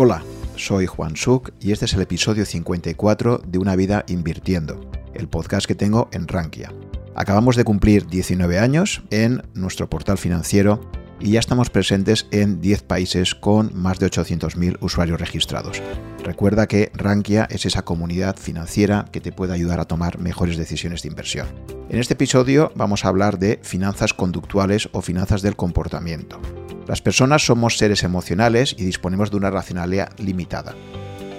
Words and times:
Hola, 0.00 0.22
soy 0.54 0.86
Juan 0.86 1.16
Suk 1.16 1.50
y 1.60 1.72
este 1.72 1.86
es 1.86 1.92
el 1.92 2.02
episodio 2.02 2.46
54 2.46 3.38
de 3.44 3.58
Una 3.58 3.74
vida 3.74 4.04
invirtiendo, 4.06 4.80
el 5.12 5.26
podcast 5.26 5.66
que 5.66 5.74
tengo 5.74 6.08
en 6.12 6.28
Rankia. 6.28 6.72
Acabamos 7.16 7.56
de 7.56 7.64
cumplir 7.64 8.06
19 8.06 8.60
años 8.60 9.02
en 9.10 9.42
nuestro 9.54 9.90
portal 9.90 10.16
financiero 10.16 10.88
y 11.18 11.32
ya 11.32 11.40
estamos 11.40 11.68
presentes 11.70 12.28
en 12.30 12.60
10 12.60 12.82
países 12.82 13.34
con 13.34 13.72
más 13.74 13.98
de 13.98 14.06
800.000 14.06 14.76
usuarios 14.80 15.18
registrados. 15.18 15.82
Recuerda 16.22 16.68
que 16.68 16.92
Rankia 16.94 17.48
es 17.50 17.66
esa 17.66 17.82
comunidad 17.82 18.36
financiera 18.36 19.06
que 19.10 19.20
te 19.20 19.32
puede 19.32 19.52
ayudar 19.52 19.80
a 19.80 19.86
tomar 19.86 20.20
mejores 20.20 20.56
decisiones 20.56 21.02
de 21.02 21.08
inversión. 21.08 21.48
En 21.88 21.98
este 21.98 22.14
episodio 22.14 22.70
vamos 22.76 23.04
a 23.04 23.08
hablar 23.08 23.40
de 23.40 23.58
finanzas 23.64 24.14
conductuales 24.14 24.88
o 24.92 25.02
finanzas 25.02 25.42
del 25.42 25.56
comportamiento. 25.56 26.40
Las 26.88 27.02
personas 27.02 27.44
somos 27.44 27.76
seres 27.76 28.02
emocionales 28.02 28.74
y 28.78 28.84
disponemos 28.86 29.30
de 29.30 29.36
una 29.36 29.50
racionalidad 29.50 30.10
limitada. 30.18 30.74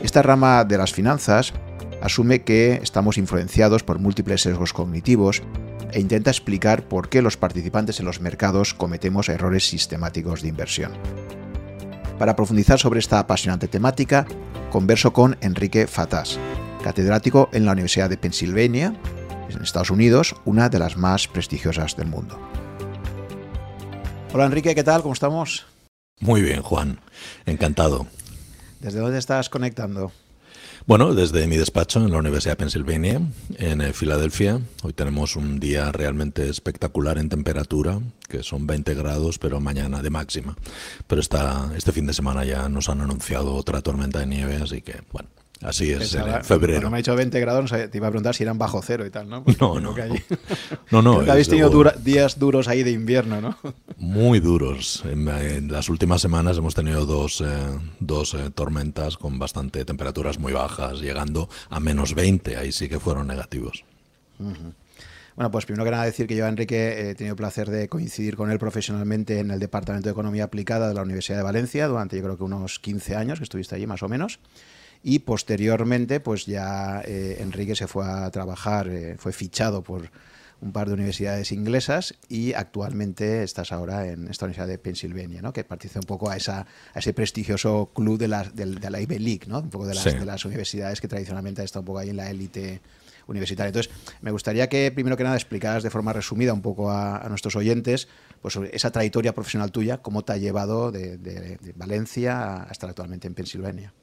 Esta 0.04 0.22
rama 0.22 0.64
de 0.64 0.78
las 0.78 0.94
finanzas 0.94 1.54
asume 2.04 2.44
que 2.44 2.80
estamos 2.84 3.18
influenciados 3.18 3.82
por 3.82 3.98
múltiples 3.98 4.42
sesgos 4.42 4.74
cognitivos 4.74 5.42
e 5.92 6.00
intenta 6.00 6.30
explicar 6.30 6.88
por 6.88 7.10
qué 7.10 7.24
los 7.24 7.36
participantes 7.36 8.00
en 8.00 8.06
los 8.06 8.22
mercados 8.22 8.76
cometemos 8.76 9.28
errores 9.28 9.68
sistemáticos 9.68 10.44
de 10.44 10.50
inversión. 10.50 10.92
Para 12.20 12.36
profundizar 12.36 12.78
sobre 12.78 13.00
esta 13.00 13.18
apasionante 13.18 13.68
temática, 13.68 14.28
converso 14.70 15.14
con 15.14 15.36
Enrique 15.42 15.88
Fatás, 15.88 16.38
catedrático 16.84 17.50
en 17.54 17.66
la 17.66 17.72
Universidad 17.72 18.12
de 18.12 18.18
Pennsylvania, 18.18 18.94
en 19.50 19.64
Estados 19.64 19.90
Unidos, 19.90 20.36
una 20.46 20.70
de 20.70 20.78
las 20.78 20.96
más 20.96 21.28
prestigiosas 21.28 21.98
del 21.98 22.08
mundo. 22.08 22.40
Hola 24.32 24.46
Enrique, 24.46 24.76
¿qué 24.76 24.84
tal? 24.84 25.02
¿Cómo 25.02 25.16
estamos? 25.16 25.66
Muy 26.20 26.44
bien, 26.44 26.62
Juan. 26.62 27.00
Encantado. 27.48 28.06
¿Desde 28.80 29.00
dónde 29.00 29.18
estás 29.18 29.50
conectando? 29.50 30.12
Bueno, 30.86 31.16
desde 31.16 31.48
mi 31.48 31.58
despacho 31.58 32.00
en 32.00 32.12
la 32.12 32.20
Universidad 32.20 32.52
de 32.52 32.58
Pennsylvania, 32.58 33.22
en 33.58 33.82
eh, 33.82 33.92
Filadelfia. 33.92 34.62
Hoy 34.84 34.94
tenemos 34.94 35.36
un 35.36 35.60
día 35.60 35.92
realmente 35.92 36.48
espectacular 36.48 37.18
en 37.18 37.30
temperatura, 37.30 38.00
que 38.28 38.44
son 38.44 38.68
20 38.68 38.94
grados, 38.94 39.40
pero 39.40 39.60
mañana 39.60 40.04
de 40.04 40.12
máxima. 40.12 40.56
Pero 41.08 41.22
esta, 41.22 41.72
este 41.76 41.92
fin 41.92 42.06
de 42.06 42.14
semana 42.14 42.46
ya 42.46 42.70
nos 42.70 42.88
han 42.88 43.02
anunciado 43.02 43.56
otra 43.56 43.82
tormenta 43.82 44.20
de 44.20 44.28
nieve, 44.28 44.58
así 44.58 44.84
que, 44.84 45.02
bueno, 45.12 45.30
Así 45.62 45.92
es, 45.92 46.16
en 46.16 46.44
febrero. 46.46 46.76
Cuando 46.76 46.90
me 46.92 46.98
ha 46.98 47.00
dicho 47.00 47.16
20 47.16 47.38
grados, 47.42 47.72
te 47.72 47.98
iba 47.98 48.08
a 48.08 48.12
preguntar 48.12 48.34
si 48.34 48.44
eran 48.44 48.58
bajo 48.58 48.82
cero 48.82 49.06
y 49.06 49.10
tal, 49.10 49.30
¿no? 49.30 49.44
no, 49.60 49.80
no. 49.82 49.94
no, 50.92 51.02
no. 51.02 51.20
habéis 51.32 51.50
tenido 51.50 51.70
días 52.02 52.40
duros 52.40 52.70
ahí 52.70 52.84
de 52.84 52.92
invierno, 52.92 53.42
¿no? 53.42 53.58
Muy 53.98 54.40
duros. 54.40 55.04
En, 55.06 55.70
las 55.70 55.90
últimas 55.90 56.22
semanas 56.22 56.58
hemos 56.58 56.76
tenido 56.76 57.06
dos, 57.06 57.42
eh, 57.42 57.46
dos 58.00 58.36
eh, 58.36 58.52
tormentas 58.56 59.18
con 59.18 59.38
bastante 59.38 59.84
temperaturas 59.84 60.40
muy 60.40 60.54
bajas, 60.54 61.02
llegando 61.02 61.50
a 61.70 61.82
menos 61.82 62.16
20. 62.16 62.56
Ahí 62.56 62.72
sí 62.72 62.88
que 62.88 63.00
fueron 63.00 63.28
negativos. 63.28 63.84
Bueno, 64.38 65.52
pues 65.52 65.66
primero 65.66 65.84
que 65.84 65.92
nada 65.92 66.06
decir 66.06 66.26
que 66.26 66.38
yo, 66.38 66.48
Enrique, 66.48 67.10
he 67.10 67.16
tenido 67.16 67.34
el 67.34 67.38
placer 67.38 67.70
de 67.70 67.90
coincidir 67.90 68.38
con 68.38 68.50
él 68.50 68.60
profesionalmente 68.60 69.40
en 69.40 69.52
el 69.52 69.60
Departamento 69.60 70.08
de 70.08 70.12
Economía 70.12 70.46
Aplicada 70.46 70.88
de 70.88 70.94
la 70.94 71.02
Universidad 71.02 71.38
de 71.38 71.44
Valencia 71.44 71.88
durante 71.88 72.16
yo 72.16 72.24
creo 72.24 72.38
que 72.38 72.44
unos 72.44 72.80
15 72.80 73.18
años 73.18 73.40
que 73.40 73.44
estuviste 73.44 73.76
allí 73.76 73.88
más 73.88 74.04
o 74.04 74.08
menos 74.08 74.40
y 75.04 75.20
posteriormente 75.20 76.20
pues 76.20 76.46
ya 76.46 77.02
eh, 77.06 77.38
Enrique 77.40 77.76
se 77.76 77.88
fue 77.88 78.06
a 78.06 78.30
trabajar, 78.32 78.88
eh, 78.88 79.16
fue 79.18 79.32
fichado 79.32 79.84
por 79.84 80.10
un 80.62 80.74
par 80.74 80.88
de 80.88 80.94
universidades 80.94 81.52
inglesas 81.54 82.16
y 82.28 82.54
actualmente 82.54 83.44
estás 83.44 83.72
ahora 83.72 84.08
en 84.08 84.28
esta 84.28 84.46
Universidad 84.46 84.68
de 84.68 84.78
Pennsylvania, 84.78 85.42
¿no? 85.42 85.54
que 85.54 85.64
pertenece 85.64 86.00
un 86.00 86.06
poco 86.06 86.30
a, 86.30 86.36
esa, 86.36 86.68
a 86.94 87.00
ese 87.00 87.14
prestigioso 87.14 87.92
club 87.94 88.18
de 88.18 88.28
la, 88.28 88.44
de, 88.44 88.66
la 88.66 89.00
Ivy 89.00 89.20
League, 89.20 89.42
¿no? 89.48 89.60
un 89.60 89.70
poco 89.70 89.88
de 89.88 89.96
las, 89.96 90.04
de 90.04 90.26
las 90.26 90.44
universidades 90.44 91.00
que 91.00 91.08
tradicionalmente 91.08 91.62
han 91.62 91.66
estado 91.66 91.82
un 91.82 91.86
poco 91.86 92.00
ahí 92.00 92.10
en 92.10 92.18
la 92.18 92.30
élite 92.30 92.82
universitaria. 93.28 93.70
Entonces, 93.70 93.92
me 94.22 94.32
gustaría 94.32 94.68
que 94.68 94.92
primero 94.92 95.16
que 95.16 95.24
nada 95.24 95.36
explicaras 95.36 95.84
de 95.84 95.90
forma 95.90 96.12
resumida 96.12 96.52
un 96.52 96.62
poco 96.62 96.92
a, 96.92 97.26
nuestros 97.30 97.56
oyentes 97.56 98.10
pues, 98.42 98.54
sobre 98.54 98.76
esa 98.76 98.92
trayectoria 98.92 99.34
profesional 99.34 99.72
tuya, 99.72 100.00
cómo 100.00 100.26
te 100.26 100.34
ha 100.34 100.38
llevado 100.38 100.92
de, 100.92 101.18
de 101.18 101.74
Valencia 101.76 102.64
a 102.64 102.72
estar 102.72 102.90
actualmente 102.90 103.28
en 103.28 103.36
Pennsylvania. 103.36 103.94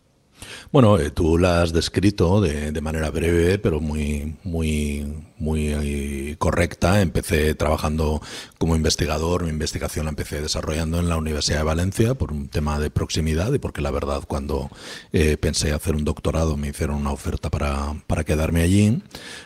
Bueno, 0.72 0.98
eh, 0.98 1.10
tú 1.10 1.38
la 1.38 1.62
has 1.62 1.72
descrito 1.72 2.41
de, 2.41 2.72
de, 2.72 2.80
manera 2.80 3.10
breve, 3.10 3.58
pero 3.58 3.80
muy, 3.80 4.36
muy, 4.44 5.06
muy 5.38 5.69
eh, 5.69 6.36
correcta. 6.38 7.00
Empecé 7.00 7.54
trabajando 7.54 8.20
como 8.58 8.74
investigador, 8.74 9.44
mi 9.44 9.50
investigación 9.50 10.06
la 10.06 10.10
empecé 10.10 10.41
desarrollando 10.41 10.98
en 10.98 11.08
la 11.08 11.16
Universidad 11.16 11.58
de 11.58 11.64
Valencia 11.64 12.14
por 12.14 12.32
un 12.32 12.48
tema 12.48 12.78
de 12.78 12.91
proximidad 12.91 13.52
y 13.52 13.58
porque 13.58 13.80
la 13.80 13.91
verdad 13.91 14.22
cuando 14.26 14.70
eh, 15.12 15.36
pensé 15.36 15.72
hacer 15.72 15.94
un 15.94 16.04
doctorado 16.04 16.56
me 16.56 16.68
hicieron 16.68 16.97
una 16.97 17.12
oferta 17.12 17.50
para, 17.50 17.94
para, 18.06 18.24
quedarme 18.24 18.62
allí. 18.62 19.03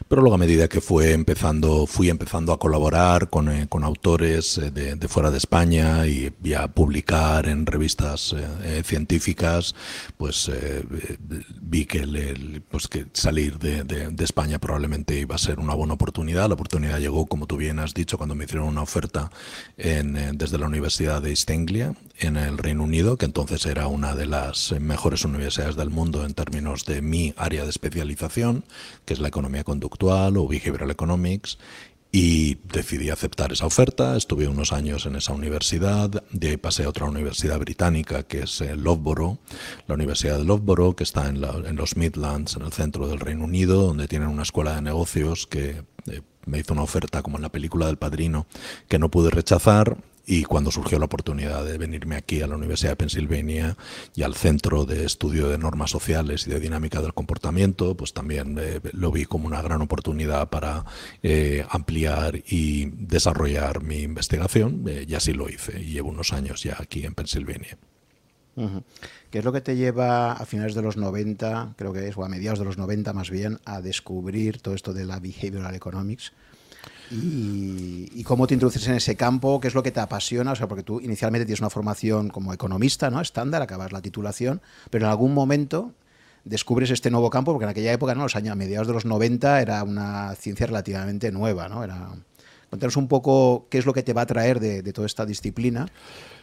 Pero 0.09 0.22
luego 0.22 0.37
a 0.37 0.39
medida 0.39 0.69
que 0.69 0.81
fue 0.81 1.12
empezando, 1.12 1.87
fui 1.87 2.09
empezando 2.09 2.53
a 2.53 2.59
colaborar 2.59 3.28
con, 3.28 3.67
con 3.67 3.84
autores 3.84 4.61
de, 4.72 4.97
de, 4.97 5.09
fuera 5.09 5.31
de 5.31 5.39
España 5.39 6.07
y, 6.07 6.33
y, 6.43 6.55
a 6.55 6.69
publicar 6.69 7.47
en 7.47 7.67
revistas 7.67 8.34
científicas, 8.84 9.75
pues 10.17 10.51
vi 11.61 11.87
que, 11.87 12.63
pues 12.69 12.89
que 12.89 13.07
salir 13.13 13.59
de, 13.59 14.15
España 14.25 14.59
probablemente 14.59 15.19
iba 15.19 15.35
a 15.35 15.39
ser 15.39 15.59
una 15.59 15.75
buena 15.75 15.95
oportunidad. 15.95 16.49
La 16.49 16.55
oportunidad 16.55 16.99
llegó, 16.99 17.27
como 17.27 17.47
tú 17.47 17.57
bien 17.57 17.79
has 17.79 17.95
dicho, 17.95 18.17
cuando 18.19 18.35
me 18.35 18.45
hicieron 18.45 18.69
una 18.69 18.83
oferta 18.83 19.31
en, 19.77 20.17
eh, 20.17 20.31
desde 20.35 20.59
la 20.59 20.67
Universidad 20.67 21.23
de 21.23 21.31
East 21.31 21.51
Anglia, 21.51 21.95
en 22.19 22.37
el 22.37 22.59
Reino 22.59 22.85
Unido, 22.85 23.17
que 23.17 23.25
entonces 23.25 23.65
era 23.67 23.87
una 23.87 24.15
de 24.15 24.27
las 24.27 24.73
mejores 24.81 25.25
universidades 25.25 25.77
del 25.77 25.91
mundo 25.91 26.25
en 26.25 26.35
términos 26.35 26.85
de 26.85 27.03
mi 27.03 27.35
área 27.37 27.65
de 27.65 27.71
especialización, 27.71 28.65
que 29.05 29.15
es 29.15 29.21
la 29.21 29.29
economía 29.29 29.65
conductual 29.65 30.37
o 30.37 30.47
behavioral 30.47 30.91
economics, 30.91 31.59
y 32.13 32.57
decidí 32.73 33.11
aceptar 33.11 33.53
esa 33.53 33.67
oferta. 33.67 34.17
Estuve 34.17 34.49
unos 34.49 34.73
años 34.73 35.07
en 35.07 35.17
esa 35.17 35.33
universidad, 35.33 36.11
de 36.31 36.49
ahí 36.49 36.57
pasé 36.57 36.85
a 36.85 36.89
otra 36.89 37.07
universidad 37.07 37.59
británica 37.59 38.25
que 38.25 38.43
es 38.43 38.61
eh, 38.61 38.75
Loughborough, 38.77 39.39
la 39.91 39.97
Universidad 39.97 40.39
de 40.39 40.45
Loughborough, 40.45 40.95
que 40.95 41.03
está 41.03 41.28
en, 41.28 41.41
los 41.41 41.97
Midlands, 41.97 42.56
en 42.56 42.62
el 42.62 42.73
centro 42.73 43.09
del 43.09 43.19
Reino 43.19 43.45
Unido, 43.45 43.89
donde 43.89 44.06
tienen 44.06 44.28
una 44.28 44.45
escuela 44.45 44.77
de 44.77 44.83
negocios 44.83 45.49
que 45.49 45.83
eh, 46.06 46.23
me 46.47 46.61
hizo 46.61 46.73
una 46.73 46.83
oferta 46.83 47.23
como 47.23 47.39
en 47.39 47.43
la 47.43 47.49
película 47.51 47.87
del 47.87 47.97
Padrino 47.97 48.47
que 48.89 48.99
no 49.01 49.11
pude 49.11 49.31
rechazar. 49.31 49.99
Y 50.27 50.45
cuando 50.45 50.71
surgió 50.71 51.01
la 51.01 51.06
oportunidad 51.06 51.65
de 51.65 51.77
venirme 51.77 52.15
aquí 52.15 52.41
a 52.41 52.47
la 52.47 52.55
Universidad 52.55 52.93
de 52.93 52.97
Pennsylvania 52.97 53.77
y 54.15 54.23
al 54.23 54.37
Centro 54.37 54.84
de 54.84 55.05
Estudio 55.05 55.49
de 55.49 55.59
Normas 55.59 55.91
Sociales 55.91 56.47
y 56.47 56.51
de 56.51 56.61
Dinámica 56.61 57.03
del 57.03 57.15
Comportamiento, 57.15 57.97
pues 57.97 58.12
también 58.12 58.57
eh, 58.61 58.81
lo 58.93 59.11
vi 59.11 59.25
como 59.25 59.49
una 59.49 59.61
gran 59.61 59.83
oportunidad 59.83 60.49
para 60.49 60.84
eh, 61.25 61.67
ampliar 61.69 62.37
y 62.47 62.91
desarrollar 62.91 63.83
mi 63.83 64.03
investigación. 64.03 64.84
Y 65.09 65.15
así 65.15 65.33
lo 65.33 65.49
hice. 65.49 65.81
Y 65.81 65.95
llevo 65.95 66.11
unos 66.11 66.33
años 66.33 66.62
ya 66.62 66.77
aquí 66.78 67.05
en 67.05 67.15
¿Qué 69.31 69.38
es 69.38 69.44
lo 69.44 69.53
que 69.53 69.61
te 69.61 69.77
lleva 69.77 70.33
a 70.33 70.44
finales 70.44 70.75
de 70.75 70.83
los 70.83 70.97
90, 70.97 71.75
creo 71.77 71.93
que 71.93 72.09
es, 72.09 72.16
o 72.16 72.25
a 72.25 72.28
mediados 72.28 72.59
de 72.59 72.65
los 72.65 72.78
90 72.78 73.12
más 73.12 73.31
bien, 73.31 73.59
a 73.65 73.81
descubrir 73.81 74.61
todo 74.61 74.75
esto 74.75 74.93
de 74.93 75.05
la 75.05 75.21
behavioral 75.21 75.75
economics? 75.75 76.33
y, 77.10 78.22
cómo 78.25 78.47
te 78.47 78.55
introduces 78.55 78.87
en 78.87 78.94
ese 78.94 79.16
campo, 79.16 79.60
qué 79.60 79.69
es 79.69 79.75
lo 79.75 79.83
que 79.83 79.91
te 79.91 80.00
apasiona, 80.00 80.53
o 80.53 80.56
sea, 80.56 80.69
porque 80.69 80.84
tú 80.84 81.00
inicialmente 81.00 81.44
tienes 81.44 81.60
una 81.60 81.71
formación 81.71 82.28
como 82.28 82.53
economista, 82.53 83.10
¿no? 83.10 83.21
Estándar, 83.21 83.62
acabas 83.62 83.93
la 83.93 84.00
titulación, 84.00 84.60
pero 84.91 85.06
en 85.06 85.10
algún 85.10 85.34
momento 85.34 85.93
descubres 86.44 86.91
este 86.91 87.10
nuevo 87.10 87.28
campo, 87.28 87.53
porque 87.53 87.65
en 87.65 87.71
aquella 87.71 87.93
época, 87.93 88.15
¿no? 88.15 88.22
Los 88.22 88.37
años 88.37 88.56
mediados 88.56 88.87
de 88.87 88.94
los 88.94 89.05
90 89.05 89.60
era 89.60 89.83
una 89.83 90.34
ciencia 90.37 90.66
relativamente 90.66 91.33
nueva, 91.33 91.69
¿no? 91.69 91.83
Era 91.84 92.10
Cuéntanos 92.69 92.97
un 92.97 93.09
poco 93.09 93.66
qué 93.69 93.78
es 93.78 93.87
lo 93.87 93.93
que 93.93 94.05
te 94.05 94.12
va 94.12 94.22
a 94.22 94.27
traer 94.27 94.60
de 94.60 94.93
toda 94.93 95.05
esta 95.05 95.27
disciplina 95.27 95.89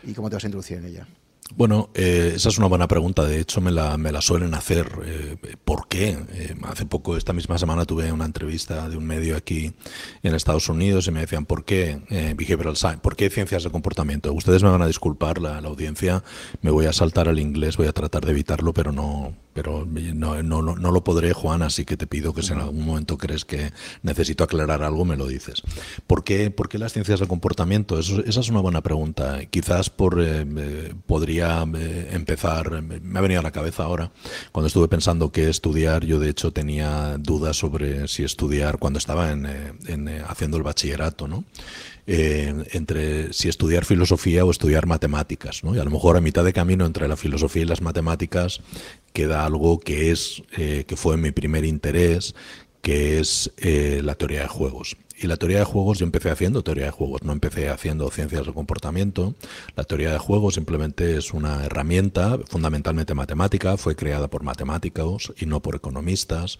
y 0.04 0.14
cómo 0.14 0.30
te 0.30 0.36
vas 0.36 0.44
a 0.44 0.48
introducir 0.48 0.78
en 0.78 0.86
ella. 0.86 1.08
Bueno, 1.56 1.90
eh, 1.94 2.34
esa 2.36 2.50
es 2.50 2.58
una 2.58 2.68
buena 2.68 2.88
pregunta. 2.88 3.24
De 3.24 3.40
hecho, 3.40 3.62
me 3.62 3.72
la, 3.72 3.98
me 3.98 4.12
la 4.12 4.22
suelen 4.22 4.54
hacer. 4.54 4.92
Eh, 5.06 5.38
¿Por 5.64 5.88
qué? 5.88 6.18
Eh, 6.34 6.56
hace 6.64 6.86
poco, 6.86 7.16
esta 7.16 7.34
misma 7.34 7.58
semana, 7.58 7.86
tuve 7.86 8.12
una 8.12 8.26
entrevista 8.26 8.90
de 8.90 8.98
un 8.98 9.06
medio 9.06 9.38
aquí 9.38 9.74
en 10.24 10.36
Estados 10.36 10.68
Unidos 10.70 11.08
y 11.08 11.12
me 11.12 11.22
decían, 11.22 11.46
¿por 11.46 11.64
qué 11.64 12.02
behavioral 12.38 12.76
science? 12.76 13.00
¿Por 13.00 13.16
qué 13.16 13.30
ciencias 13.30 13.64
de 13.64 13.72
comportamiento? 13.72 14.34
Ustedes 14.34 14.62
me 14.62 14.70
van 14.70 14.82
a 14.82 14.88
disculpar, 14.88 15.40
la, 15.40 15.62
la, 15.62 15.70
audiencia. 15.70 16.24
Me 16.62 16.70
voy 16.70 16.86
a 16.86 16.94
saltar 16.94 17.30
al 17.30 17.40
inglés, 17.40 17.78
voy 17.78 17.88
a 17.88 17.94
tratar 17.94 18.26
de 18.26 18.32
evitarlo, 18.32 18.74
pero 18.74 18.92
no, 18.92 19.34
pero 19.58 19.88
no, 19.88 20.44
no, 20.44 20.62
no, 20.62 20.92
lo 20.92 21.04
podré, 21.04 21.34
Juan, 21.34 21.64
así 21.64 21.84
que 21.84 21.98
te 21.98 22.06
pido 22.06 22.32
que 22.32 22.44
si 22.44 22.54
en 22.54 22.60
algún 22.60 22.86
momento 22.86 23.18
crees 23.18 23.44
que 23.44 23.72
necesito 24.04 24.44
aclarar 24.44 24.84
algo, 24.84 25.04
me 25.04 25.18
lo 25.18 25.26
dices. 25.26 25.64
¿Por 26.06 26.24
qué, 26.24 26.52
por 26.52 26.70
qué 26.70 26.78
las 26.78 26.94
ciencias 26.94 27.18
del 27.20 27.28
comportamiento? 27.28 27.98
esa 27.98 28.22
es 28.22 28.50
una 28.50 28.62
buena 28.62 28.82
pregunta. 28.82 29.44
Quizás 29.50 29.90
por 29.90 30.22
eh, 30.24 30.94
podría 31.08 31.66
eh, 31.76 32.10
empezar, 32.12 32.84
me 32.84 33.18
ha 33.18 33.22
venido 33.24 33.40
a 33.40 33.44
la 33.44 33.50
cabeza 33.50 33.82
ahora, 33.82 34.12
cuando 34.52 34.68
estuve 34.68 34.88
pensando 34.88 35.32
qué 35.32 35.50
estudiar, 35.50 36.06
yo 36.06 36.20
de 36.20 36.30
hecho 36.30 36.54
tenía 36.54 37.18
dudas 37.18 37.58
sobre 37.58 38.08
si 38.08 38.24
estudiar 38.24 38.78
cuando 38.78 39.00
estaba 39.00 39.32
en, 39.32 39.48
en 39.88 40.08
haciendo 40.28 40.58
el 40.58 40.64
bachillerato, 40.64 41.28
¿no? 41.28 41.46
Entre 42.10 43.34
si 43.34 43.50
estudiar 43.50 43.84
filosofía 43.84 44.46
o 44.46 44.52
estudiar 44.52 44.86
matemáticas. 44.86 45.62
¿no? 45.66 45.76
Y 45.76 45.80
a 45.80 45.84
lo 45.84 45.92
mejor 45.92 46.16
a 46.16 46.22
mitad 46.22 46.46
de 46.46 46.54
camino 46.54 46.86
entre 46.86 47.06
la 47.10 47.18
filosofía 47.18 47.64
y 47.64 47.66
las 47.66 47.82
matemáticas 47.82 48.62
queda 49.12 49.46
algo 49.46 49.82
que, 49.82 50.12
es, 50.12 50.42
eh, 50.58 50.86
que 50.88 50.96
fue 50.96 51.18
mi 51.18 51.32
primer 51.32 51.66
interés, 51.66 52.34
que 52.82 53.20
es 53.20 53.52
eh, 53.58 54.00
la 54.04 54.16
teoría 54.16 54.44
de 54.44 54.48
juegos. 54.48 54.96
Y 55.20 55.28
la 55.28 55.36
teoría 55.36 55.60
de 55.60 55.66
juegos 55.66 55.98
yo 55.98 56.06
empecé 56.06 56.30
haciendo 56.30 56.64
teoría 56.64 56.86
de 56.86 56.92
juegos, 56.92 57.24
no 57.24 57.34
empecé 57.34 57.70
haciendo 57.70 58.10
ciencias 58.12 58.46
del 58.46 58.54
comportamiento. 58.54 59.34
La 59.76 59.84
teoría 59.84 60.12
de 60.12 60.20
juegos 60.20 60.56
simplemente 60.56 61.18
es 61.18 61.34
una 61.34 61.66
herramienta 61.66 62.38
fundamentalmente 62.48 63.16
matemática, 63.16 63.78
fue 63.78 63.96
creada 63.96 64.30
por 64.30 64.44
matemáticos 64.44 65.34
y 65.38 65.48
no 65.48 65.62
por 65.62 65.76
economistas 65.76 66.60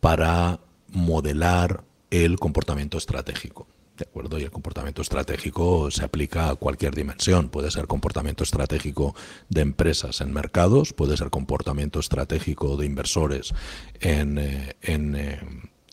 para 0.00 0.60
modelar 0.88 1.82
el 2.10 2.38
comportamiento 2.38 2.96
estratégico. 2.96 3.66
¿De 3.96 4.04
acuerdo? 4.04 4.38
Y 4.38 4.42
el 4.42 4.50
comportamiento 4.50 5.00
estratégico 5.00 5.90
se 5.90 6.04
aplica 6.04 6.50
a 6.50 6.54
cualquier 6.56 6.94
dimensión. 6.94 7.48
Puede 7.48 7.70
ser 7.70 7.86
comportamiento 7.86 8.44
estratégico 8.44 9.14
de 9.48 9.62
empresas 9.62 10.20
en 10.20 10.34
mercados, 10.34 10.92
puede 10.92 11.16
ser 11.16 11.30
comportamiento 11.30 11.98
estratégico 12.00 12.76
de 12.76 12.84
inversores 12.84 13.54
en, 14.00 14.36
eh, 14.36 14.76
eh, 14.82 15.40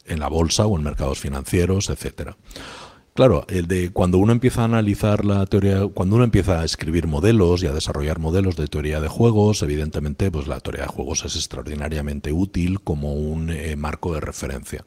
en, 0.05 0.19
la 0.19 0.27
bolsa 0.27 0.65
o 0.65 0.75
en 0.77 0.83
mercados 0.83 1.19
financieros, 1.19 1.89
etcétera. 1.89 2.35
Claro, 3.13 3.45
el 3.47 3.67
de 3.67 3.91
cuando 3.91 4.17
uno 4.17 4.33
empieza 4.33 4.63
a 4.63 4.65
analizar 4.65 5.23
la 5.23 5.45
teoría, 5.45 5.87
cuando 5.87 6.15
uno 6.15 6.25
empieza 6.25 6.59
a 6.59 6.65
escribir 6.65 7.07
modelos 7.07 7.63
y 7.63 7.67
a 7.67 7.73
desarrollar 7.73 8.19
modelos 8.19 8.57
de 8.57 8.67
teoría 8.67 8.99
de 8.99 9.07
juegos, 9.07 9.61
evidentemente, 9.61 10.29
pues 10.29 10.47
la 10.47 10.59
teoría 10.59 10.81
de 10.81 10.87
juegos 10.89 11.23
es 11.23 11.37
extraordinariamente 11.37 12.33
útil 12.33 12.81
como 12.81 13.13
un 13.13 13.49
eh, 13.49 13.77
marco 13.77 14.13
de 14.13 14.19
referencia 14.19 14.83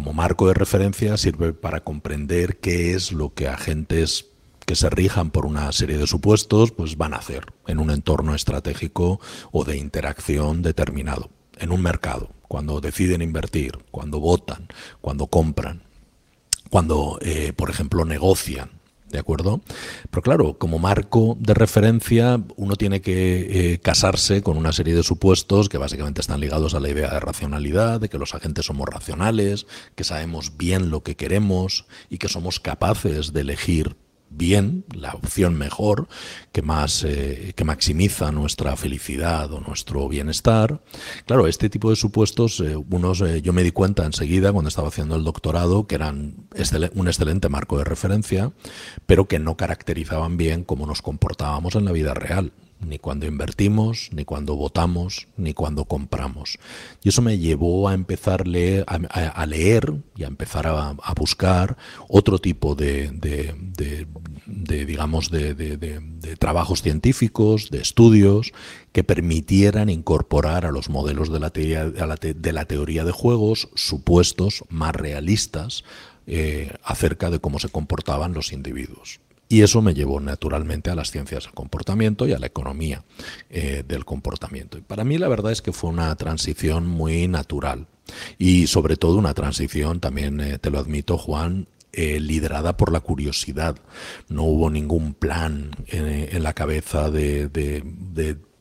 como 0.00 0.14
marco 0.14 0.48
de 0.48 0.54
referencia 0.54 1.18
sirve 1.18 1.52
para 1.52 1.84
comprender 1.84 2.56
qué 2.56 2.94
es 2.94 3.12
lo 3.12 3.34
que 3.34 3.48
agentes 3.48 4.30
que 4.64 4.74
se 4.74 4.88
rijan 4.88 5.30
por 5.30 5.44
una 5.44 5.70
serie 5.72 5.98
de 5.98 6.06
supuestos 6.06 6.70
pues 6.70 6.96
van 6.96 7.12
a 7.12 7.18
hacer 7.18 7.52
en 7.66 7.78
un 7.78 7.90
entorno 7.90 8.34
estratégico 8.34 9.20
o 9.52 9.62
de 9.62 9.76
interacción 9.76 10.62
determinado, 10.62 11.28
en 11.58 11.70
un 11.70 11.82
mercado, 11.82 12.30
cuando 12.48 12.80
deciden 12.80 13.20
invertir, 13.20 13.72
cuando 13.90 14.20
votan, 14.20 14.68
cuando 15.02 15.26
compran, 15.26 15.82
cuando, 16.70 17.18
eh, 17.20 17.52
por 17.52 17.68
ejemplo, 17.68 18.06
negocian 18.06 18.79
¿De 19.10 19.18
acuerdo? 19.18 19.60
Pero 20.10 20.22
claro, 20.22 20.58
como 20.58 20.78
marco 20.78 21.36
de 21.40 21.54
referencia, 21.54 22.40
uno 22.56 22.76
tiene 22.76 23.00
que 23.00 23.72
eh, 23.72 23.78
casarse 23.80 24.42
con 24.42 24.56
una 24.56 24.72
serie 24.72 24.94
de 24.94 25.02
supuestos 25.02 25.68
que 25.68 25.78
básicamente 25.78 26.20
están 26.20 26.40
ligados 26.40 26.74
a 26.74 26.80
la 26.80 26.90
idea 26.90 27.10
de 27.10 27.18
racionalidad, 27.18 28.00
de 28.00 28.08
que 28.08 28.18
los 28.18 28.34
agentes 28.34 28.66
somos 28.66 28.88
racionales, 28.88 29.66
que 29.96 30.04
sabemos 30.04 30.56
bien 30.56 30.90
lo 30.90 31.02
que 31.02 31.16
queremos 31.16 31.86
y 32.08 32.18
que 32.18 32.28
somos 32.28 32.60
capaces 32.60 33.32
de 33.32 33.40
elegir 33.40 33.96
bien, 34.30 34.84
la 34.94 35.12
opción 35.12 35.54
mejor, 35.56 36.08
que 36.52 36.62
más 36.62 37.04
eh, 37.04 37.52
que 37.56 37.64
maximiza 37.64 38.32
nuestra 38.32 38.76
felicidad 38.76 39.52
o 39.52 39.60
nuestro 39.60 40.08
bienestar. 40.08 40.80
Claro, 41.26 41.46
este 41.46 41.68
tipo 41.68 41.90
de 41.90 41.96
supuestos, 41.96 42.60
eh, 42.60 42.76
unos 42.76 43.20
eh, 43.20 43.42
yo 43.42 43.52
me 43.52 43.64
di 43.64 43.72
cuenta 43.72 44.06
enseguida 44.06 44.52
cuando 44.52 44.68
estaba 44.68 44.88
haciendo 44.88 45.16
el 45.16 45.24
doctorado 45.24 45.86
que 45.86 45.96
eran 45.96 46.36
un 46.94 47.08
excelente 47.08 47.48
marco 47.48 47.76
de 47.76 47.84
referencia, 47.84 48.52
pero 49.06 49.26
que 49.26 49.38
no 49.38 49.56
caracterizaban 49.56 50.36
bien 50.36 50.64
cómo 50.64 50.86
nos 50.86 51.02
comportábamos 51.02 51.74
en 51.74 51.84
la 51.84 51.92
vida 51.92 52.14
real 52.14 52.52
ni 52.80 52.98
cuando 52.98 53.26
invertimos, 53.26 54.08
ni 54.12 54.24
cuando 54.24 54.56
votamos, 54.56 55.28
ni 55.36 55.54
cuando 55.54 55.84
compramos. 55.84 56.58
Y 57.02 57.10
eso 57.10 57.22
me 57.22 57.38
llevó 57.38 57.88
a 57.88 57.94
empezar 57.94 58.44
a, 58.86 59.46
leer 59.46 59.94
y 60.16 60.24
a 60.24 60.26
empezar 60.26 60.66
a, 60.66 61.14
buscar 61.14 61.76
otro 62.08 62.38
tipo 62.38 62.74
de, 62.74 63.10
digamos, 64.46 65.30
de, 65.30 66.36
trabajos 66.38 66.82
científicos, 66.82 67.70
de 67.70 67.80
estudios 67.80 68.52
que 68.92 69.04
permitieran 69.04 69.88
incorporar 69.90 70.64
a 70.64 70.72
los 70.72 70.88
modelos 70.88 71.30
de 71.30 71.40
la 71.40 71.50
teoría 71.50 71.84
de, 71.90 72.52
la 72.52 72.64
teoría 72.64 73.04
de 73.04 73.12
juegos 73.12 73.68
supuestos 73.74 74.64
más 74.68 74.94
realistas 74.94 75.84
eh, 76.26 76.72
acerca 76.82 77.30
de 77.30 77.40
cómo 77.40 77.58
se 77.58 77.68
comportaban 77.68 78.32
los 78.32 78.52
individuos. 78.52 79.20
Y 79.52 79.62
eso 79.62 79.82
me 79.82 79.94
llevó 79.94 80.20
naturalmente 80.20 80.90
a 80.90 80.94
las 80.94 81.10
ciencias 81.10 81.42
del 81.42 81.54
comportamiento 81.54 82.24
y 82.24 82.32
a 82.32 82.38
la 82.38 82.46
economía 82.46 83.02
eh, 83.50 83.82
del 83.86 84.04
comportamiento. 84.04 84.78
Y 84.78 84.80
para 84.80 85.02
mí 85.02 85.18
la 85.18 85.26
verdad 85.26 85.50
es 85.50 85.60
que 85.60 85.72
fue 85.72 85.90
una 85.90 86.14
transición 86.14 86.86
muy 86.86 87.26
natural 87.26 87.88
y 88.38 88.68
sobre 88.68 88.96
todo 88.96 89.16
una 89.16 89.34
transición, 89.34 89.98
también 89.98 90.40
eh, 90.40 90.58
te 90.58 90.70
lo 90.70 90.78
admito 90.78 91.18
Juan, 91.18 91.66
eh, 91.92 92.20
liderada 92.20 92.76
por 92.76 92.92
la 92.92 93.00
curiosidad. 93.00 93.74
No 94.28 94.44
hubo 94.44 94.70
ningún 94.70 95.14
plan 95.14 95.72
en, 95.88 96.40
la 96.44 96.52
cabeza 96.52 97.10
de, 97.10 97.48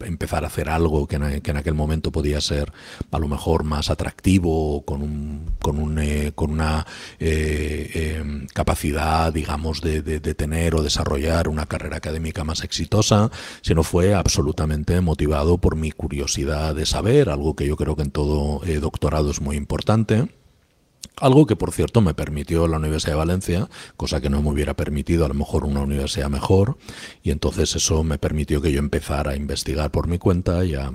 empezar 0.01 0.43
a 0.43 0.47
hacer 0.47 0.69
algo 0.69 1.07
que 1.07 1.15
en, 1.15 1.57
aquel 1.57 1.73
momento 1.73 2.11
podía 2.11 2.41
ser 2.41 2.71
a 3.11 3.19
lo 3.19 3.27
mejor 3.27 3.63
más 3.63 3.89
atractivo, 3.89 4.83
con, 4.85 5.01
un, 5.01 5.51
con, 5.61 5.79
un, 5.79 5.99
eh, 5.99 6.31
con 6.35 6.51
una 6.51 6.85
eh, 7.19 8.17
em, 8.19 8.47
capacidad, 8.47 9.33
digamos, 9.33 9.81
de, 9.81 10.01
tener 10.33 10.75
o 10.75 10.83
desarrollar 10.83 11.47
una 11.47 11.65
carrera 11.65 11.97
académica 11.97 12.43
más 12.43 12.63
exitosa, 12.63 13.29
sino 13.61 13.83
fue 13.83 14.13
absolutamente 14.13 15.01
motivado 15.01 15.57
por 15.57 15.75
mi 15.75 15.91
curiosidad 15.91 16.75
de 16.75 16.85
saber, 16.85 17.29
algo 17.29 17.55
que 17.55 17.67
yo 17.67 17.75
creo 17.75 17.95
que 17.95 18.03
en 18.03 18.11
todo 18.11 18.63
eh, 18.65 18.79
doctorado 18.79 19.31
es 19.31 19.41
muy 19.41 19.55
importante 19.55 20.27
algo 21.21 21.45
que, 21.45 21.55
por 21.55 21.71
cierto, 21.71 22.01
me 22.01 22.13
permitió 22.13 22.67
la 22.67 22.77
Universidad 22.77 23.13
de 23.13 23.17
Valencia, 23.17 23.69
cosa 23.97 24.21
que 24.21 24.29
no 24.29 24.41
me 24.41 24.49
hubiera 24.49 24.75
permitido 24.75 25.25
a 25.25 25.27
lo 25.27 25.33
mejor 25.33 25.65
una 25.65 25.81
universidad 25.81 26.29
mejor, 26.29 26.77
y 27.23 27.31
entonces 27.31 27.75
eso 27.75 28.03
me 28.03 28.17
permitió 28.17 28.61
que 28.61 28.71
yo 28.71 28.79
empezara 28.79 29.31
a 29.31 29.35
investigar 29.35 29.91
por 29.91 30.07
mi 30.07 30.17
cuenta 30.17 30.65
y 30.65 30.75
a, 30.75 30.91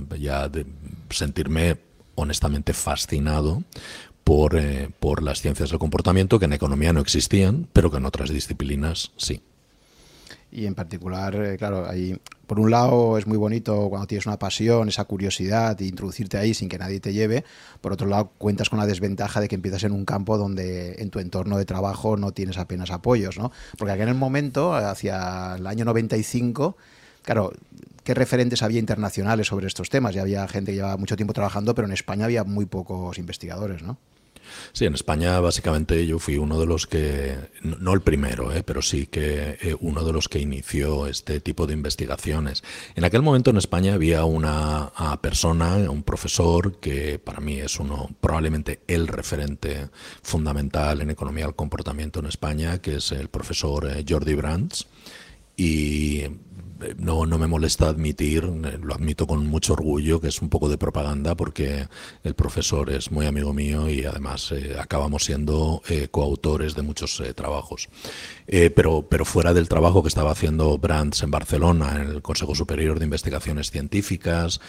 sentirme 1.11 1.79
honestamente 2.17 2.73
fascinado 2.73 3.63
por, 4.25 4.57
eh, 4.57 4.91
por 5.01 5.23
las 5.23 5.41
ciencias 5.41 5.71
del 5.71 5.79
comportamiento 5.79 6.39
que 6.39 6.47
en 6.47 6.53
economía 6.55 6.93
no 6.93 7.01
existían, 7.01 7.69
pero 7.73 7.91
que 7.91 7.99
en 7.99 8.07
otras 8.07 8.31
disciplinas 8.31 9.13
sí. 9.17 9.43
Y 10.55 10.67
en 10.67 10.77
particular, 10.77 11.35
eh, 11.35 11.57
claro, 11.59 11.85
ahí, 11.85 12.17
por 12.47 12.61
un 12.61 12.71
lado 12.71 13.19
es 13.19 13.27
muy 13.27 13.37
bonito 13.37 13.89
cuando 13.89 14.07
tienes 14.07 14.25
una 14.25 14.39
pasión, 14.39 14.89
esa 14.89 15.05
curiosidad, 15.05 15.83
e 15.83 15.87
introducirte 15.87 16.37
ahí 16.37 16.55
sin 16.55 16.69
que 16.69 16.79
nadie 16.79 17.01
te 17.01 17.13
lleve. 17.13 17.45
Por 17.81 17.93
otro 17.93 18.07
lado, 18.07 18.31
cuentas 18.39 18.71
con 18.71 18.79
la 18.79 18.87
desventaja 18.87 19.41
de 19.41 19.49
que 19.49 19.57
empiezas 19.57 19.83
en 19.83 19.91
un 19.91 20.05
campo 20.05 20.39
donde 20.39 20.95
en 21.03 21.11
tu 21.11 21.19
entorno 21.19 21.59
de 21.59 21.65
trabajo 21.65 22.17
no 22.17 22.31
tienes 22.31 22.57
apenas 22.57 22.93
apoyos, 22.93 23.37
¿no? 23.37 23.51
Porque 23.77 23.95
aquí 23.95 24.03
en 24.03 24.11
el 24.11 24.15
momento, 24.15 24.75
hacia 24.75 25.57
el 25.57 25.67
año 25.67 25.85
95, 25.87 26.77
claro, 27.23 27.53
¿qué 28.05 28.15
referentes 28.15 28.63
había 28.63 28.79
internacionales 28.79 29.49
sobre 29.49 29.67
estos 29.67 29.91
temas? 29.91 30.15
Ya 30.15 30.23
había 30.23 30.47
gente 30.47 30.71
que 30.71 30.77
llevaba 30.77 30.97
mucho 30.97 31.17
tiempo 31.17 31.33
trabajando, 31.33 31.75
pero 31.75 31.89
en 31.89 31.95
España 31.95 32.27
había 32.27 32.45
muy 32.45 32.67
pocos 32.67 33.19
investigadores, 33.19 33.83
¿no? 33.83 33.99
Sí, 34.73 34.85
en 34.85 34.95
España 34.95 35.41
básicamente 35.41 36.07
yo 36.07 36.19
fui 36.19 36.37
uno 36.37 36.59
de 36.59 36.67
los 36.67 36.87
que, 36.87 37.37
no 37.63 37.93
el 37.93 38.01
primero, 38.01 38.53
eh, 38.53 38.63
pero 38.63 38.83
sí 38.83 39.07
que 39.07 39.59
eh, 39.61 39.77
uno 39.81 40.05
de 40.05 40.13
los 40.13 40.29
que 40.29 40.39
inició 40.39 41.07
este 41.07 41.41
tipo 41.41 41.67
de 41.67 41.75
investigaciones. 41.75 42.63
En 42.95 43.05
aquel 43.05 43.23
momento 43.23 43.51
en 43.51 43.57
España 43.57 43.95
había 43.95 44.25
una 44.25 44.91
persona, 45.21 45.77
un 45.77 46.03
profesor, 46.03 46.81
que 46.81 47.19
para 47.19 47.41
mí 47.41 47.61
es 47.61 47.79
uno, 47.79 48.11
probablemente 48.21 48.81
el 48.87 49.09
referente 49.09 49.89
fundamental 50.23 51.01
en 51.01 51.11
economía 51.11 51.45
del 51.47 51.55
comportamiento 51.55 52.21
en 52.21 52.27
España, 52.27 52.79
que 52.79 52.97
es 52.97 53.13
el 53.13 53.29
profesor 53.29 53.87
eh, 53.87 54.05
Jordi 54.09 54.35
Brands. 54.35 54.87
Y 55.57 56.25
no, 56.99 57.27
no 57.27 57.39
me 57.39 57.47
molesta 57.47 57.89
admitir, 57.89 58.45
eh, 58.45 58.79
lo 58.83 58.95
admito 58.95 59.27
con 59.27 59.47
mucho 59.47 59.73
orgullo, 59.75 60.21
que 60.21 60.29
es 60.29 60.43
un 60.43 60.49
poco 60.49 60.69
de 60.69 60.79
propaganda 60.79 61.35
porque 61.35 61.89
el 62.23 62.35
profesor 62.35 62.91
es 62.91 63.11
muy 63.11 63.27
amigo 63.27 63.53
mío 63.53 63.89
y 63.89 64.05
además 64.05 64.53
eh, 64.53 64.77
acabamos 64.79 65.25
siendo 65.25 65.83
eh, 65.89 66.09
coautores 66.11 66.75
de 66.75 66.83
muchos 66.83 67.23
trabajos. 67.35 67.89
pero, 68.75 69.07
pero 69.09 69.25
fuera 69.25 69.55
del 69.55 69.69
trabajo 69.69 70.03
que 70.03 70.09
estaba 70.09 70.33
haciendo 70.33 70.79
Brands 70.79 71.23
en 71.23 71.31
Barcelona, 71.31 71.93
en 71.97 72.09
el 72.09 72.23
Consejo 72.23 72.55
Superior 72.55 72.99
de 72.99 73.07
Investigaciones 73.07 73.71
Científicas 73.71 74.61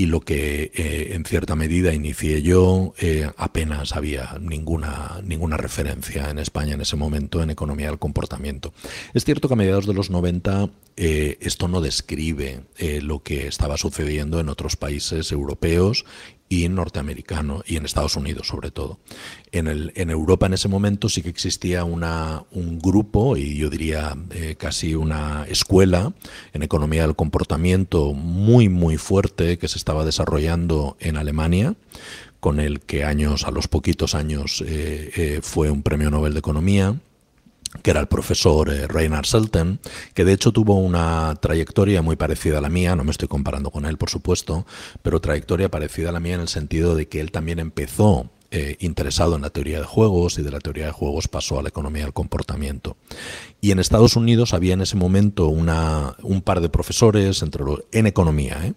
y 0.00 0.06
lo 0.06 0.20
que 0.20 0.70
eh, 0.76 1.14
en 1.14 1.24
cierta 1.24 1.56
medida 1.56 1.92
inicié 1.92 2.40
yo, 2.40 2.94
eh, 3.00 3.28
apenas 3.36 3.96
había 3.96 4.38
ninguna, 4.40 5.20
ninguna 5.24 5.56
referencia 5.56 6.30
en 6.30 6.38
España 6.38 6.74
en 6.74 6.80
ese 6.80 6.94
momento 6.94 7.42
en 7.42 7.50
economía 7.50 7.88
del 7.88 7.98
comportamiento. 7.98 8.72
Es 9.12 9.24
cierto 9.24 9.48
que 9.48 9.54
a 9.54 9.56
mediados 9.56 9.88
de 9.88 9.94
los 9.94 10.08
90 10.08 10.70
eh, 10.96 11.38
esto 11.40 11.66
no 11.66 11.80
describe 11.80 12.60
lo 13.02 13.24
que 13.24 13.48
estaba 13.48 13.76
sucediendo 13.76 14.38
en 14.38 14.48
otros 14.48 14.76
países 14.76 15.32
europeos 15.32 16.04
y 16.48 16.68
norteamericano 16.68 17.62
y 17.66 17.76
en 17.76 17.84
Estados 17.84 18.16
Unidos 18.16 18.46
sobre 18.46 18.70
todo. 18.70 18.98
En, 19.52 19.66
el, 19.66 19.92
en 19.96 20.10
Europa 20.10 20.46
en 20.46 20.54
ese 20.54 20.68
momento 20.68 21.08
sí 21.08 21.22
que 21.22 21.28
existía 21.28 21.84
una, 21.84 22.44
un 22.52 22.78
grupo 22.78 23.36
y 23.36 23.56
yo 23.56 23.70
diría 23.70 24.16
eh, 24.30 24.56
casi 24.58 24.94
una 24.94 25.44
escuela 25.48 26.12
en 26.52 26.62
economía 26.62 27.02
del 27.02 27.16
comportamiento 27.16 28.12
muy 28.12 28.68
muy 28.68 28.96
fuerte 28.96 29.58
que 29.58 29.68
se 29.68 29.78
estaba 29.78 30.04
desarrollando 30.04 30.96
en 31.00 31.16
Alemania 31.16 31.74
con 32.40 32.60
el 32.60 32.80
que 32.80 33.04
años 33.04 33.44
a 33.44 33.50
los 33.50 33.68
poquitos 33.68 34.14
años 34.14 34.62
eh, 34.66 35.10
eh, 35.16 35.40
fue 35.42 35.70
un 35.70 35.82
premio 35.82 36.10
Nobel 36.10 36.34
de 36.34 36.38
Economía 36.38 36.94
que 37.82 37.90
era 37.90 38.00
el 38.00 38.08
profesor 38.08 38.70
eh, 38.70 38.86
Reinhard 38.86 39.26
Selten, 39.26 39.80
que 40.14 40.24
de 40.24 40.32
hecho 40.32 40.52
tuvo 40.52 40.76
una 40.76 41.34
trayectoria 41.40 42.02
muy 42.02 42.16
parecida 42.16 42.58
a 42.58 42.60
la 42.60 42.68
mía, 42.68 42.96
no 42.96 43.04
me 43.04 43.10
estoy 43.10 43.28
comparando 43.28 43.70
con 43.70 43.84
él, 43.86 43.98
por 43.98 44.10
supuesto, 44.10 44.66
pero 45.02 45.20
trayectoria 45.20 45.70
parecida 45.70 46.10
a 46.10 46.12
la 46.12 46.20
mía 46.20 46.34
en 46.34 46.40
el 46.40 46.48
sentido 46.48 46.94
de 46.94 47.08
que 47.08 47.20
él 47.20 47.30
también 47.30 47.58
empezó 47.58 48.30
eh, 48.50 48.76
interesado 48.80 49.36
en 49.36 49.42
la 49.42 49.50
teoría 49.50 49.78
de 49.78 49.84
juegos 49.84 50.38
y 50.38 50.42
de 50.42 50.50
la 50.50 50.60
teoría 50.60 50.86
de 50.86 50.92
juegos 50.92 51.28
pasó 51.28 51.58
a 51.58 51.62
la 51.62 51.68
economía 51.68 52.04
del 52.04 52.14
comportamiento. 52.14 52.96
Y 53.60 53.72
en 53.72 53.78
Estados 53.78 54.16
Unidos 54.16 54.54
había 54.54 54.72
en 54.72 54.80
ese 54.80 54.96
momento 54.96 55.48
una, 55.48 56.16
un 56.22 56.40
par 56.40 56.62
de 56.62 56.70
profesores 56.70 57.42
entre 57.42 57.62
en 57.92 58.06
economía, 58.06 58.58
¿eh? 58.64 58.72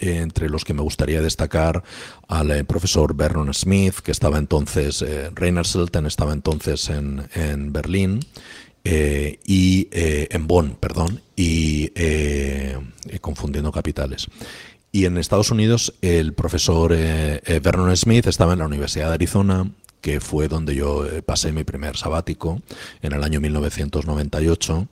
Entre 0.00 0.48
los 0.48 0.64
que 0.64 0.74
me 0.74 0.82
gustaría 0.82 1.20
destacar 1.20 1.82
al 2.28 2.50
eh, 2.50 2.64
profesor 2.64 3.14
Vernon 3.14 3.52
Smith, 3.54 3.96
que 4.02 4.12
estaba 4.12 4.38
entonces, 4.38 5.02
eh, 5.02 5.30
Selten 5.64 6.06
estaba 6.06 6.32
entonces 6.32 6.88
en, 6.88 7.28
en 7.34 7.72
Berlín, 7.72 8.20
eh, 8.84 9.38
y 9.46 9.88
en 9.92 10.48
Bonn, 10.48 10.76
perdón, 10.80 11.20
y 11.36 11.88
confundiendo 13.20 13.70
capitales. 13.70 14.26
Y 14.90 15.04
en 15.04 15.18
Estados 15.18 15.52
Unidos 15.52 15.94
el 16.02 16.32
profesor 16.34 16.90
Vernon 16.90 17.96
Smith 17.96 18.26
estaba 18.26 18.54
en 18.54 18.58
la 18.58 18.66
Universidad 18.66 19.08
de 19.08 19.14
Arizona, 19.14 19.70
que 20.00 20.20
fue 20.20 20.48
donde 20.48 20.74
yo 20.74 21.06
pasé 21.24 21.52
mi 21.52 21.62
primer 21.62 21.96
sabático 21.96 22.60
en 23.02 23.12
el 23.12 23.22
año 23.22 23.40
1998 23.40 24.88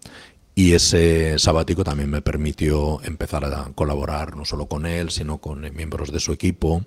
y 0.60 0.74
ese 0.74 1.38
sabático 1.38 1.84
también 1.84 2.10
me 2.10 2.20
permitió 2.20 3.00
empezar 3.02 3.46
a 3.46 3.72
colaborar 3.74 4.36
no 4.36 4.44
solo 4.44 4.66
con 4.66 4.84
él, 4.84 5.08
sino 5.10 5.38
con 5.38 5.62
miembros 5.74 6.12
de 6.12 6.20
su 6.20 6.32
equipo 6.32 6.84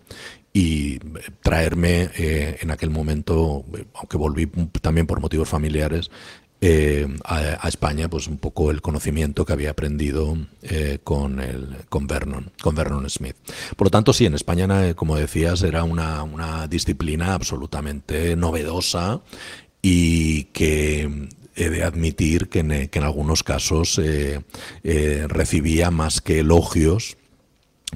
y 0.54 1.00
traerme 1.42 2.12
eh, 2.16 2.60
en 2.62 2.70
aquel 2.70 2.92
momento, 2.92 3.66
aunque 3.96 4.18
volví 4.18 4.46
también 4.80 5.08
por 5.08 5.22
motivos 5.22 5.50
familiares, 5.50 6.12
eh, 6.62 7.08
a, 7.26 7.68
España, 7.68 8.08
pues 8.10 8.28
un 8.28 8.38
poco 8.38 8.70
el 8.70 8.84
conocimiento 8.84 9.44
que 9.44 9.54
había 9.54 9.72
aprendido 9.72 10.38
eh, 10.62 11.00
con, 11.04 11.40
el, 11.40 11.78
con, 11.90 12.06
Vernon, 12.06 12.52
con 12.62 12.76
Vernon 12.76 13.10
Smith. 13.10 13.38
Por 13.76 13.88
lo 13.88 13.92
tanto, 13.92 14.14
sí, 14.14 14.28
en 14.28 14.36
España, 14.36 14.94
como 14.94 15.16
decías, 15.16 15.64
era 15.64 15.84
una, 15.84 16.22
una 16.22 16.68
disciplina 16.68 17.34
absolutamente 17.34 18.36
novedosa 18.36 19.22
y 19.82 20.44
que 20.46 21.28
he 21.56 21.70
de 21.70 21.84
admitir 21.84 22.50
que 22.50 22.60
en, 22.60 23.04
algunos 23.04 23.44
casos 23.44 24.00
eh, 24.00 24.42
eh, 24.84 25.26
recibía 25.28 25.92
más 25.92 26.22
que 26.22 26.40
elogios 26.40 27.18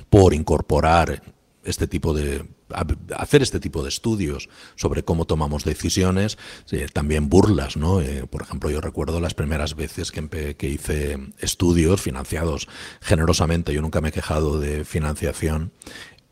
por 0.09 0.33
incorporar 0.33 1.23
este 1.63 1.87
tipo 1.87 2.13
de 2.13 2.45
hacer 3.15 3.41
este 3.41 3.61
tipo 3.61 3.81
de 3.81 3.87
estudios 3.87 4.49
sobre 4.75 5.03
cómo 5.03 5.23
tomamos 5.23 5.63
decisiones, 5.63 6.37
eh, 6.71 6.87
también 6.91 7.29
burlas, 7.29 7.77
¿no? 7.77 8.01
por 8.29 8.41
ejemplo, 8.41 8.69
yo 8.69 8.81
recuerdo 8.81 9.21
las 9.21 9.33
primeras 9.33 9.75
veces 9.75 10.11
que, 10.11 10.55
que, 10.57 10.69
hice 10.69 11.17
estudios 11.39 12.01
financiados 12.01 12.67
generosamente, 12.99 13.73
yo 13.73 13.81
nunca 13.81 14.01
me 14.01 14.09
he 14.09 14.11
quejado 14.11 14.59
de 14.59 14.83
financiación, 14.83 15.71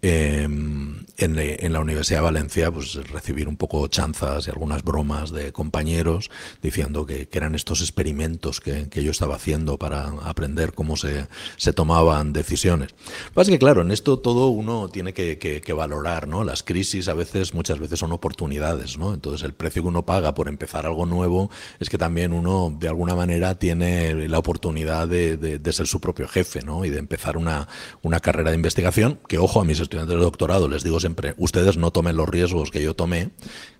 Em, 0.08 1.04
en, 1.18 1.74
la 1.74 1.80
Universidad 1.80 2.20
de 2.20 2.26
Valencia, 2.26 2.72
pues 2.72 2.94
recibir 3.10 3.48
un 3.48 3.58
poco 3.58 3.88
chanzas 3.88 4.46
y 4.46 4.52
algunas 4.52 4.84
bromas 4.84 5.32
de 5.32 5.52
compañeros 5.52 6.30
diciendo 6.62 7.08
que, 7.08 7.28
eran 7.32 7.56
estos 7.56 7.82
experimentos 7.82 8.62
que, 8.62 8.88
yo 9.04 9.10
estaba 9.12 9.36
haciendo 9.36 9.78
para 9.80 10.10
aprender 10.24 10.74
cómo 10.74 10.96
se, 10.96 11.28
se 11.58 11.74
tomaban 11.74 12.34
decisiones. 12.34 12.92
Lo 12.92 13.30
que 13.30 13.34
pasa 13.34 13.52
es 13.52 13.56
que, 13.56 13.60
claro, 13.60 13.82
en 13.82 13.92
esto 13.92 14.20
todo 14.20 14.50
uno 14.50 14.90
tiene 14.90 15.14
que, 15.14 15.74
valorar, 15.76 16.28
¿no? 16.28 16.44
Las 16.44 16.62
crisis 16.62 17.08
a 17.08 17.14
veces, 17.16 17.56
muchas 17.56 17.80
veces 17.80 18.00
son 18.00 18.12
oportunidades, 18.12 18.98
¿no? 19.00 19.14
Entonces 19.14 19.44
el 19.44 19.54
precio 19.54 19.82
que 19.82 19.88
uno 19.88 20.06
paga 20.06 20.36
por 20.36 20.48
empezar 20.48 20.86
algo 20.86 21.08
nuevo 21.08 21.50
es 21.80 21.90
que 21.90 21.98
también 21.98 22.32
uno, 22.32 22.76
de 22.80 22.88
alguna 22.88 23.16
manera, 23.16 23.56
tiene 23.56 24.28
la 24.30 24.38
oportunidad 24.38 25.08
de, 25.08 25.60
ser 25.74 25.88
su 25.88 26.00
propio 26.00 26.28
jefe, 26.28 26.62
¿no? 26.62 26.86
Y 26.86 26.92
de 26.92 27.00
empezar 27.00 27.38
una, 27.38 27.68
una 28.04 28.20
carrera 28.20 28.52
de 28.52 28.56
investigación 28.56 29.20
que, 29.28 29.40
ojo, 29.40 29.60
a 29.60 29.66
mis 29.66 29.80
estudiantes 29.80 29.95
estudiantes 29.96 30.18
de 30.18 30.24
doctorado 30.24 30.68
les 30.68 30.84
digo 30.84 31.00
siempre, 31.00 31.34
ustedes 31.38 31.78
no 31.78 31.92
tomen 31.92 32.18
los 32.18 32.28
riesgos 32.28 32.72
que 32.72 32.84
yo 32.84 32.96
tomé, 32.96 33.32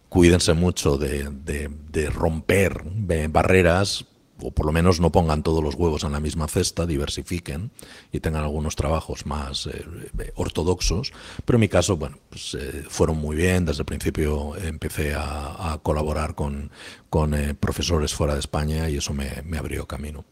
cuídense 0.10 0.54
mucho 0.54 0.98
de, 0.98 2.10
romper 2.10 2.84
barreras 3.30 4.06
o 4.42 4.52
por 4.52 4.66
lo 4.66 4.72
menos 4.74 5.00
no 5.00 5.12
pongan 5.12 5.44
todos 5.44 5.64
los 5.64 5.76
huevos 5.76 6.04
en 6.04 6.12
la 6.12 6.20
misma 6.20 6.48
cesta, 6.48 6.86
diversifiquen 6.86 7.72
y 8.12 8.20
tengan 8.20 8.44
algunos 8.44 8.76
trabajos 8.76 9.26
más 9.26 9.68
eh, 9.68 9.86
ortodoxos. 10.36 11.14
Pero 11.46 11.56
en 11.56 11.62
mi 11.62 11.70
caso, 11.70 11.96
bueno, 11.96 12.18
pues, 12.30 12.54
eh, 12.60 12.84
fueron 12.90 13.18
muy 13.18 13.38
bien. 13.38 13.66
Desde 13.66 13.84
el 13.84 13.86
principio 13.86 14.58
empecé 14.58 15.14
a, 15.16 15.80
colaborar 15.84 16.36
con, 16.36 16.70
con 17.10 17.34
eh, 17.34 17.56
profesores 17.56 18.14
fuera 18.14 18.34
de 18.34 18.42
España 18.42 18.90
y 18.90 18.98
eso 18.98 19.14
me, 19.14 19.42
me 19.46 19.58
abrió 19.58 19.86
camino. 19.86 20.26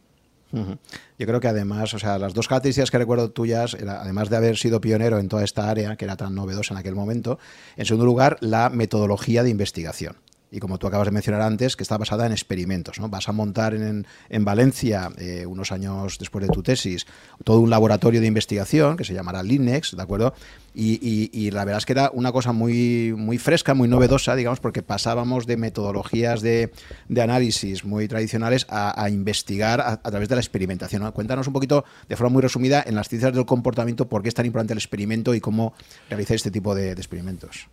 Yo 0.54 1.28
creo 1.28 1.40
que 1.40 1.48
además, 1.48 1.94
o 1.94 2.00
sea, 2.00 2.18
las 2.20 2.34
dos 2.34 2.48
características 2.48 2.92
que 2.92 3.00
recuerdo 3.00 3.32
tuyas, 3.32 3.76
además 3.76 4.30
de 4.30 4.38
haber 4.38 4.58
sido 4.58 4.80
pionero 4.82 5.18
en 5.18 5.28
toda 5.28 5.44
esta 5.44 5.70
área, 5.70 5.96
que 5.96 6.06
era 6.06 6.16
tan 6.16 6.36
novedosa 6.36 6.74
en 6.74 6.80
aquel 6.80 6.96
momento, 6.96 7.40
en 7.76 7.86
segundo 7.86 8.06
lugar, 8.06 8.38
la 8.40 8.70
metodología 8.70 9.44
de 9.44 9.50
investigación 9.50 10.16
y 10.54 10.60
como 10.60 10.78
tú 10.78 10.86
acabas 10.86 11.08
de 11.08 11.12
mencionar 11.12 11.42
antes, 11.42 11.76
que 11.76 11.82
está 11.82 11.98
basada 11.98 12.28
en 12.28 12.32
experimentos. 12.32 13.00
¿no? 13.00 13.10
Vas 13.10 13.28
a 13.28 13.32
montar 13.32 13.74
en, 13.74 14.06
en 14.30 14.46
Valencia, 14.46 15.10
eh, 15.18 15.48
unos 15.48 15.72
años 15.72 16.20
después 16.20 16.46
de 16.46 16.54
tu 16.54 16.62
tesis, 16.62 17.08
todo 17.44 17.60
un 17.60 17.72
laboratorio 17.72 18.22
de 18.22 18.28
investigación 18.28 18.96
que 18.96 19.04
se 19.04 19.16
llamará 19.16 19.42
Linux, 19.42 19.96
¿de 19.98 20.02
acuerdo? 20.02 20.36
Y, 20.76 21.52
la 21.52 21.66
verdad 21.66 21.80
es 21.80 21.86
que 21.86 21.94
era 21.94 22.12
una 22.14 22.32
cosa 22.32 22.52
muy, 22.52 23.14
muy 23.16 23.38
fresca, 23.40 23.74
muy 23.74 23.88
novedosa, 23.88 24.36
digamos, 24.36 24.60
porque 24.60 24.84
pasábamos 24.84 25.48
de 25.48 25.58
metodologías 25.58 26.42
de, 26.42 26.72
análisis 27.20 27.84
muy 27.84 28.08
tradicionales 28.08 28.68
a, 28.70 29.10
investigar 29.10 29.82
a, 29.82 29.98
través 29.98 30.30
de 30.30 30.36
la 30.36 30.42
experimentación. 30.42 31.12
Cuéntanos 31.12 31.48
un 31.48 31.54
poquito, 31.54 31.84
de 32.08 32.16
forma 32.16 32.34
muy 32.34 32.42
resumida, 32.42 32.84
en 32.86 32.96
las 32.96 33.10
ciencias 33.10 33.34
del 33.34 33.46
comportamiento, 33.46 34.08
por 34.08 34.22
qué 34.22 34.30
es 34.30 34.36
tan 34.36 34.46
importante 34.46 34.74
el 34.74 34.80
experimento 34.80 35.34
y 35.34 35.42
cómo 35.42 35.74
realizar 36.10 36.36
este 36.36 36.52
tipo 36.52 36.76
de 36.76 36.92
experimentos. 36.92 37.68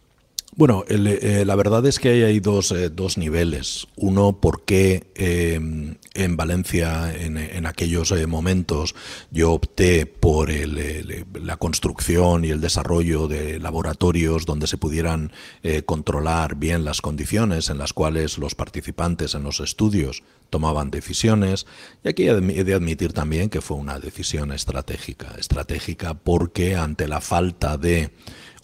Bueno, 0.57 0.85
eh, 0.89 1.45
la 1.47 1.55
verdad 1.55 1.87
es 1.87 2.01
que 2.01 2.25
hay 2.25 2.37
eh, 2.37 2.41
dos, 2.41 3.19
niveles. 3.19 3.87
Uno, 3.97 4.41
porque 4.41 5.07
em, 5.15 5.97
en 6.13 6.37
Valencia, 6.37 7.15
en, 7.15 7.67
aquellos 7.67 8.11
eh, 8.11 8.27
momentos, 8.27 8.97
yo 9.31 9.53
opté 9.53 10.07
por 10.07 10.51
la 10.51 11.57
construcción 11.57 12.45
y 12.45 12.51
el 12.51 12.61
desarrollo 12.61 13.29
de 13.29 13.61
laboratorios 13.61 14.45
donde 14.45 14.67
se 14.67 14.77
pudieran 14.77 15.31
controlar 15.87 16.57
bien 16.57 16.85
las 16.85 17.01
condiciones 17.01 17.71
en 17.71 17.79
las 17.79 17.93
cuales 17.93 18.39
los 18.39 18.55
participantes 18.55 19.35
en 19.35 19.45
los 19.45 19.61
estudios 19.61 20.23
tomaban 20.51 20.91
decisiones. 20.91 21.67
Y 22.05 22.09
aquí 22.09 22.29
he 22.29 22.65
de 22.65 22.75
admitir 22.75 23.13
también 23.13 23.49
que 23.51 23.61
fue 23.61 23.77
una 23.77 24.01
decisión 24.01 24.53
estratégica. 24.53 25.35
Estratégica 25.39 26.15
porque 26.15 26.77
ante 26.77 27.07
la 27.07 27.21
falta 27.21 27.77
de 27.77 28.11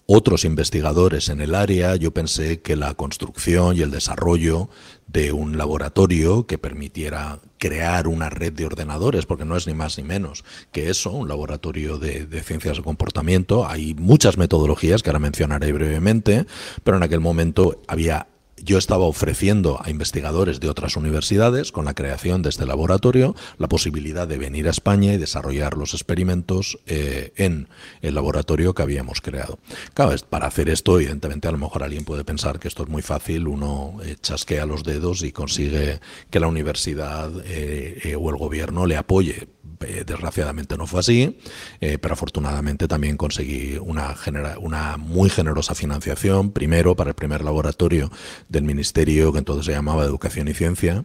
otros 0.06 0.44
investigadores 0.44 1.28
en 1.28 1.40
el 1.40 1.54
área, 1.54 1.96
yo 1.96 2.12
pensé 2.12 2.60
que 2.60 2.76
la 2.76 2.94
construcción 2.94 3.76
y 3.76 3.82
el 3.82 3.90
desarrollo 3.90 4.70
de 5.08 5.32
un 5.32 5.58
laboratorio 5.58 6.46
que 6.46 6.58
permitiera 6.58 7.40
crear 7.58 8.06
una 8.06 8.30
red 8.30 8.52
de 8.52 8.66
ordenadores, 8.66 9.26
porque 9.26 9.44
no 9.44 9.56
es 9.56 9.66
ni 9.66 9.74
más 9.74 9.98
ni 9.98 10.04
menos 10.04 10.44
que 10.72 10.90
eso, 10.90 11.10
un 11.10 11.28
laboratorio 11.28 11.98
de, 11.98 12.26
ciencias 12.42 12.76
de 12.76 12.82
comportamiento. 12.82 13.66
Hay 13.66 13.94
muchas 13.94 14.38
metodologías 14.38 15.02
que 15.02 15.10
ahora 15.10 15.18
mencionaré 15.18 15.72
brevemente, 15.72 16.46
pero 16.84 16.96
en 16.96 17.02
aquel 17.02 17.20
momento 17.20 17.82
había 17.88 18.28
yo 18.62 18.78
estaba 18.78 19.04
ofreciendo 19.04 19.80
a 19.82 19.90
investigadores 19.90 20.60
de 20.60 20.68
otras 20.68 20.96
universidades, 20.96 21.72
con 21.72 21.84
la 21.84 21.94
creación 21.94 22.42
de 22.42 22.48
este 22.48 22.66
laboratorio, 22.66 23.34
la 23.58 23.68
posibilidad 23.68 24.26
de 24.26 24.38
venir 24.38 24.66
a 24.66 24.70
España 24.70 25.12
y 25.12 25.18
desarrollar 25.18 25.76
los 25.76 25.94
experimentos 25.94 26.78
eh, 26.86 27.32
en 27.36 27.68
el 28.02 28.14
laboratorio 28.14 28.74
que 28.74 28.82
habíamos 28.82 29.20
creado. 29.20 29.58
Claro, 29.94 30.14
para 30.28 30.46
hacer 30.46 30.68
esto, 30.68 30.98
evidentemente, 30.98 31.48
a 31.48 31.52
lo 31.52 31.58
mejor 31.58 31.82
alguien 31.82 32.04
puede 32.04 32.24
pensar 32.24 32.58
que 32.58 32.68
esto 32.68 32.82
es 32.82 32.88
muy 32.88 33.02
fácil, 33.02 33.46
uno 33.48 33.98
eh, 34.02 34.16
chasquea 34.20 34.66
los 34.66 34.84
dedos 34.84 35.22
y 35.22 35.32
consigue 35.32 36.00
que 36.30 36.40
la 36.40 36.48
universidad 36.48 37.30
eh, 37.44 38.16
o 38.18 38.30
el 38.30 38.36
gobierno 38.36 38.86
le 38.86 38.96
apoye 38.96 39.48
eh, 39.80 40.04
desgraciadamente 40.06 40.76
no 40.76 40.86
fue 40.86 41.00
así, 41.00 41.38
eh, 41.80 41.98
pero 41.98 42.14
afortunadamente 42.14 42.88
también 42.88 43.16
conseguí 43.16 43.78
una, 43.80 44.14
una 44.60 44.96
muy 44.96 45.30
generosa 45.30 45.74
financiación, 45.74 46.52
primero 46.52 46.96
para 46.96 47.10
el 47.10 47.14
primer 47.14 47.42
laboratorio 47.42 48.10
del 48.48 48.64
Ministerio, 48.64 49.32
que 49.32 49.38
entonces 49.38 49.66
se 49.66 49.72
llamaba 49.72 50.04
Educación 50.04 50.48
y 50.48 50.54
Ciencia, 50.54 51.04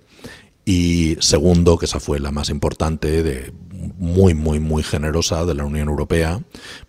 Y 0.64 1.18
segundo, 1.20 1.78
que 1.78 1.86
esa 1.86 2.00
fue 2.00 2.20
la 2.20 2.32
más 2.32 2.50
importante, 2.50 3.24
de, 3.24 3.52
muy, 3.98 4.34
muy, 4.34 4.60
muy 4.60 4.84
generosa 4.84 5.46
de 5.46 5.56
la 5.56 5.66
Unión 5.66 5.90
Europea 5.90 6.40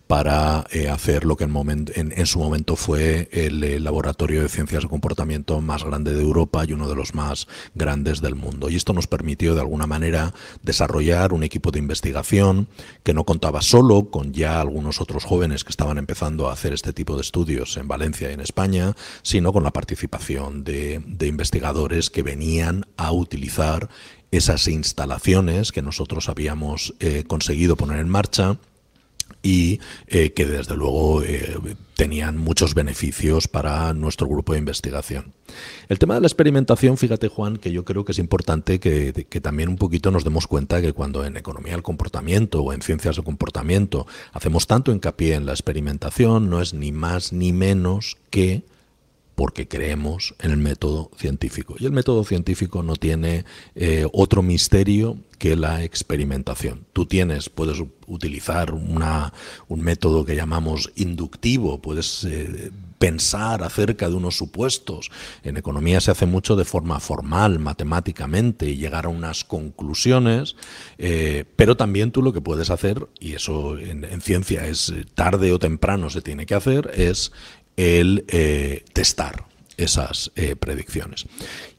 para 0.07 0.65
eh, 0.71 0.89
hacer 0.89 1.25
lo 1.25 1.35
que 1.35 1.45
en, 1.45 2.25
su 2.27 2.39
momento 2.39 2.75
fue 2.75 3.29
el, 3.31 3.83
laboratorio 3.83 4.43
de 4.43 4.49
ciencias 4.49 4.83
de 4.83 4.89
comportamiento 4.89 5.59
más 5.61 5.83
grande 5.83 6.13
de 6.13 6.21
Europa 6.21 6.65
y 6.67 6.73
uno 6.73 6.87
de 6.87 6.95
los 6.95 7.15
más 7.15 7.47
grandes 7.73 8.21
del 8.21 8.35
mundo. 8.35 8.69
Y 8.69 8.75
esto 8.75 8.93
nos 8.93 9.07
permitió, 9.07 9.55
de 9.55 9.61
alguna 9.61 9.87
manera, 9.87 10.33
desarrollar 10.61 11.33
un 11.33 11.43
equipo 11.43 11.71
de 11.71 11.79
investigación 11.79 12.67
que 13.01 13.13
no 13.13 13.23
contaba 13.23 13.61
solo 13.61 14.09
con 14.11 14.33
ya 14.33 14.61
algunos 14.61 15.01
otros 15.01 15.23
jóvenes 15.23 15.63
que 15.63 15.71
estaban 15.71 15.97
empezando 15.97 16.49
a 16.49 16.53
hacer 16.53 16.73
este 16.73 16.93
tipo 16.93 17.15
de 17.15 17.21
estudios 17.21 17.77
en 17.77 17.87
Valencia 17.87 18.29
y 18.29 18.33
en 18.33 18.41
España, 18.41 18.95
sino 19.23 19.51
con 19.51 19.63
la 19.63 19.71
participación 19.71 20.63
de 20.63 21.01
investigadores 21.21 22.09
que 22.09 22.23
venían 22.23 22.85
a 22.97 23.11
utilizar 23.11 23.62
esas 24.31 24.67
instalaciones 24.67 25.71
que 25.71 25.81
nosotros 25.81 26.27
habíamos 26.27 26.95
eh, 26.99 27.23
conseguido 27.27 27.75
poner 27.75 27.99
en 27.99 28.09
marcha 28.09 28.57
y 29.41 29.79
eh, 30.07 30.31
que 30.31 30.45
desde 30.45 30.75
luego 30.75 31.21
eh, 31.21 31.57
tenían 31.95 32.37
muchos 32.37 32.73
beneficios 32.73 33.47
para 33.47 33.93
nuestro 33.93 34.27
grupo 34.27 34.53
de 34.53 34.59
investigación. 34.59 35.33
El 35.89 35.99
tema 35.99 36.15
de 36.15 36.21
la 36.21 36.27
experimentación, 36.27 36.97
fíjate 36.97 37.27
Juan, 37.27 37.57
que 37.57 37.71
yo 37.71 37.83
creo 37.83 38.05
que 38.05 38.13
es 38.13 38.19
importante 38.19 38.79
que, 38.79 39.27
que, 39.29 39.41
también 39.41 39.69
un 39.69 39.75
poquito 39.75 40.11
nos 40.11 40.23
demos 40.23 40.47
cuenta 40.47 40.81
que 40.81 40.93
cuando 40.93 41.25
en 41.25 41.37
economía 41.37 41.73
del 41.73 41.83
comportamiento 41.83 42.63
o 42.63 42.73
en 42.73 42.81
ciencias 42.81 43.17
de 43.17 43.23
comportamiento 43.23 44.07
hacemos 44.31 44.65
tanto 44.65 44.91
hincapié 44.91 45.35
en 45.35 45.45
la 45.45 45.51
experimentación, 45.51 46.49
no 46.49 46.61
es 46.61 46.73
ni 46.73 46.91
más 46.91 47.33
ni 47.33 47.51
menos 47.51 48.17
que 48.29 48.63
porque 49.35 49.67
creemos 49.67 50.35
en 50.39 50.51
el 50.51 50.57
método 50.57 51.09
científico. 51.17 51.75
Y 51.79 51.85
el 51.85 51.91
método 51.91 52.23
científico 52.23 52.83
no 52.83 52.95
tiene 52.95 53.45
eh, 53.75 54.07
otro 54.13 54.43
misterio 54.43 55.17
que 55.39 55.55
la 55.55 55.83
experimentación. 55.83 56.85
Tú 56.93 57.05
tienes, 57.05 57.49
puedes 57.49 57.83
utilizar 58.07 58.73
una, 58.73 59.33
un 59.67 59.81
método 59.81 60.23
que 60.23 60.35
llamamos 60.35 60.91
inductivo, 60.95 61.81
puedes 61.81 62.23
eh, 62.23 62.71
pensar 62.97 63.63
acerca 63.63 64.07
de 64.07 64.15
unos 64.15 64.37
supuestos. 64.37 65.11
En 65.43 65.57
economía 65.57 65.99
se 65.99 66.11
hace 66.11 66.25
mucho 66.25 66.55
de 66.55 66.63
forma 66.63 67.01
formal, 67.01 67.59
matemáticamente, 67.59 68.69
y 68.69 68.77
llegar 68.77 69.05
a 69.05 69.09
unas 69.09 69.43
conclusiones, 69.43 70.55
eh, 70.97 71.43
pero 71.57 71.75
también 71.75 72.11
tú 72.11 72.21
lo 72.21 72.31
que 72.31 72.39
puedes 72.39 72.69
hacer, 72.69 73.05
y 73.19 73.33
eso 73.33 73.77
en, 73.77 74.05
en 74.05 74.21
ciencia 74.21 74.67
es 74.67 74.93
tarde 75.15 75.51
o 75.51 75.59
temprano 75.59 76.09
se 76.09 76.21
tiene 76.21 76.45
que 76.45 76.55
hacer, 76.55 76.91
es 76.95 77.33
el 77.77 78.25
eh, 78.27 78.83
testar 78.93 79.45
esas 79.77 80.31
eh, 80.35 80.55
predicciones. 80.55 81.25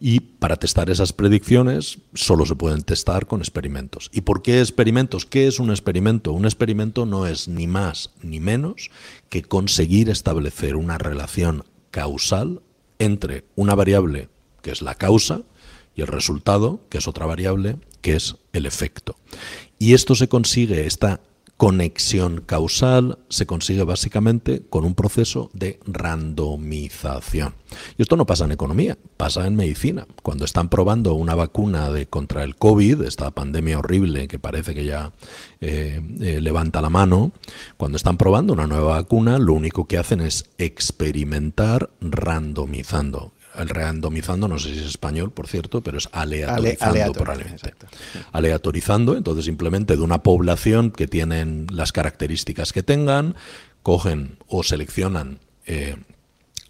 Y 0.01 0.21
para 0.21 0.57
testar 0.57 0.91
esas 0.91 1.13
predicciones 1.13 1.99
solo 2.15 2.47
se 2.47 2.57
pueden 2.57 2.83
testar 2.83 3.27
con 3.27 3.41
experimentos. 3.41 4.11
¿Y 4.13 4.23
por 4.23 4.43
qué 4.43 4.61
experimentos? 4.61 5.27
¿Qué 5.27 5.47
es 5.47 5.61
un 5.61 5.71
experimento? 5.71 6.33
Un 6.33 6.45
experimento 6.45 7.07
no 7.07 7.27
es 7.27 7.49
ni 7.49 7.67
más 7.67 8.11
ni 8.23 8.41
menos 8.41 8.91
que 9.29 9.43
conseguir 9.43 10.11
establecer 10.11 10.77
una 10.77 10.99
relación 10.99 11.65
causal 11.91 12.63
entre 12.99 13.45
una 13.55 13.75
variable 13.75 14.29
que 14.63 14.71
es 14.71 14.83
la 14.83 14.95
causa 14.95 15.43
y 15.95 16.01
el 16.01 16.09
resultado, 16.09 16.81
que 16.89 16.99
es 16.99 17.07
otra 17.07 17.27
variable, 17.27 17.77
que 18.01 18.17
es 18.17 18.37
el 18.53 18.67
efecto. 18.67 19.17
Y 19.79 19.95
esto 19.95 20.15
se 20.15 20.29
consigue, 20.29 20.87
esta 20.87 21.21
conexión 21.57 22.43
causal 22.45 23.19
se 23.29 23.47
consigue 23.47 23.85
básicamente 23.85 24.63
con 24.69 24.85
un 24.85 24.95
proceso 24.95 25.51
de 25.53 25.79
randomización. 25.87 27.55
Y 27.97 28.03
esto 28.03 28.17
no 28.17 28.27
pasa 28.27 28.45
en 28.45 28.53
economía, 28.53 28.99
pasa 29.17 29.47
en 29.47 29.57
medicina. 29.57 30.07
Cuando 30.23 30.45
están 30.45 30.69
probando 30.69 31.15
una 31.15 31.35
vacuna 31.35 31.91
de, 31.91 32.07
contra 32.07 32.45
el 32.45 32.57
COVID, 32.57 33.03
esta 33.03 33.31
pandemia 33.31 33.79
horrible 33.79 34.29
que 34.29 34.39
parece 34.39 34.75
que 34.75 34.85
ya 34.85 35.13
eh, 35.61 36.01
eh, 36.21 36.41
levanta 36.41 36.81
la 36.81 36.91
mano, 36.91 37.33
cuando 37.77 37.97
están 37.97 38.17
probando 38.17 38.53
una 38.53 38.67
nueva 38.67 38.95
vacuna, 38.95 39.39
lo 39.39 39.55
único 39.55 39.87
que 39.87 39.99
hacen 39.99 40.21
es 40.21 40.51
experimentar 40.59 41.91
randomizando 42.01 43.33
randomizando, 43.55 44.49
no 44.49 44.59
sé 44.59 44.75
si 44.75 44.81
es 44.81 44.87
español, 44.87 45.31
por 45.31 45.47
cierto, 45.47 45.83
pero 45.83 45.99
es 45.99 46.09
aleatorizando 46.13 47.13
probablemente. 47.13 47.75
Aleatorizando, 48.33 49.17
entonces 49.17 49.45
simplemente 49.45 49.97
de 49.97 50.03
una 50.03 50.23
población 50.23 50.91
que 50.91 51.07
tienen 51.07 51.67
las 51.71 51.93
características 51.93 52.73
que 52.73 52.83
tengan, 52.83 53.37
cogen 53.83 54.39
o 54.49 54.63
seleccionan 54.63 55.39
eh, 55.67 55.97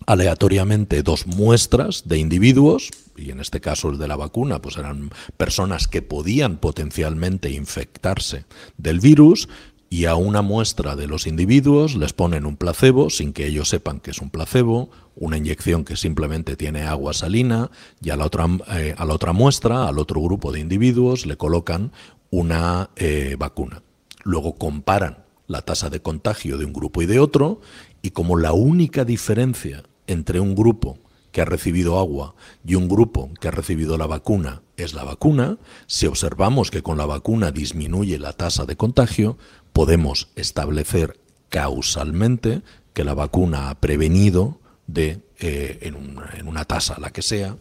aleatoriamente 0.06 1.02
dos 1.02 1.26
muestras 1.26 2.06
de 2.06 2.18
individuos, 2.18 2.90
y 3.16 3.30
en 3.30 3.40
este 3.40 3.60
caso 3.60 3.90
el 3.90 3.98
de 3.98 4.08
la 4.08 4.16
vacuna, 4.16 4.60
pues 4.60 4.76
eran 4.76 5.10
personas 5.36 5.88
que 5.88 6.02
podían 6.02 6.58
potencialmente 6.58 7.50
infectarse 7.50 8.44
del 8.76 9.00
virus, 9.00 9.48
y 9.94 10.06
a 10.06 10.16
una 10.16 10.42
muestra 10.42 10.96
de 10.96 11.06
los 11.06 11.24
individuos 11.24 11.94
les 11.94 12.12
ponen 12.12 12.46
un 12.46 12.56
placebo 12.56 13.10
sin 13.10 13.32
que 13.32 13.46
ellos 13.46 13.68
sepan 13.68 14.00
que 14.00 14.10
es 14.10 14.20
un 14.20 14.28
placebo, 14.28 14.90
una 15.14 15.36
inyección 15.36 15.84
que 15.84 15.94
simplemente 15.94 16.56
tiene 16.56 16.82
agua 16.82 17.12
salina 17.12 17.70
y 18.02 18.10
a 18.10 18.16
la 18.16 18.24
otra, 18.24 18.48
eh, 18.72 18.96
a 18.98 19.04
la 19.04 19.14
otra 19.14 19.32
muestra, 19.32 19.86
al 19.86 20.00
otro 20.00 20.20
grupo 20.20 20.50
de 20.50 20.58
individuos, 20.58 21.26
le 21.26 21.36
colocan 21.36 21.92
una 22.30 22.90
eh, 22.96 23.36
vacuna. 23.38 23.84
Luego 24.24 24.56
comparan 24.56 25.18
la 25.46 25.62
tasa 25.62 25.90
de 25.90 26.02
contagio 26.02 26.58
de 26.58 26.64
un 26.64 26.72
grupo 26.72 27.00
y 27.00 27.06
de 27.06 27.20
otro 27.20 27.60
y 28.02 28.10
como 28.10 28.36
la 28.36 28.52
única 28.52 29.04
diferencia 29.04 29.84
entre 30.08 30.40
un 30.40 30.56
grupo 30.56 30.98
que 31.30 31.40
ha 31.40 31.44
recibido 31.44 32.00
agua 32.00 32.34
y 32.64 32.74
un 32.74 32.88
grupo 32.88 33.30
que 33.40 33.46
ha 33.46 33.52
recibido 33.52 33.96
la 33.96 34.06
vacuna 34.06 34.62
es 34.76 34.94
la 34.94 35.04
vacuna, 35.04 35.58
si 35.86 36.06
observamos 36.06 36.70
que 36.70 36.82
con 36.82 36.96
la 36.96 37.06
vacuna 37.06 37.50
disminuye 37.50 38.18
la 38.18 38.32
tasa 38.32 38.64
de 38.66 38.76
contagio, 38.76 39.36
podemos 39.74 40.28
establecer 40.36 41.18
causalmente 41.50 42.62
que 42.94 43.04
la 43.04 43.12
vacuna 43.12 43.68
ha 43.68 43.74
prevenido 43.74 44.60
de, 44.86 45.20
eh, 45.40 45.80
en, 45.82 46.16
en, 46.38 46.48
una, 46.48 46.64
tasa, 46.64 46.96
la 47.00 47.10
que 47.10 47.22
sea, 47.22 47.56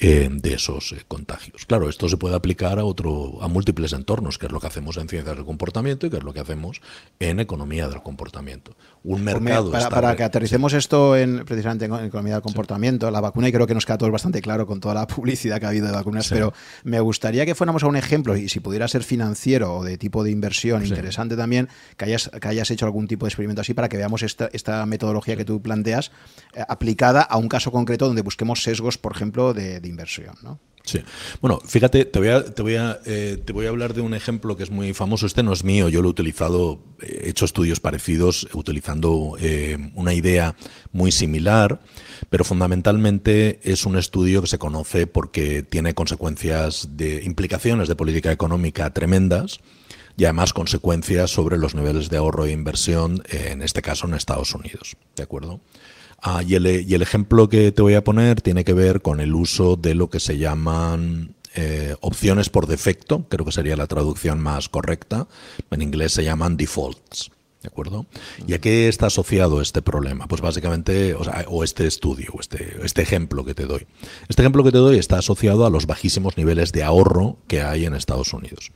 eh, 0.00 0.28
de 0.30 0.54
esos 0.54 0.92
eh, 0.92 1.02
contagios. 1.08 1.66
Claro, 1.66 1.88
esto 1.88 2.08
se 2.08 2.16
puede 2.16 2.36
aplicar 2.36 2.78
a, 2.78 2.84
otro, 2.84 3.42
a 3.42 3.48
múltiples 3.48 3.92
entornos, 3.92 4.38
que 4.38 4.46
es 4.46 4.52
lo 4.52 4.60
que 4.60 4.68
hacemos 4.68 4.96
en 4.96 5.08
ciencias 5.08 5.36
del 5.36 5.44
comportamiento 5.44 6.06
y 6.06 6.10
que 6.10 6.18
es 6.18 6.22
lo 6.22 6.32
que 6.32 6.38
hacemos 6.38 6.80
en 7.18 7.40
economía 7.40 7.88
del 7.88 8.00
comportamiento. 8.00 8.76
Un 9.02 9.24
mercado... 9.24 9.72
Para, 9.72 9.90
para 9.90 10.14
que 10.14 10.22
aterricemos 10.22 10.72
esto 10.72 11.16
en, 11.16 11.44
precisamente 11.44 11.86
en, 11.86 11.94
economía 11.94 12.34
del 12.34 12.42
comportamiento, 12.42 13.10
la 13.10 13.20
vacuna, 13.20 13.48
y 13.48 13.52
creo 13.52 13.66
que 13.66 13.74
nos 13.74 13.86
queda 13.86 13.98
todo 13.98 14.12
bastante 14.12 14.40
claro 14.40 14.68
con 14.68 14.78
toda 14.78 14.94
la 14.94 15.06
publicidad 15.08 15.58
que 15.58 15.66
ha 15.66 15.70
habido 15.70 15.88
de 15.88 15.92
vacunas, 15.92 16.28
pero 16.28 16.52
me 16.84 17.00
gustaría 17.00 17.44
que 17.44 17.56
fuéramos 17.56 17.82
a 17.82 17.88
un 17.88 17.96
ejemplo, 17.96 18.36
y 18.36 18.48
si 18.48 18.60
pudiera 18.60 18.86
ser 18.86 19.02
financiero 19.02 19.78
o 19.78 19.84
de 19.84 19.98
tipo 19.98 20.22
de 20.22 20.30
inversión 20.30 20.86
interesante 20.86 21.36
también, 21.36 21.68
que 21.96 22.04
hayas, 22.04 22.30
que 22.40 22.46
hayas 22.46 22.70
hecho 22.70 22.86
algún 22.86 23.08
tipo 23.08 23.26
de 23.26 23.30
experimento 23.30 23.62
así 23.62 23.74
para 23.74 23.88
que 23.88 23.96
veamos 23.96 24.22
esta, 24.22 24.48
esta 24.52 24.86
metodología 24.86 25.36
que 25.36 25.44
tú 25.44 25.60
planteas 25.60 26.12
eh, 26.54 26.62
aplicada 26.68 27.22
a 27.22 27.36
un 27.36 27.48
caso 27.48 27.72
concreto 27.72 28.06
donde 28.06 28.22
busquemos 28.22 28.62
sesgos, 28.62 28.96
por 28.96 29.10
ejemplo, 29.10 29.54
de 29.54 29.87
inversión. 29.88 30.34
¿no? 30.42 30.60
Sí. 30.88 31.02
Bueno, 31.42 31.60
fíjate, 31.66 32.06
te 32.06 32.18
voy, 32.18 32.28
a, 32.28 32.42
te, 32.42 32.62
voy 32.62 32.76
a, 32.76 32.98
eh, 33.04 33.36
te 33.44 33.52
voy 33.52 33.66
a 33.66 33.68
hablar 33.68 33.92
de 33.92 34.00
un 34.00 34.14
ejemplo 34.14 34.56
que 34.56 34.62
es 34.62 34.70
muy 34.70 34.94
famoso. 34.94 35.26
Este 35.26 35.42
no 35.42 35.52
es 35.52 35.62
mío, 35.62 35.90
yo 35.90 36.00
lo 36.00 36.08
he 36.08 36.10
utilizado, 36.10 36.80
he 37.02 37.28
hecho 37.28 37.44
estudios 37.44 37.78
parecidos 37.78 38.48
utilizando 38.54 39.36
eh, 39.38 39.76
una 39.94 40.14
idea 40.14 40.56
muy 40.92 41.12
similar, 41.12 41.80
pero 42.30 42.42
fundamentalmente 42.42 43.60
es 43.64 43.84
un 43.84 43.98
estudio 43.98 44.40
que 44.40 44.46
se 44.46 44.58
conoce 44.58 45.06
porque 45.06 45.62
tiene 45.62 45.92
consecuencias 45.92 46.88
de 46.92 47.22
implicaciones 47.22 47.88
de 47.88 47.96
política 47.96 48.32
económica 48.32 48.90
tremendas 48.94 49.60
y 50.16 50.24
además 50.24 50.54
consecuencias 50.54 51.30
sobre 51.30 51.58
los 51.58 51.74
niveles 51.74 52.08
de 52.08 52.16
ahorro 52.16 52.46
e 52.46 52.52
inversión, 52.52 53.22
en 53.28 53.60
este 53.60 53.82
caso 53.82 54.06
en 54.06 54.14
Estados 54.14 54.54
Unidos. 54.54 54.96
¿De 55.14 55.22
acuerdo? 55.22 55.60
Ah, 56.20 56.42
y, 56.42 56.54
el, 56.54 56.66
ejemplo 57.02 57.48
que 57.48 57.70
te 57.70 57.82
voy 57.82 57.94
a 57.94 58.02
poner 58.02 58.40
tiene 58.40 58.64
que 58.64 58.72
ver 58.72 59.02
con 59.02 59.20
el 59.20 59.34
uso 59.34 59.76
de 59.76 59.94
lo 59.94 60.10
que 60.10 60.18
se 60.18 60.36
llaman 60.36 61.34
eh, 61.54 61.94
opciones 62.00 62.48
por 62.48 62.66
defecto, 62.66 63.26
creo 63.28 63.44
que 63.44 63.52
sería 63.52 63.76
la 63.76 63.86
traducción 63.86 64.40
más 64.40 64.68
correcta. 64.68 65.28
En 65.70 65.82
inglés 65.82 66.12
se 66.12 66.24
llaman 66.24 66.56
defaults. 66.56 67.30
¿De 67.62 67.66
acuerdo? 67.66 68.06
¿Y 68.46 68.54
a 68.54 68.60
qué 68.60 68.86
está 68.86 69.06
asociado 69.06 69.60
este 69.60 69.82
problema? 69.82 70.28
Pues 70.28 70.40
básicamente, 70.40 71.16
o 71.48 71.64
este 71.64 71.88
estudio, 71.88 72.30
o 72.32 72.40
este, 72.40 72.76
este 72.84 73.02
ejemplo 73.02 73.44
que 73.44 73.54
te 73.54 73.66
doy. 73.66 73.84
Este 74.28 74.42
ejemplo 74.42 74.62
que 74.62 74.70
te 74.70 74.78
doy 74.78 74.96
está 74.96 75.18
asociado 75.18 75.66
a 75.66 75.70
los 75.70 75.86
bajísimos 75.86 76.36
niveles 76.36 76.70
de 76.70 76.84
ahorro 76.84 77.36
que 77.48 77.62
hay 77.62 77.84
en 77.84 77.94
Estados 77.94 78.32
Unidos. 78.32 78.70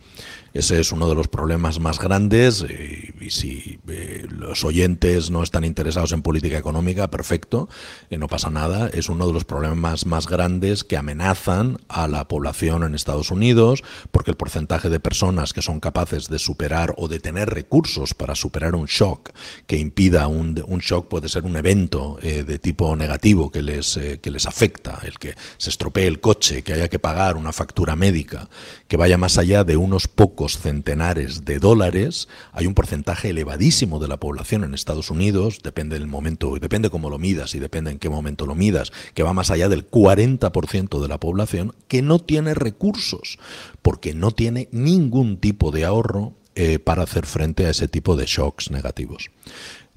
Ese 0.55 0.79
es 0.81 0.93
uno 0.93 1.09
de 1.09 1.15
los 1.15 1.29
problemas 1.29 1.81
más 1.81 1.99
grandes 1.99 2.63
eh, 2.69 3.15
y 3.19 3.31
si 3.31 3.79
eh, 3.89 4.27
los 4.29 4.65
oyentes 4.65 5.31
no 5.31 5.43
están 5.43 5.65
interesados 5.65 6.13
en 6.13 6.21
política 6.21 6.59
económica, 6.59 7.09
perfecto, 7.11 7.71
eh, 8.11 8.19
no 8.19 8.29
pasa 8.29 8.51
nada. 8.51 8.91
Es 8.93 9.09
uno 9.09 9.27
de 9.27 9.33
los 9.33 9.47
problemas 9.47 10.05
más 10.05 10.27
grandes 10.27 10.85
que 10.85 10.99
amenazan 10.99 11.79
a 11.89 12.07
la 12.07 12.29
población 12.29 12.83
en 12.83 12.95
Estados 12.95 13.31
Unidos 13.31 13.83
porque 14.11 14.31
el 14.31 14.37
porcentaje 14.37 14.91
de 14.91 15.01
personas 15.01 15.55
que 15.55 15.63
son 15.63 15.81
capaces 15.81 16.29
de 16.29 16.39
superar 16.39 16.95
o 16.99 17.09
de 17.09 17.19
tener 17.19 17.49
recursos 17.49 18.13
para 18.13 18.35
superar 18.35 18.75
un 18.75 18.87
shock 18.87 19.31
que 19.67 19.79
impida 19.79 20.27
un, 20.27 20.63
un 20.67 20.81
shock 20.81 21.09
puede 21.09 21.31
ser 21.31 21.45
un 21.45 21.57
evento 21.57 22.19
de 22.23 22.59
tipo 22.59 22.95
negativo 22.95 23.51
que 23.51 23.63
les, 23.63 23.99
que 24.21 24.31
les 24.31 24.47
afecta, 24.47 25.01
el 25.05 25.19
que 25.19 25.35
se 25.57 25.71
estropee 25.71 26.07
el 26.07 26.21
coche, 26.21 26.63
que 26.63 26.75
haya 26.75 26.89
que 26.89 26.99
pagar 26.99 27.37
una 27.37 27.53
factura 27.53 27.97
médica, 27.97 28.49
que 28.87 28.97
vaya 28.97 29.17
más 29.17 29.39
allá 29.39 29.65
de 29.65 29.77
unos 29.77 30.09
pocos 30.09 30.42
centenares 30.49 31.45
de 31.45 31.59
dólares, 31.59 32.29
hay 32.53 32.67
un 32.67 32.75
porcentaje 32.75 33.31
elevadísimo 33.31 33.99
de 33.99 34.09
la 34.09 34.19
población 34.19 34.65
en 34.65 34.75
Estados 34.75 35.11
Unidos, 35.11 35.61
depende 35.63 35.99
del 35.99 36.09
momento, 36.09 36.55
depende 36.61 36.91
cómo 36.91 37.11
lo 37.11 37.19
midas 37.19 37.55
y 37.55 37.59
depende 37.59 37.91
en 37.91 37.99
qué 37.99 38.09
momento 38.09 38.47
lo 38.47 38.55
midas, 38.55 38.93
que 39.15 39.23
va 39.23 39.33
más 39.33 39.51
allá 39.51 39.69
del 39.69 39.89
40% 39.89 41.01
de 41.01 41.09
la 41.09 41.19
población 41.19 41.75
que 41.89 42.03
no 42.03 42.19
tiene 42.19 42.55
recursos, 42.55 43.39
porque 43.83 44.15
no 44.15 44.33
tiene 44.33 44.69
ningún 44.73 45.37
tipo 45.37 45.71
de 45.71 45.85
ahorro 45.85 46.35
eh, 46.55 46.79
para 46.79 47.05
hacer 47.05 47.25
frente 47.25 47.65
a 47.65 47.71
ese 47.71 47.89
tipo 47.89 48.15
de 48.15 48.27
shocks 48.27 48.71
negativos. 48.71 49.31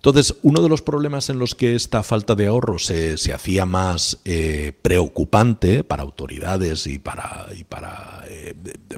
Entonces, 0.06 0.36
uno 0.44 0.62
de 0.62 0.70
los 0.70 0.84
problemas 0.84 1.32
en 1.32 1.39
los 1.39 1.56
que 1.56 1.74
esta 1.74 2.04
falta 2.04 2.36
de 2.36 2.46
ahorro 2.46 2.78
se, 2.78 3.15
hacía 3.34 3.65
más 3.65 4.20
eh, 4.24 4.72
preocupante 4.84 5.84
para 5.84 6.04
autoridades 6.04 6.86
y 6.86 7.00
para, 7.00 7.48
y 7.58 7.63
para, 7.63 8.24
eh, 8.28 8.54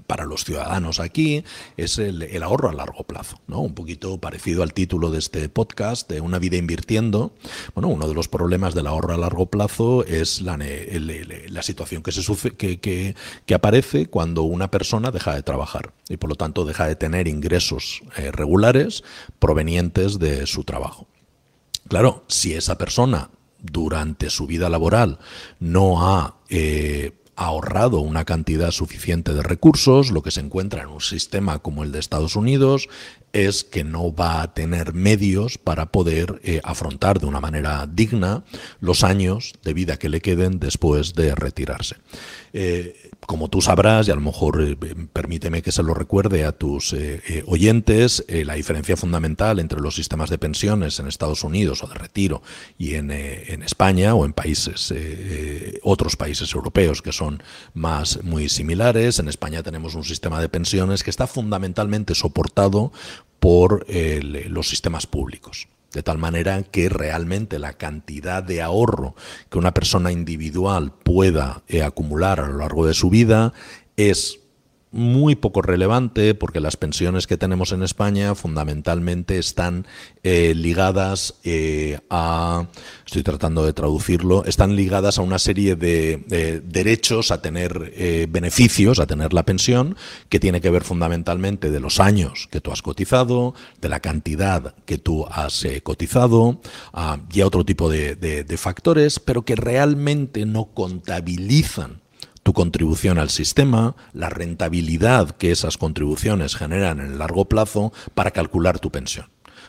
para 0.05 0.25
los 0.25 0.43
ciudadanos 0.43 0.99
aquí 0.99 1.45
es 1.77 1.97
el, 1.97 2.43
ahorro 2.43 2.67
a 2.67 2.73
largo 2.73 3.05
plazo, 3.05 3.39
¿no? 3.47 3.61
Un 3.61 3.73
poquito 3.73 4.17
parecido 4.17 4.63
al 4.63 4.73
título 4.73 5.09
de 5.09 5.19
este 5.19 5.47
podcast, 5.47 6.09
de 6.09 6.19
Una 6.19 6.39
vida 6.39 6.57
invirtiendo. 6.57 7.31
Bueno, 7.73 7.87
uno 7.87 8.09
de 8.09 8.13
los 8.13 8.27
problemas 8.27 8.75
del 8.75 8.87
ahorro 8.87 9.13
a 9.13 9.17
largo 9.17 9.45
plazo 9.45 10.03
es 10.03 10.41
la, 10.41 10.57
la 10.57 11.63
situación 11.63 12.03
que, 12.03 12.11
se, 12.11 12.51
que, 12.57 12.81
que, 12.81 13.15
que, 13.45 13.53
aparece 13.53 14.07
cuando 14.07 14.43
una 14.43 14.69
persona 14.69 15.11
deja 15.11 15.33
de 15.33 15.41
trabajar 15.41 15.93
y 16.09 16.17
por 16.17 16.29
lo 16.29 16.35
tanto 16.35 16.65
deja 16.65 16.85
de 16.85 16.97
tener 16.97 17.29
ingresos 17.29 18.01
eh, 18.17 18.31
regulares 18.33 19.05
provenientes 19.39 20.19
de 20.19 20.45
su 20.47 20.65
trabajo. 20.65 20.96
Claro, 21.87 22.25
si 22.27 22.53
esa 22.53 22.77
persona 22.77 23.29
durante 23.59 24.29
su 24.29 24.47
vida 24.47 24.69
laboral 24.69 25.19
no 25.59 26.05
ha 26.07 26.35
eh, 26.49 27.13
ahorrado 27.35 27.99
una 27.99 28.25
cantidad 28.25 28.71
suficiente 28.71 29.33
de 29.33 29.43
recursos, 29.43 30.11
lo 30.11 30.23
que 30.23 30.31
se 30.31 30.41
encuentra 30.41 30.81
en 30.81 30.89
un 30.89 31.01
sistema 31.01 31.59
como 31.59 31.83
el 31.83 31.91
de 31.91 31.99
Estados 31.99 32.35
Unidos 32.35 32.89
es 33.31 33.63
que 33.63 33.83
no 33.83 34.13
va 34.13 34.41
a 34.41 34.53
tener 34.53 34.93
medios 34.93 35.59
para 35.59 35.91
poder 35.91 36.41
eh, 36.43 36.61
afrontar 36.63 37.19
de 37.19 37.27
una 37.27 37.39
manera 37.39 37.87
digna 37.87 38.43
los 38.79 39.03
años 39.03 39.53
de 39.63 39.73
vida 39.73 39.97
que 39.97 40.09
le 40.09 40.21
queden 40.21 40.59
después 40.59 41.13
de 41.13 41.35
retirarse. 41.35 41.97
Eh, 42.53 43.06
como 43.25 43.49
tú 43.49 43.61
sabrás, 43.61 44.07
y 44.07 44.11
a 44.11 44.15
lo 44.15 44.21
mejor 44.21 44.61
eh, 44.61 44.77
permíteme 45.11 45.61
que 45.61 45.71
se 45.73 45.83
lo 45.83 45.93
recuerde 45.93 46.45
a 46.45 46.53
tus 46.53 46.93
eh, 46.93 47.21
eh, 47.27 47.43
oyentes, 47.45 48.23
la 48.29 48.53
diferencia 48.53 48.95
fundamental 48.95 49.59
entre 49.59 49.81
los 49.81 49.95
sistemas 49.95 50.29
de 50.29 50.37
pensiones 50.37 50.99
en 50.99 51.07
Estados 51.07 51.43
Unidos 51.43 51.83
o 51.83 51.87
de 51.87 51.95
retiro 51.95 52.41
y 52.77 52.95
en, 52.95 53.11
en 53.11 53.63
España 53.63 54.15
o 54.15 54.25
en 54.25 54.33
países, 54.33 54.93
otros 55.83 56.15
países 56.15 56.53
europeos 56.53 57.01
que 57.01 57.11
son 57.11 57.43
más 57.73 58.23
muy 58.23 58.49
similares. 58.49 59.19
En 59.19 59.27
España 59.27 59.63
tenemos 59.63 59.95
un 59.95 60.03
sistema 60.03 60.39
de 60.39 60.49
pensiones 60.49 61.03
que 61.03 61.09
está 61.09 61.27
fundamentalmente 61.27 62.15
soportado 62.15 62.91
por 63.39 63.85
los 63.89 64.69
sistemas 64.69 65.05
públicos. 65.07 65.67
De 65.97 66.03
tal 66.03 66.19
manera 66.19 66.61
que 66.61 66.89
realmente 66.89 67.57
la 67.57 67.73
cantidad 67.73 68.43
de 68.43 68.61
ahorro 68.61 69.15
que 69.49 69.57
una 69.57 69.73
persona 69.73 70.11
individual 70.11 70.91
pueda 70.91 71.63
eh, 71.67 71.81
acumular 71.81 72.39
a 72.39 72.45
lo 72.45 72.59
largo 72.59 72.85
de 72.85 72.93
su 72.93 73.09
vida 73.09 73.51
es 73.95 74.41
muy 74.91 75.35
poco 75.35 75.61
relevante 75.61 76.33
porque 76.33 76.59
las 76.59 76.77
pensiones 76.77 77.27
que 77.27 77.37
tenemos 77.37 77.71
en 77.71 77.83
España 77.83 78.35
fundamentalmente 78.35 79.37
están 79.37 79.85
eh, 80.23 80.53
ligadas 80.55 81.35
eh, 81.43 81.99
a, 82.09 82.67
estoy 83.05 83.23
tratando 83.23 83.65
de 83.65 83.73
traducirlo, 83.73 84.45
están 84.45 84.75
ligadas 84.75 85.17
a 85.17 85.21
una 85.21 85.39
serie 85.39 85.75
de, 85.75 86.61
derechos 86.63 87.31
a 87.31 87.41
tener 87.41 87.91
eh, 87.95 88.27
beneficios, 88.29 88.99
a 88.99 89.07
tener 89.07 89.33
la 89.33 89.43
pensión, 89.43 89.97
que 90.29 90.39
tiene 90.39 90.61
que 90.61 90.69
ver 90.69 90.83
fundamentalmente 90.83 91.69
de 91.69 91.79
los 91.79 91.99
años 91.99 92.47
que 92.49 92.61
tú 92.61 92.71
has 92.71 92.81
cotizado, 92.81 93.55
de 93.81 93.89
la 93.89 93.99
cantidad 93.99 94.73
que 94.85 94.97
tú 94.97 95.25
has 95.29 95.65
cotizado 95.83 96.61
ah, 96.93 97.19
y 97.31 97.41
a 97.41 97.47
otro 97.47 97.65
tipo 97.65 97.89
de 97.89 98.57
factores, 98.57 99.19
pero 99.19 99.43
que 99.43 99.55
realmente 99.55 100.45
no 100.45 100.65
contabilizan 100.73 102.01
tu 102.47 102.53
contribución 102.53 103.17
al 103.17 103.29
sistema, 103.29 103.97
la 104.13 104.29
rentabilidad 104.29 105.31
que 105.31 105.51
esas 105.51 105.77
contribuciones 105.77 106.55
generan 106.55 107.01
en 107.01 107.07
el 107.07 107.19
largo 107.19 107.43
plazo 107.43 107.91
para 108.15 108.31
calcular 108.31 108.79
tu 108.79 108.89
pensión. 108.89 109.25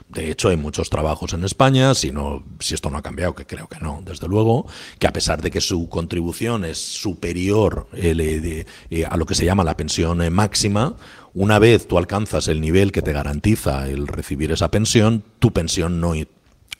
De 0.08 0.30
hecho, 0.30 0.50
hay 0.50 0.56
muchos 0.56 0.88
trabajos 0.88 1.32
en 1.32 1.42
España, 1.42 1.92
si, 1.96 2.12
no, 2.12 2.44
si 2.60 2.74
esto 2.74 2.88
no 2.88 2.98
ha 2.98 3.02
cambiado, 3.02 3.34
que 3.34 3.46
creo 3.46 3.66
que 3.66 3.80
no, 3.80 4.00
desde 4.04 4.28
luego, 4.28 4.68
que 5.00 5.08
a 5.08 5.12
pesar 5.12 5.42
de 5.42 5.50
que 5.50 5.60
su 5.60 5.88
contribución 5.88 6.64
es 6.64 6.78
superior 6.78 7.88
eh, 7.94 8.64
eh, 8.90 9.04
a 9.04 9.16
lo 9.16 9.26
que 9.26 9.34
se 9.34 9.44
llama 9.44 9.64
la 9.64 9.76
pensión 9.76 10.22
eh, 10.22 10.30
máxima, 10.30 10.94
una 11.34 11.58
vez 11.58 11.88
tú 11.88 11.98
alcanzas 11.98 12.46
el 12.46 12.60
nivel 12.60 12.92
que 12.92 13.02
te 13.02 13.12
garantiza 13.12 13.88
el 13.88 14.06
recibir 14.06 14.52
esa 14.52 14.70
pensión, 14.70 15.24
tu 15.40 15.52
pensión 15.52 16.00
no, 16.00 16.14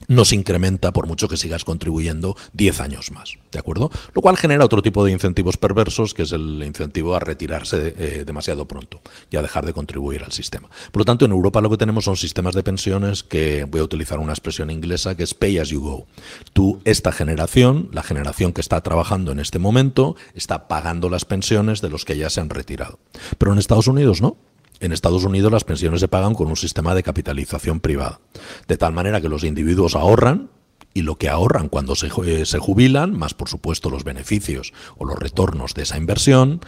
no 0.09 0.25
se 0.25 0.35
incrementa 0.35 0.93
por 0.93 1.07
mucho 1.07 1.29
que 1.29 1.37
sigas 1.37 1.65
contribuyendo 1.65 2.37
10 2.55 2.81
años 2.81 3.11
más, 3.13 3.35
¿de 3.53 3.59
acuerdo? 3.59 3.91
Lo 4.15 4.23
cual 4.23 4.37
genera 4.37 4.65
otro 4.65 4.83
tipo 4.83 5.05
de 5.05 5.13
incentivos 5.13 5.57
perversos, 5.57 6.15
que 6.15 6.23
es 6.23 6.33
el 6.33 6.63
incentivo 6.65 7.15
a 7.15 7.21
retirarse 7.21 7.95
eh, 7.97 8.25
demasiado 8.27 8.67
pronto 8.67 9.01
y 9.31 9.37
a 9.37 9.43
dejar 9.43 9.67
de 9.67 9.75
contribuir 9.75 10.25
al 10.25 10.33
sistema. 10.33 10.69
Por 10.91 11.03
lo 11.03 11.05
tanto, 11.05 11.27
en 11.27 11.31
Europa 11.31 11.61
lo 11.61 11.71
que 11.71 11.77
tenemos 11.77 12.07
son 12.07 12.17
sistemas 12.17 12.55
de 12.55 12.63
pensiones 12.63 13.23
que, 13.23 13.65
voy 13.65 13.81
a 13.81 13.85
utilizar 13.85 14.19
una 14.19 14.33
expresión 14.33 14.71
inglesa, 14.71 15.15
que 15.15 15.23
es 15.23 15.35
pay 15.35 15.59
as 15.59 15.69
you 15.69 15.81
go. 15.81 16.07
Tú, 16.53 16.81
esta 16.85 17.13
generación, 17.13 17.91
la 17.93 18.03
generación 18.03 18.53
que 18.53 18.63
está 18.63 18.81
trabajando 18.81 19.31
en 19.33 19.41
este 19.41 19.59
momento, 19.59 20.17
está 20.35 20.69
pagando 20.69 21.11
las 21.11 21.27
pensiones 21.27 21.83
de 21.83 21.91
los 21.91 22.05
que 22.05 22.17
ya 22.17 22.31
se 22.31 22.41
han 22.41 22.49
retirado. 22.49 22.99
Pero 23.37 23.53
en 23.53 23.59
Estados 23.59 23.89
Unidos 23.89 24.23
no. 24.23 24.37
En 24.81 24.93
Estados 24.93 25.25
Unidos 25.25 25.53
las 25.53 25.65
pensiones 25.65 26.01
se 26.01 26.09
pagan 26.09 26.35
con 26.35 26.49
un 26.49 26.57
sistema 26.57 26.95
de 26.95 27.03
capitalización 27.03 27.81
privada, 27.81 28.21
de 28.67 28.77
tal 28.77 28.93
manera 28.93 29.21
que 29.21 29.29
los 29.29 29.45
individuos 29.45 29.97
ahorran 29.97 30.51
y 30.95 31.03
lo 31.03 31.17
que 31.17 31.29
ahorran 31.29 31.69
cuando 31.69 31.95
se, 31.95 32.09
eh, 32.27 32.47
se, 32.47 32.59
jubilan, 32.59 33.17
más 33.17 33.35
por 33.35 33.49
supuesto 33.49 33.91
los 33.91 34.05
beneficios 34.05 34.73
o 34.97 35.05
los 35.05 35.19
retornos 35.19 35.75
de 35.75 35.83
esa 35.83 35.97
inversión, 35.97 36.61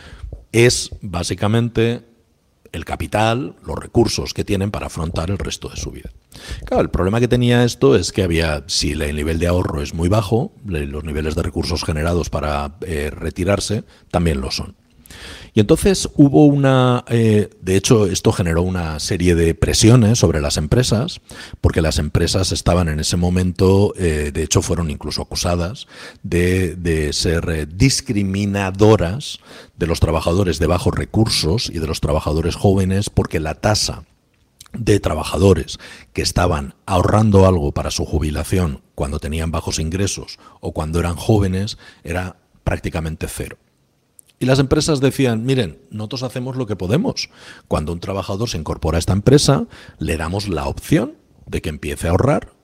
es 0.53 0.90
básicamente 1.01 2.05
el 2.73 2.85
capital, 2.85 3.57
los 3.64 3.79
recursos 3.79 4.35
que 4.35 4.44
tienen 4.44 4.70
para 4.70 4.87
afrontar 4.87 5.31
el 5.31 5.38
resto 5.38 5.68
de 5.68 5.77
su 5.77 5.90
vida. 5.90 6.11
Claro, 6.64 6.83
el 6.83 6.90
problema 6.90 7.20
que 7.20 7.29
tenía 7.29 7.64
esto 7.64 7.96
es 7.96 8.12
que 8.12 8.23
había, 8.23 8.64
si 8.66 8.92
el 8.92 9.16
nivel 9.16 9.38
de 9.38 9.49
ahorro 9.49 9.83
es 9.83 9.94
muy 9.94 10.09
bajo, 10.09 10.53
los 10.64 11.05
niveles 11.05 11.35
de 11.35 11.42
recursos 11.42 11.85
generados 11.85 12.31
para 12.31 12.77
eh, 12.83 13.11
retirarse 13.11 13.85
también 14.11 14.40
lo 14.40 14.51
son. 14.51 14.77
Y 15.52 15.60
entonces 15.60 16.08
hubo 16.14 16.46
una, 16.46 17.04
eh, 17.08 17.50
de 17.60 17.76
hecho 17.76 18.06
esto 18.06 18.32
generó 18.32 18.62
una 18.62 19.00
serie 19.00 19.34
de 19.34 19.54
presiones 19.54 20.18
sobre 20.18 20.40
las 20.40 20.56
empresas, 20.56 21.20
porque 21.60 21.82
las 21.82 21.98
empresas 21.98 22.52
estaban 22.52 22.88
en 22.88 23.00
ese 23.00 23.16
momento, 23.16 23.92
eh, 23.96 24.30
de 24.32 24.42
hecho 24.42 24.62
fueron 24.62 24.90
incluso 24.90 25.22
acusadas 25.22 25.86
de, 26.22 26.76
de 26.76 27.12
ser 27.12 27.48
eh, 27.50 27.66
discriminadoras 27.66 29.40
de 29.76 29.86
los 29.86 30.00
trabajadores 30.00 30.58
de 30.58 30.66
bajos 30.66 30.94
recursos 30.94 31.70
y 31.72 31.78
de 31.78 31.86
los 31.86 32.00
trabajadores 32.00 32.54
jóvenes, 32.54 33.10
porque 33.10 33.40
la 33.40 33.54
tasa 33.54 34.04
de 34.72 35.00
trabajadores 35.00 35.78
que 36.12 36.22
estaban 36.22 36.74
ahorrando 36.86 37.46
algo 37.46 37.72
para 37.72 37.90
su 37.90 38.04
jubilación 38.04 38.82
cuando 38.94 39.18
tenían 39.18 39.50
bajos 39.50 39.78
ingresos 39.78 40.38
o 40.60 40.72
cuando 40.72 41.00
eran 41.00 41.16
jóvenes 41.16 41.76
era 42.04 42.36
prácticamente 42.62 43.26
cero. 43.28 43.56
Y 44.40 44.46
las 44.46 44.59
empresas 44.59 45.00
decían, 45.00 45.44
miren, 45.44 45.79
nosotros 45.90 46.22
hacemos 46.22 46.57
lo 46.57 46.66
que 46.66 46.74
podemos. 46.74 47.29
Cuando 47.68 47.92
un 47.92 48.00
trabajador 48.00 48.48
se 48.48 48.57
incorpora 48.57 48.96
a 48.96 48.98
esta 48.98 49.12
empresa, 49.12 49.66
le 49.98 50.16
damos 50.16 50.48
la 50.48 50.66
opción 50.66 51.12
de 51.46 51.61
que 51.61 51.68
empiece 51.68 52.09
a 52.09 52.12
ahorrar 52.12 52.55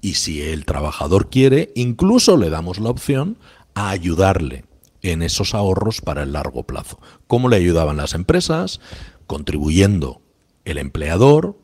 y 0.00 0.14
si 0.14 0.42
el 0.42 0.64
trabajador 0.64 1.28
quiere, 1.28 1.72
incluso 1.74 2.36
le 2.36 2.50
damos 2.50 2.78
la 2.78 2.90
opción 2.90 3.36
a 3.74 3.90
ayudarle 3.90 4.64
en 5.02 5.22
esos 5.22 5.54
ahorros 5.54 6.00
para 6.00 6.22
el 6.22 6.32
largo 6.32 6.64
plazo. 6.64 7.00
¿Cómo 7.26 7.48
le 7.48 7.56
ayudaban 7.56 7.96
las 7.96 8.14
empresas? 8.14 8.80
Contribuyendo 9.26 10.22
el 10.64 10.78
empleador 10.78 11.58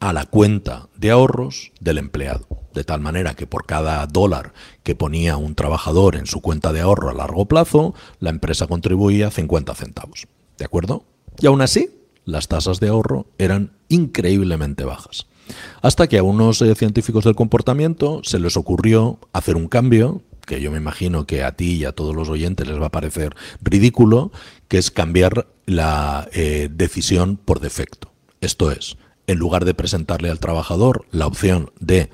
a 0.00 0.12
la 0.12 0.26
cuenta 0.26 0.88
de 0.96 1.10
ahorros 1.10 1.72
del 1.80 1.98
empleado 1.98 2.46
de 2.76 2.84
tal 2.84 3.00
manera 3.00 3.34
que 3.34 3.46
por 3.46 3.64
cada 3.64 4.06
dólar 4.06 4.52
que 4.84 4.94
ponía 4.94 5.38
un 5.38 5.54
trabajador 5.54 6.14
en 6.14 6.26
su 6.26 6.42
cuenta 6.42 6.72
de 6.74 6.82
ahorro 6.82 7.08
a 7.08 7.14
largo 7.14 7.46
plazo, 7.46 7.94
la 8.20 8.30
empresa 8.30 8.66
contribuía 8.66 9.30
50 9.30 9.74
centavos. 9.74 10.28
¿De 10.58 10.66
acuerdo? 10.66 11.04
Y 11.40 11.46
aún 11.46 11.62
así, 11.62 11.90
las 12.26 12.48
tasas 12.48 12.78
de 12.78 12.88
ahorro 12.88 13.26
eran 13.38 13.72
increíblemente 13.88 14.84
bajas. 14.84 15.26
Hasta 15.80 16.06
que 16.06 16.18
a 16.18 16.22
unos 16.22 16.60
eh, 16.60 16.74
científicos 16.74 17.24
del 17.24 17.34
comportamiento 17.34 18.20
se 18.24 18.38
les 18.38 18.58
ocurrió 18.58 19.18
hacer 19.32 19.56
un 19.56 19.68
cambio 19.68 20.22
que 20.44 20.60
yo 20.60 20.70
me 20.70 20.78
imagino 20.78 21.26
que 21.26 21.42
a 21.42 21.52
ti 21.52 21.72
y 21.76 21.84
a 21.86 21.92
todos 21.92 22.14
los 22.14 22.28
oyentes 22.28 22.68
les 22.68 22.80
va 22.80 22.86
a 22.86 22.92
parecer 22.92 23.34
ridículo, 23.62 24.30
que 24.68 24.78
es 24.78 24.92
cambiar 24.92 25.48
la 25.64 26.28
eh, 26.32 26.68
decisión 26.70 27.36
por 27.36 27.58
defecto. 27.58 28.12
Esto 28.40 28.70
es, 28.70 28.96
en 29.26 29.38
lugar 29.38 29.64
de 29.64 29.74
presentarle 29.74 30.30
al 30.30 30.40
trabajador 30.40 31.06
la 31.10 31.26
opción 31.26 31.70
de, 31.80 32.10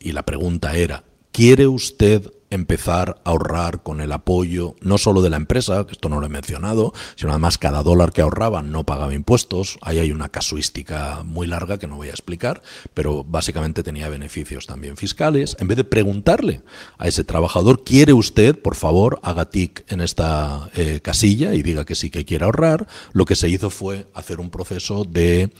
y 0.00 0.12
la 0.12 0.24
pregunta 0.24 0.76
era, 0.76 1.04
¿quiere 1.32 1.66
usted 1.66 2.30
empezar 2.50 3.20
a 3.24 3.30
ahorrar 3.30 3.82
con 3.82 4.00
el 4.00 4.12
apoyo 4.12 4.74
no 4.80 4.98
solo 4.98 5.22
de 5.22 5.30
la 5.30 5.36
empresa, 5.36 5.84
que 5.86 5.92
esto 5.92 6.08
no 6.08 6.20
lo 6.20 6.26
he 6.26 6.30
mencionado, 6.30 6.92
sino 7.16 7.32
además 7.32 7.58
cada 7.58 7.82
dólar 7.82 8.12
que 8.12 8.22
ahorraban 8.22 8.72
no 8.72 8.84
pagaba 8.84 9.14
impuestos. 9.14 9.78
Ahí 9.82 9.98
hay 9.98 10.12
una 10.12 10.28
casuística 10.28 11.22
muy 11.24 11.46
larga 11.46 11.78
que 11.78 11.86
no 11.86 11.96
voy 11.96 12.08
a 12.08 12.12
explicar, 12.12 12.62
pero 12.94 13.24
básicamente 13.24 13.82
tenía 13.82 14.08
beneficios 14.08 14.66
también 14.66 14.96
fiscales. 14.96 15.56
En 15.60 15.68
vez 15.68 15.76
de 15.76 15.84
preguntarle 15.84 16.62
a 16.96 17.08
ese 17.08 17.24
trabajador, 17.24 17.84
¿quiere 17.84 18.12
usted, 18.12 18.58
por 18.58 18.74
favor, 18.74 19.20
haga 19.22 19.50
tic 19.50 19.84
en 19.92 20.00
esta 20.00 20.70
eh, 20.74 21.00
casilla 21.02 21.54
y 21.54 21.62
diga 21.62 21.84
que 21.84 21.94
sí 21.94 22.10
que 22.10 22.24
quiere 22.24 22.44
ahorrar? 22.44 22.86
Lo 23.12 23.24
que 23.24 23.36
se 23.36 23.48
hizo 23.48 23.70
fue 23.70 24.06
hacer 24.14 24.40
un 24.40 24.50
proceso 24.50 25.04
de... 25.04 25.50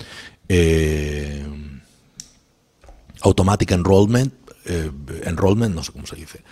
Eh, 0.49 1.47
automatic 3.23 3.73
enrollment, 3.73 4.33
eh, 4.65 4.91
enrollment, 5.25 5.75
no 5.75 5.83
sé 5.83 5.93
cómo 5.93 6.07
se 6.07 6.17
dice, 6.17 6.43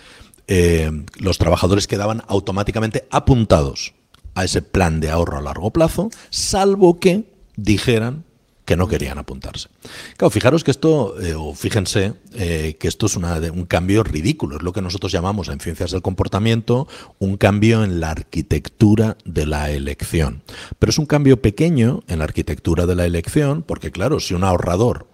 eh, 0.47 0.91
los 1.17 1.37
trabajadores 1.37 1.87
quedaban 1.87 2.23
automáticamente 2.27 3.07
apuntados 3.09 3.93
a 4.35 4.43
ese 4.43 4.61
plan 4.61 4.99
de 4.99 5.09
ahorro 5.09 5.37
a 5.37 5.41
largo 5.41 5.71
plazo, 5.71 6.09
salvo 6.29 6.99
que 6.99 7.25
dijeran 7.55 8.23
que 8.67 8.75
no 8.75 8.87
querían 8.87 9.17
apuntarse. 9.17 9.69
Claro, 10.17 10.29
fijaros 10.29 10.63
que 10.65 10.71
esto, 10.71 11.19
eh, 11.21 11.33
o 11.33 11.55
fíjense 11.55 12.13
eh, 12.35 12.75
que 12.77 12.89
esto 12.89 13.05
es 13.05 13.15
un 13.15 13.65
cambio 13.65 14.03
ridículo, 14.03 14.57
es 14.57 14.61
lo 14.61 14.73
que 14.73 14.81
nosotros 14.81 15.11
llamamos 15.11 15.47
en 15.47 15.59
ciencias 15.59 15.91
del 15.91 16.01
comportamiento 16.01 16.85
un 17.17 17.37
cambio 17.37 17.83
en 17.85 18.01
la 18.01 18.11
arquitectura 18.11 19.17
de 19.23 19.45
la 19.45 19.71
elección. 19.71 20.43
Pero 20.77 20.89
es 20.89 20.99
un 20.99 21.05
cambio 21.05 21.41
pequeño 21.41 22.03
en 22.09 22.19
la 22.19 22.25
arquitectura 22.25 22.85
de 22.85 22.95
la 22.95 23.05
elección, 23.05 23.63
porque 23.63 23.91
claro, 23.91 24.19
si 24.19 24.33
un 24.33 24.43
ahorrador 24.43 25.07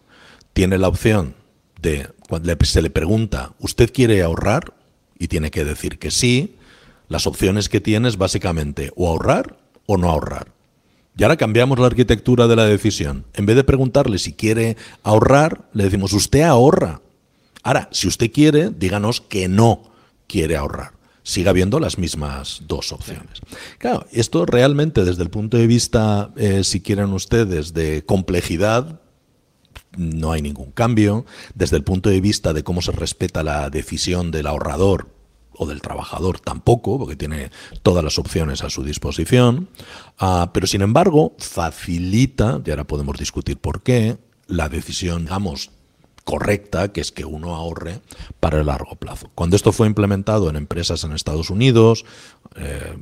tiene 0.53 0.79
la 0.79 0.87
opción 0.87 1.35
de, 1.79 2.09
cuando 2.27 2.53
se 2.65 2.81
le 2.81 2.89
pregunta, 2.89 3.53
¿usted 3.59 3.93
quiere 3.93 4.23
ahorrar? 4.23 4.73
y 5.19 5.27
tiene 5.27 5.51
que 5.51 5.63
decir 5.63 5.99
que 5.99 6.11
sí, 6.11 6.57
las 7.07 7.27
opciones 7.27 7.69
que 7.69 7.79
tienes 7.79 8.17
básicamente 8.17 8.91
o 8.95 9.07
ahorrar 9.07 9.57
o 9.85 9.97
no 9.97 10.09
ahorrar. 10.09 10.47
Y 11.15 11.23
ahora 11.23 11.37
cambiamos 11.37 11.77
la 11.79 11.87
arquitectura 11.87 12.47
de 12.47 12.55
la 12.55 12.65
decisión. 12.65 13.25
En 13.33 13.45
vez 13.45 13.55
de 13.55 13.63
preguntarle 13.63 14.17
si 14.17 14.33
quiere 14.33 14.77
ahorrar, 15.03 15.69
le 15.73 15.83
decimos, 15.83 16.13
usted 16.13 16.41
ahorra. 16.41 17.01
Ahora, 17.61 17.87
si 17.91 18.07
usted 18.07 18.31
quiere, 18.31 18.71
díganos 18.71 19.21
que 19.21 19.47
no 19.47 19.91
quiere 20.27 20.57
ahorrar. 20.57 20.93
Siga 21.21 21.51
habiendo 21.51 21.79
las 21.79 21.97
mismas 21.97 22.63
dos 22.67 22.91
opciones. 22.91 23.39
Claro, 23.77 24.05
esto 24.11 24.45
realmente 24.45 25.05
desde 25.05 25.23
el 25.23 25.29
punto 25.29 25.55
de 25.55 25.67
vista, 25.67 26.31
eh, 26.35 26.63
si 26.63 26.81
quieren 26.81 27.13
ustedes, 27.13 27.73
de 27.73 28.03
complejidad, 28.03 28.99
no 29.95 30.31
hay 30.31 30.41
ningún 30.41 30.71
cambio. 30.71 31.25
Desde 31.53 31.77
el 31.77 31.83
punto 31.83 32.09
de 32.09 32.19
vista 32.19 32.51
de 32.53 32.63
cómo 32.63 32.81
se 32.81 32.91
respeta 32.91 33.43
la 33.43 33.69
decisión 33.69 34.31
del 34.31 34.47
ahorrador 34.47 35.12
o 35.57 35.65
del 35.65 35.81
trabajador 35.81 36.39
tampoco, 36.39 36.97
porque 36.97 37.15
tiene 37.15 37.51
todas 37.81 38.03
las 38.03 38.19
opciones 38.19 38.63
a 38.63 38.69
su 38.69 38.83
disposición. 38.83 39.69
Ah, 40.19 40.51
pero 40.53 40.67
sin 40.67 40.81
embargo, 40.81 41.33
facilita, 41.37 42.61
y 42.65 42.69
ahora 42.69 42.85
podemos 42.85 43.17
discutir 43.17 43.57
por 43.57 43.81
qué, 43.81 44.17
la 44.47 44.69
decisión, 44.69 45.25
digamos, 45.25 45.71
correcta, 46.23 46.91
que 46.91 47.01
es 47.01 47.11
que 47.11 47.25
uno 47.25 47.55
ahorre 47.55 47.99
para 48.39 48.59
el 48.59 48.67
largo 48.67 48.95
plazo. 48.95 49.29
Cuando 49.35 49.55
esto 49.55 49.71
fue 49.71 49.87
implementado 49.87 50.49
en 50.49 50.55
empresas 50.55 51.03
en 51.03 51.11
Estados 51.11 51.49
Unidos, 51.49 52.05
eh, 52.55 52.95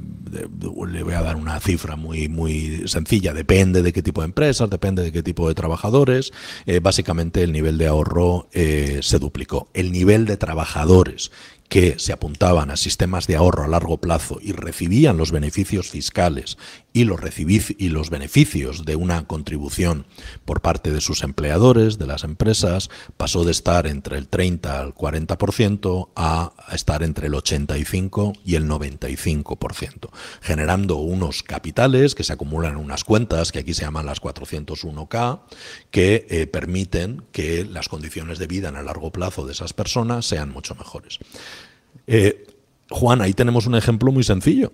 le 0.87 1.03
voy 1.03 1.13
a 1.13 1.21
dar 1.21 1.35
una 1.35 1.59
cifra 1.59 1.95
muy, 1.95 2.29
muy 2.29 2.87
sencilla, 2.87 3.33
depende 3.33 3.83
de 3.83 3.93
qué 3.93 4.01
tipo 4.01 4.21
de 4.21 4.25
empresas, 4.25 4.69
depende 4.69 5.03
de 5.03 5.11
qué 5.11 5.21
tipo 5.21 5.47
de 5.47 5.53
trabajadores, 5.53 6.31
eh, 6.65 6.79
básicamente 6.79 7.43
el 7.43 7.51
nivel 7.51 7.77
de 7.77 7.87
ahorro 7.87 8.47
eh, 8.53 8.99
se 9.03 9.19
duplicó. 9.19 9.69
El 9.73 9.91
nivel 9.91 10.25
de 10.25 10.37
trabajadores 10.37 11.31
que 11.71 11.97
se 11.99 12.11
apuntaban 12.11 12.69
a 12.69 12.75
sistemas 12.75 13.27
de 13.27 13.37
ahorro 13.37 13.63
a 13.63 13.67
largo 13.69 13.95
plazo 13.97 14.39
y 14.41 14.51
recibían 14.51 15.15
los 15.15 15.31
beneficios 15.31 15.89
fiscales 15.89 16.57
y 16.91 17.05
los, 17.05 17.21
y 17.39 17.87
los 17.87 18.09
beneficios 18.09 18.83
de 18.83 18.97
una 18.97 19.25
contribución 19.25 20.05
por 20.43 20.59
parte 20.59 20.91
de 20.91 20.99
sus 20.99 21.23
empleadores, 21.23 21.97
de 21.97 22.07
las 22.07 22.25
empresas, 22.25 22.89
pasó 23.15 23.45
de 23.45 23.51
estar 23.51 23.87
entre 23.87 24.17
el 24.17 24.27
30 24.27 24.81
al 24.81 24.93
40% 24.93 26.09
a 26.17 26.51
estar 26.73 27.03
entre 27.03 27.27
el 27.27 27.35
85 27.35 28.33
y 28.43 28.55
el 28.55 28.67
95%, 28.67 30.09
generando 30.41 30.97
unos 30.97 31.41
capitales 31.41 32.15
que 32.15 32.25
se 32.25 32.33
acumulan 32.33 32.73
en 32.73 32.79
unas 32.79 33.05
cuentas 33.05 33.53
que 33.53 33.59
aquí 33.59 33.73
se 33.73 33.83
llaman 33.83 34.05
las 34.05 34.21
401k, 34.21 35.39
que 35.89 36.27
eh, 36.29 36.47
permiten 36.47 37.23
que 37.31 37.63
las 37.63 37.87
condiciones 37.87 38.39
de 38.39 38.47
vida 38.47 38.67
en 38.67 38.75
el 38.75 38.87
largo 38.87 39.13
plazo 39.13 39.45
de 39.45 39.53
esas 39.53 39.71
personas 39.71 40.25
sean 40.25 40.49
mucho 40.49 40.75
mejores. 40.75 41.19
Eh, 42.13 42.45
Juan, 42.89 43.21
ahí 43.21 43.33
tenemos 43.33 43.67
un 43.67 43.75
ejemplo 43.75 44.11
muy 44.11 44.25
sencillo 44.25 44.73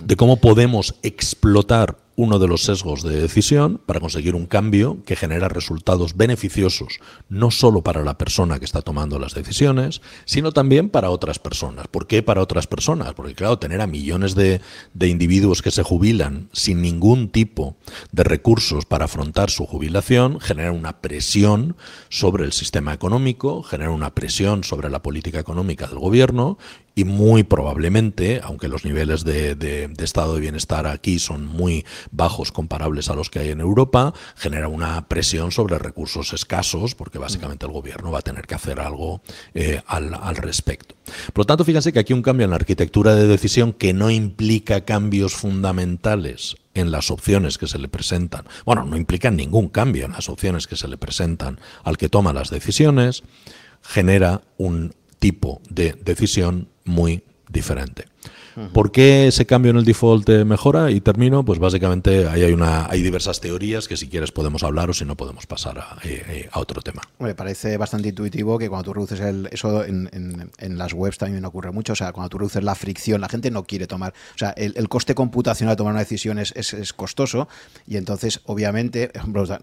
de 0.00 0.14
cómo 0.14 0.36
podemos 0.36 0.94
explotar 1.02 1.98
uno 2.22 2.38
de 2.38 2.46
los 2.46 2.62
sesgos 2.62 3.02
de 3.02 3.20
decisión 3.20 3.80
para 3.84 3.98
conseguir 3.98 4.36
un 4.36 4.46
cambio 4.46 4.98
que 5.04 5.16
genera 5.16 5.48
resultados 5.48 6.16
beneficiosos 6.16 7.00
no 7.28 7.50
solo 7.50 7.82
para 7.82 8.04
la 8.04 8.16
persona 8.16 8.60
que 8.60 8.64
está 8.64 8.80
tomando 8.80 9.18
las 9.18 9.34
decisiones, 9.34 10.02
sino 10.24 10.52
también 10.52 10.88
para 10.88 11.10
otras 11.10 11.40
personas. 11.40 11.88
¿Por 11.88 12.06
qué 12.06 12.22
para 12.22 12.40
otras 12.40 12.68
personas? 12.68 13.14
Porque 13.14 13.34
claro, 13.34 13.58
tener 13.58 13.80
a 13.80 13.88
millones 13.88 14.36
de, 14.36 14.60
de 14.94 15.08
individuos 15.08 15.62
que 15.62 15.72
se 15.72 15.82
jubilan 15.82 16.48
sin 16.52 16.80
ningún 16.80 17.28
tipo 17.28 17.74
de 18.12 18.22
recursos 18.22 18.84
para 18.84 19.06
afrontar 19.06 19.50
su 19.50 19.66
jubilación 19.66 20.38
genera 20.38 20.70
una 20.70 21.00
presión 21.00 21.76
sobre 22.08 22.44
el 22.44 22.52
sistema 22.52 22.92
económico, 22.94 23.64
genera 23.64 23.90
una 23.90 24.14
presión 24.14 24.62
sobre 24.62 24.90
la 24.90 25.02
política 25.02 25.40
económica 25.40 25.88
del 25.88 25.98
gobierno 25.98 26.56
y 26.94 27.04
muy 27.04 27.42
probablemente, 27.42 28.40
aunque 28.42 28.68
los 28.68 28.84
niveles 28.84 29.24
de, 29.24 29.90
estado 29.98 30.34
de 30.34 30.40
bienestar 30.40 30.86
aquí 30.86 31.18
son 31.18 31.46
muy 31.46 31.86
bajos 32.12 32.52
comparables 32.52 33.08
a 33.08 33.14
los 33.14 33.30
que 33.30 33.40
hay 33.40 33.48
en 33.48 33.60
Europa, 33.60 34.14
genera 34.36 34.68
una 34.68 35.08
presión 35.08 35.50
sobre 35.50 35.78
recursos 35.78 36.32
escasos, 36.32 36.94
porque 36.94 37.18
básicamente 37.18 37.66
el 37.66 37.72
gobierno 37.72 38.12
va 38.12 38.20
a 38.20 38.22
tener 38.22 38.46
que 38.46 38.54
hacer 38.54 38.78
algo 38.78 39.22
eh, 39.54 39.82
al, 39.86 40.14
al, 40.14 40.36
respecto. 40.36 40.94
Por 41.32 41.38
lo 41.38 41.46
tanto, 41.46 41.64
fíjense 41.64 41.92
que 41.92 41.98
aquí 41.98 42.12
un 42.12 42.22
cambio 42.22 42.44
en 42.44 42.50
la 42.50 42.56
arquitectura 42.56 43.14
de 43.14 43.26
decisión 43.26 43.72
que 43.72 43.92
no 43.92 44.10
implica 44.10 44.82
cambios 44.84 45.34
fundamentales 45.34 46.56
en 46.74 46.90
las 46.90 47.10
opciones 47.10 47.58
que 47.58 47.66
se 47.66 47.78
le 47.78 47.88
presentan, 47.88 48.44
bueno, 48.64 48.84
no 48.84 48.96
implica 48.96 49.30
ningún 49.30 49.68
cambio 49.68 50.04
en 50.04 50.12
las 50.12 50.28
opciones 50.28 50.66
que 50.66 50.76
se 50.76 50.88
le 50.88 50.96
presentan 50.96 51.58
al 51.82 51.96
que 51.96 52.08
toma 52.08 52.32
las 52.32 52.50
decisiones, 52.50 53.22
genera 53.82 54.42
un 54.58 54.94
tipo 55.18 55.60
de 55.70 55.92
decisión 55.92 56.68
muy 56.84 57.22
diferente. 57.48 58.06
¿Por 58.72 58.92
qué 58.92 59.28
ese 59.28 59.46
cambio 59.46 59.70
en 59.70 59.78
el 59.78 59.84
default 59.84 60.28
mejora? 60.44 60.90
Y 60.90 61.00
termino, 61.00 61.44
pues 61.44 61.58
básicamente 61.58 62.28
ahí 62.28 62.42
hay, 62.42 62.52
una, 62.52 62.86
hay 62.88 63.02
diversas 63.02 63.40
teorías 63.40 63.88
que 63.88 63.96
si 63.96 64.08
quieres 64.08 64.32
podemos 64.32 64.62
hablar 64.62 64.90
o 64.90 64.94
si 64.94 65.04
no 65.04 65.16
podemos 65.16 65.46
pasar 65.46 65.78
a, 65.78 65.96
eh, 66.04 66.22
eh, 66.28 66.50
otro 66.54 66.82
tema. 66.82 67.02
Me 67.18 67.34
parece 67.34 67.76
bastante 67.76 68.08
intuitivo 68.08 68.58
que 68.58 68.68
cuando 68.68 68.84
tú 68.84 68.94
reduces 68.94 69.20
el, 69.20 69.48
eso 69.50 69.84
en, 69.84 70.50
en, 70.58 70.78
las 70.78 70.92
webs 70.92 71.18
también 71.18 71.44
ocurre 71.44 71.70
mucho, 71.70 71.92
o 71.92 71.96
sea, 71.96 72.12
cuando 72.12 72.30
tú 72.30 72.38
reduces 72.38 72.62
la 72.62 72.74
fricción, 72.74 73.20
la 73.20 73.28
gente 73.28 73.50
no 73.50 73.64
quiere 73.64 73.86
tomar, 73.86 74.12
o 74.34 74.38
sea, 74.38 74.50
el, 74.50 74.88
coste 74.88 75.14
computacional 75.14 75.74
de 75.74 75.76
tomar 75.76 75.92
una 75.92 76.00
decisión 76.00 76.38
es, 76.38 76.52
es, 76.56 76.92
costoso 76.92 77.48
y 77.86 77.96
entonces 77.96 78.40
obviamente, 78.44 79.10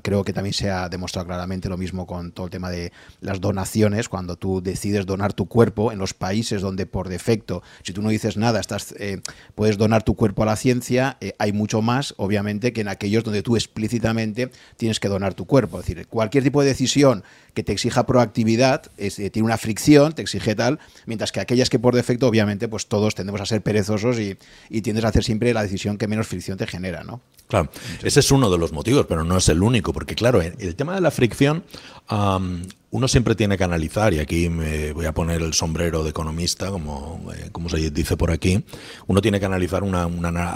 creo 0.02 0.23
que 0.23 0.34
también 0.34 0.54
se 0.54 0.69
ha 0.71 0.89
demostrado 0.89 1.28
claramente 1.28 1.69
lo 1.69 1.78
mismo 1.78 2.08
con 2.08 2.32
todo 2.32 2.47
el 2.47 2.52
tema 2.52 2.69
de 2.69 2.91
las 3.21 3.41
donaciones, 3.41 4.10
cuando 4.10 4.36
tú 4.36 4.62
decides 4.62 5.06
donar 5.06 5.34
tu 5.34 5.47
cuerpo 5.47 5.91
en 5.91 5.99
los 5.99 6.13
países 6.13 6.62
donde 6.62 6.86
por 6.86 7.10
defecto, 7.10 7.62
si 7.84 7.93
tú 7.93 8.02
no 8.02 8.10
dices 8.10 8.38
nada, 8.38 8.60
estás 8.60 8.79
eh, 8.98 9.22
puedes 9.56 9.78
donar 9.78 10.04
tu 10.04 10.15
cuerpo 10.15 10.44
a 10.44 10.46
la 10.46 10.56
ciencia, 10.56 11.18
eh, 11.22 11.34
hay 11.39 11.54
mucho 11.54 11.82
más, 11.82 12.13
obviamente, 12.18 12.74
que 12.74 12.82
en 12.82 12.88
aquellos 12.88 13.24
donde 13.24 13.42
tú 13.42 13.56
explícitamente 13.56 14.52
tienes 14.78 15.00
que 15.00 15.08
donar 15.08 15.34
tu 15.34 15.46
cuerpo. 15.46 15.80
Es 15.80 15.86
decir, 15.86 16.08
cualquier 16.08 16.44
tipo 16.44 16.62
de 16.62 16.68
decisión 16.68 17.24
que 17.54 17.63
te 17.63 17.72
exija 17.72 18.06
proactividad 18.06 18.92
eh, 18.98 19.30
tiene 19.30 19.46
una 19.46 19.58
fricción, 19.58 20.13
te 20.13 20.22
exige 20.22 20.56
tal, 20.56 20.80
mientras 21.06 21.32
que 21.32 21.39
aquellas 21.39 21.70
que 21.70 21.80
por 21.80 21.96
defecto, 21.96 22.28
obviamente, 22.28 22.68
pues 22.68 22.88
todos 22.88 23.15
tendemos 23.15 23.42
a 23.42 23.46
ser 23.46 23.62
perezosos 23.62 24.20
y, 24.20 24.38
y 24.70 24.82
tiendes 24.82 25.06
a 25.06 25.10
hacer 25.10 25.24
siempre 25.24 25.54
la 25.54 25.63
decisión 25.63 25.98
que 25.98 26.08
menos 26.08 26.28
fricción 26.28 26.58
te 26.58 26.68
genera, 26.68 27.04
¿no? 27.04 27.22
Claro, 27.48 27.72
ese 28.04 28.20
es 28.20 28.32
uno 28.32 28.52
de 28.52 28.60
los 28.60 28.72
motivos, 28.74 29.08
pero 29.08 29.24
no 29.24 29.38
es 29.38 29.50
el 29.50 29.63
único, 29.63 29.92
porque 29.92 30.13
claro, 30.13 30.39
el 30.39 30.76
tema 30.76 30.94
de 30.94 31.02
la 31.02 31.10
fricción, 31.10 31.63
uno 32.91 33.08
siempre 33.08 33.36
tiene 33.36 33.58
que 33.58 33.63
analizar, 33.63 34.13
y 34.13 34.19
aquí 34.19 34.49
me 34.49 34.93
voy 34.93 35.06
a 35.06 35.13
poner 35.13 35.41
el 35.41 35.54
sombrero 35.54 36.04
de 36.04 36.10
economista, 36.10 36.71
como, 36.71 37.32
eh, 37.36 37.49
como 37.52 37.69
se 37.69 37.91
dice 37.91 38.17
por 38.17 38.32
aquí, 38.32 38.65
uno 39.08 39.21
tiene 39.21 39.39
que 39.39 39.45
analizar 39.45 39.84
una, 39.84 40.06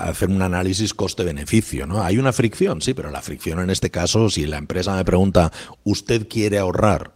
hacer 0.03 0.29
un 0.29 0.41
análisis 0.41 0.93
coste-beneficio. 0.93 1.85
¿no? 1.85 2.03
Hay 2.03 2.17
una 2.17 2.33
fricción, 2.33 2.81
sí, 2.81 2.93
pero 2.93 3.11
la 3.11 3.21
fricción 3.21 3.59
en 3.59 3.69
este 3.69 3.91
caso, 3.91 4.29
si 4.29 4.45
la 4.45 4.57
empresa 4.57 4.95
me 4.95 5.05
pregunta, 5.05 5.51
¿usted 5.83 6.27
quiere 6.27 6.57
ahorrar? 6.57 7.13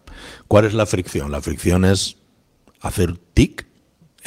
¿Cuál 0.47 0.65
es 0.65 0.73
la 0.73 0.85
fricción? 0.85 1.31
La 1.31 1.41
fricción 1.41 1.85
es 1.85 2.17
hacer 2.81 3.17
tic 3.33 3.66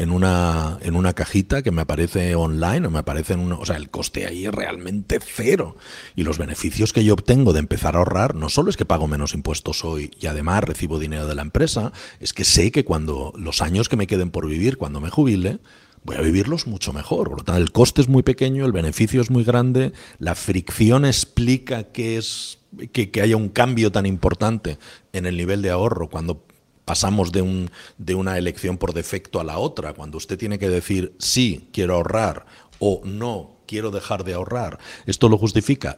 en 0.00 0.12
una, 0.12 0.78
en 0.80 0.96
una 0.96 1.12
cajita 1.12 1.60
que 1.62 1.70
me 1.70 1.82
aparece 1.82 2.34
online 2.34 2.86
o 2.86 2.90
me 2.90 3.00
aparece 3.00 3.34
en 3.34 3.40
una, 3.40 3.56
o 3.56 3.66
sea, 3.66 3.76
el 3.76 3.90
coste 3.90 4.24
ahí 4.26 4.46
es 4.46 4.52
realmente 4.52 5.18
cero. 5.22 5.76
Y 6.16 6.22
los 6.22 6.38
beneficios 6.38 6.94
que 6.94 7.04
yo 7.04 7.12
obtengo 7.12 7.52
de 7.52 7.58
empezar 7.58 7.96
a 7.96 7.98
ahorrar 7.98 8.34
no 8.34 8.48
solo 8.48 8.70
es 8.70 8.78
que 8.78 8.86
pago 8.86 9.06
menos 9.08 9.34
impuestos 9.34 9.84
hoy 9.84 10.10
y 10.18 10.26
además 10.26 10.64
recibo 10.64 10.98
dinero 10.98 11.26
de 11.26 11.34
la 11.34 11.42
empresa, 11.42 11.92
es 12.18 12.32
que 12.32 12.44
sé 12.44 12.72
que 12.72 12.82
cuando 12.82 13.34
los 13.36 13.60
años 13.60 13.90
que 13.90 13.96
me 13.96 14.06
queden 14.06 14.30
por 14.30 14.48
vivir, 14.48 14.78
cuando 14.78 15.02
me 15.02 15.10
jubile, 15.10 15.58
voy 16.02 16.16
a 16.16 16.22
vivirlos 16.22 16.66
mucho 16.66 16.94
mejor. 16.94 17.28
Por 17.28 17.40
lo 17.40 17.44
tanto, 17.44 17.60
el 17.60 17.70
coste 17.70 18.00
es 18.00 18.08
muy 18.08 18.22
pequeño, 18.22 18.64
el 18.64 18.72
beneficio 18.72 19.20
es 19.20 19.30
muy 19.30 19.44
grande, 19.44 19.92
la 20.18 20.34
fricción 20.34 21.04
explica 21.04 21.82
que, 21.84 22.16
es, 22.16 22.58
que, 22.92 23.10
que 23.10 23.20
haya 23.20 23.36
un 23.36 23.50
cambio 23.50 23.92
tan 23.92 24.06
importante 24.06 24.78
en 25.12 25.26
el 25.26 25.36
nivel 25.36 25.60
de 25.60 25.68
ahorro 25.68 26.08
cuando 26.08 26.42
pasamos 26.90 27.30
de, 27.30 27.40
un, 27.40 27.70
de 27.98 28.16
una 28.16 28.36
elección 28.36 28.76
por 28.76 28.92
defecto 28.92 29.38
a 29.38 29.44
la 29.44 29.58
otra, 29.58 29.92
cuando 29.92 30.18
usted 30.18 30.36
tiene 30.36 30.58
que 30.58 30.68
decir 30.68 31.14
sí, 31.20 31.68
quiero 31.72 31.94
ahorrar 31.94 32.46
o 32.80 33.00
no, 33.04 33.58
quiero 33.68 33.92
dejar 33.92 34.24
de 34.24 34.34
ahorrar, 34.34 34.80
esto 35.06 35.28
lo 35.28 35.38
justifica. 35.38 35.96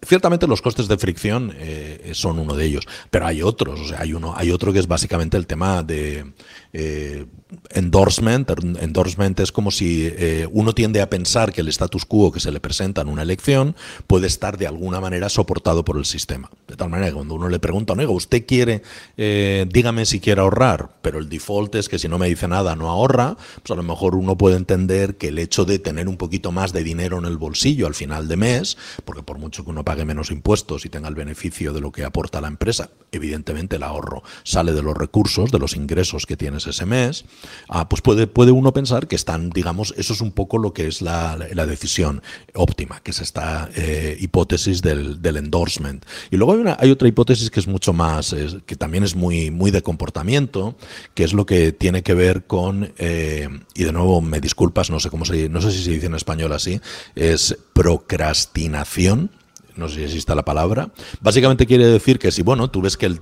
Ciertamente 0.00 0.46
los 0.46 0.62
costes 0.62 0.88
de 0.88 0.96
fricción 0.96 1.52
eh, 1.58 2.12
son 2.14 2.38
uno 2.38 2.54
de 2.54 2.64
ellos, 2.64 2.88
pero 3.10 3.26
hay 3.26 3.42
otros. 3.42 3.92
Hay 3.98 4.14
uno, 4.14 4.32
hay 4.34 4.50
otro 4.50 4.72
que 4.72 4.78
es 4.78 4.88
básicamente 4.88 5.36
el 5.36 5.46
tema 5.46 5.82
de 5.82 6.32
eh, 6.72 7.26
endorsement. 7.70 8.50
Endorsement 8.80 9.38
es 9.40 9.52
como 9.52 9.70
si 9.70 10.06
eh, 10.06 10.48
uno 10.50 10.74
tiende 10.74 11.00
a 11.00 11.10
pensar 11.10 11.52
que 11.52 11.60
el 11.60 11.68
status 11.68 12.04
quo 12.04 12.32
que 12.32 12.40
se 12.40 12.52
le 12.52 12.60
presenta 12.60 13.02
en 13.02 13.08
una 13.08 13.22
elección 13.22 13.76
puede 14.06 14.26
estar 14.26 14.58
de 14.58 14.66
alguna 14.66 15.00
manera 15.00 15.28
soportado 15.28 15.84
por 15.84 15.96
el 15.96 16.04
sistema. 16.04 16.50
De 16.68 16.76
tal 16.76 16.88
manera 16.88 17.08
que 17.08 17.14
cuando 17.14 17.34
uno 17.34 17.48
le 17.48 17.58
pregunta, 17.58 17.92
oiga, 17.92 18.10
usted 18.10 18.46
quiere, 18.46 18.82
dígame 19.16 20.06
si 20.06 20.20
quiere 20.20 20.40
ahorrar, 20.40 20.90
pero 21.02 21.18
el 21.18 21.28
default 21.28 21.74
es 21.74 21.88
que 21.88 21.98
si 21.98 22.08
no 22.08 22.18
me 22.18 22.28
dice 22.28 22.48
nada 22.48 22.76
no 22.76 22.88
ahorra, 22.88 23.36
pues 23.62 23.70
a 23.70 23.74
lo 23.74 23.82
mejor 23.82 24.14
uno 24.14 24.36
puede 24.36 24.56
entender 24.56 25.16
que 25.16 25.28
el 25.28 25.38
hecho 25.38 25.64
de 25.64 25.78
tener 25.78 26.08
un 26.08 26.16
poquito 26.16 26.52
más 26.52 26.72
de 26.72 26.84
dinero 26.84 27.18
en 27.18 27.24
el 27.24 27.36
bolsillo 27.36 27.86
al 27.86 27.94
final 27.94 28.28
de 28.28 28.36
mes, 28.36 28.76
porque 29.04 29.22
por 29.22 29.38
mucho 29.38 29.64
que 29.64 29.70
uno 29.70 29.84
pague 29.84 30.04
menos 30.04 30.30
impuestos 30.30 30.84
y 30.84 30.88
tenga 30.88 31.08
el 31.08 31.14
beneficio 31.14 31.72
de 31.72 31.80
lo 31.80 31.92
que 31.92 32.04
aporta 32.04 32.40
la 32.40 32.48
empresa, 32.48 32.90
evidentemente 33.10 33.76
el 33.76 33.82
ahorro 33.82 34.22
sale 34.44 34.72
de 34.72 34.82
los 34.82 34.96
recursos, 34.96 35.50
de 35.50 35.58
los 35.58 35.76
ingresos 35.76 36.26
que 36.26 36.36
tienes 36.36 36.66
ese 36.66 36.86
mes, 36.86 37.24
ah, 37.68 37.88
pues 37.88 38.02
puede, 38.02 38.26
puede 38.26 38.52
uno 38.52 38.72
pensar 38.72 39.08
que 39.08 39.16
están, 39.16 39.50
digamos, 39.50 39.94
eso 39.96 40.12
es 40.12 40.20
un 40.20 40.32
poco 40.32 40.58
lo 40.58 40.72
que 40.72 40.86
es 40.86 41.02
la, 41.02 41.36
decisión 41.66 42.22
óptima, 42.54 43.00
que 43.00 43.12
es 43.12 43.20
esta 43.20 43.70
eh, 43.76 44.16
hipótesis 44.20 44.82
del, 44.82 45.20
endorsement. 45.24 46.04
Y 46.30 46.36
luego 46.36 46.54
hay, 46.54 46.58
una, 46.60 46.76
hay 46.78 46.90
otra 46.90 47.08
hipótesis 47.08 47.50
que 47.50 47.60
es 47.60 47.66
mucho 47.66 47.92
más, 47.92 48.34
que 48.66 48.76
también 48.76 49.04
es 49.04 49.14
muy, 49.14 49.50
muy 49.50 49.70
de 49.70 49.82
comportamiento, 49.82 50.76
que 51.14 51.24
es 51.24 51.32
lo 51.32 51.46
que 51.46 51.72
tiene 51.72 52.02
que 52.02 52.14
ver 52.14 52.44
con, 52.46 52.92
eh, 52.98 53.48
y 53.74 53.84
de 53.84 53.92
nuevo 53.92 54.20
me 54.20 54.40
disculpas, 54.40 54.90
no 54.90 55.00
sé 55.00 55.10
cómo 55.10 55.24
se, 55.24 55.48
no 55.48 55.60
sé 55.60 55.72
si 55.72 55.82
se 55.84 55.90
dice 55.92 56.06
en 56.06 56.14
español 56.14 56.52
así, 56.52 56.80
es 57.14 57.56
procrastinación 57.72 59.30
no 59.76 59.88
sé 59.88 59.96
si 59.96 60.02
existe 60.04 60.34
la 60.34 60.44
palabra, 60.44 60.90
básicamente 61.20 61.66
quiere 61.66 61.86
decir 61.86 62.18
que 62.18 62.30
si, 62.30 62.42
bueno, 62.42 62.70
tú 62.70 62.82
ves 62.82 62.96
que 62.96 63.06
el 63.06 63.20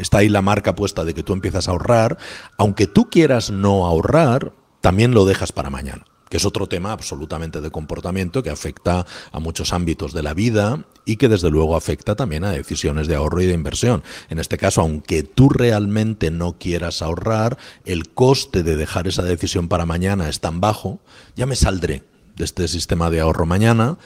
está 0.00 0.18
ahí 0.18 0.28
la 0.28 0.42
marca 0.42 0.74
puesta 0.74 1.04
de 1.04 1.14
que 1.14 1.22
tú 1.22 1.32
empiezas 1.32 1.68
a 1.68 1.72
ahorrar, 1.72 2.18
aunque 2.56 2.86
tú 2.86 3.10
quieras 3.10 3.50
no 3.50 3.86
ahorrar, 3.86 4.52
también 4.80 5.12
lo 5.12 5.24
dejas 5.24 5.52
para 5.52 5.70
mañana 5.70 6.04
que 6.28 6.36
es 6.36 6.44
otro 6.44 6.66
tema 6.66 6.92
absolutamente 6.92 7.60
de 7.60 7.70
comportamiento 7.70 8.42
que 8.42 8.50
afecta 8.50 9.06
a 9.32 9.40
muchos 9.40 9.72
ámbitos 9.72 10.12
de 10.12 10.22
la 10.22 10.34
vida 10.34 10.84
y 11.04 11.16
que 11.16 11.28
desde 11.28 11.50
luego 11.50 11.76
afecta 11.76 12.14
también 12.14 12.44
a 12.44 12.50
decisiones 12.50 13.08
de 13.08 13.14
ahorro 13.14 13.40
y 13.40 13.46
de 13.46 13.54
inversión. 13.54 14.02
En 14.28 14.38
este 14.38 14.58
caso, 14.58 14.82
aunque 14.82 15.22
tú 15.22 15.48
realmente 15.48 16.30
no 16.30 16.58
quieras 16.58 17.02
ahorrar, 17.02 17.56
el 17.84 18.10
coste 18.10 18.62
de 18.62 18.76
dejar 18.76 19.08
esa 19.08 19.22
decisión 19.22 19.68
para 19.68 19.86
mañana 19.86 20.28
es 20.28 20.40
tan 20.40 20.60
bajo, 20.60 21.00
ya 21.34 21.46
me 21.46 21.56
saldré 21.56 22.04
de 22.36 22.44
este 22.44 22.68
sistema 22.68 23.10
de 23.10 23.20
ahorro 23.20 23.46
mañana, 23.46 23.98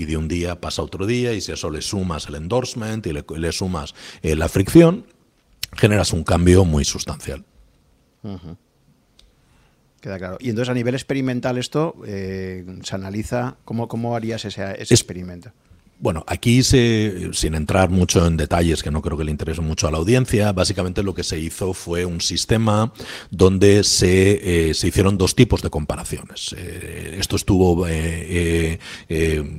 y 0.00 0.06
de 0.06 0.16
un 0.16 0.28
día 0.28 0.60
pasa 0.60 0.82
otro 0.82 1.06
día 1.06 1.34
y 1.34 1.42
si 1.42 1.50
a 1.50 1.54
eso 1.54 1.70
le 1.70 1.82
sumas 1.82 2.26
el 2.26 2.36
endorsement 2.36 3.06
y 3.06 3.12
le, 3.12 3.52
sumas 3.52 3.94
eh, 4.22 4.34
la 4.34 4.48
fricción, 4.48 5.04
generas 5.76 6.14
un 6.14 6.24
cambio 6.24 6.64
muy 6.64 6.84
sustancial. 6.84 7.44
Queda 10.00 10.18
claro. 10.18 10.38
Y 10.40 10.48
entonces 10.48 10.70
a 10.70 10.74
nivel 10.74 10.94
experimental 10.94 11.58
esto 11.58 11.96
eh, 12.06 12.64
se 12.82 12.94
analiza, 12.94 13.58
¿cómo, 13.66 13.88
cómo 13.88 14.16
harías 14.16 14.46
ese, 14.46 14.80
ese 14.80 14.94
experimento? 14.94 15.52
Bueno, 16.00 16.24
aquí 16.26 16.62
sin 16.62 17.54
entrar 17.54 17.90
mucho 17.90 18.26
en 18.26 18.38
detalles 18.38 18.82
que 18.82 18.90
no 18.90 19.02
creo 19.02 19.18
que 19.18 19.24
le 19.24 19.30
interese 19.30 19.60
mucho 19.60 19.86
a 19.86 19.90
la 19.90 19.98
audiencia, 19.98 20.50
básicamente 20.52 21.02
lo 21.02 21.12
que 21.12 21.22
se 21.22 21.38
hizo 21.38 21.74
fue 21.74 22.06
un 22.06 22.22
sistema 22.22 22.94
donde 23.30 23.84
se, 23.84 24.70
eh, 24.70 24.74
se 24.74 24.88
hicieron 24.88 25.18
dos 25.18 25.34
tipos 25.34 25.60
de 25.60 25.68
comparaciones. 25.68 26.54
Eh, 26.56 27.16
esto 27.20 27.36
estuvo 27.36 27.86
eh, 27.86 28.78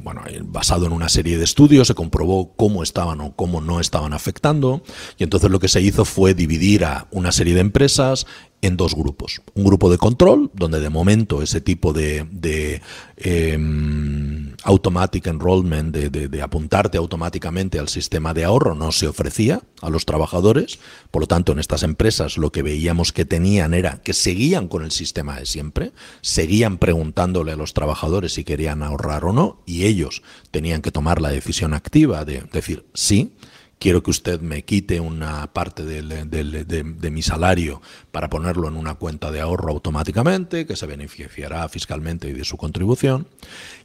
bueno, 0.04 0.24
basado 0.46 0.88
en 0.88 0.94
una 0.94 1.10
serie 1.10 1.38
de 1.38 1.44
estudios, 1.44 1.88
se 1.88 1.94
comprobó 1.94 2.56
cómo 2.56 2.82
estaban 2.82 3.22
o 3.22 3.36
cómo 3.36 3.62
no 3.62 3.80
estaban 3.80 4.12
afectando, 4.12 4.82
y 5.20 5.24
entonces 5.24 5.52
lo 5.52 5.60
que 5.60 5.68
se 5.68 5.82
hizo 5.82 6.06
fue 6.06 6.34
dividir 6.34 6.86
a 6.86 7.08
una 7.12 7.32
serie 7.32 7.54
de 7.54 7.62
empresas 7.62 8.26
en 8.62 8.78
dos 8.78 8.96
grupos. 8.96 9.42
Un 9.56 9.64
grupo 9.64 9.90
de 9.90 9.98
control, 9.98 10.52
donde 10.54 10.80
de 10.80 10.90
momento 10.90 11.42
ese 11.42 11.62
tipo 11.62 11.94
de, 11.94 12.28
de 12.32 12.82
em, 13.18 14.54
automatic 14.64 15.28
enrollment, 15.28 15.96
de, 15.96 16.42
apuntarte 16.42 16.98
automáticamente 16.98 17.80
al 17.80 17.88
sistema 17.88 18.34
de 18.34 18.46
ahorro, 18.46 18.76
no 18.76 18.92
se 18.92 19.08
ofrecía 19.08 19.62
a 19.82 19.90
los 19.90 20.06
trabajadores. 20.06 20.80
Por 21.10 21.24
lo 21.24 21.28
tanto, 21.28 21.52
en 21.52 21.60
estas 21.60 21.84
empresas 21.84 22.38
lo 22.38 22.52
que 22.52 22.62
veíamos 22.62 23.12
que 23.12 23.26
tenían 23.26 23.74
era 23.74 24.02
que 24.04 24.14
seguían 24.14 24.68
con 24.68 24.84
el 24.84 24.92
sistema 24.92 25.40
de 25.40 25.46
siempre, 25.46 25.92
seguían 26.22 26.78
preguntándole 26.78 27.52
a 27.52 27.58
los 27.58 27.74
trabajadores 27.74 28.34
si 28.34 28.44
querían 28.44 28.84
ahorrar 28.84 29.26
o 29.26 29.34
no, 29.34 29.62
y 29.66 29.86
ellos 29.86 30.22
tenían 30.52 30.82
que 30.82 30.92
tomar 30.92 31.20
la 31.20 31.30
decisión 31.30 31.74
activa 31.74 32.26
de 32.26 32.44
decir 32.52 32.86
sí 32.94 33.34
quiero 33.82 34.04
que 34.04 34.12
usted 34.12 34.42
me 34.42 34.64
quite 34.64 35.00
una 35.00 35.52
parte 35.52 35.84
de, 35.84 37.10
mi 37.10 37.22
salario 37.24 37.82
para 38.12 38.30
ponerlo 38.30 38.68
en 38.68 38.78
una 38.78 38.94
cuenta 38.94 39.32
de 39.32 39.42
ahorro 39.42 39.72
automáticamente, 39.72 40.68
que 40.68 40.76
se 40.76 40.86
beneficiará 40.86 41.68
fiscalmente 41.68 42.30
y 42.30 42.34
de 42.34 42.46
su 42.46 42.58
contribución. 42.58 43.26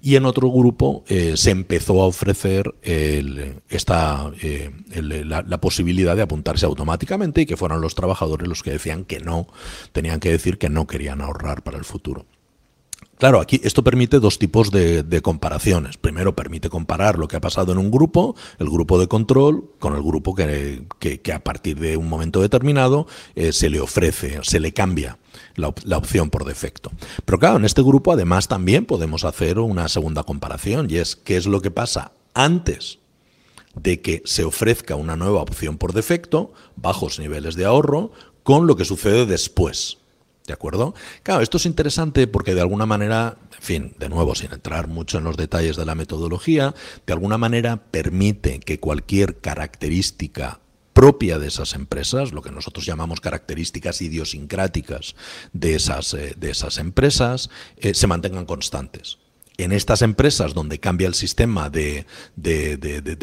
Y 0.02 0.16
en 0.16 0.26
otro 0.26 0.50
grupo 0.50 1.02
eh, 1.08 1.38
se 1.38 1.50
empezó 1.50 2.02
a 2.02 2.06
ofrecer 2.06 2.74
esta, 2.82 4.30
eh, 4.42 4.70
la, 5.00 5.40
la, 5.40 5.60
posibilidad 5.62 6.14
de 6.14 6.22
apuntarse 6.22 6.66
automáticamente 6.66 7.40
y 7.40 7.46
que 7.46 7.56
fueran 7.56 7.80
los 7.80 7.94
trabajadores 7.94 8.46
los 8.46 8.62
que 8.62 8.72
decían 8.72 9.06
que 9.06 9.20
no, 9.20 9.48
tenían 9.92 10.20
que 10.20 10.30
decir 10.30 10.58
que 10.58 10.68
no 10.68 10.86
querían 10.86 11.22
ahorrar 11.22 11.62
para 11.62 11.78
el 11.78 11.84
futuro. 11.86 12.26
Claro, 13.18 13.40
aquí 13.40 13.60
esto 13.64 13.82
permite 13.82 14.20
dos 14.20 14.38
tipos 14.38 14.70
de, 14.70 15.20
comparaciones. 15.22 15.96
Primero, 15.96 16.36
permite 16.36 16.68
comparar 16.68 17.18
lo 17.18 17.28
que 17.28 17.36
ha 17.36 17.40
pasado 17.40 17.72
en 17.72 17.78
un 17.78 17.90
grupo, 17.90 18.36
el 18.58 18.68
grupo 18.68 18.98
de 18.98 19.08
control, 19.08 19.70
con 19.78 19.94
el 19.94 20.02
grupo 20.02 20.34
que, 20.34 21.32
a 21.32 21.38
partir 21.40 21.78
de 21.78 21.96
un 21.96 22.08
momento 22.08 22.42
determinado 22.42 23.06
eh, 23.34 23.52
se 23.52 23.70
le 23.70 23.80
ofrece, 23.80 24.40
se 24.42 24.60
le 24.60 24.72
cambia 24.72 25.18
la, 25.54 25.72
la, 25.84 25.96
opción 25.96 26.28
por 26.28 26.44
defecto. 26.44 26.90
Pero 27.24 27.38
claro, 27.38 27.56
en 27.56 27.64
este 27.64 27.82
grupo 27.82 28.12
además 28.12 28.48
también 28.48 28.84
podemos 28.84 29.24
hacer 29.24 29.58
una 29.58 29.88
segunda 29.88 30.22
comparación 30.22 30.88
y 30.90 30.96
es 30.96 31.16
qué 31.16 31.36
es 31.38 31.46
lo 31.46 31.62
que 31.62 31.70
pasa 31.70 32.12
antes 32.34 32.98
de 33.74 34.00
que 34.02 34.22
se 34.24 34.44
ofrezca 34.44 34.94
una 34.96 35.16
nueva 35.16 35.40
opción 35.40 35.78
por 35.78 35.94
defecto, 35.94 36.52
bajos 36.76 37.18
niveles 37.18 37.54
de 37.54 37.64
ahorro, 37.64 38.12
con 38.42 38.66
lo 38.66 38.76
que 38.76 38.84
sucede 38.84 39.26
después. 39.26 39.98
¿De 40.46 40.52
acuerdo? 40.52 40.94
Claro, 41.22 41.42
esto 41.42 41.56
es 41.56 41.66
interesante 41.66 42.28
porque 42.28 42.54
de 42.54 42.60
alguna 42.60 42.86
manera, 42.86 43.36
en 43.56 43.62
fin, 43.62 43.94
de 43.98 44.08
nuevo, 44.08 44.34
sin 44.34 44.52
entrar 44.52 44.86
mucho 44.86 45.18
en 45.18 45.24
los 45.24 45.36
detalles 45.36 45.76
de 45.76 45.84
la 45.84 45.96
metodología, 45.96 46.74
de 47.04 47.12
alguna 47.12 47.36
manera 47.36 47.76
permite 47.76 48.60
que 48.60 48.78
cualquier 48.78 49.40
característica 49.40 50.60
propia 50.92 51.38
de 51.38 51.48
esas 51.48 51.74
empresas, 51.74 52.32
lo 52.32 52.42
que 52.42 52.52
nosotros 52.52 52.86
llamamos 52.86 53.20
características 53.20 54.00
idiosincráticas 54.00 55.16
de 55.52 55.74
esas, 55.74 56.14
eh, 56.14 56.34
de 56.38 56.50
esas 56.50 56.78
empresas, 56.78 57.50
eh, 57.76 57.92
se 57.92 58.06
mantengan 58.06 58.46
constantes 58.46 59.18
en 59.58 59.72
estas 59.72 60.02
empresas 60.02 60.54
donde 60.54 60.78
cambia 60.78 61.08
el 61.08 61.14
sistema 61.14 61.70
de, 61.70 62.06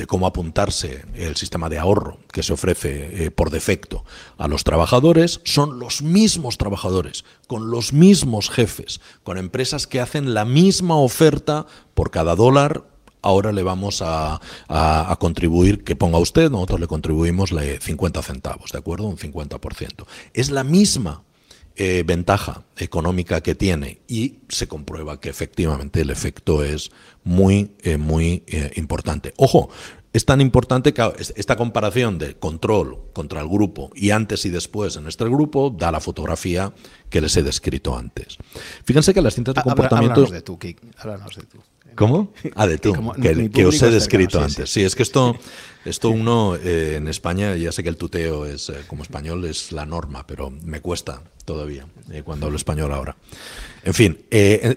cómo 0.07 0.27
apuntarse, 0.27 1.05
el 1.15 1.35
sistema 1.35 1.69
de 1.69 1.79
ahorro 1.79 2.19
que 2.31 2.43
se 2.43 2.53
ofrece 2.53 3.25
eh, 3.25 3.31
por 3.31 3.49
defecto 3.49 4.03
a 4.37 4.47
los 4.47 4.63
trabajadores, 4.63 5.41
son 5.43 5.79
los 5.79 6.01
mismos 6.01 6.57
trabajadores, 6.57 7.23
con 7.47 7.69
los 7.69 7.93
mismos 7.93 8.49
jefes, 8.49 9.01
con 9.23 9.37
empresas 9.37 9.87
que 9.87 9.99
hacen 9.99 10.33
la 10.33 10.45
misma 10.45 10.97
oferta 10.97 11.65
por 11.93 12.11
cada 12.11 12.35
dólar. 12.35 12.83
Ahora 13.21 13.53
le 13.53 13.63
vamos 13.63 14.01
a, 14.01 14.41
a 14.67 15.15
contribuir, 15.17 15.85
que 15.85 15.95
ponga 15.95 16.17
usted, 16.17 16.51
nosotros 16.51 16.81
le 16.81 16.87
contribuimos 16.87 17.51
50 17.79 18.21
centavos, 18.21 18.71
¿de 18.73 18.79
acuerdo? 18.79 19.05
Un 19.05 19.17
50%. 19.17 20.05
Es 20.33 20.51
la 20.51 20.65
misma 20.65 21.23
eh, 21.75 22.03
ventaja 22.05 22.63
económica 22.77 23.41
que 23.41 23.55
tiene 23.55 23.99
y 24.07 24.39
se 24.49 24.67
comprueba 24.67 25.19
que 25.19 25.29
efectivamente 25.29 26.01
el 26.01 26.11
efecto 26.11 26.63
es 26.63 26.91
muy, 27.23 27.71
eh, 27.81 27.97
muy 27.97 28.43
eh, 28.47 28.71
importante. 28.75 29.33
Ojo, 29.37 29.69
es 30.13 30.25
tan 30.25 30.39
importante 30.41 30.93
que 30.93 31.11
esta 31.35 31.55
comparación 31.55 32.19
de 32.19 32.35
control 32.35 32.99
contra 33.13 33.41
el 33.41 33.47
grupo 33.47 33.89
y 33.95 34.11
antes 34.11 34.45
y 34.45 34.51
después 34.51 34.95
en 34.97 35.07
este 35.07 35.25
grupo 35.25 35.71
da 35.71 35.91
la 35.91 35.99
fotografía 35.99 36.71
que 37.09 37.21
les 37.21 37.35
he 37.37 37.41
descrito 37.41 37.97
antes. 37.97 38.37
Fíjense 38.85 39.11
que 39.11 39.23
las 39.23 39.33
cintas 39.33 39.55
de 39.55 39.63
comportamiento... 39.63 40.21
Háblanos 40.21 40.31
de 40.31 40.41
tú, 40.43 40.59
Kik. 40.59 40.79
Háblanos 40.99 41.35
de 41.35 41.43
tú. 41.43 41.57
¿Cómo? 41.95 42.33
Ah, 42.55 42.67
de 42.67 42.77
tú, 42.77 42.93
que, 43.21 43.65
os 43.65 43.81
he 43.81 43.89
descrito 43.89 44.41
antes. 44.41 44.69
Sí, 44.69 44.83
es 44.83 44.95
que 44.95 45.03
esto, 45.03 45.35
esto 45.85 46.09
uno 46.09 46.55
eh, 46.55 46.95
en 46.97 47.07
España, 47.07 47.55
ya 47.55 47.71
sé 47.71 47.83
que 47.83 47.89
el 47.89 47.97
tuteo 47.97 48.45
es, 48.45 48.69
eh, 48.69 48.75
como 48.87 49.03
español, 49.03 49.45
es 49.45 49.71
la 49.71 49.85
norma, 49.85 50.27
pero 50.27 50.49
me 50.49 50.81
cuesta 50.81 51.21
todavía 51.45 51.87
eh, 52.11 52.21
cuando 52.23 52.45
hablo 52.45 52.57
español 52.57 52.93
ahora. 52.93 53.15
En 53.83 53.93
fin, 53.93 54.17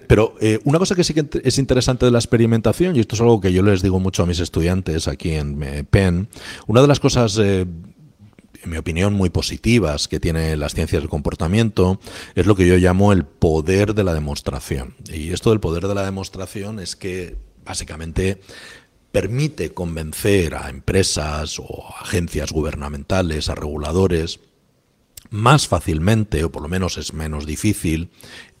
pero 0.07 0.35
una 0.65 0.79
cosa 0.79 0.93
que 0.93 1.03
sí 1.05 1.13
que 1.13 1.25
es 1.41 1.57
interesante 1.59 2.05
de 2.05 2.11
la 2.11 2.17
experimentación, 2.17 2.95
y 2.95 2.99
esto 2.99 3.15
es 3.15 3.21
algo 3.21 3.39
que 3.39 3.53
yo 3.53 3.63
les 3.63 3.81
digo 3.81 3.99
mucho 4.01 4.23
a 4.23 4.25
mis 4.25 4.39
estudiantes 4.39 5.07
aquí 5.07 5.31
en 5.31 5.85
Penn, 5.89 6.27
una 6.67 6.81
de 6.81 6.87
las 6.87 6.99
cosas 6.99 7.39
en 8.63 8.69
mi 8.69 8.77
opinión, 8.77 9.13
muy 9.13 9.29
positivas 9.29 10.07
que 10.07 10.19
tiene 10.19 10.55
las 10.57 10.73
ciencias 10.73 11.01
del 11.01 11.09
comportamiento, 11.09 11.99
es 12.35 12.45
lo 12.45 12.55
que 12.55 12.67
yo 12.67 12.77
llamo 12.77 13.11
el 13.11 13.25
poder 13.25 13.93
de 13.93 14.03
la 14.03 14.13
demostración. 14.13 14.95
Y 15.11 15.31
esto 15.31 15.51
del 15.51 15.59
poder 15.59 15.87
de 15.87 15.95
la 15.95 16.05
demostración 16.05 16.79
es 16.79 16.95
que 16.95 17.37
básicamente 17.65 18.41
permite 19.11 19.73
convencer 19.73 20.55
a 20.55 20.69
empresas 20.69 21.59
o 21.59 21.85
agencias 22.01 22.51
gubernamentales, 22.51 23.49
a 23.49 23.55
reguladores, 23.55 24.39
más 25.29 25.67
fácilmente, 25.67 26.43
o 26.43 26.51
por 26.51 26.61
lo 26.61 26.67
menos 26.67 26.97
es 26.97 27.13
menos 27.13 27.45
difícil, 27.45 28.09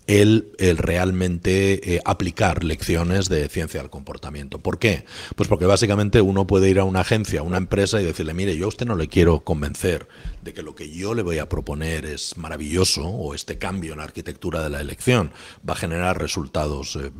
el, 0.07 0.49
realmente 0.77 1.95
eh, 1.95 2.01
aplicar 2.05 2.63
lecciones 2.63 3.29
de 3.29 3.47
ciencia 3.49 3.81
del 3.81 3.89
comportamiento. 3.89 4.59
¿Por 4.59 4.79
qué? 4.79 5.05
Pues 5.35 5.49
porque 5.49 5.65
básicamente 5.65 6.21
uno 6.21 6.47
puede 6.47 6.69
ir 6.69 6.79
a 6.79 6.85
una 6.85 7.01
agencia, 7.01 7.41
a 7.41 7.43
una 7.43 7.57
empresa 7.57 8.01
y 8.01 8.05
decirle, 8.05 8.33
mire, 8.33 8.55
yo 8.57 8.65
a 8.65 8.69
usted 8.69 8.85
no 8.85 8.95
le 8.95 9.09
quiero 9.09 9.41
convencer 9.41 10.07
de 10.41 10.53
que 10.53 10.63
lo 10.63 10.75
que 10.75 10.89
yo 10.89 11.13
le 11.13 11.23
voy 11.23 11.39
a 11.39 11.49
proponer 11.49 12.05
es 12.05 12.37
maravilloso 12.37 13.05
o 13.05 13.35
este 13.35 13.57
cambio 13.57 13.91
en 13.91 13.99
la 13.99 14.05
arquitectura 14.05 14.63
de 14.63 14.69
la 14.69 14.79
elección 14.79 15.31
va 15.67 15.73
a 15.73 15.77
generar 15.77 16.19
resultados 16.19 16.95
eh, 16.95 17.11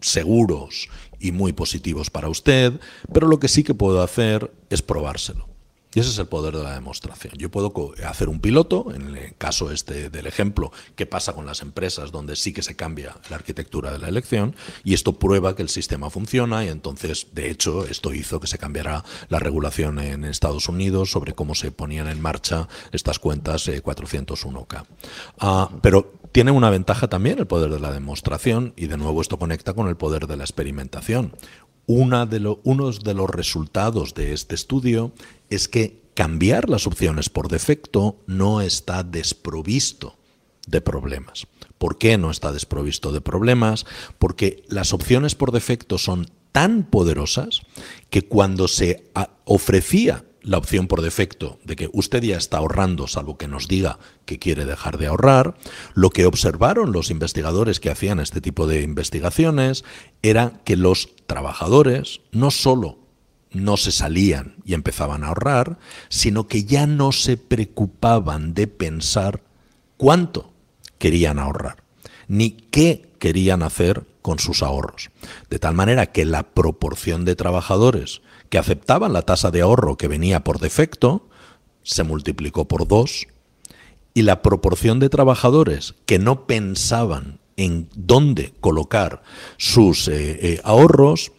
seguros 0.00 0.90
y 1.18 1.32
muy 1.32 1.54
positivos 1.54 2.10
para 2.10 2.28
usted, 2.28 2.74
pero 3.12 3.26
lo 3.26 3.40
que 3.40 3.48
sí 3.48 3.64
que 3.64 3.74
puedo 3.74 4.02
hacer 4.02 4.52
es 4.68 4.82
probárselo. 4.82 5.53
Y 5.94 6.00
ese 6.00 6.10
es 6.10 6.18
el 6.18 6.26
poder 6.26 6.56
de 6.56 6.62
la 6.62 6.74
demostración. 6.74 7.34
Yo 7.36 7.50
puedo 7.50 7.94
hacer 8.04 8.28
un 8.28 8.40
piloto, 8.40 8.92
en 8.92 9.16
el 9.16 9.34
caso 9.36 9.70
este 9.70 10.10
del 10.10 10.26
ejemplo, 10.26 10.72
que 10.96 11.06
pasa 11.06 11.32
con 11.32 11.46
las 11.46 11.62
empresas 11.62 12.10
donde 12.10 12.36
sí 12.36 12.52
que 12.52 12.62
se 12.62 12.74
cambia 12.74 13.16
la 13.30 13.36
arquitectura 13.36 13.92
de 13.92 13.98
la 13.98 14.08
elección, 14.08 14.56
y 14.82 14.94
esto 14.94 15.18
prueba 15.18 15.54
que 15.54 15.62
el 15.62 15.68
sistema 15.68 16.10
funciona, 16.10 16.64
y 16.64 16.68
entonces, 16.68 17.28
de 17.32 17.50
hecho, 17.50 17.86
esto 17.86 18.12
hizo 18.12 18.40
que 18.40 18.48
se 18.48 18.58
cambiara 18.58 19.04
la 19.28 19.38
regulación 19.38 20.00
en 20.00 20.24
Estados 20.24 20.68
Unidos 20.68 21.12
sobre 21.12 21.32
cómo 21.32 21.54
se 21.54 21.70
ponían 21.70 22.08
en 22.08 22.20
marcha 22.20 22.68
estas 22.92 23.18
cuentas 23.18 23.68
401K. 23.68 24.82
Eh, 24.82 24.86
ah, 25.38 25.70
pero 25.80 26.12
tiene 26.32 26.50
una 26.50 26.70
ventaja 26.70 27.06
también 27.06 27.38
el 27.38 27.46
poder 27.46 27.70
de 27.70 27.78
la 27.78 27.92
demostración, 27.92 28.72
y 28.76 28.88
de 28.88 28.96
nuevo 28.96 29.20
esto 29.20 29.38
conecta 29.38 29.74
con 29.74 29.86
el 29.86 29.96
poder 29.96 30.26
de 30.26 30.36
la 30.36 30.42
experimentación. 30.42 31.32
De 31.86 32.56
unos 32.64 33.00
de 33.04 33.14
los 33.14 33.28
resultados 33.28 34.14
de 34.14 34.32
este 34.32 34.54
estudio 34.54 35.12
es 35.50 35.68
que 35.68 36.00
cambiar 36.14 36.70
las 36.70 36.86
opciones 36.86 37.28
por 37.28 37.48
defecto 37.48 38.16
no 38.26 38.60
está 38.62 39.02
desprovisto 39.02 40.16
de 40.66 40.80
problemas. 40.80 41.46
¿Por 41.76 41.98
qué 41.98 42.16
no 42.16 42.30
está 42.30 42.52
desprovisto 42.52 43.12
de 43.12 43.20
problemas? 43.20 43.84
Porque 44.18 44.62
las 44.68 44.92
opciones 44.94 45.34
por 45.34 45.52
defecto 45.52 45.98
son 45.98 46.30
tan 46.52 46.84
poderosas 46.84 47.60
que 48.08 48.22
cuando 48.22 48.68
se 48.68 49.10
ofrecía 49.44 50.24
la 50.44 50.58
opción 50.58 50.86
por 50.86 51.02
defecto 51.02 51.58
de 51.64 51.74
que 51.74 51.90
usted 51.92 52.22
ya 52.22 52.36
está 52.36 52.58
ahorrando, 52.58 53.08
salvo 53.08 53.36
que 53.36 53.48
nos 53.48 53.66
diga 53.66 53.98
que 54.26 54.38
quiere 54.38 54.64
dejar 54.64 54.98
de 54.98 55.06
ahorrar, 55.06 55.56
lo 55.94 56.10
que 56.10 56.26
observaron 56.26 56.92
los 56.92 57.10
investigadores 57.10 57.80
que 57.80 57.90
hacían 57.90 58.20
este 58.20 58.40
tipo 58.40 58.66
de 58.66 58.82
investigaciones 58.82 59.84
era 60.22 60.60
que 60.64 60.76
los 60.76 61.08
trabajadores 61.26 62.20
no 62.30 62.50
solo 62.50 62.98
no 63.50 63.76
se 63.76 63.92
salían 63.92 64.56
y 64.64 64.74
empezaban 64.74 65.24
a 65.24 65.28
ahorrar, 65.28 65.78
sino 66.08 66.48
que 66.48 66.64
ya 66.64 66.86
no 66.86 67.12
se 67.12 67.36
preocupaban 67.36 68.52
de 68.52 68.66
pensar 68.66 69.42
cuánto 69.96 70.52
querían 70.98 71.38
ahorrar, 71.38 71.84
ni 72.28 72.50
qué 72.50 73.12
querían 73.18 73.62
hacer 73.62 74.04
con 74.22 74.38
sus 74.38 74.62
ahorros. 74.62 75.10
De 75.50 75.58
tal 75.58 75.74
manera 75.74 76.06
que 76.06 76.24
la 76.24 76.42
proporción 76.42 77.24
de 77.24 77.36
trabajadores 77.36 78.22
que 78.54 78.58
aceptaban 78.58 79.12
la 79.12 79.22
tasa 79.22 79.50
de 79.50 79.62
ahorro 79.62 79.96
que 79.96 80.06
venía 80.06 80.44
por 80.44 80.60
defecto 80.60 81.28
se 81.82 82.04
multiplicó 82.04 82.68
por 82.68 82.86
dos 82.86 83.26
y 84.14 84.22
la 84.22 84.42
proporción 84.42 85.00
de 85.00 85.08
trabajadores 85.08 85.96
que 86.06 86.20
no 86.20 86.46
pensaban 86.46 87.40
en 87.56 87.88
dónde 87.96 88.54
colocar 88.60 89.24
sus 89.56 90.06
eh, 90.06 90.38
eh, 90.40 90.60
ahorros 90.62 91.32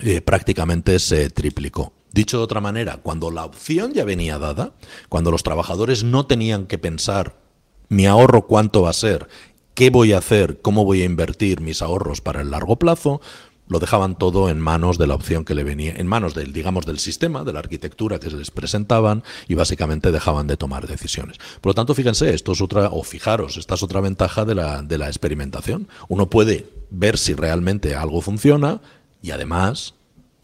eh, 0.00 0.20
prácticamente 0.20 0.98
se 0.98 1.30
triplicó. 1.30 1.92
Dicho 2.10 2.38
de 2.38 2.42
otra 2.42 2.60
manera, 2.60 2.96
cuando 2.96 3.30
la 3.30 3.44
opción 3.44 3.92
ya 3.92 4.04
venía 4.04 4.40
dada, 4.40 4.72
cuando 5.08 5.30
los 5.30 5.44
trabajadores 5.44 6.02
no 6.02 6.26
tenían 6.26 6.66
que 6.66 6.76
pensar 6.76 7.36
mi 7.88 8.06
ahorro 8.06 8.48
cuánto 8.48 8.82
va 8.82 8.90
a 8.90 8.94
ser, 8.94 9.28
qué 9.74 9.90
voy 9.90 10.12
a 10.12 10.18
hacer, 10.18 10.60
cómo 10.60 10.84
voy 10.84 11.02
a 11.02 11.04
invertir 11.04 11.60
mis 11.60 11.82
ahorros 11.82 12.20
para 12.20 12.40
el 12.40 12.50
largo 12.50 12.80
plazo, 12.80 13.20
lo 13.72 13.80
dejaban 13.80 14.16
todo 14.16 14.50
en 14.50 14.60
manos 14.60 14.98
de 14.98 15.06
la 15.06 15.14
opción 15.14 15.44
que 15.44 15.54
le 15.54 15.64
venía, 15.64 15.94
en 15.96 16.06
manos 16.06 16.34
del, 16.34 16.52
digamos, 16.52 16.86
del 16.86 16.98
sistema, 16.98 17.42
de 17.42 17.52
la 17.52 17.58
arquitectura 17.58 18.20
que 18.20 18.30
se 18.30 18.36
les 18.36 18.50
presentaban 18.50 19.24
y 19.48 19.54
básicamente 19.54 20.12
dejaban 20.12 20.46
de 20.46 20.56
tomar 20.56 20.86
decisiones. 20.86 21.38
Por 21.60 21.70
lo 21.70 21.74
tanto, 21.74 21.94
fíjense, 21.94 22.34
esto 22.34 22.52
es 22.52 22.60
otra, 22.60 22.90
o 22.90 23.02
fijaros, 23.02 23.56
esta 23.56 23.74
es 23.74 23.82
otra 23.82 24.00
ventaja 24.00 24.44
de 24.44 24.54
la, 24.54 24.82
de 24.82 24.98
la 24.98 25.08
experimentación. 25.08 25.88
Uno 26.08 26.28
puede 26.28 26.68
ver 26.90 27.18
si 27.18 27.34
realmente 27.34 27.94
algo 27.94 28.20
funciona 28.20 28.80
y 29.22 29.30
además 29.30 29.94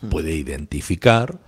hmm. 0.00 0.08
puede 0.08 0.34
identificar 0.34 1.38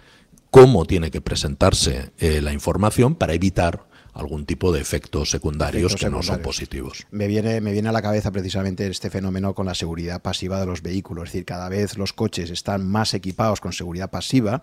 cómo 0.50 0.84
tiene 0.84 1.10
que 1.10 1.20
presentarse 1.20 2.12
eh, 2.18 2.40
la 2.42 2.52
información 2.52 3.14
para 3.14 3.34
evitar 3.34 3.89
algún 4.12 4.46
tipo 4.46 4.72
de 4.72 4.80
efectos 4.80 5.30
secundarios 5.30 5.96
que 5.96 6.11
no 6.11 6.22
son 6.22 6.40
positivos. 6.40 7.06
Me 7.11 7.26
viene, 7.26 7.61
me 7.61 7.72
viene 7.72 7.88
a 7.88 7.92
la 7.92 8.02
cabeza 8.02 8.30
precisamente 8.30 8.86
este 8.86 9.11
fenómeno 9.11 9.54
con 9.54 9.66
la 9.66 9.74
seguridad 9.74 10.22
pasiva 10.22 10.61
de 10.61 10.66
los 10.66 10.82
vehículos. 10.82 11.24
Es 11.24 11.32
decir, 11.32 11.44
cada 11.44 11.68
vez 11.68 11.96
los 11.96 12.12
coches 12.12 12.50
están 12.50 12.86
más 12.86 13.14
equipados 13.14 13.61
con 13.61 13.72
seguridad 13.72 14.11
pasiva 14.11 14.62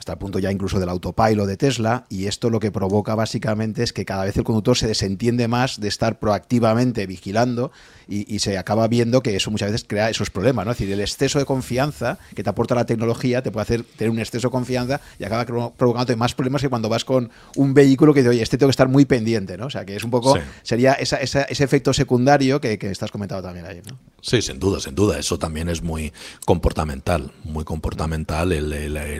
hasta 0.00 0.12
el 0.12 0.18
punto 0.18 0.38
ya 0.38 0.50
incluso 0.50 0.80
del 0.80 0.88
autopilot 0.88 1.46
de 1.46 1.58
Tesla, 1.58 2.06
y 2.08 2.24
esto 2.24 2.48
lo 2.48 2.58
que 2.58 2.72
provoca 2.72 3.14
básicamente 3.14 3.82
es 3.82 3.92
que 3.92 4.06
cada 4.06 4.24
vez 4.24 4.34
el 4.38 4.44
conductor 4.44 4.74
se 4.74 4.86
desentiende 4.86 5.46
más 5.46 5.78
de 5.78 5.88
estar 5.88 6.18
proactivamente 6.18 7.06
vigilando 7.06 7.70
y, 8.10 8.40
se 8.40 8.58
acaba 8.58 8.88
viendo 8.88 9.22
que 9.22 9.36
eso 9.36 9.50
muchas 9.50 9.70
veces 9.70 9.86
crea 9.88 10.10
esos 10.10 10.30
problemas, 10.30 10.66
¿no? 10.66 10.72
Es 10.72 10.78
decir, 10.78 10.92
el 10.92 11.00
exceso 11.00 11.38
de 11.38 11.44
confianza 11.44 12.18
que 12.34 12.42
te 12.42 12.50
aporta 12.50 12.74
la 12.74 12.84
tecnología 12.84 13.40
te 13.42 13.52
puede 13.52 13.62
hacer 13.62 13.84
tener 13.96 14.10
un 14.10 14.18
exceso 14.18 14.48
de 14.48 14.52
confianza 14.52 15.00
y 15.18 15.24
acaba 15.24 15.46
provocándote 15.76 16.16
más 16.16 16.34
problemas 16.34 16.60
que 16.60 16.68
cuando 16.68 16.88
vas 16.88 17.04
con 17.04 17.30
un 17.56 17.72
vehículo 17.72 18.12
que 18.12 18.20
dice, 18.20 18.30
oye, 18.30 18.42
este 18.42 18.58
tengo 18.58 18.68
que 18.68 18.72
estar 18.72 18.88
muy 18.88 19.04
pendiente, 19.04 19.56
¿no? 19.56 19.66
O 19.66 19.70
sea, 19.70 19.84
que 19.84 19.94
es 19.94 20.02
un 20.02 20.10
poco, 20.10 20.36
sería 20.62 20.94
ese 20.94 21.46
efecto 21.48 21.92
secundario 21.92 22.60
que, 22.60 22.78
que 22.78 22.90
estás 22.90 23.12
comentando 23.12 23.42
también 23.42 23.66
ahí, 23.66 23.80
¿no? 23.88 23.98
Sí, 24.20 24.42
sin 24.42 24.58
duda, 24.58 24.80
sin 24.80 24.94
duda. 24.94 25.18
Eso 25.18 25.38
también 25.38 25.68
es 25.68 25.82
muy 25.82 26.12
comportamental, 26.44 27.32
muy 27.44 27.64
comportamental, 27.64 28.50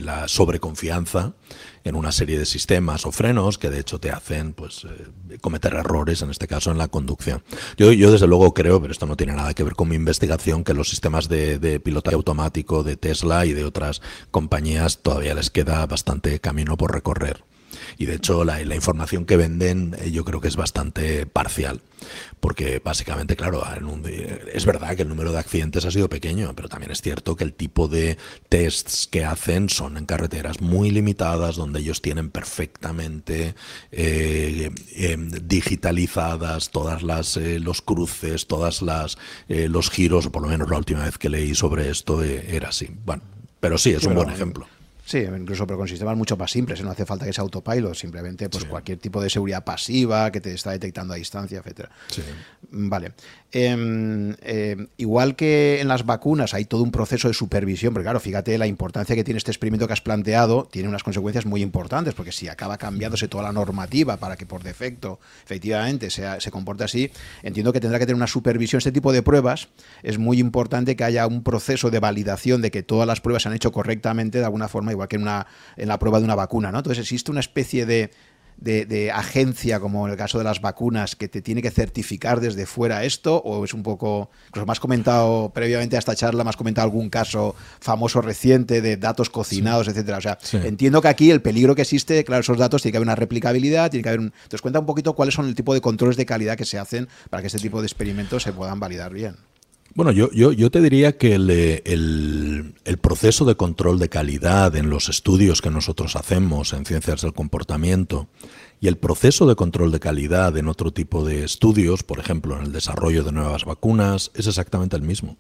la 0.04 0.28
sobreconfianza 0.28 1.32
en 1.84 1.94
una 1.94 2.12
serie 2.12 2.38
de 2.38 2.46
sistemas 2.46 3.06
o 3.06 3.12
frenos 3.12 3.58
que 3.58 3.70
de 3.70 3.80
hecho 3.80 3.98
te 3.98 4.10
hacen 4.10 4.52
pues, 4.52 4.84
eh, 4.84 5.38
cometer 5.40 5.74
errores, 5.74 6.22
en 6.22 6.30
este 6.30 6.46
caso 6.46 6.70
en 6.70 6.78
la 6.78 6.88
conducción. 6.88 7.42
Yo, 7.76 7.92
yo 7.92 8.12
desde 8.12 8.26
luego 8.26 8.54
creo, 8.54 8.80
pero 8.80 8.92
esto 8.92 9.06
no 9.06 9.16
tiene 9.16 9.34
nada 9.34 9.54
que 9.54 9.64
ver 9.64 9.74
con 9.74 9.88
mi 9.88 9.96
investigación, 9.96 10.64
que 10.64 10.74
los 10.74 10.88
sistemas 10.88 11.28
de, 11.28 11.58
de 11.58 11.80
pilotaje 11.80 12.16
automático 12.16 12.82
de 12.82 12.96
Tesla 12.96 13.46
y 13.46 13.52
de 13.52 13.64
otras 13.64 14.02
compañías 14.30 14.98
todavía 14.98 15.34
les 15.34 15.50
queda 15.50 15.86
bastante 15.86 16.40
camino 16.40 16.76
por 16.76 16.92
recorrer 16.92 17.49
y 17.98 18.06
de 18.06 18.14
hecho 18.14 18.44
la, 18.44 18.60
información 18.74 19.24
que 19.24 19.36
venden 19.36 19.96
eh, 20.00 20.10
yo 20.10 20.24
creo 20.24 20.40
que 20.40 20.48
es 20.48 20.56
bastante 20.56 21.26
parcial, 21.26 21.80
porque 22.40 22.80
básicamente, 22.82 23.36
claro, 23.36 23.62
es 24.52 24.64
verdad 24.64 24.96
que 24.96 25.02
el 25.02 25.08
número 25.08 25.32
de 25.32 25.38
accidentes 25.38 25.84
ha 25.84 25.90
sido 25.90 26.08
pequeño, 26.08 26.54
pero 26.54 26.68
también 26.68 26.92
es 26.92 27.02
cierto 27.02 27.36
que 27.36 27.44
el 27.44 27.52
tipo 27.52 27.88
de 27.88 28.16
tests 28.48 29.06
que 29.06 29.24
hacen 29.24 29.68
son 29.68 29.96
en 29.96 30.06
carreteras 30.06 30.60
muy 30.60 30.90
limitadas, 30.90 31.56
donde 31.56 31.80
ellos 31.80 32.00
tienen 32.00 32.30
perfectamente 32.30 33.54
eh, 33.92 34.70
em, 34.94 35.30
digitalizadas 35.30 36.70
todas 36.70 37.02
las 37.02 37.36
eh, 37.36 37.60
los 37.60 37.82
cruces, 37.82 38.46
todas 38.46 38.82
las 38.82 39.18
los 39.48 39.90
giros, 39.90 40.26
o 40.26 40.32
por 40.32 40.42
lo 40.42 40.48
menos 40.48 40.70
la 40.70 40.78
última 40.78 41.04
vez 41.04 41.18
que 41.18 41.28
leí 41.28 41.54
sobre 41.54 41.90
esto 41.90 42.22
era 42.22 42.68
así. 42.68 42.88
Bueno, 43.04 43.22
pero 43.60 43.76
sí, 43.78 43.90
es 43.90 44.04
un 44.04 44.14
buen 44.14 44.30
ejemplo. 44.30 44.66
Sí, 45.10 45.18
incluso 45.18 45.66
pero 45.66 45.76
con 45.76 45.88
sistemas 45.88 46.16
mucho 46.16 46.36
más 46.36 46.52
simples, 46.52 46.78
¿eh? 46.78 46.84
no 46.84 46.92
hace 46.92 47.04
falta 47.04 47.26
que 47.26 47.32
sea 47.32 47.42
autopilot, 47.42 47.96
simplemente 47.96 48.48
pues 48.48 48.64
cualquier 48.64 48.98
tipo 48.98 49.20
de 49.20 49.28
seguridad 49.28 49.64
pasiva 49.64 50.30
que 50.30 50.40
te 50.40 50.54
está 50.54 50.70
detectando 50.70 51.14
a 51.14 51.16
distancia, 51.16 51.58
etcétera. 51.58 51.90
Sí. 52.06 52.22
Vale. 52.70 53.14
Em, 53.50 54.36
em, 54.42 54.86
igual 54.96 55.34
que 55.34 55.80
en 55.80 55.88
las 55.88 56.06
vacunas 56.06 56.54
hay 56.54 56.64
todo 56.64 56.84
un 56.84 56.92
proceso 56.92 57.26
de 57.26 57.34
supervisión, 57.34 57.92
porque 57.92 58.04
claro, 58.04 58.20
fíjate 58.20 58.56
la 58.56 58.68
importancia 58.68 59.16
que 59.16 59.24
tiene 59.24 59.38
este 59.38 59.50
experimento 59.50 59.88
que 59.88 59.92
has 59.92 60.00
planteado, 60.00 60.68
tiene 60.70 60.88
unas 60.88 61.02
consecuencias 61.02 61.44
muy 61.44 61.60
importantes, 61.60 62.14
porque 62.14 62.30
si 62.30 62.46
acaba 62.46 62.78
cambiándose 62.78 63.26
toda 63.26 63.42
la 63.42 63.52
normativa 63.52 64.16
para 64.18 64.36
que 64.36 64.46
por 64.46 64.62
defecto 64.62 65.18
efectivamente 65.42 66.10
sea, 66.10 66.40
se 66.40 66.52
comporte 66.52 66.84
así, 66.84 67.10
entiendo 67.42 67.72
que 67.72 67.80
tendrá 67.80 67.98
que 67.98 68.06
tener 68.06 68.14
una 68.14 68.28
supervisión. 68.28 68.78
Este 68.78 68.92
tipo 68.92 69.12
de 69.12 69.24
pruebas 69.24 69.66
es 70.04 70.18
muy 70.18 70.38
importante 70.38 70.94
que 70.94 71.02
haya 71.02 71.26
un 71.26 71.42
proceso 71.42 71.90
de 71.90 71.98
validación 71.98 72.62
de 72.62 72.70
que 72.70 72.84
todas 72.84 73.08
las 73.08 73.20
pruebas 73.20 73.42
se 73.42 73.48
han 73.48 73.56
hecho 73.56 73.72
correctamente 73.72 74.38
de 74.38 74.44
alguna 74.44 74.68
forma, 74.68 74.92
igual 75.00 75.08
que 75.08 75.16
en, 75.16 75.22
una, 75.22 75.46
en 75.76 75.88
la 75.88 75.98
prueba 75.98 76.18
de 76.18 76.24
una 76.24 76.34
vacuna. 76.34 76.70
¿no? 76.70 76.78
Entonces 76.78 77.02
existe 77.02 77.30
una 77.30 77.40
especie 77.40 77.86
de 77.86 78.10
de, 78.60 79.10
agencia, 79.10 79.80
como 79.80 80.06
en 80.06 80.12
el 80.12 80.18
caso 80.18 80.38
de 80.38 80.44
las 80.44 80.60
vacunas, 80.60 81.16
que 81.16 81.28
te 81.28 81.40
tiene 81.40 81.62
que 81.62 81.70
certificar 81.70 82.40
desde 82.40 82.66
fuera 82.66 83.04
esto? 83.04 83.36
¿O 83.36 83.64
es 83.64 83.74
un 83.74 83.82
poco, 83.82 84.30
incluso 84.48 84.66
me 84.66 84.72
has 84.72 84.80
comentado 84.80 85.50
previamente 85.54 85.96
a 85.96 85.98
esta 85.98 86.14
charla, 86.14 86.44
me 86.44 86.50
has 86.50 86.56
comentado 86.56 86.84
algún 86.84 87.08
caso 87.08 87.54
famoso 87.80 88.20
reciente 88.20 88.80
de 88.80 88.96
datos 88.96 89.30
cocinados, 89.30 89.88
etcétera? 89.88 90.18
O 90.18 90.20
sea, 90.20 90.38
entiendo 90.52 91.00
que 91.00 91.08
aquí 91.08 91.30
el 91.30 91.40
peligro 91.40 91.74
que 91.74 91.82
existe, 91.82 92.22
claro, 92.24 92.40
esos 92.40 92.58
datos 92.58 92.82
tiene 92.82 92.92
que 92.92 92.98
haber 92.98 93.06
una 93.06 93.16
replicabilidad, 93.16 93.90
tiene 93.90 94.02
que 94.02 94.08
haber 94.10 94.20
un... 94.20 94.26
Entonces 94.26 94.60
cuenta 94.60 94.80
un 94.80 94.86
poquito 94.86 95.14
cuáles 95.14 95.34
son 95.34 95.46
el 95.46 95.54
tipo 95.54 95.74
de 95.74 95.80
controles 95.80 96.16
de 96.16 96.26
calidad 96.26 96.56
que 96.56 96.64
se 96.64 96.78
hacen 96.78 97.08
para 97.30 97.40
que 97.40 97.46
este 97.46 97.58
tipo 97.58 97.80
de 97.80 97.86
experimentos 97.86 98.42
se 98.42 98.52
puedan 98.52 98.78
validar 98.78 99.12
bien. 99.12 99.36
Bueno, 99.94 100.12
yo, 100.12 100.30
yo, 100.30 100.52
yo 100.52 100.70
te 100.70 100.80
diría 100.80 101.18
que 101.18 101.34
el, 101.34 101.50
el, 102.84 102.98
proceso 102.98 103.44
de 103.44 103.56
control 103.56 103.98
de 103.98 104.08
calidad 104.08 104.76
en 104.76 104.88
los 104.88 105.08
estudios 105.08 105.60
que 105.60 105.70
nosotros 105.70 106.14
hacemos 106.14 106.72
en 106.72 106.86
ciencias 106.86 107.22
del 107.22 107.32
comportamiento 107.32 108.28
y 108.80 108.88
el 108.88 108.96
proceso 108.96 109.46
de 109.46 109.56
control 109.56 109.92
de 109.92 110.00
calidad 110.00 110.56
en 110.56 110.68
otro 110.68 110.92
tipo 110.92 111.24
de 111.24 111.44
estudios, 111.44 112.02
por 112.02 112.18
ejemplo, 112.18 112.56
en 112.56 112.62
el 112.62 112.72
desarrollo 112.72 113.24
de 113.24 113.32
nuevas 113.32 113.64
vacunas, 113.64 114.30
es 114.34 114.46
exactamente 114.46 114.96
el 114.96 115.02
mismo 115.02 115.36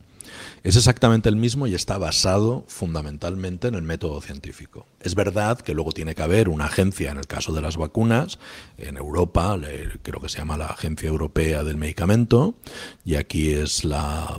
es 0.62 0.76
exactamente 0.76 1.28
el 1.28 1.36
mismo 1.36 1.66
y 1.66 1.74
está 1.74 1.98
basado 1.98 2.64
fundamentalmente 2.68 3.68
en 3.68 3.74
el 3.74 3.82
método 3.82 4.20
científico. 4.20 4.86
Es 5.00 5.14
verdad 5.14 5.58
que 5.60 5.74
luego 5.74 5.92
tiene 5.92 6.14
que 6.14 6.22
haber 6.22 6.48
una 6.48 6.66
agencia, 6.66 7.10
en 7.10 7.18
el 7.18 7.26
caso 7.26 7.52
de 7.52 7.62
las 7.62 7.76
vacunas, 7.76 8.38
en 8.78 8.96
Europa, 8.96 9.58
creo 10.02 10.20
que 10.20 10.28
se 10.28 10.38
llama 10.38 10.56
la 10.56 10.66
Agencia 10.66 11.08
Europea 11.08 11.64
del 11.64 11.76
Medicamento, 11.76 12.54
y 13.04 13.14
aquí 13.14 13.52
es 13.52 13.84
la 13.84 14.38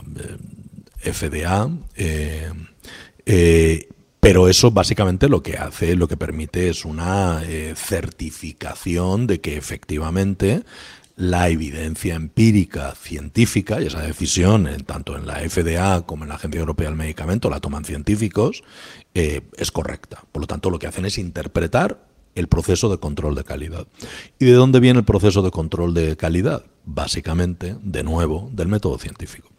FDA. 0.98 1.70
Eh, 1.96 3.88
pero 4.22 4.48
eso 4.48 4.70
básicamente 4.70 5.28
lo 5.28 5.42
que 5.42 5.56
hace, 5.56 5.96
lo 5.96 6.06
que 6.06 6.16
permite 6.16 6.68
es 6.68 6.84
una 6.84 7.42
certificación 7.74 9.26
de 9.26 9.40
que 9.40 9.56
efectivamente 9.56 10.62
la 11.16 11.48
evidencia 11.48 12.14
empírica 12.14 12.94
científica, 12.94 13.80
y 13.80 13.86
esa 13.86 14.00
decisión, 14.00 14.68
tanto 14.86 15.16
en 15.16 15.26
la 15.26 15.40
FDA 15.48 16.02
como 16.02 16.24
en 16.24 16.30
la 16.30 16.36
Agencia 16.36 16.60
Europea 16.60 16.88
del 16.88 16.96
Medicamento, 16.96 17.50
la 17.50 17.60
toman 17.60 17.84
científicos, 17.84 18.64
eh, 19.14 19.42
es 19.56 19.70
correcta. 19.70 20.24
Por 20.32 20.42
lo 20.42 20.46
tanto, 20.46 20.70
lo 20.70 20.78
que 20.78 20.86
hacen 20.86 21.04
es 21.04 21.18
interpretar 21.18 22.06
el 22.34 22.48
proceso 22.48 22.88
de 22.88 22.98
control 22.98 23.34
de 23.34 23.44
calidad. 23.44 23.86
¿Y 24.38 24.46
de 24.46 24.52
dónde 24.52 24.80
viene 24.80 25.00
el 25.00 25.04
proceso 25.04 25.42
de 25.42 25.50
control 25.50 25.92
de 25.92 26.16
calidad? 26.16 26.64
Básicamente, 26.84 27.76
de 27.82 28.02
nuevo, 28.02 28.50
del 28.52 28.68
método 28.68 28.98
científico. 28.98 29.51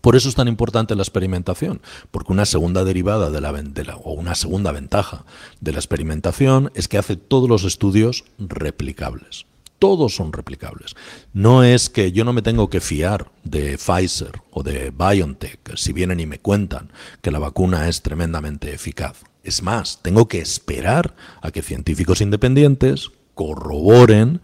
Por 0.00 0.16
eso 0.16 0.28
es 0.28 0.34
tan 0.34 0.48
importante 0.48 0.94
la 0.94 1.02
experimentación, 1.02 1.80
porque 2.10 2.32
una 2.32 2.44
segunda 2.44 2.84
derivada 2.84 3.30
de 3.30 3.40
la, 3.40 3.96
o 3.96 4.12
una 4.12 4.34
segunda 4.34 4.72
ventaja 4.72 5.24
de 5.60 5.72
la 5.72 5.78
experimentación 5.78 6.70
es 6.74 6.88
que 6.88 6.98
hace 6.98 7.16
todos 7.16 7.48
los 7.48 7.64
estudios 7.64 8.24
replicables 8.38 9.46
todos 9.80 10.14
son 10.14 10.32
replicables. 10.32 10.94
No 11.34 11.62
es 11.62 11.90
que 11.90 12.10
yo 12.10 12.24
no 12.24 12.32
me 12.32 12.40
tengo 12.40 12.70
que 12.70 12.80
fiar 12.80 13.30
de 13.42 13.76
Pfizer 13.76 14.40
o 14.50 14.62
de 14.62 14.90
BioNTech 14.90 15.76
si 15.76 15.92
vienen 15.92 16.20
y 16.20 16.26
me 16.26 16.38
cuentan 16.38 16.90
que 17.20 17.30
la 17.30 17.38
vacuna 17.38 17.86
es 17.86 18.00
tremendamente 18.00 18.72
eficaz. 18.72 19.24
Es 19.42 19.62
más, 19.62 20.00
tengo 20.00 20.26
que 20.26 20.40
esperar 20.40 21.14
a 21.42 21.50
que 21.50 21.60
científicos 21.60 22.22
independientes 22.22 23.10
corroboren 23.34 24.40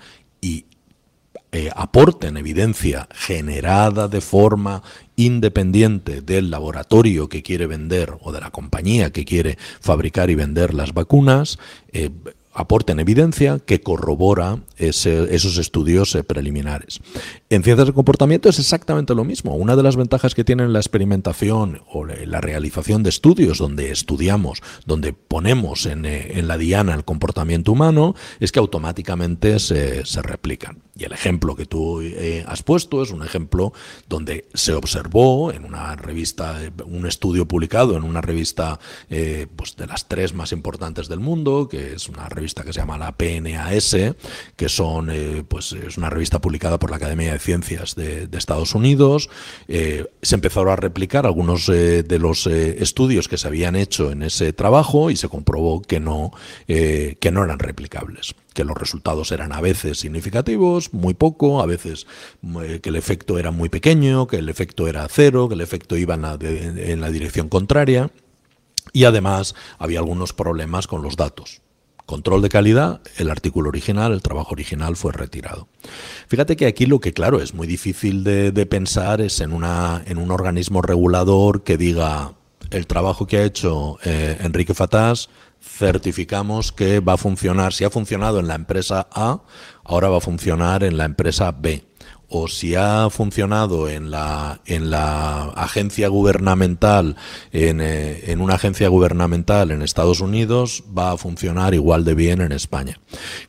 eh, 1.53 1.71
aporten 1.75 2.37
evidencia 2.37 3.09
generada 3.13 4.07
de 4.07 4.21
forma 4.21 4.83
independiente 5.17 6.21
del 6.21 6.51
laboratorio 6.51 7.29
que 7.29 7.43
quiere 7.43 7.67
vender 7.67 8.15
o 8.21 8.31
de 8.31 8.41
la 8.41 8.51
compañía 8.51 9.11
que 9.11 9.25
quiere 9.25 9.59
fabricar 9.81 10.31
y 10.31 10.37
vender 10.37 10.75
las 10.75 10.95
vacunas, 10.95 11.59
eh, 11.93 12.11
aporten 12.53 13.01
evidencia 13.01 13.59
que 13.59 13.81
corrobora 13.81 14.61
esos 14.79 15.59
estudios 15.59 16.15
eh, 16.15 16.25
preliminares. 16.25 17.01
En 17.53 17.65
ciencias 17.65 17.89
del 17.89 17.97
comportamiento 17.97 18.49
es 18.49 18.61
exactamente 18.61 19.13
lo 19.13 19.25
mismo. 19.25 19.57
Una 19.57 19.75
de 19.75 19.83
las 19.83 19.97
ventajas 19.97 20.37
que 20.37 20.45
tiene 20.45 20.69
la 20.69 20.79
experimentación 20.79 21.83
o 21.93 22.05
la 22.05 22.41
realización 22.41 23.03
de 23.03 23.11
estudios 23.11 23.59
donde 23.59 23.91
estudiamos, 23.91 24.63
donde 24.87 25.13
ponemos 25.13 25.85
en, 25.87 26.07
eh, 26.07 26.41
la 26.45 26.57
diana 26.57 26.95
el 26.95 27.05
comportamiento 27.05 27.73
humano, 27.73 28.15
es 28.39 28.53
que 28.53 28.61
automáticamente 28.61 29.59
se, 29.59 30.05
replican. 30.23 30.85
Y 30.97 31.03
el 31.03 31.13
ejemplo 31.13 31.57
que 31.57 31.67
tú 31.67 32.01
eh, 32.03 32.45
has 32.47 32.63
puesto 32.63 33.03
es 33.03 33.11
un 33.11 33.25
ejemplo 33.25 33.73
donde 34.09 34.47
se 34.55 34.75
observó 34.75 35.51
en 35.51 35.65
una 35.65 35.97
revista, 35.97 36.57
un 36.85 37.05
estudio 37.05 37.49
publicado 37.49 37.97
en 37.97 38.05
una 38.05 38.21
revista 38.21 38.79
pues 39.57 39.75
de 39.75 39.89
las 39.89 40.07
tres 40.07 40.35
más 40.35 40.53
importantes 40.53 41.09
del 41.09 41.19
mundo, 41.19 41.67
que 41.69 41.95
es 41.95 42.09
una 42.09 42.29
revista 42.29 42.63
que 42.63 42.73
se 42.73 42.79
llama 42.79 42.97
la 42.97 43.11
PNAS, 43.11 43.97
que 44.55 44.69
son, 44.69 45.11
eh, 45.11 45.43
pues 45.49 45.73
es 45.73 45.97
una 45.97 46.11
revista 46.11 46.41
publicada 46.41 46.79
por 46.79 46.91
la 46.91 46.97
Academia 46.97 47.33
de 47.33 47.40
Ciencias 47.41 47.95
de, 47.95 48.29
Estados 48.33 48.75
Unidos. 48.75 49.29
Eh, 49.69 50.07
se 50.23 50.35
empezaron 50.35 50.71
a 50.71 50.77
replicar 50.77 51.27
algunos 51.27 51.69
eh, 51.69 52.03
de 52.03 52.19
los 52.19 52.47
estudios 52.47 53.29
que 53.29 53.37
se 53.37 53.49
habían 53.49 53.77
hecho 53.77 54.11
en 54.13 54.23
ese 54.23 54.53
trabajo 54.53 55.11
y 55.11 55.17
se 55.17 55.29
comprobó 55.29 55.83
que 55.83 56.01
no, 56.01 56.33
que 56.67 57.31
no 57.33 57.45
eran 57.45 57.59
replicables 57.59 58.35
que 58.55 58.65
los 58.65 58.77
resultados 58.77 59.31
eran 59.31 59.53
a 59.53 59.61
veces 59.61 59.99
significativos, 59.99 60.93
muy 60.93 61.15
poco, 61.15 61.63
a 61.63 61.67
veces 61.67 62.09
que 62.83 62.89
el 62.89 62.97
efecto 62.97 63.39
era 63.39 63.53
muy 63.53 63.69
pequeño, 63.69 64.27
que 64.27 64.39
el 64.39 64.49
efecto 64.49 64.89
era 64.89 65.07
cero, 65.09 65.49
que 65.49 65.55
el 65.55 65.61
efecto 65.61 65.97
iba 65.97 66.15
en 66.15 67.01
la 67.01 67.11
dirección 67.11 67.49
contraria 67.49 68.11
y 68.93 69.05
además 69.05 69.55
había 69.79 70.01
algunos 70.01 70.33
problemas 70.33 70.87
con 70.87 71.03
los 71.03 71.17
datos 71.17 71.63
control 72.11 72.43
de 72.43 72.49
calidad, 72.49 73.01
el 73.19 73.31
artículo 73.31 73.69
original, 73.69 74.13
el 74.13 74.21
trabajo 74.21 74.51
original 74.51 74.97
fue 74.97 75.13
retirado. 75.13 75.69
Fíjate 76.27 76.57
que 76.57 76.67
aquí 76.67 76.87
lo 76.87 76.99
que, 76.99 77.13
claro, 77.13 77.41
es 77.41 77.55
muy 77.55 77.69
difícil 77.69 78.25
de, 78.25 78.67
pensar 78.67 79.21
es 79.21 79.41
en, 79.41 79.53
una, 79.53 80.03
en 80.07 80.19
un 80.19 80.33
organismo 80.33 80.83
regulador 80.83 81.63
que 81.63 81.77
diga 81.77 82.33
el 82.73 82.89
trabajo 82.89 83.29
que 83.29 83.37
ha 83.37 83.45
hecho 83.45 83.99
eh, 84.05 84.39
Enrique 84.41 84.75
Fatás, 84.75 85.31
certificamos 85.63 86.73
que 86.73 86.99
va 86.99 87.13
a 87.13 87.17
funcionar, 87.17 87.73
si 87.73 87.85
ha 87.85 87.91
funcionado 87.91 88.41
en 88.41 88.49
la 88.49 88.57
empresa 88.57 89.07
A, 89.13 89.43
ahora 89.85 90.09
va 90.09 90.17
a 90.17 90.21
funcionar 90.21 90.83
en 90.83 90.97
la 90.97 91.05
empresa 91.05 91.53
B 91.53 91.90
o 92.31 92.47
si 92.47 92.77
ha 92.77 93.11
funcionado 93.11 93.89
en 93.89 94.11
la, 94.11 94.61
en 94.65 94.89
la 94.89 95.49
agencia 95.51 96.07
gubernamental, 96.09 97.17
en, 97.51 97.81
eh, 97.81 98.31
en, 98.31 98.41
una 98.41 98.55
agencia 98.55 98.89
gubernamental 98.89 99.73
en 99.73 99.83
Estados 99.83 100.21
Unidos, 100.21 100.85
va 100.97 101.11
a 101.11 101.17
funcionar 101.17 101.75
igual 101.75 102.05
de 102.05 102.15
bien 102.15 102.41
en 102.41 102.53
España. 102.53 103.01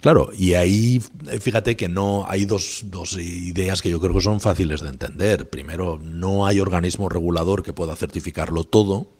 Claro, 0.01 0.31
y 0.35 0.55
ahí 0.55 0.99
fíjate 1.39 1.75
que 1.75 1.89
no 1.89 2.25
hay 2.27 2.45
dos, 2.45 2.81
dos 2.85 3.13
ideas 3.17 3.83
que 3.83 3.91
yo 3.91 4.01
creo 4.01 4.15
que 4.15 4.21
son 4.21 4.41
fáciles 4.41 4.81
de 4.81 4.89
entender. 4.89 5.47
Primero, 5.47 5.99
no 6.01 6.47
hay 6.47 6.59
organismo 6.59 7.07
regulador 7.07 7.61
que 7.61 7.73
pueda 7.73 7.95
certificarlo 7.95 8.63
todo. 8.63 9.11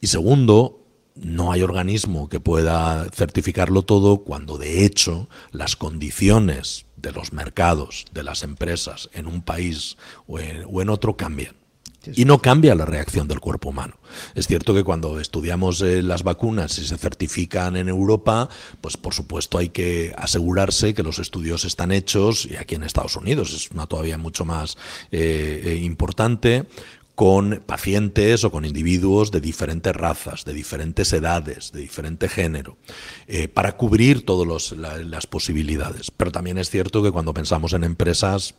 Y 0.00 0.08
segundo, 0.08 0.84
no 1.14 1.52
hay 1.52 1.62
organismo 1.62 2.28
que 2.28 2.40
pueda 2.40 3.06
certificarlo 3.14 3.82
todo 3.82 4.24
cuando 4.24 4.58
de 4.58 4.84
hecho 4.84 5.28
las 5.52 5.76
condiciones 5.76 6.87
de 7.00 7.12
los 7.12 7.32
mercados, 7.32 8.06
de 8.12 8.22
las 8.22 8.42
empresas 8.42 9.08
en 9.12 9.26
un 9.26 9.42
país 9.42 9.96
o 10.26 10.38
en, 10.38 10.88
otro 10.90 11.16
cambian. 11.16 11.56
Y 12.14 12.24
no 12.24 12.38
cambia 12.40 12.74
la 12.74 12.86
reacción 12.86 13.28
del 13.28 13.40
cuerpo 13.40 13.68
humano. 13.68 13.98
Es 14.34 14.46
cierto 14.46 14.72
que 14.72 14.84
cuando 14.84 15.20
estudiamos 15.20 15.82
eh, 15.82 16.00
las 16.00 16.22
vacunas 16.22 16.78
y 16.78 16.86
se 16.86 16.96
certifican 16.96 17.76
en 17.76 17.88
Europa, 17.88 18.48
pues 18.80 18.96
por 18.96 19.12
supuesto 19.12 19.58
hay 19.58 19.68
que 19.68 20.14
asegurarse 20.16 20.94
que 20.94 21.02
los 21.02 21.18
estudios 21.18 21.64
están 21.64 21.92
hechos, 21.92 22.46
y 22.46 22.56
aquí 22.56 22.76
en 22.76 22.84
Estados 22.84 23.16
Unidos 23.16 23.52
es 23.52 23.70
una 23.72 23.86
todavía 23.86 24.16
mucho 24.16 24.46
más 24.46 24.78
eh, 25.10 25.60
eh, 25.64 25.74
importante, 25.82 26.66
con 27.18 27.64
pacientes 27.66 28.44
o 28.44 28.52
con 28.52 28.64
individuos 28.64 29.32
de 29.32 29.40
diferentes 29.40 29.92
razas, 29.92 30.44
de 30.44 30.54
diferentes 30.54 31.12
edades, 31.12 31.72
de 31.72 31.80
diferente 31.80 32.28
género, 32.28 32.76
eh, 33.26 33.48
para 33.48 33.76
cubrir 33.76 34.24
todas 34.24 34.70
las 34.70 35.26
posibilidades. 35.26 36.12
Pero 36.12 36.30
también 36.30 36.58
es 36.58 36.70
cierto 36.70 37.02
que 37.02 37.10
cuando 37.10 37.34
pensamos 37.34 37.72
en 37.72 37.82
empresas, 37.82 38.54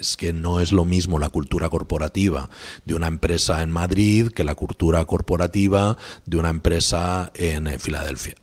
es 0.00 0.16
que 0.16 0.32
no 0.32 0.60
es 0.60 0.72
lo 0.72 0.86
mismo 0.86 1.18
la 1.18 1.28
cultura 1.28 1.68
corporativa 1.68 2.48
de 2.86 2.94
una 2.94 3.08
empresa 3.08 3.62
en 3.62 3.70
Madrid 3.70 4.28
que 4.28 4.42
la 4.42 4.54
cultura 4.54 5.04
corporativa 5.04 5.98
de 6.24 6.38
una 6.38 6.48
empresa 6.48 7.30
en 7.34 7.66
eh, 7.66 7.78
Filadelfia. 7.78 8.36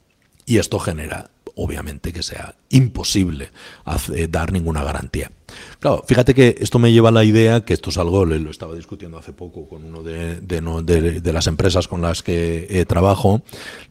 Y 0.45 0.59
esto 0.59 0.78
genera, 0.78 1.32
obviamente, 1.58 2.14
que 2.14 2.24
sea 2.24 2.55
imposible 2.70 3.51
dar 4.30 4.51
ninguna 4.51 4.84
garantía. 4.84 5.32
Claro, 5.80 6.03
fíjate 6.08 6.34
que 6.34 6.55
esto 6.60 6.80
me 6.80 6.91
lleva 6.91 7.10
a 7.10 7.12
la 7.12 7.24
idea, 7.24 7.62
que 7.62 7.74
esto 7.74 7.89
es 7.89 7.97
algo, 7.97 8.26
lo 8.26 8.49
estaba 8.49 8.76
discutiendo 8.76 9.18
hace 9.18 9.34
poco 9.34 9.68
con 9.68 9.84
uno 9.84 10.03
de, 10.03 11.32
las 11.34 11.47
empresas 11.47 11.88
con 11.88 12.01
las 12.01 12.24
que 12.24 12.68
eh, 12.70 12.86
trabajo, 12.86 13.41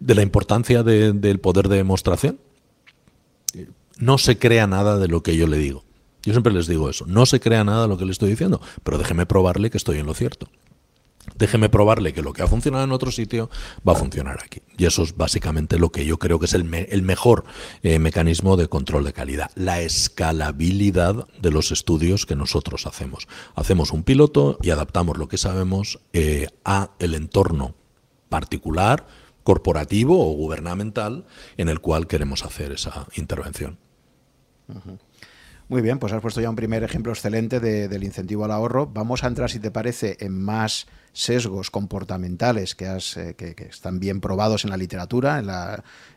de 0.01 0.15
la 0.15 0.23
importancia 0.23 0.83
del 0.83 1.41
poder 1.41 1.69
de 1.69 1.77
demostración. 1.77 2.39
No 3.99 4.19
se 4.19 4.39
crea 4.39 4.67
nada 4.67 4.99
de 4.99 5.09
lo 5.09 5.23
que 5.23 5.37
yo 5.37 5.47
le 5.47 5.59
digo. 5.59 5.85
Yo 6.23 6.33
siempre 6.33 6.53
les 6.53 6.67
digo 6.67 6.91
eso, 6.91 7.07
no 7.07 7.25
se 7.25 7.39
crea 7.39 7.63
nada 7.63 7.83
de 7.83 7.89
lo 7.89 7.97
que 7.97 8.05
le 8.05 8.11
estoy 8.11 8.31
diciendo, 8.31 8.61
pero 8.83 8.99
déjeme 8.99 9.27
probarle 9.27 9.71
que 9.71 9.79
estoy 9.79 9.99
en 9.99 10.07
lo 10.07 10.15
cierto. 10.15 10.49
Déjeme 11.35 11.69
probarle 11.69 12.13
que 12.13 12.23
lo 12.23 12.33
que 12.33 12.43
ha 12.43 12.47
funcionado 12.47 12.85
en 12.85 12.93
otro 12.93 13.11
sitio 13.11 13.51
va 13.87 13.93
a 13.93 13.97
funcionar 13.97 14.39
aquí. 14.43 14.63
Y 14.79 14.87
eso 14.87 15.03
es 15.03 15.17
básicamente 15.17 15.79
lo 15.79 15.91
que 15.91 16.07
yo 16.07 16.19
creo 16.19 16.39
que 16.39 16.47
es 16.47 16.55
el, 16.55 16.65
mejor 16.65 17.45
eh, 17.83 17.99
mecanismo 17.99 18.57
de 18.57 18.69
control 18.69 19.05
de 19.05 19.13
calidad, 19.13 19.51
la 19.55 19.81
escalabilidad 19.81 21.27
de 21.41 21.51
los 21.51 21.73
estudios 21.73 22.27
que 22.27 22.37
nosotros 22.37 22.87
hacemos. 22.87 23.29
Hacemos 23.55 23.93
un 23.93 24.03
piloto 24.03 24.59
y 24.63 24.71
adaptamos 24.71 25.19
lo 25.19 25.29
que 25.29 25.39
sabemos 25.39 26.01
eh, 26.13 26.49
a 26.65 26.91
el 26.99 27.15
entorno 27.15 27.75
particular, 28.29 29.07
corporativo 29.43 30.29
o 30.29 30.33
gubernamental 30.33 31.27
en 31.57 31.69
el 31.69 31.81
cual 31.81 32.07
queremos 32.07 32.45
hacer 32.45 32.73
esa 32.73 33.07
intervención. 33.15 33.79
Muy 35.69 35.83
bien, 35.83 35.99
pues 35.99 36.13
has 36.13 36.21
puesto 36.21 36.41
ya 36.41 36.51
un 36.51 36.57
primer 36.57 36.85
ejemplo 36.85 37.13
excelente 37.13 37.61
del 37.61 38.05
incentivo 38.05 38.45
al 38.45 38.53
ahorro. 38.53 38.87
Vamos 38.87 39.25
a 39.25 39.27
entrar, 39.27 39.51
si 39.51 39.59
te 39.59 39.71
parece, 39.71 40.17
en 40.21 40.41
más 40.41 40.87
sesgos 41.17 41.71
comportamentales 41.71 42.75
que, 42.75 42.87
has, 42.87 43.17
eh, 43.17 43.35
que, 43.37 43.55
están 43.71 43.99
bien 43.99 44.21
probados 44.21 44.65
en 44.65 44.71
la 44.71 44.77
literatura 44.77 45.39
en 45.39 45.49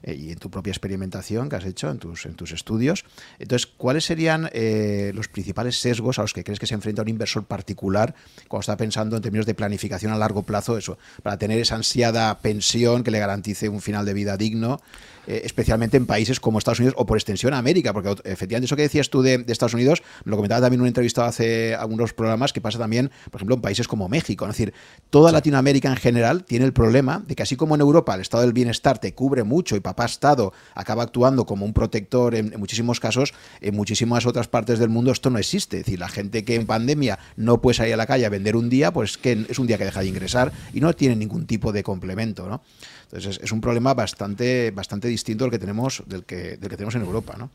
eh, 0.03 0.15
y 0.15 0.31
en 0.31 0.37
tu 0.37 0.51
propia 0.51 0.71
experimentación 0.71 1.47
que 1.47 1.55
has 1.55 1.63
hecho 1.63 1.89
en 1.89 1.99
tus, 1.99 2.25
en 2.25 2.35
tus 2.35 2.51
estudios. 2.51 3.05
Entonces, 3.39 3.65
¿cuáles 3.65 4.03
serían 4.03 4.49
eh, 4.51 5.11
los 5.15 5.29
principales 5.29 5.79
sesgos 5.79 6.19
a 6.19 6.23
los 6.23 6.33
que 6.33 6.43
crees 6.43 6.59
que 6.59 6.67
se 6.67 6.73
enfrenta 6.73 7.01
un 7.01 7.07
inversor 7.07 7.45
particular 7.45 8.13
cuando 8.49 8.61
está 8.61 8.75
pensando 8.75 9.15
en 9.15 9.21
términos 9.21 9.45
de 9.45 9.55
planificación 9.55 10.11
a 10.11 10.17
largo 10.17 10.43
plazo, 10.43 10.77
eso, 10.77 10.97
para 11.23 11.37
tener 11.37 11.59
esa 11.59 11.75
ansiada 11.75 12.37
pensión 12.39 13.03
que 13.03 13.11
le 13.11 13.19
garantice 13.19 13.69
un 13.69 13.79
final 13.79 14.05
de 14.05 14.13
vida 14.13 14.35
digno? 14.35 14.81
especialmente 15.27 15.95
en 15.95 16.07
países 16.07 16.39
como 16.39 16.57
Estados 16.57 16.79
Unidos 16.79 16.95
o 16.97 17.05
por 17.05 17.15
extensión 17.15 17.53
América, 17.53 17.93
porque 17.93 18.15
efectivamente 18.23 18.65
eso 18.65 18.75
que 18.75 18.81
decías 18.81 19.11
tú 19.11 19.21
de, 19.21 19.45
Estados 19.47 19.75
Unidos, 19.75 20.01
lo 20.23 20.35
comentaba 20.35 20.61
también 20.61 20.79
en 20.79 20.81
una 20.81 20.87
entrevista 20.87 21.27
hace 21.27 21.75
algunos 21.75 22.13
programas, 22.13 22.51
que 22.51 22.61
pasa 22.61 22.79
también, 22.79 23.11
por 23.29 23.35
ejemplo, 23.35 23.53
en 23.53 23.61
países 23.61 23.87
como 23.87 24.09
México. 24.09 24.47
Decir, 24.47 24.73
Toda 25.09 25.31
Latinoamérica 25.31 25.89
en 25.89 25.95
general 25.95 26.43
tiene 26.43 26.65
el 26.65 26.73
problema 26.73 27.23
de 27.25 27.35
que 27.35 27.41
así 27.41 27.55
como 27.55 27.73
en 27.73 27.81
Europa 27.81 28.13
el 28.13 28.21
estado 28.21 28.43
del 28.43 28.53
bienestar 28.53 28.99
te 28.99 29.15
cubre 29.15 29.43
mucho 29.43 29.75
y 29.75 29.79
papá 29.79 30.05
Estado 30.05 30.53
acaba 30.75 31.01
actuando 31.01 31.47
como 31.47 31.65
un 31.65 31.73
protector 31.73 32.35
en, 32.35 32.53
muchísimos 32.59 32.99
casos, 32.99 33.33
en 33.59 33.75
muchísimas 33.75 34.27
otras 34.27 34.47
partes 34.47 34.77
del 34.77 34.89
mundo 34.89 35.11
esto 35.11 35.31
no 35.31 35.39
existe. 35.39 35.79
Es 35.79 35.85
decir, 35.85 35.99
la 35.99 36.09
gente 36.09 36.45
que 36.45 36.53
en 36.53 36.67
pandemia 36.67 37.17
no 37.37 37.59
puede 37.59 37.73
salir 37.73 37.95
a 37.95 37.97
la 37.97 38.05
calle 38.05 38.27
a 38.27 38.29
vender 38.29 38.55
un 38.55 38.69
día, 38.69 38.93
pues 38.93 39.17
que 39.17 39.47
es 39.49 39.57
un 39.57 39.65
día 39.65 39.79
que 39.79 39.85
deja 39.85 40.01
de 40.01 40.07
ingresar 40.07 40.51
y 40.73 40.79
no 40.79 40.93
tiene 40.93 41.15
ningún 41.15 41.47
tipo 41.47 41.71
de 41.71 41.81
complemento, 41.81 42.47
¿no? 42.47 42.61
Entonces 43.05 43.39
es, 43.41 43.51
un 43.51 43.61
problema 43.61 43.95
bastante, 43.95 44.69
bastante 44.69 45.07
distinto 45.07 45.45
del 45.45 45.51
que 45.51 45.57
tenemos, 45.57 46.03
del 46.05 46.23
que, 46.23 46.57
del 46.57 46.69
que 46.69 46.77
tenemos 46.77 46.93
en 46.93 47.01
Europa, 47.01 47.35
¿no? 47.35 47.49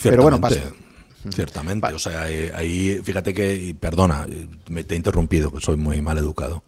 Pero 0.00 0.22
bueno, 0.22 0.40
pasa. 0.40 0.60
Ciertamente, 1.30 1.92
o 1.92 1.98
sea, 1.98 2.30
eh, 2.30 2.52
ahí, 2.54 3.00
fíjate 3.02 3.34
que, 3.34 3.76
perdona, 3.78 4.26
me 4.68 4.84
te 4.84 4.94
he 4.94 4.96
interrumpido, 4.96 5.52
soy 5.60 5.76
muy 5.76 6.00
mal 6.00 6.18
educado. 6.18 6.62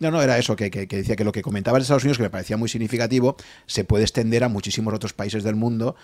No, 0.00 0.10
no, 0.10 0.22
era 0.22 0.38
eso, 0.38 0.56
que, 0.56 0.70
decía 0.70 1.14
que 1.14 1.24
lo 1.24 1.30
que 1.30 1.42
comentaba 1.42 1.76
en 1.76 1.82
Estados 1.82 2.04
Unidos, 2.04 2.16
que 2.16 2.22
me 2.22 2.30
parecía 2.30 2.56
muy 2.56 2.70
significativo, 2.70 3.36
se 3.66 3.84
puede 3.84 4.04
extender 4.04 4.42
a 4.42 4.48
muchísimos 4.48 4.94
otros 4.94 5.12
países 5.12 5.44
del 5.44 5.56
mundo. 5.56 5.94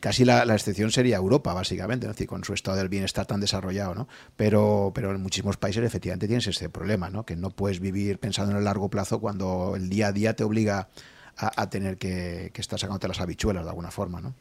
Casi 0.00 0.24
la, 0.24 0.42
excepción 0.42 0.90
sería 0.90 1.16
Europa, 1.16 1.54
básicamente, 1.54 2.08
decir, 2.08 2.26
con 2.26 2.42
su 2.42 2.52
estado 2.52 2.76
del 2.76 2.88
bienestar 2.88 3.26
tan 3.26 3.40
desarrollado, 3.40 3.94
¿no? 3.94 4.08
Pero, 4.36 4.90
pero 4.92 5.12
en 5.12 5.22
muchísimos 5.22 5.56
países 5.56 5.84
efectivamente 5.84 6.26
tienes 6.26 6.48
ese 6.48 6.68
problema, 6.68 7.10
¿no? 7.10 7.24
Que 7.24 7.36
no 7.36 7.50
puedes 7.50 7.78
vivir 7.78 8.18
pensando 8.18 8.50
en 8.50 8.58
el 8.58 8.64
largo 8.64 8.90
plazo 8.90 9.20
cuando 9.20 9.74
el 9.76 9.88
día 9.88 10.08
a 10.08 10.12
día 10.12 10.34
te 10.34 10.42
obliga 10.42 10.88
a, 11.36 11.70
tener 11.70 11.96
que, 11.96 12.50
que, 12.52 12.60
estar 12.60 12.80
sacándote 12.80 13.06
las 13.06 13.20
habichuelas 13.20 13.62
de 13.62 13.70
alguna 13.70 13.92
forma, 13.92 14.20
¿no? 14.20 14.34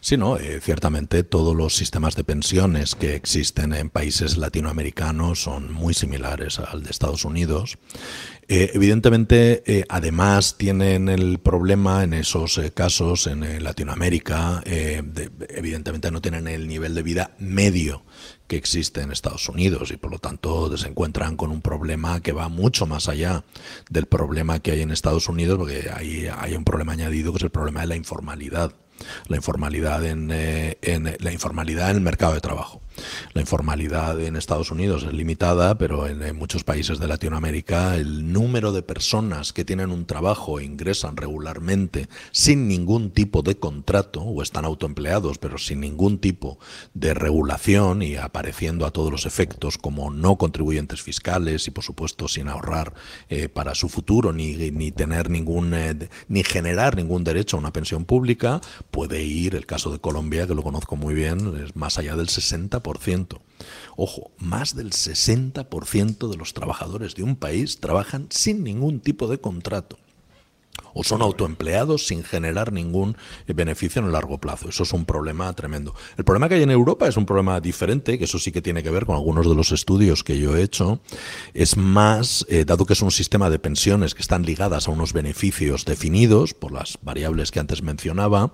Sí, 0.00 0.16
no, 0.16 0.36
eh, 0.36 0.60
ciertamente 0.62 1.24
todos 1.24 1.56
los 1.56 1.74
sistemas 1.76 2.14
de 2.16 2.24
pensiones 2.24 2.94
que 2.94 3.14
existen 3.14 3.72
en 3.72 3.90
países 3.90 4.36
latinoamericanos 4.36 5.42
son 5.42 5.72
muy 5.72 5.94
similares 5.94 6.58
al 6.58 6.82
de 6.82 6.90
Estados 6.90 7.24
Unidos. 7.24 7.78
Eh, 8.50 8.70
evidentemente, 8.72 9.62
eh, 9.66 9.84
además 9.88 10.56
tienen 10.56 11.08
el 11.08 11.38
problema 11.38 12.04
en 12.04 12.14
esos 12.14 12.60
casos 12.74 13.26
en 13.26 13.62
Latinoamérica, 13.62 14.62
evidentemente 14.64 16.10
no 16.10 16.22
tienen 16.22 16.48
el 16.48 16.66
nivel 16.66 16.94
de 16.94 17.02
vida 17.02 17.32
medio 17.38 18.02
que 18.46 18.56
existe 18.56 19.02
en 19.02 19.12
Estados 19.12 19.48
Unidos 19.48 19.90
y 19.90 19.98
por 19.98 20.10
lo 20.10 20.18
tanto 20.18 20.74
se 20.76 20.88
encuentran 20.88 21.36
con 21.36 21.50
un 21.50 21.60
problema 21.60 22.20
que 22.20 22.32
va 22.32 22.48
mucho 22.48 22.86
más 22.86 23.08
allá 23.08 23.44
del 23.90 24.06
problema 24.06 24.60
que 24.60 24.72
hay 24.72 24.80
en 24.80 24.90
Estados 24.90 25.28
Unidos, 25.28 25.58
porque 25.58 25.90
ahí 25.94 26.26
hay 26.34 26.54
un 26.54 26.64
problema 26.64 26.92
añadido 26.94 27.32
que 27.32 27.36
es 27.36 27.44
el 27.44 27.50
problema 27.50 27.82
de 27.82 27.88
la 27.88 27.96
informalidad 27.96 28.72
la 29.28 29.36
informalidad 29.36 30.04
en, 30.04 30.30
eh, 30.32 30.78
en, 30.82 31.16
la 31.18 31.32
informalidad 31.32 31.90
en 31.90 31.96
el 31.96 32.02
mercado 32.02 32.34
de 32.34 32.40
trabajo. 32.40 32.80
La 33.34 33.40
informalidad 33.40 34.20
en 34.20 34.36
Estados 34.36 34.70
Unidos 34.70 35.04
es 35.04 35.12
limitada, 35.12 35.78
pero 35.78 36.06
en, 36.06 36.18
muchos 36.36 36.64
países 36.64 36.98
de 36.98 37.08
Latinoamérica 37.08 37.96
el 37.96 38.32
número 38.32 38.72
de 38.72 38.82
personas 38.82 39.52
que 39.52 39.64
tienen 39.64 39.90
un 39.90 40.06
trabajo 40.06 40.58
e 40.58 40.64
ingresan 40.64 41.16
regularmente 41.16 42.08
sin 42.30 42.68
ningún 42.68 43.10
tipo 43.10 43.42
de 43.42 43.56
contrato 43.56 44.22
o 44.22 44.42
están 44.42 44.64
autoempleados, 44.64 45.38
pero 45.38 45.58
sin 45.58 45.80
ningún 45.80 46.18
tipo 46.18 46.58
de 46.94 47.14
regulación 47.14 48.02
y 48.02 48.16
apareciendo 48.16 48.86
a 48.86 48.90
todos 48.90 49.10
los 49.10 49.26
efectos 49.26 49.78
como 49.78 50.10
no 50.10 50.36
contribuyentes 50.36 51.02
fiscales 51.02 51.66
y 51.66 51.70
por 51.70 51.84
supuesto 51.84 52.28
sin 52.28 52.48
ahorrar 52.48 52.94
eh, 53.28 53.48
para 53.48 53.74
su 53.74 53.88
futuro 53.88 54.32
ni, 54.32 54.54
ni 54.70 54.92
tener 54.92 55.30
ningún 55.30 55.74
eh, 55.74 56.08
ni 56.28 56.44
generar 56.44 56.96
ningún 56.96 57.24
derecho 57.24 57.56
a 57.56 57.60
una 57.60 57.72
pensión 57.72 58.04
pública, 58.04 58.60
puede 58.90 59.22
ir, 59.22 59.54
el 59.54 59.66
caso 59.66 59.90
de 59.90 59.98
Colombia, 59.98 60.46
que 60.46 60.54
lo 60.54 60.62
conozco 60.62 60.96
muy 60.96 61.14
bien, 61.14 61.62
es 61.64 61.76
más 61.76 61.98
allá 61.98 62.16
del 62.16 62.28
60%. 62.28 62.87
Ojo, 63.96 64.30
más 64.38 64.74
del 64.76 64.90
60% 64.90 66.28
de 66.28 66.36
los 66.36 66.54
trabajadores 66.54 67.14
de 67.14 67.24
un 67.24 67.36
país 67.36 67.80
trabajan 67.80 68.26
sin 68.30 68.62
ningún 68.62 69.00
tipo 69.00 69.26
de 69.26 69.40
contrato 69.40 69.98
o 70.94 71.04
son 71.04 71.22
autoempleados 71.22 72.06
sin 72.06 72.24
generar 72.24 72.72
ningún 72.72 73.16
beneficio 73.46 74.00
en 74.00 74.06
el 74.06 74.12
largo 74.12 74.38
plazo. 74.38 74.68
Eso 74.68 74.82
es 74.82 74.92
un 74.92 75.04
problema 75.04 75.52
tremendo. 75.52 75.94
El 76.16 76.24
problema 76.24 76.48
que 76.48 76.56
hay 76.56 76.62
en 76.62 76.70
Europa 76.70 77.06
es 77.06 77.16
un 77.16 77.26
problema 77.26 77.60
diferente, 77.60 78.18
que 78.18 78.24
eso 78.24 78.38
sí 78.38 78.52
que 78.52 78.62
tiene 78.62 78.82
que 78.82 78.90
ver 78.90 79.06
con 79.06 79.16
algunos 79.16 79.48
de 79.48 79.54
los 79.54 79.72
estudios 79.72 80.24
que 80.24 80.38
yo 80.38 80.56
he 80.56 80.62
hecho. 80.62 81.00
Es 81.54 81.76
más, 81.76 82.44
eh, 82.48 82.64
dado 82.64 82.86
que 82.86 82.94
es 82.94 83.02
un 83.02 83.10
sistema 83.10 83.50
de 83.50 83.58
pensiones 83.58 84.14
que 84.14 84.22
están 84.22 84.44
ligadas 84.44 84.88
a 84.88 84.90
unos 84.90 85.12
beneficios 85.12 85.84
definidos 85.84 86.54
por 86.54 86.72
las 86.72 86.98
variables 87.02 87.50
que 87.50 87.60
antes 87.60 87.82
mencionaba, 87.82 88.52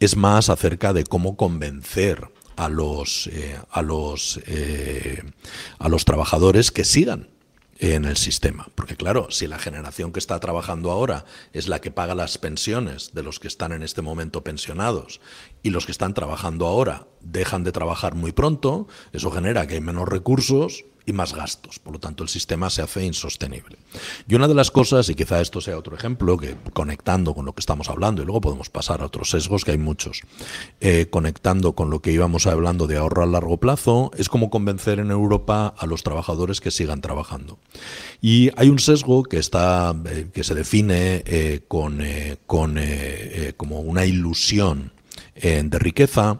es 0.00 0.16
más 0.16 0.48
acerca 0.48 0.92
de 0.92 1.04
cómo 1.04 1.36
convencer 1.36 2.28
a 2.56 2.68
los, 2.68 3.28
eh, 3.28 3.58
a 3.70 3.82
los, 3.82 4.40
eh, 4.46 5.22
a 5.78 5.88
los 5.88 6.04
trabajadores 6.04 6.70
que 6.70 6.84
sigan 6.84 7.28
en 7.78 8.04
el 8.04 8.16
sistema. 8.16 8.68
Porque 8.74 8.96
claro, 8.96 9.28
si 9.30 9.48
la 9.48 9.58
generación 9.58 10.12
que 10.12 10.20
está 10.20 10.38
trabajando 10.38 10.92
ahora 10.92 11.24
es 11.52 11.66
la 11.66 11.80
que 11.80 11.90
paga 11.90 12.14
las 12.14 12.38
pensiones 12.38 13.12
de 13.12 13.24
los 13.24 13.40
que 13.40 13.48
están 13.48 13.72
en 13.72 13.82
este 13.82 14.02
momento 14.02 14.44
pensionados 14.44 15.20
y 15.62 15.70
los 15.70 15.86
que 15.86 15.92
están 15.92 16.14
trabajando 16.14 16.66
ahora 16.66 17.08
dejan 17.20 17.64
de 17.64 17.72
trabajar 17.72 18.14
muy 18.14 18.30
pronto, 18.30 18.86
eso 19.12 19.32
genera 19.32 19.66
que 19.66 19.74
hay 19.74 19.80
menos 19.80 20.08
recursos 20.08 20.84
y 21.06 21.12
más 21.12 21.34
gastos. 21.34 21.78
Por 21.78 21.94
lo 21.94 21.98
tanto, 21.98 22.22
el 22.22 22.28
sistema 22.28 22.70
se 22.70 22.82
hace 22.82 23.04
insostenible. 23.04 23.76
Y 24.28 24.34
una 24.34 24.48
de 24.48 24.54
las 24.54 24.70
cosas, 24.70 25.08
y 25.08 25.14
quizá 25.14 25.40
esto 25.40 25.60
sea 25.60 25.78
otro 25.78 25.96
ejemplo, 25.96 26.36
que 26.36 26.56
conectando 26.72 27.34
con 27.34 27.44
lo 27.44 27.52
que 27.54 27.60
estamos 27.60 27.88
hablando, 27.88 28.22
y 28.22 28.24
luego 28.24 28.40
podemos 28.40 28.70
pasar 28.70 29.02
a 29.02 29.06
otros 29.06 29.30
sesgos, 29.30 29.64
que 29.64 29.72
hay 29.72 29.78
muchos, 29.78 30.22
eh, 30.80 31.06
conectando 31.10 31.74
con 31.74 31.90
lo 31.90 32.00
que 32.00 32.12
íbamos 32.12 32.46
hablando 32.46 32.86
de 32.86 32.96
ahorro 32.96 33.22
a 33.22 33.26
largo 33.26 33.58
plazo, 33.58 34.10
es 34.16 34.28
como 34.28 34.50
convencer 34.50 34.98
en 34.98 35.10
Europa 35.10 35.74
a 35.76 35.86
los 35.86 36.02
trabajadores 36.02 36.60
que 36.60 36.70
sigan 36.70 37.00
trabajando. 37.00 37.58
Y 38.20 38.50
hay 38.56 38.68
un 38.68 38.78
sesgo 38.78 39.24
que, 39.24 39.38
está, 39.38 39.94
eh, 40.06 40.28
que 40.32 40.44
se 40.44 40.54
define 40.54 41.22
eh, 41.26 41.60
con, 41.68 42.02
con 42.46 42.78
como 43.56 43.80
una 43.80 44.04
ilusión 44.04 44.92
de 45.34 45.78
riqueza 45.78 46.38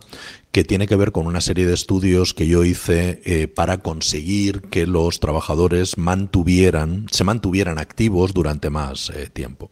que 0.53 0.64
tiene 0.64 0.86
que 0.86 0.96
ver 0.96 1.12
con 1.12 1.26
una 1.26 1.40
serie 1.40 1.66
de 1.66 1.72
estudios 1.72 2.34
que 2.34 2.46
yo 2.46 2.62
hice 2.62 3.22
eh, 3.24 3.48
para 3.48 3.78
conseguir 3.78 4.61
que 4.61 4.86
los 4.86 5.18
trabajadores 5.18 5.96
mantuvieran, 5.96 7.07
se 7.11 7.24
mantuvieran 7.24 7.78
activos 7.78 8.34
durante 8.34 8.68
más 8.68 9.09
eh, 9.11 9.30
tiempo. 9.32 9.70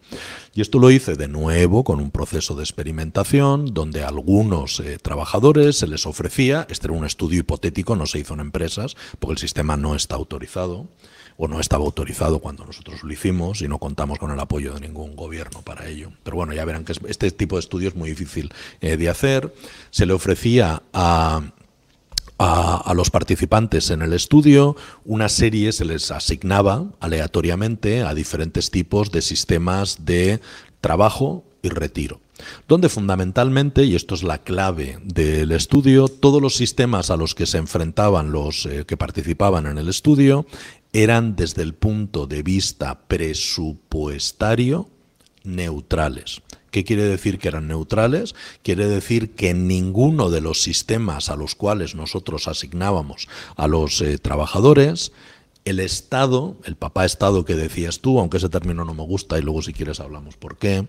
Y 0.55 0.62
esto 0.62 0.78
lo 0.78 0.91
hice 0.91 1.16
de 1.16 1.28
nuevo 1.28 1.85
con 1.85 2.01
un 2.01 2.11
proceso 2.11 2.55
de 2.55 2.62
experimentación 2.62 3.66
donde 3.74 4.03
a 4.03 4.09
algunos 4.09 4.81
eh, 4.81 4.99
trabajadores 5.01 5.76
se 5.76 5.87
les 5.87 6.07
ofrecía, 6.07 6.66
este 6.70 6.87
era 6.87 6.97
un 6.97 7.05
estudio 7.05 7.41
hipotético, 7.41 7.95
no 7.95 8.07
se 8.07 8.20
hizo 8.20 8.33
en 8.33 8.41
empresas, 8.41 8.97
porque 9.18 9.35
el 9.35 9.39
sistema 9.39 9.76
no 9.76 9.95
está 9.95 10.14
autorizado 10.14 10.89
o 11.43 11.49
no 11.49 11.59
estaba 11.59 11.86
autorizado 11.86 12.38
cuando 12.38 12.66
nosotros 12.66 13.03
lo 13.03 13.11
hicimos 13.11 13.62
y 13.62 13.68
no 13.68 13.78
contamos 13.78 14.18
con 14.18 14.30
el 14.30 14.38
apoyo 14.38 14.74
de 14.74 14.80
ningún 14.80 15.16
gobierno 15.16 15.62
para 15.62 15.88
ello. 15.88 16.12
Pero 16.22 16.36
bueno, 16.36 16.53
ya 16.53 16.66
verán 16.66 16.84
que 16.84 16.93
este 17.09 17.30
tipo 17.30 17.57
de 17.57 17.61
estudio 17.61 17.88
es 17.88 17.97
muy 17.97 18.11
difícil 18.11 18.53
eh, 18.82 18.99
de 18.99 19.09
hacer. 19.09 19.55
Se 19.91 20.05
le 20.05 20.12
ofrecía 20.12 20.82
a, 20.93 21.41
a, 22.36 22.93
los 22.95 23.11
participantes 23.11 23.88
en 23.88 24.03
el 24.03 24.12
estudio, 24.12 24.76
una 25.07 25.30
serie 25.30 25.72
se 25.72 25.86
les 25.86 26.11
asignaba 26.11 26.84
aleatoriamente 27.01 28.03
a 28.03 28.12
diferentes 28.12 28.70
tipos 28.70 29.11
de 29.11 29.22
sistemas 29.22 30.05
de 30.05 30.41
trabajo 30.82 31.43
y 31.62 31.70
retiro 31.70 32.20
donde 32.68 32.88
fundamentalmente, 32.88 33.84
y 33.84 33.95
esto 33.95 34.14
es 34.14 34.22
la 34.22 34.38
clave 34.38 34.99
del 35.05 35.53
estudio, 35.53 36.09
todos 36.09 36.41
los 36.41 36.57
sistemas 36.57 37.11
a 37.11 37.18
los 37.18 37.34
que 37.34 37.45
se 37.45 37.59
enfrentaban 37.59 38.32
los 38.32 38.64
eh, 38.64 38.84
que 38.86 38.97
participaban 38.97 39.66
en 39.66 39.76
el 39.76 39.88
estudio 39.88 40.47
eran 40.93 41.36
desde 41.36 41.62
el 41.62 41.74
punto 41.74 42.26
de 42.26 42.43
vista 42.43 43.01
presupuestario 43.07 44.88
neutrales. 45.45 46.43
¿Qué 46.70 46.84
quiere 46.84 47.05
decir 47.05 47.38
que 47.38 47.49
eran 47.49 47.66
neutrales? 47.66 48.34
Quiere 48.62 48.86
decir 48.86 49.34
que 49.34 49.55
ninguno 49.55 50.30
de 50.30 50.41
los 50.41 50.62
sistemas 50.62 51.28
a 51.28 51.36
los 51.36 51.55
cuales 51.55 51.95
nosotros 51.95 52.47
asignábamos 52.47 53.28
a 53.57 53.66
los 53.66 54.01
eh, 54.01 54.18
trabajadores, 54.18 55.12
el 55.65 55.81
Estado, 55.81 56.57
el 56.65 56.77
papá 56.77 57.05
Estado 57.05 57.45
que 57.45 57.55
decías 57.55 58.01
tú, 58.01 58.19
aunque 58.19 58.39
ese 58.39 58.49
término 58.49 58.85
no 58.85 58.95
me 58.95 59.03
gusta 59.03 59.39
y 59.39 59.43
luego 59.43 59.63
si 59.63 59.73
quieres 59.73 60.01
hablamos 60.01 60.37
por 60.37 60.57
qué, 60.57 60.89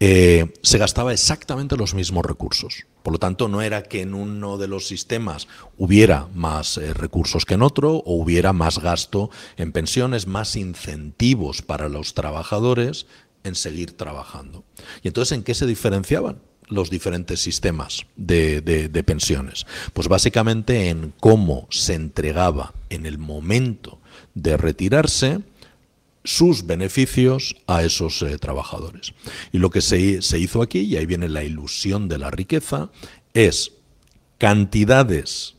eh, 0.00 0.52
se 0.62 0.78
gastaba 0.78 1.12
exactamente 1.12 1.76
los 1.76 1.94
mismos 1.94 2.24
recursos. 2.24 2.86
Por 3.02 3.12
lo 3.12 3.18
tanto, 3.18 3.48
no 3.48 3.60
era 3.60 3.82
que 3.82 4.02
en 4.02 4.14
uno 4.14 4.56
de 4.56 4.68
los 4.68 4.86
sistemas 4.86 5.48
hubiera 5.76 6.28
más 6.34 6.78
eh, 6.78 6.94
recursos 6.94 7.44
que 7.44 7.54
en 7.54 7.62
otro 7.62 7.96
o 7.96 8.14
hubiera 8.14 8.52
más 8.52 8.78
gasto 8.78 9.30
en 9.56 9.72
pensiones, 9.72 10.26
más 10.26 10.56
incentivos 10.56 11.62
para 11.62 11.88
los 11.88 12.14
trabajadores 12.14 13.06
en 13.42 13.54
seguir 13.54 13.96
trabajando. 13.96 14.64
¿Y 15.02 15.08
entonces 15.08 15.36
en 15.36 15.44
qué 15.44 15.54
se 15.54 15.66
diferenciaban? 15.66 16.38
los 16.68 16.88
diferentes 16.88 17.40
sistemas 17.40 18.06
de, 18.16 18.62
de, 18.62 19.04
pensiones? 19.04 19.66
Pues 19.92 20.08
básicamente 20.08 20.88
en 20.88 21.12
cómo 21.20 21.66
se 21.70 21.92
entregaba 21.92 22.72
en 22.88 23.04
el 23.04 23.18
momento 23.18 24.00
de 24.34 24.56
retirarse 24.56 25.40
sus 26.24 26.66
beneficios 26.66 27.56
a 27.66 27.82
esos 27.82 28.22
eh, 28.22 28.38
trabajadores. 28.38 29.12
Y 29.52 29.58
lo 29.58 29.70
que 29.70 29.80
se, 29.80 30.22
se, 30.22 30.38
hizo 30.38 30.62
aquí, 30.62 30.80
y 30.80 30.96
ahí 30.96 31.06
viene 31.06 31.28
la 31.28 31.44
ilusión 31.44 32.08
de 32.08 32.18
la 32.18 32.30
riqueza, 32.30 32.90
es 33.34 33.72
cantidades, 34.38 35.54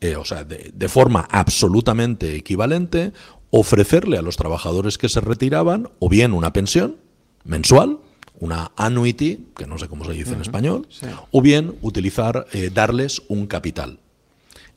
eh, 0.00 0.16
o 0.16 0.24
sea, 0.24 0.44
de, 0.44 0.70
de, 0.74 0.88
forma 0.88 1.26
absolutamente 1.30 2.36
equivalente, 2.36 3.12
ofrecerle 3.50 4.18
a 4.18 4.22
los 4.22 4.36
trabajadores 4.36 4.98
que 4.98 5.08
se 5.08 5.20
retiraban 5.20 5.90
o 5.98 6.08
bien 6.08 6.32
una 6.32 6.52
pensión 6.52 6.96
mensual, 7.44 7.98
una 8.42 8.72
annuity, 8.76 9.46
que 9.56 9.66
no 9.66 9.78
sé 9.78 9.88
cómo 9.88 10.04
se 10.04 10.12
dice 10.12 10.34
en 10.34 10.40
español, 10.40 10.88
o 11.30 11.40
bien 11.40 11.76
utilizar, 11.80 12.46
eh, 12.52 12.70
darles 12.74 13.22
un 13.28 13.46
capital. 13.46 14.00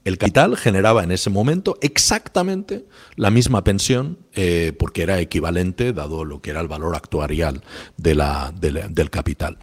El 0.06 0.20
capital 0.20 0.56
generaba 0.56 1.04
en 1.04 1.12
ese 1.12 1.32
momento 1.32 1.80
exactamente 1.82 2.86
la 3.16 3.32
misma 3.32 3.64
pensión, 3.64 4.20
eh, 4.34 4.72
porque 4.78 5.02
era 5.02 5.20
equivalente, 5.20 5.94
dado 5.94 6.26
lo 6.26 6.42
que 6.42 6.52
era 6.52 6.62
el 6.62 6.68
valor 6.68 6.96
actuarial 6.96 7.64
del 7.98 9.10
capital. 9.10 9.58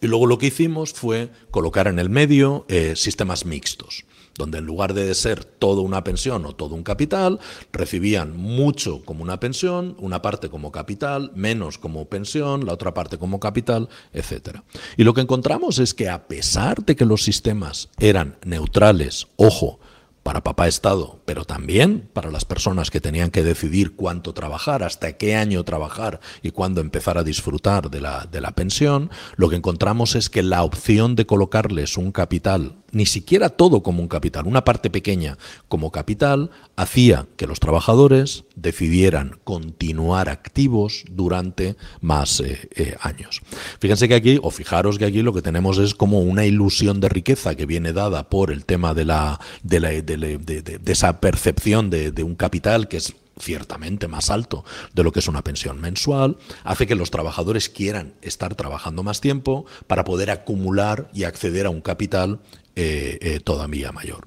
Y 0.00 0.06
luego 0.06 0.26
lo 0.26 0.38
que 0.38 0.46
hicimos 0.46 0.94
fue 0.94 1.30
colocar 1.50 1.88
en 1.88 1.98
el 1.98 2.08
medio 2.08 2.64
eh, 2.68 2.96
sistemas 2.96 3.44
mixtos 3.44 4.06
donde 4.36 4.58
en 4.58 4.66
lugar 4.66 4.94
de 4.94 5.14
ser 5.14 5.44
toda 5.44 5.82
una 5.82 6.04
pensión 6.04 6.44
o 6.46 6.54
todo 6.54 6.74
un 6.74 6.82
capital, 6.82 7.40
recibían 7.72 8.36
mucho 8.36 9.02
como 9.04 9.22
una 9.22 9.40
pensión, 9.40 9.96
una 9.98 10.22
parte 10.22 10.48
como 10.48 10.72
capital, 10.72 11.32
menos 11.34 11.78
como 11.78 12.06
pensión, 12.06 12.66
la 12.66 12.72
otra 12.72 12.94
parte 12.94 13.18
como 13.18 13.40
capital, 13.40 13.88
etc. 14.12 14.60
Y 14.96 15.04
lo 15.04 15.14
que 15.14 15.22
encontramos 15.22 15.78
es 15.78 15.94
que 15.94 16.08
a 16.08 16.28
pesar 16.28 16.84
de 16.84 16.96
que 16.96 17.04
los 17.04 17.22
sistemas 17.22 17.88
eran 17.98 18.36
neutrales, 18.44 19.28
ojo, 19.36 19.80
para 20.22 20.42
papá 20.42 20.66
Estado, 20.66 21.15
pero 21.26 21.44
también 21.44 22.08
para 22.12 22.30
las 22.30 22.44
personas 22.44 22.90
que 22.90 23.00
tenían 23.00 23.30
que 23.30 23.42
decidir 23.42 23.94
cuánto 23.94 24.32
trabajar, 24.32 24.82
hasta 24.82 25.12
qué 25.18 25.36
año 25.36 25.64
trabajar 25.64 26.20
y 26.40 26.52
cuándo 26.52 26.80
empezar 26.80 27.18
a 27.18 27.24
disfrutar 27.24 27.90
de 27.90 28.00
la, 28.00 28.26
de 28.30 28.40
la 28.40 28.52
pensión, 28.52 29.10
lo 29.36 29.50
que 29.50 29.56
encontramos 29.56 30.14
es 30.14 30.30
que 30.30 30.42
la 30.42 30.62
opción 30.62 31.16
de 31.16 31.26
colocarles 31.26 31.98
un 31.98 32.12
capital 32.12 32.76
ni 32.96 33.04
siquiera 33.04 33.50
todo 33.50 33.82
como 33.82 34.00
un 34.00 34.08
capital, 34.08 34.46
una 34.46 34.64
parte 34.64 34.88
pequeña 34.88 35.36
como 35.68 35.90
capital, 35.90 36.50
hacía 36.76 37.26
que 37.36 37.46
los 37.46 37.60
trabajadores 37.60 38.44
decidieran 38.54 39.38
continuar 39.44 40.30
activos 40.30 41.04
durante 41.10 41.76
más 42.00 42.40
eh, 42.40 42.68
eh, 42.74 42.96
años. 43.02 43.42
Fíjense 43.80 44.08
que 44.08 44.14
aquí, 44.14 44.38
o 44.42 44.50
fijaros 44.50 44.98
que 44.98 45.04
aquí 45.04 45.20
lo 45.20 45.34
que 45.34 45.42
tenemos 45.42 45.76
es 45.76 45.94
como 45.94 46.20
una 46.20 46.46
ilusión 46.46 47.00
de 47.00 47.10
riqueza 47.10 47.54
que 47.54 47.66
viene 47.66 47.92
dada 47.92 48.30
por 48.30 48.50
el 48.50 48.64
tema 48.64 48.94
de, 48.94 49.04
la, 49.04 49.40
de, 49.62 49.80
la, 49.80 49.90
de, 49.90 50.80
esa 50.86 51.15
percepción 51.20 51.90
de, 51.90 52.10
de 52.12 52.22
un 52.22 52.34
capital 52.34 52.88
que 52.88 52.98
es 52.98 53.14
ciertamente 53.38 54.08
más 54.08 54.30
alto 54.30 54.64
de 54.94 55.04
lo 55.04 55.12
que 55.12 55.20
es 55.20 55.28
una 55.28 55.42
pensión 55.42 55.80
mensual, 55.80 56.38
hace 56.64 56.86
que 56.86 56.94
los 56.94 57.10
trabajadores 57.10 57.68
quieran 57.68 58.14
estar 58.22 58.54
trabajando 58.54 59.02
más 59.02 59.20
tiempo 59.20 59.66
para 59.86 60.04
poder 60.04 60.30
acumular 60.30 61.10
y 61.12 61.24
acceder 61.24 61.66
a 61.66 61.70
un 61.70 61.80
capital 61.80 62.40
eh, 62.74 63.18
eh, 63.20 63.40
todavía 63.40 63.92
mayor. 63.92 64.24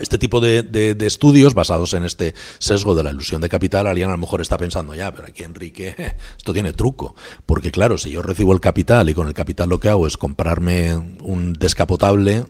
este 0.00 0.18
tipo 0.18 0.40
de, 0.40 0.96
estudios 1.00 1.54
basados 1.54 1.94
en 1.94 2.04
este 2.04 2.34
sesgo 2.58 2.94
de 2.94 3.02
la 3.02 3.10
ilusión 3.10 3.40
de 3.40 3.48
capital, 3.48 3.86
alguien 3.86 4.08
a 4.08 4.12
lo 4.12 4.18
mejor 4.18 4.40
está 4.40 4.58
pensando, 4.58 4.94
ya, 4.94 5.12
pero 5.12 5.28
aquí 5.28 5.42
Enrique, 5.42 5.94
esto 6.36 6.52
tiene 6.52 6.72
truco. 6.72 7.14
Porque 7.44 7.70
claro, 7.70 7.96
si 7.96 8.10
yo 8.10 8.22
recibo 8.22 8.52
el 8.52 8.60
capital 8.60 9.08
y 9.08 9.14
con 9.14 9.28
el 9.28 9.34
capital 9.34 9.68
lo 9.68 9.78
que 9.78 9.88
hago 9.88 10.06
es 10.06 10.16
comprarme 10.16 10.96
un 10.96 11.52
descapotable, 11.52 12.44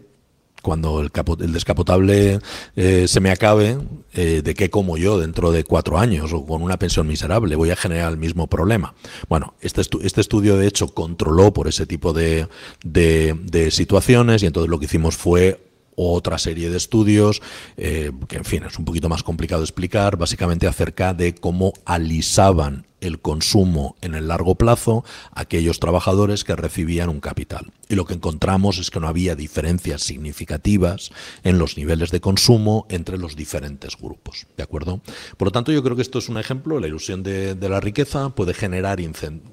cuando 0.61 1.01
el, 1.01 1.53
descapotable 1.53 2.39
eh, 2.75 3.07
se 3.07 3.19
me 3.19 3.31
acabe, 3.31 3.77
¿de 4.13 4.53
qué 4.55 4.69
como 4.69 4.97
yo 4.97 5.19
dentro 5.19 5.51
de 5.51 5.63
cuatro 5.63 5.99
años 5.99 6.33
o 6.33 6.45
con 6.45 6.63
una 6.63 6.79
pensión 6.79 7.07
miserable? 7.07 7.55
Voy 7.55 7.69
a 7.69 7.75
generar 7.75 8.11
el 8.11 8.17
mismo 8.17 8.47
problema. 8.47 8.95
Bueno, 9.29 9.53
este, 9.61 9.81
este 9.81 10.21
estudio 10.21 10.57
de 10.57 10.67
hecho 10.67 10.87
controló 10.87 11.53
por 11.53 11.67
ese 11.67 11.85
tipo 11.85 12.13
de, 12.13 12.47
de, 12.83 13.71
situaciones 13.71 14.43
y 14.43 14.47
entonces 14.47 14.69
lo 14.69 14.79
que 14.79 14.85
hicimos 14.85 15.15
fue 15.15 15.61
otra 15.95 16.37
serie 16.37 16.69
de 16.69 16.77
estudios, 16.77 17.41
eh, 17.75 18.11
que 18.27 18.37
en 18.37 18.45
fin 18.45 18.63
es 18.63 18.77
un 18.77 18.85
poquito 18.85 19.09
más 19.09 19.23
complicado 19.23 19.63
explicar, 19.63 20.17
básicamente 20.17 20.67
acerca 20.67 21.13
de 21.13 21.35
cómo 21.35 21.73
alisaban 21.85 22.86
el 23.01 23.19
consumo 23.19 23.95
en 24.01 24.15
el 24.15 24.27
largo 24.27 24.55
plazo 24.55 25.05
aquellos 25.31 25.79
trabajadores 25.79 26.43
que 26.43 26.55
recibían 26.55 27.09
un 27.09 27.19
capital. 27.19 27.71
Y 27.89 27.95
lo 27.95 28.05
que 28.05 28.15
encontramos 28.15 28.77
es 28.79 28.91
que 28.91 28.99
no 28.99 29.07
había 29.07 29.35
diferencias 29.35 30.01
significativas 30.01 31.11
en 31.43 31.59
los 31.59 31.77
niveles 31.77 32.11
de 32.11 32.21
consumo 32.21 32.85
entre 32.89 33.17
los 33.17 33.35
diferentes 33.35 33.95
grupos. 33.97 34.47
¿De 34.57 34.63
acuerdo? 34.63 35.01
Por 35.37 35.47
lo 35.47 35.51
tanto, 35.51 35.71
yo 35.71 35.83
creo 35.83 35.95
que 35.95 36.01
esto 36.01 36.19
es 36.19 36.27
un 36.27 36.37
ejemplo, 36.37 36.79
la 36.79 36.87
ilusión 36.87 37.23
de 37.23 37.55
la 37.69 37.79
riqueza 37.79 38.29
puede 38.29 38.53
generar 38.53 38.97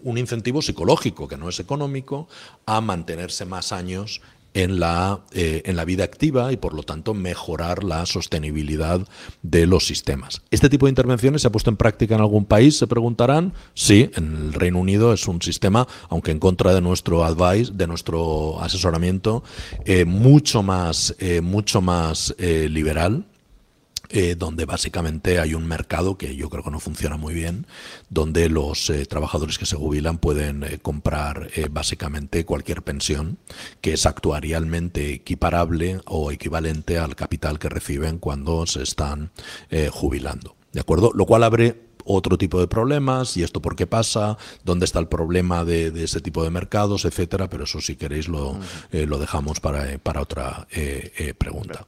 un 0.03 0.19
incentivo 0.19 0.63
psicológico, 0.63 1.29
que 1.29 1.37
no 1.37 1.49
es 1.49 1.61
económico, 1.61 2.29
a 2.67 2.81
mantenerse 2.81 3.45
más 3.45 3.73
años 3.73 4.21
en 4.55 4.81
la, 4.81 5.21
eh, 5.33 5.63
en 5.67 5.77
la 5.77 5.85
vida 5.85 6.05
activa 6.05 6.53
y 6.53 6.57
por 6.57 6.75
lo 6.75 6.85
tanto 6.85 7.13
mejorar 7.13 7.85
la 7.85 8.07
sostenibilidad 8.07 9.01
de 9.43 9.67
los 9.67 9.87
sistemas. 9.87 10.43
¿Este 10.51 10.69
tipo 10.69 10.87
de 10.87 10.91
intervenciones 10.91 11.43
se 11.43 11.49
ha 11.49 11.53
puesto 11.53 11.71
en 11.71 11.77
práctica 11.77 12.15
en 12.15 12.21
algún 12.21 12.47
país? 12.47 12.79
Se 12.79 12.87
preguntarán. 12.87 13.53
Sí, 13.75 14.11
en 14.15 14.37
el 14.37 14.53
Reino 14.53 14.79
Unido 14.79 15.13
es 15.13 15.27
un 15.29 15.43
sistema, 15.43 15.87
aunque 16.09 16.31
en 16.31 16.39
contra 16.39 16.73
de 16.73 16.81
nuestro 16.81 17.25
advice, 17.25 17.73
de 17.75 17.87
nuestro 17.87 18.61
asesoramiento, 18.61 19.43
eh, 19.85 20.05
mucho 20.05 20.63
más, 20.63 21.15
eh, 21.19 21.41
mucho 21.41 21.81
más 21.81 22.35
liberal 22.39 23.25
eh, 24.11 24.35
donde 24.37 24.67
básicamente 24.67 25.41
hay 25.41 25.55
un 25.55 25.67
mercado 25.67 26.19
que 26.19 26.37
yo 26.37 26.51
creo 26.51 26.63
que 26.63 26.71
no 26.71 26.81
funciona 26.81 27.17
muy 27.17 27.33
bien, 27.33 27.67
donde 28.11 28.49
los 28.49 28.91
eh, 28.91 29.07
trabajadores 29.07 29.59
que 29.59 29.67
se 29.67 29.77
jubilan 29.77 30.19
pueden 30.19 30.63
eh, 30.63 30.79
comprar 30.81 31.49
básicamente 31.71 32.45
cualquier 32.45 32.83
pensión 32.83 33.39
que 33.81 33.95
es 33.95 34.07
actuarialmente 34.07 35.15
equiparable 35.15 36.01
o 36.07 36.31
equivalente 36.31 36.99
al 36.99 37.17
capital 37.17 37.59
que 37.59 37.69
reciben 37.69 38.19
cuando 38.19 38.67
se 38.67 38.83
están 38.83 39.31
jubilando. 39.91 40.57
¿De 40.73 40.81
acuerdo? 40.81 41.13
Lo 41.15 41.27
cual 41.27 41.45
abre 41.45 41.83
otro 42.05 42.37
tipo 42.37 42.61
de 42.61 42.69
problemas 42.69 43.37
y 43.37 43.43
esto 43.43 43.63
por 43.63 43.77
qué 43.77 43.87
pasa, 43.87 44.37
dónde 44.65 44.85
está 44.85 44.99
el 44.99 45.09
problema 45.09 45.65
de, 45.65 45.93
ese 46.03 46.21
tipo 46.21 46.43
de 46.45 46.51
mercados, 46.51 47.05
etcétera, 47.05 47.49
pero 47.49 47.65
eso 47.65 47.81
si 47.81 47.97
queréis 47.97 48.29
lo, 48.29 48.59
lo 48.91 49.19
dejamos 49.19 49.61
para, 49.61 49.99
para 49.99 50.23
otra 50.23 50.67
pregunta. 51.39 51.87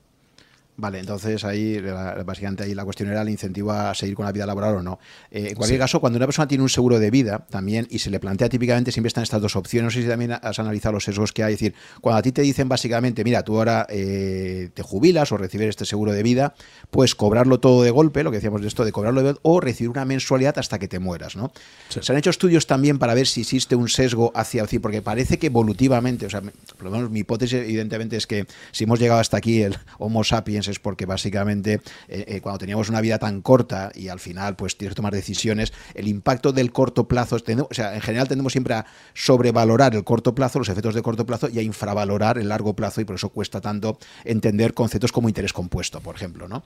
Vale, 0.79 0.99
entonces 0.99 1.43
ahí 1.45 1.81
básicamente 2.25 2.65
ahí 2.65 2.75
la 2.75 2.85
cuestión 2.85 3.09
era 3.09 3.23
el 3.23 3.31
incentivo 3.31 3.73
a 3.73 3.95
seguir 3.95 4.15
con 4.15 4.27
la 4.27 4.33
vida 4.33 4.45
laboral 4.45 4.77
o 4.77 4.83
no. 4.83 4.99
Eh, 5.31 5.49
en 5.51 5.55
cualquier 5.55 5.81
caso, 5.81 6.01
cuando 6.01 6.19
una 6.19 6.27
persona 6.27 6.47
tiene 6.47 6.63
un 6.63 6.69
seguro 6.69 6.99
de 6.99 7.11
vida 7.11 7.47
también 7.49 7.87
y 7.91 7.99
se 7.99 8.11
le 8.11 8.21
plantea 8.21 8.51
típicamente 8.51 8.93
siempre 8.93 9.09
están 9.09 9.23
estas 9.25 9.41
dos 9.41 9.57
opciones, 9.57 9.85
no 9.85 9.91
sé 9.91 10.03
si 10.03 10.09
también 10.09 10.33
has 10.33 10.59
analizado 10.59 10.93
los 10.93 11.05
sesgos 11.05 11.33
que 11.33 11.43
hay, 11.43 11.55
es 11.55 11.61
decir, 11.61 11.75
cuando 12.03 12.19
a 12.19 12.23
ti 12.23 12.31
te 12.31 12.43
dicen 12.43 12.69
básicamente, 12.69 13.25
mira, 13.25 13.43
tú 13.43 13.57
ahora 13.57 13.87
eh, 13.89 14.69
te 14.75 14.83
jubilas 14.83 15.33
o 15.33 15.39
recibes 15.39 15.71
este 15.71 15.87
seguro 15.87 16.13
de 16.13 16.23
vida, 16.23 16.55
puedes 16.91 17.15
cobrarlo 17.15 17.59
todo 17.59 17.83
de 17.83 17.91
golpe, 17.91 18.23
lo 18.23 18.31
que 18.31 18.37
decíamos 18.37 18.61
de 18.61 18.69
esto 18.69 18.85
de 18.85 18.93
cobrarlo 18.93 19.21
de 19.21 19.27
golpe, 19.29 19.41
o 19.45 19.61
recibir 19.61 19.89
una 19.89 20.05
mensualidad 20.05 20.59
hasta 20.59 20.79
que 20.79 20.89
te 20.89 20.99
mueras, 20.99 21.37
¿no? 21.37 21.53
Se 21.89 22.13
han 22.13 22.19
hecho 22.19 22.29
estudios 22.29 22.67
también 22.67 22.99
para 22.99 23.15
ver 23.15 23.27
si 23.27 23.41
existe 23.41 23.77
un 23.77 23.89
sesgo 23.89 24.31
hacia, 24.35 24.63
decir, 24.63 24.83
porque 24.83 25.01
parece 25.01 25.39
que 25.39 25.47
evolutivamente, 25.47 26.27
o 26.27 26.31
sea, 26.31 26.43
por 26.43 26.85
lo 26.85 26.91
menos 26.91 27.11
mi 27.11 27.21
hipótesis 27.21 27.61
evidentemente 27.61 28.19
es 28.19 28.27
que 28.27 28.47
si 28.73 28.85
hemos 28.85 29.01
llegado 29.01 29.21
hasta 29.21 29.39
aquí 29.39 29.63
el 29.63 29.79
Homo 29.99 30.23
sapiens 30.23 30.66
es 30.69 30.79
porque 30.79 31.07
básicamente 31.07 31.81
eh, 32.09 32.25
eh, 32.27 32.41
cuando 32.41 32.59
teníamos 32.59 32.89
una 32.89 33.01
vida 33.01 33.19
tan 33.19 33.43
corta 33.43 33.91
y 33.95 34.09
al 34.09 34.21
final 34.21 34.57
pues 34.57 34.77
tienes 34.77 34.93
que 34.93 34.97
tomar 34.97 35.13
decisiones, 35.13 35.73
el 35.95 36.09
impacto 36.09 36.53
del 36.53 36.73
corto 36.73 37.09
plazo, 37.09 37.37
o 37.37 37.75
sea, 37.75 37.95
en 37.95 38.01
general 38.01 38.29
tendemos 38.29 38.53
siempre 38.53 38.75
a 38.75 38.87
sobrevalorar 39.15 39.95
el 39.95 40.05
corto 40.05 40.35
plazo, 40.35 40.59
los 40.59 40.69
efectos 40.69 40.95
de 40.95 41.03
corto 41.03 41.27
plazo 41.27 41.49
y 41.49 41.59
a 41.59 41.63
infravalorar 41.63 42.39
el 42.39 42.49
largo 42.49 42.75
plazo 42.75 43.01
y 43.01 43.05
por 43.05 43.17
eso 43.17 43.29
cuesta 43.31 43.61
tanto 43.61 43.99
entender 44.25 44.75
conceptos 44.75 45.13
como 45.13 45.29
interés 45.29 45.53
compuesto, 45.53 46.01
por 46.01 46.17
ejemplo, 46.17 46.49
¿no? 46.49 46.63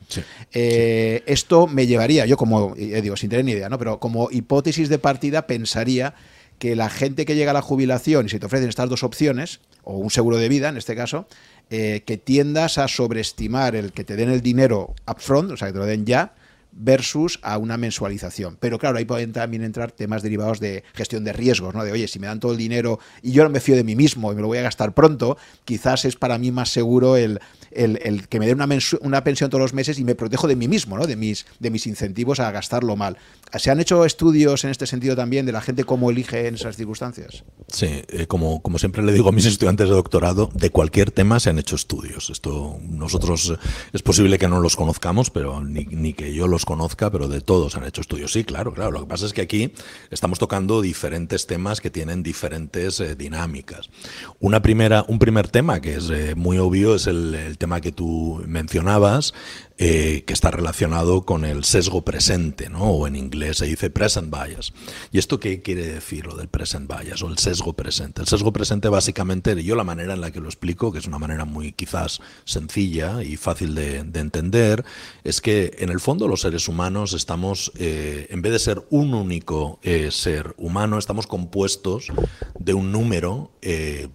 Eh, 0.53 1.23
esto 1.27 1.67
me 1.67 1.87
llevaría, 1.87 2.27
yo 2.27 2.37
como, 2.37 2.75
digo, 2.75 3.17
sin 3.17 3.31
tener 3.31 3.45
ni 3.45 3.53
idea, 3.53 3.69
¿no? 3.69 3.79
Pero 3.79 4.01
como 4.01 4.31
hipótesis 4.31 4.89
de 4.89 4.99
partida 4.99 5.47
pensaría 5.47 6.15
que 6.61 6.77
la 6.77 6.91
gente 6.91 7.25
que 7.25 7.35
llega 7.35 7.53
a 7.53 7.55
la 7.55 7.63
jubilación 7.63 8.27
y 8.27 8.29
se 8.29 8.39
te 8.39 8.47
ofrecen 8.47 8.69
estas 8.69 8.89
dos 8.89 9.03
opciones, 9.03 9.61
o 9.83 9.97
un 9.97 10.11
seguro 10.11 10.37
de 10.37 10.49
vida 10.49 10.69
en 10.69 10.77
este 10.77 10.95
caso, 10.95 11.27
eh, 11.71 12.03
que 12.05 12.17
tiendas 12.17 12.79
a 12.79 12.89
sobreestimar 12.89 13.77
el 13.77 13.93
que 13.93 14.05
te 14.05 14.17
den 14.17 14.31
el 14.31 14.41
dinero 14.41 14.95
upfront, 15.09 15.53
o 15.53 15.57
sea, 15.57 15.69
que 15.69 15.73
te 15.73 15.79
lo 15.79 15.87
den 15.87 16.05
ya, 16.05 16.35
versus 16.73 17.39
a 17.43 17.59
una 17.59 17.77
mensualización. 17.77 18.57
Pero 18.61 18.79
claro, 18.79 18.99
ahí 18.99 19.05
pueden 19.05 19.33
también 19.33 19.63
entrar 19.63 19.93
temas 19.93 20.23
derivados 20.23 20.61
de 20.61 20.85
gestión 20.95 21.25
de 21.25 21.33
riesgos, 21.33 21.75
¿no? 21.75 21.85
De, 21.85 21.93
oye, 21.93 22.09
si 22.09 22.19
me 22.19 22.27
dan 22.27 22.41
todo 22.41 22.53
el 22.53 22.59
dinero 22.59 22.99
y 23.23 23.33
yo 23.33 23.43
no 23.45 23.51
me 23.51 23.61
fío 23.61 23.77
de 23.77 23.85
mí 23.85 23.97
mismo 23.97 24.33
y 24.33 24.35
me 24.35 24.43
lo 24.43 24.49
voy 24.49 24.59
a 24.59 24.63
gastar 24.63 24.95
pronto, 24.95 25.37
quizás 25.65 26.05
es 26.05 26.17
para 26.17 26.39
mí 26.39 26.51
más 26.51 26.71
seguro 26.71 27.17
el, 27.17 27.41
el, 27.71 28.29
que 28.29 28.39
me 28.39 28.47
den 28.47 28.61
una, 28.61 28.79
una, 29.01 29.25
pensión 29.25 29.51
todos 29.51 29.63
los 29.63 29.75
meses 29.75 29.99
y 29.99 30.05
me 30.05 30.15
protejo 30.15 30.49
de 30.49 30.57
mí 30.57 30.69
mismo, 30.69 30.97
¿no? 30.97 31.07
de, 31.07 31.17
mis, 31.17 31.47
de 31.59 31.71
mis 31.71 31.87
incentivos 31.87 32.41
a 32.41 32.51
gastarlo 32.51 32.97
mal. 32.97 33.17
¿Se 33.59 33.71
han 33.71 33.81
hecho 33.81 34.05
estudios 34.05 34.65
en 34.65 34.71
este 34.71 34.87
sentido 34.87 35.17
también 35.17 35.47
de 35.47 35.53
la 35.53 35.61
gente 35.61 35.85
cómo 35.85 36.11
elige 36.11 36.47
en 36.47 36.55
esas 36.55 36.77
circunstancias? 36.77 37.45
Sí, 37.69 38.03
eh, 38.09 38.27
como, 38.27 38.63
como 38.63 38.79
siempre 38.79 39.03
le 39.03 39.13
digo 39.13 39.29
a 39.29 39.33
mis 39.33 39.45
estudiantes 39.47 39.89
de 39.89 39.95
doctorado, 39.95 40.51
de 40.55 40.71
cualquier 40.71 41.11
tema 41.11 41.41
se 41.41 41.51
han 41.51 41.59
hecho 41.59 41.77
estudios. 41.77 42.31
Esto 42.31 42.79
nosotros 42.83 43.51
eh, 43.51 43.69
es 43.93 44.03
posible 44.03 44.39
que 44.39 44.49
no 44.49 44.61
los 44.61 44.77
conozcamos, 44.77 45.31
pero 45.31 45.63
ni, 45.63 45.85
ni 45.85 46.13
que 46.13 46.33
yo 46.35 46.47
los 46.49 46.65
conozca, 46.65 47.11
pero 47.11 47.29
de 47.29 47.41
todos 47.41 47.77
han 47.77 47.85
hecho 47.85 48.01
estudios. 48.01 48.33
Sí, 48.33 48.45
claro, 48.45 48.73
claro. 48.73 48.93
Lo 48.93 49.01
que 49.01 49.07
pasa 49.07 49.27
es 49.27 49.33
que 49.33 49.43
aquí 49.43 49.73
estamos 50.11 50.39
tocando 50.39 50.81
diferentes 50.81 51.47
temas 51.47 51.81
que 51.81 51.91
tienen 51.91 52.23
diferentes 52.23 53.01
eh, 53.01 53.17
dinámicas. 53.17 53.91
Una 54.39 54.63
primera, 54.63 55.05
un 55.09 55.19
primer 55.19 55.49
tema 55.49 55.81
que 55.81 55.95
es 55.95 56.11
muy 56.37 56.59
obvio 56.59 56.95
es 56.95 57.07
el, 57.07 57.35
el 57.35 57.59
tema 57.61 57.83
que 57.83 57.93
tú 57.93 58.43
mencionabas, 58.47 59.35
eh, 59.77 60.25
que 60.27 60.33
está 60.33 60.51
relacionado 60.51 61.27
con 61.27 61.45
el 61.45 61.63
sesgo 61.63 62.03
presente, 62.07 62.71
¿no? 62.71 62.85
o 62.85 63.07
en 63.07 63.17
inglés 63.17 63.59
se 63.59 63.67
dice 63.67 63.91
present 63.91 64.35
bias. 64.35 64.73
¿Y 65.13 65.19
esto 65.19 65.39
qué 65.39 65.61
quiere 65.61 65.87
decir 65.87 66.27
lo 66.27 66.37
del 66.37 66.49
present 66.49 66.91
bias 66.91 67.23
o 67.23 67.29
el 67.29 67.37
sesgo 67.37 67.75
presente? 67.75 68.23
El 68.23 68.29
sesgo 68.29 68.51
presente 68.51 68.89
básicamente, 68.89 69.63
yo 69.63 69.77
la 69.77 69.85
manera 69.85 70.15
en 70.15 70.23
la 70.23 70.31
que 70.31 70.41
lo 70.41 70.49
explico, 70.49 70.91
que 70.91 71.01
es 71.01 71.07
una 71.07 71.19
manera 71.19 71.45
muy 71.45 71.73
quizás 71.73 72.21
sencilla 72.45 73.23
y 73.23 73.37
fácil 73.37 73.75
de, 73.75 73.99
entender, 73.99 74.83
es 75.23 75.43
que 75.43 75.77
en 75.81 75.91
el 75.91 76.01
fondo 76.01 76.29
los 76.29 76.41
seres 76.41 76.67
humanos 76.67 77.13
estamos, 77.13 77.73
eh, 77.77 78.27
en 78.31 78.41
vez 78.41 78.53
de 78.53 78.59
ser 78.59 78.83
un 78.89 79.13
único 79.13 79.81
eh, 79.83 80.11
ser 80.11 80.55
humano, 80.57 80.99
estamos 80.99 81.27
compuestos 81.27 82.11
de 82.59 82.73
un 82.73 82.91
número 82.91 83.53
de, 83.61 84.09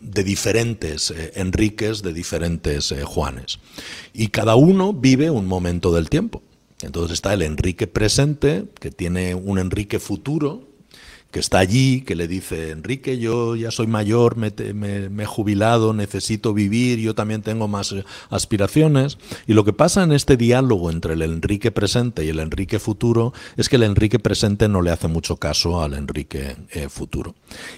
diferentes 0.00 1.10
eh, 1.10 1.32
Enriques, 1.36 2.02
de 2.02 2.12
diferentes 2.12 2.90
eh, 2.92 3.04
Juanes. 3.04 3.58
Y 4.12 4.28
cada 4.28 4.56
uno 4.56 4.92
vive 4.92 5.30
un 5.30 5.46
momento 5.46 5.92
del 5.92 6.08
tiempo. 6.08 6.42
Entonces 6.82 7.12
está 7.12 7.34
el 7.34 7.42
Enrique 7.42 7.86
presente, 7.86 8.64
que 8.80 8.90
tiene 8.90 9.34
un 9.34 9.58
Enrique 9.58 9.98
futuro, 9.98 10.69
que 11.30 11.40
está 11.40 11.58
allí, 11.58 12.02
que 12.02 12.16
le 12.16 12.26
dice, 12.26 12.70
Enrique, 12.70 13.18
yo 13.18 13.54
ya 13.54 13.70
soy 13.70 13.86
mayor, 13.86 14.36
me, 14.36 14.48
he 14.48 15.26
jubilado, 15.26 15.92
necesito 15.92 16.52
vivir, 16.52 16.98
yo 16.98 17.14
también 17.14 17.42
tengo 17.42 17.68
más 17.68 17.92
eh, 17.92 18.04
aspiraciones. 18.30 19.18
Y 19.46 19.54
lo 19.54 19.64
que 19.64 19.72
pasa 19.72 20.02
en 20.02 20.12
este 20.12 20.36
diálogo 20.36 20.90
entre 20.90 21.14
el 21.14 21.22
Enrique 21.22 21.70
presente 21.70 22.24
y 22.24 22.28
el 22.28 22.40
Enrique 22.40 22.78
futuro 22.78 23.32
es 23.56 23.68
que 23.68 23.76
el 23.76 23.84
Enrique 23.84 24.18
presente 24.18 24.68
no 24.68 24.82
le 24.82 24.90
hace 24.90 25.08
mucho 25.08 25.36
caso 25.36 25.82
al 25.82 25.94
Enrique 25.94 26.56
eh, 26.72 26.88
futuro. 26.88 27.34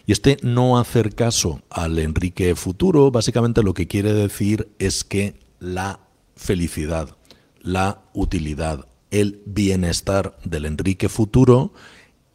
Y 0.06 0.12
este 0.12 0.38
no 0.42 0.78
hacer 0.78 1.14
caso 1.14 1.60
al 1.68 1.98
Enrique 1.98 2.54
futuro 2.54 3.10
básicamente 3.10 3.62
lo 3.62 3.74
que 3.74 3.86
quiere 3.86 4.12
decir 4.12 4.68
es 4.78 5.04
que 5.04 5.34
la 5.60 6.00
felicidad, 6.36 7.16
la 7.60 8.02
utilidad, 8.14 8.86
el 9.10 9.42
bienestar 9.44 10.38
del 10.44 10.64
Enrique 10.64 11.08
futuro 11.08 11.72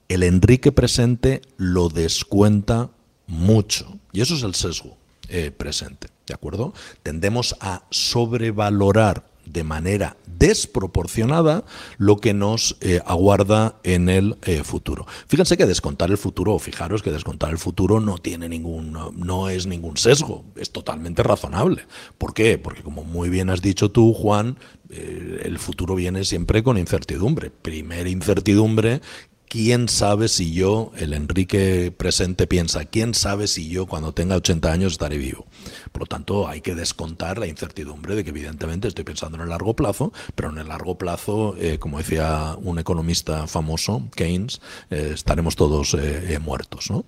el 0.10 0.24
Enrique 0.24 0.72
presente 0.72 1.42
lo 1.58 1.90
descuenta 1.90 2.90
mucho. 3.28 4.00
Y 4.14 4.22
eso 4.22 4.36
es 4.36 4.44
el 4.44 4.56
sesgo 4.56 4.98
eh, 5.30 5.52
presente, 5.52 6.08
¿de 6.26 6.34
acuerdo? 6.34 6.74
Tendemos 7.04 7.56
a 7.60 7.84
sobrevalorar 7.90 9.26
de 9.46 9.64
manera 9.64 10.18
desproporcionada 10.26 11.64
lo 11.98 12.18
que 12.18 12.34
nos 12.34 12.78
eh, 12.82 13.02
aguarda 13.06 13.76
en 13.84 14.10
el 14.10 14.38
eh, 14.44 14.64
futuro. 14.64 15.06
Fíjense 15.28 15.58
que 15.58 15.66
descontar 15.66 16.12
el 16.12 16.18
futuro, 16.18 16.54
o 16.54 16.60
fijaros 16.60 17.02
que 17.02 17.12
descontar 17.12 17.52
el 17.52 17.58
futuro 17.58 18.00
no 18.00 18.18
tiene 18.18 18.50
ningún, 18.50 18.92
no, 18.92 19.50
es 19.50 19.68
ningún 19.68 19.98
sesgo, 19.98 20.46
es 20.56 20.72
totalmente 20.72 21.24
razonable. 21.24 21.86
¿Por 22.18 22.34
qué? 22.34 22.58
Porque 22.58 22.84
como 22.84 23.04
muy 23.04 23.30
bien 23.30 23.50
has 23.50 23.62
dicho 23.62 23.90
tú, 23.90 24.14
Juan, 24.14 24.58
el 24.90 25.60
futuro 25.60 25.96
viene 25.96 26.24
siempre 26.24 26.64
con 26.64 26.78
incertidumbre. 26.78 27.50
Primera 27.50 28.10
incertidumbre 28.10 29.02
¿Quién 29.50 29.88
sabe 29.88 30.28
si 30.28 30.52
yo, 30.52 30.92
el 30.98 31.14
Enrique 31.14 31.94
presente, 31.96 32.48
piensa, 32.48 32.84
quién 32.84 33.14
sabe 33.14 33.48
si 33.48 33.70
yo 33.70 33.86
cuando 33.86 34.14
tenga 34.14 34.36
80 34.36 34.70
años 34.70 34.92
estaré 34.92 35.18
vivo? 35.18 35.46
Por 35.94 36.02
lo 36.02 36.06
tanto, 36.06 36.50
hay 36.50 36.60
que 36.60 36.76
descontar 36.76 37.38
la 37.38 37.48
incertidumbre 37.48 38.16
de 38.16 38.26
que 38.26 38.32
evidentemente 38.32 38.90
estoy 38.90 39.06
pensando 39.06 39.38
en 39.38 39.44
el 39.44 39.50
largo 39.50 39.74
plazo, 39.74 40.12
pero 40.36 40.50
en 40.50 40.58
el 40.58 40.68
largo 40.68 40.98
plazo, 40.98 41.56
eh, 41.60 41.80
como 41.80 42.00
decía 42.00 42.58
un 42.62 42.78
economista 42.78 43.48
famoso, 43.48 44.10
Keynes, 44.14 44.60
eh, 44.90 45.12
estaremos 45.14 45.56
todos 45.56 45.94
eh, 45.94 46.40
muertos. 46.42 46.92
¿no? 46.92 47.06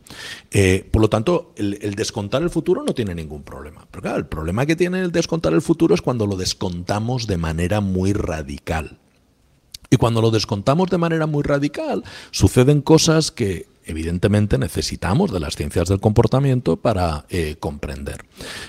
por 0.91 1.01
lo 1.01 1.09
tanto, 1.09 1.51
el, 1.57 1.77
el, 1.81 1.95
descontar 1.95 2.41
el 2.41 2.49
futuro 2.49 2.83
no 2.85 2.93
tiene 2.93 3.13
ningún 3.15 3.43
problema. 3.43 3.85
Pero 3.91 4.01
claro, 4.01 4.17
el 4.17 4.27
problema 4.27 4.65
que 4.65 4.77
tiene 4.77 5.01
el 5.01 5.11
descontar 5.11 5.51
el 5.51 5.61
futuro 5.61 5.93
es 5.93 6.01
cuando 6.01 6.25
lo 6.25 6.37
descontamos 6.37 7.27
de 7.27 7.35
manera 7.35 7.81
muy 7.81 8.13
radical. 8.13 8.97
Y 9.89 9.97
cuando 9.97 10.21
lo 10.21 10.31
descontamos 10.31 10.89
de 10.89 10.97
manera 10.97 11.25
muy 11.25 11.43
radical, 11.43 12.03
suceden 12.31 12.81
cosas 12.81 13.31
que 13.31 13.67
evidentemente 13.89 14.59
necesitamos 14.59 15.31
de 15.31 15.39
las 15.39 15.55
ciencias 15.55 15.89
del 15.89 15.99
comportamiento 15.99 16.77
para 16.77 17.25
eh, 17.29 17.55
comprender. 17.59 18.23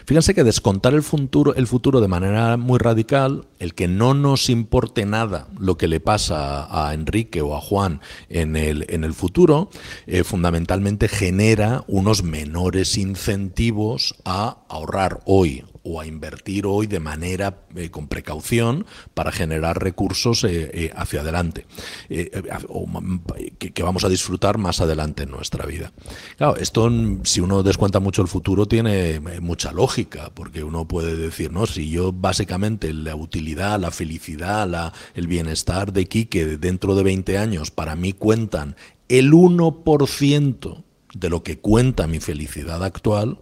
Fíjense 0.06 0.34
que 0.34 0.44
descontar 0.44 0.94
el 0.94 1.02
futuro, 1.02 1.54
el 1.54 1.66
futuro 1.66 2.00
de 2.00 2.08
manera 2.08 2.56
muy 2.56 2.78
radical, 2.78 3.46
el 3.58 3.74
que 3.74 3.86
no 3.86 4.14
nos 4.14 4.48
importe 4.48 5.04
nada 5.04 5.48
lo 5.58 5.76
que 5.76 5.88
le 5.88 6.00
pasa 6.00 6.66
a 6.70 6.94
Enrique 6.94 7.42
o 7.42 7.54
a 7.54 7.60
Juan 7.60 8.00
en 8.30 8.56
el, 8.56 8.86
en 8.88 9.04
el 9.04 9.12
futuro, 9.12 9.68
eh, 10.06 10.24
fundamentalmente 10.24 11.06
genera 11.06 11.84
unos 11.86 12.22
menores 12.22 12.96
incentivos 12.96 14.14
a 14.24 14.64
ahorrar 14.68 15.20
hoy 15.26 15.64
o 15.83 16.01
a 16.01 16.07
invertir 16.07 16.66
hoy 16.66 16.87
de 16.87 17.01
manera 17.01 17.62
eh, 17.74 17.91
con 17.91 18.09
precaución 18.09 18.87
para 19.14 19.33
generar 19.33 19.83
recursos 19.83 20.45
eh, 20.45 20.70
eh, 20.72 20.93
hacia 20.95 21.20
adelante, 21.20 21.66
que, 22.09 23.83
vamos 23.83 24.05
a 24.05 24.09
disfrutar 24.09 24.59
más 24.59 24.81
adelante 24.81 25.22
en 25.22 25.31
nuestra 25.31 25.66
vida. 25.66 25.93
Claro, 26.37 26.57
esto 26.57 26.91
si 27.24 27.41
uno 27.41 27.62
descuenta 27.62 28.01
mucho 28.01 28.22
el 28.22 28.28
futuro 28.28 28.66
tiene 28.66 29.20
mucha 29.41 29.72
lógica, 29.72 30.31
porque 30.35 30.62
uno 30.62 30.87
puede 30.87 31.16
decir, 31.16 31.51
no, 31.51 31.66
si 31.66 31.91
yo 31.91 32.12
básicamente 32.12 32.93
la 32.93 33.16
utilidad, 33.16 33.81
la 33.81 33.91
felicidad, 33.91 34.68
la, 34.68 34.93
el 35.14 35.26
bienestar 35.26 35.93
de 35.93 36.07
Quique 36.07 36.59
dentro 36.59 36.95
de 36.95 37.03
20 37.03 37.39
años 37.39 37.70
para 37.70 37.97
mí 37.97 38.12
cuentan 38.12 38.76
el 39.09 39.33
1% 39.33 40.85
de 41.14 41.31
lo 41.31 41.43
que 41.43 41.59
cuenta 41.59 42.07
mi 42.07 42.20
felicidad 42.20 42.85
actual, 42.85 43.39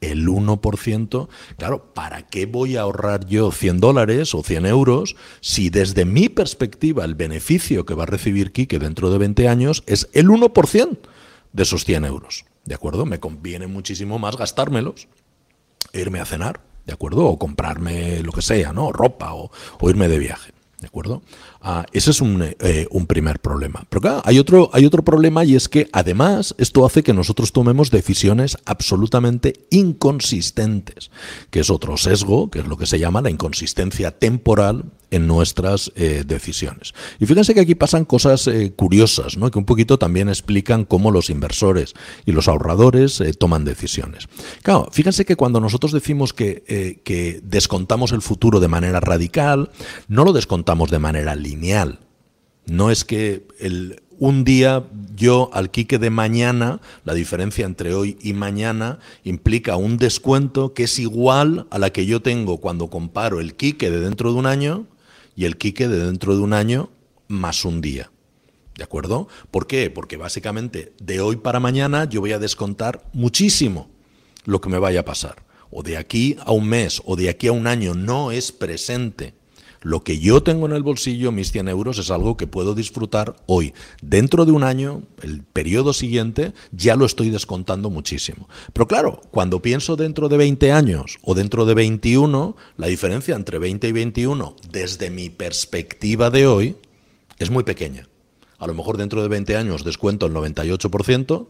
el 0.00 0.26
1%, 0.26 1.28
claro, 1.56 1.92
¿para 1.94 2.26
qué 2.26 2.46
voy 2.46 2.76
a 2.76 2.82
ahorrar 2.82 3.26
yo 3.26 3.52
100 3.52 3.80
dólares 3.80 4.34
o 4.34 4.42
100 4.42 4.66
euros 4.66 5.16
si 5.40 5.70
desde 5.70 6.04
mi 6.04 6.28
perspectiva 6.28 7.04
el 7.04 7.14
beneficio 7.14 7.84
que 7.84 7.94
va 7.94 8.04
a 8.04 8.06
recibir 8.06 8.52
Quique 8.52 8.78
dentro 8.78 9.10
de 9.10 9.18
20 9.18 9.48
años 9.48 9.82
es 9.86 10.08
el 10.12 10.28
1% 10.28 10.98
de 11.52 11.62
esos 11.62 11.84
100 11.84 12.04
euros? 12.04 12.44
¿De 12.64 12.74
acuerdo? 12.74 13.06
Me 13.06 13.20
conviene 13.20 13.66
muchísimo 13.66 14.18
más 14.18 14.36
gastármelos 14.36 15.08
irme 15.92 16.20
a 16.20 16.24
cenar, 16.24 16.60
¿de 16.86 16.92
acuerdo? 16.92 17.26
O 17.26 17.38
comprarme 17.38 18.22
lo 18.22 18.32
que 18.32 18.42
sea, 18.42 18.72
¿no? 18.72 18.92
Ropa 18.92 19.34
o 19.34 19.50
irme 19.90 20.08
de 20.08 20.18
viaje. 20.18 20.52
¿De 20.80 20.86
acuerdo? 20.86 21.22
Ah, 21.62 21.84
ese 21.92 22.10
es 22.10 22.22
un, 22.22 22.42
eh, 22.42 22.86
un, 22.90 23.06
primer 23.06 23.38
problema. 23.38 23.84
Pero 23.90 24.00
claro, 24.00 24.22
hay 24.24 24.38
otro, 24.38 24.70
hay 24.72 24.86
otro 24.86 25.04
problema 25.04 25.44
y 25.44 25.56
es 25.56 25.68
que 25.68 25.90
además 25.92 26.54
esto 26.56 26.86
hace 26.86 27.02
que 27.02 27.12
nosotros 27.12 27.52
tomemos 27.52 27.90
decisiones 27.90 28.56
absolutamente 28.64 29.66
inconsistentes, 29.68 31.10
que 31.50 31.60
es 31.60 31.68
otro 31.68 31.98
sesgo, 31.98 32.50
que 32.50 32.60
es 32.60 32.66
lo 32.66 32.78
que 32.78 32.86
se 32.86 32.98
llama 32.98 33.20
la 33.20 33.28
inconsistencia 33.28 34.10
temporal 34.10 34.86
en 35.10 35.26
nuestras 35.26 35.92
eh, 35.96 36.24
decisiones. 36.26 36.94
Y 37.18 37.26
fíjense 37.26 37.54
que 37.54 37.60
aquí 37.60 37.74
pasan 37.74 38.04
cosas 38.04 38.46
eh, 38.46 38.72
curiosas, 38.74 39.36
¿no? 39.36 39.50
que 39.50 39.58
un 39.58 39.64
poquito 39.64 39.98
también 39.98 40.28
explican 40.28 40.84
cómo 40.84 41.10
los 41.10 41.30
inversores 41.30 41.94
y 42.26 42.32
los 42.32 42.48
ahorradores 42.48 43.20
eh, 43.20 43.32
toman 43.32 43.64
decisiones. 43.64 44.28
Claro, 44.62 44.88
fíjense 44.92 45.24
que 45.24 45.36
cuando 45.36 45.60
nosotros 45.60 45.92
decimos 45.92 46.32
que, 46.32 47.00
que 47.04 47.40
descontamos 47.42 48.12
el 48.12 48.22
futuro 48.22 48.60
de 48.60 48.68
manera 48.68 49.00
radical, 49.00 49.70
no 50.08 50.24
lo 50.24 50.32
descontamos 50.32 50.90
de 50.90 50.98
manera 50.98 51.34
lineal. 51.34 51.98
No 52.66 52.90
es 52.90 53.04
que 53.04 53.46
el, 53.58 54.02
un 54.20 54.44
día 54.44 54.84
yo 55.16 55.50
al 55.54 55.70
Quique 55.70 55.98
de 55.98 56.10
mañana, 56.10 56.80
la 57.04 57.14
diferencia 57.14 57.64
entre 57.64 57.94
hoy 57.94 58.18
y 58.20 58.34
mañana 58.34 58.98
implica 59.24 59.76
un 59.76 59.96
descuento 59.96 60.74
que 60.74 60.84
es 60.84 60.98
igual 60.98 61.66
a 61.70 61.78
la 61.78 61.90
que 61.90 62.04
yo 62.04 62.20
tengo 62.20 62.58
cuando 62.58 62.90
comparo 62.90 63.40
el 63.40 63.54
Quique 63.54 63.90
de 63.90 64.00
dentro 64.00 64.30
de 64.30 64.38
un 64.38 64.46
año 64.46 64.86
y 65.36 65.44
el 65.44 65.56
Quique 65.56 65.88
de 65.88 66.04
dentro 66.04 66.34
de 66.36 66.42
un 66.42 66.52
año 66.52 66.90
más 67.28 67.64
un 67.64 67.80
día. 67.80 68.10
¿De 68.76 68.84
acuerdo? 68.84 69.28
¿Por 69.50 69.66
qué? 69.66 69.90
Porque 69.90 70.16
básicamente 70.16 70.92
de 71.00 71.20
hoy 71.20 71.36
para 71.36 71.60
mañana 71.60 72.04
yo 72.04 72.20
voy 72.20 72.32
a 72.32 72.38
descontar 72.38 73.04
muchísimo 73.12 73.90
lo 74.44 74.60
que 74.60 74.70
me 74.70 74.78
vaya 74.78 75.00
a 75.00 75.04
pasar. 75.04 75.44
O 75.70 75.82
de 75.82 75.96
aquí 75.96 76.36
a 76.44 76.52
un 76.52 76.68
mes 76.68 77.02
o 77.04 77.14
de 77.14 77.28
aquí 77.28 77.48
a 77.48 77.52
un 77.52 77.66
año 77.66 77.94
no 77.94 78.32
es 78.32 78.52
presente. 78.52 79.34
Lo 79.82 80.04
que 80.04 80.18
yo 80.18 80.42
tengo 80.42 80.66
en 80.66 80.72
el 80.72 80.82
bolsillo, 80.82 81.32
mis 81.32 81.52
100 81.52 81.68
euros, 81.68 81.98
es 81.98 82.10
algo 82.10 82.36
que 82.36 82.46
puedo 82.46 82.74
disfrutar 82.74 83.36
hoy. 83.46 83.72
Dentro 84.02 84.44
de 84.44 84.52
un 84.52 84.62
año, 84.62 85.02
el 85.22 85.42
periodo 85.42 85.94
siguiente, 85.94 86.52
ya 86.70 86.96
lo 86.96 87.06
estoy 87.06 87.30
descontando 87.30 87.88
muchísimo. 87.88 88.48
Pero 88.74 88.86
claro, 88.86 89.22
cuando 89.30 89.62
pienso 89.62 89.96
dentro 89.96 90.28
de 90.28 90.36
20 90.36 90.72
años 90.72 91.18
o 91.22 91.34
dentro 91.34 91.64
de 91.64 91.74
21, 91.74 92.56
la 92.76 92.86
diferencia 92.88 93.34
entre 93.34 93.58
20 93.58 93.88
y 93.88 93.92
21, 93.92 94.56
desde 94.70 95.10
mi 95.10 95.30
perspectiva 95.30 96.28
de 96.28 96.46
hoy, 96.46 96.76
es 97.38 97.50
muy 97.50 97.64
pequeña. 97.64 98.06
A 98.58 98.66
lo 98.66 98.74
mejor 98.74 98.98
dentro 98.98 99.22
de 99.22 99.28
20 99.28 99.56
años 99.56 99.84
descuento 99.84 100.26
el 100.26 100.34
98% 100.34 101.46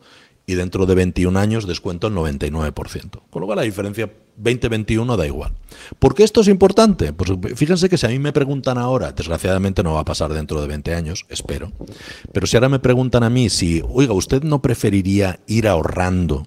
y 0.46 0.54
dentro 0.54 0.86
de 0.86 0.94
21 0.94 1.38
años 1.38 1.66
descuento 1.66 2.08
el 2.08 2.14
99%. 2.14 3.22
Con 3.30 3.40
lo 3.40 3.46
cual 3.46 3.58
la 3.58 3.62
diferencia 3.62 4.10
2021 4.36 5.16
da 5.16 5.26
igual. 5.26 5.52
¿Por 5.98 6.14
qué 6.14 6.24
esto 6.24 6.40
es 6.40 6.48
importante? 6.48 7.12
Pues 7.12 7.30
fíjense 7.54 7.88
que 7.88 7.98
si 7.98 8.06
a 8.06 8.08
mí 8.08 8.18
me 8.18 8.32
preguntan 8.32 8.78
ahora, 8.78 9.12
desgraciadamente 9.12 9.82
no 9.82 9.94
va 9.94 10.00
a 10.00 10.04
pasar 10.04 10.32
dentro 10.32 10.60
de 10.60 10.66
20 10.66 10.94
años, 10.94 11.26
espero, 11.28 11.72
pero 12.32 12.46
si 12.46 12.56
ahora 12.56 12.68
me 12.68 12.78
preguntan 12.78 13.22
a 13.22 13.30
mí 13.30 13.50
si, 13.50 13.82
oiga, 13.88 14.12
¿usted 14.12 14.42
no 14.42 14.62
preferiría 14.62 15.40
ir 15.46 15.68
ahorrando 15.68 16.46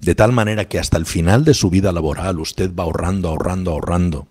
de 0.00 0.14
tal 0.14 0.32
manera 0.32 0.66
que 0.66 0.78
hasta 0.78 0.96
el 0.96 1.06
final 1.06 1.44
de 1.44 1.54
su 1.54 1.70
vida 1.70 1.92
laboral 1.92 2.38
usted 2.38 2.72
va 2.74 2.84
ahorrando, 2.84 3.28
ahorrando, 3.28 3.72
ahorrando? 3.72 4.26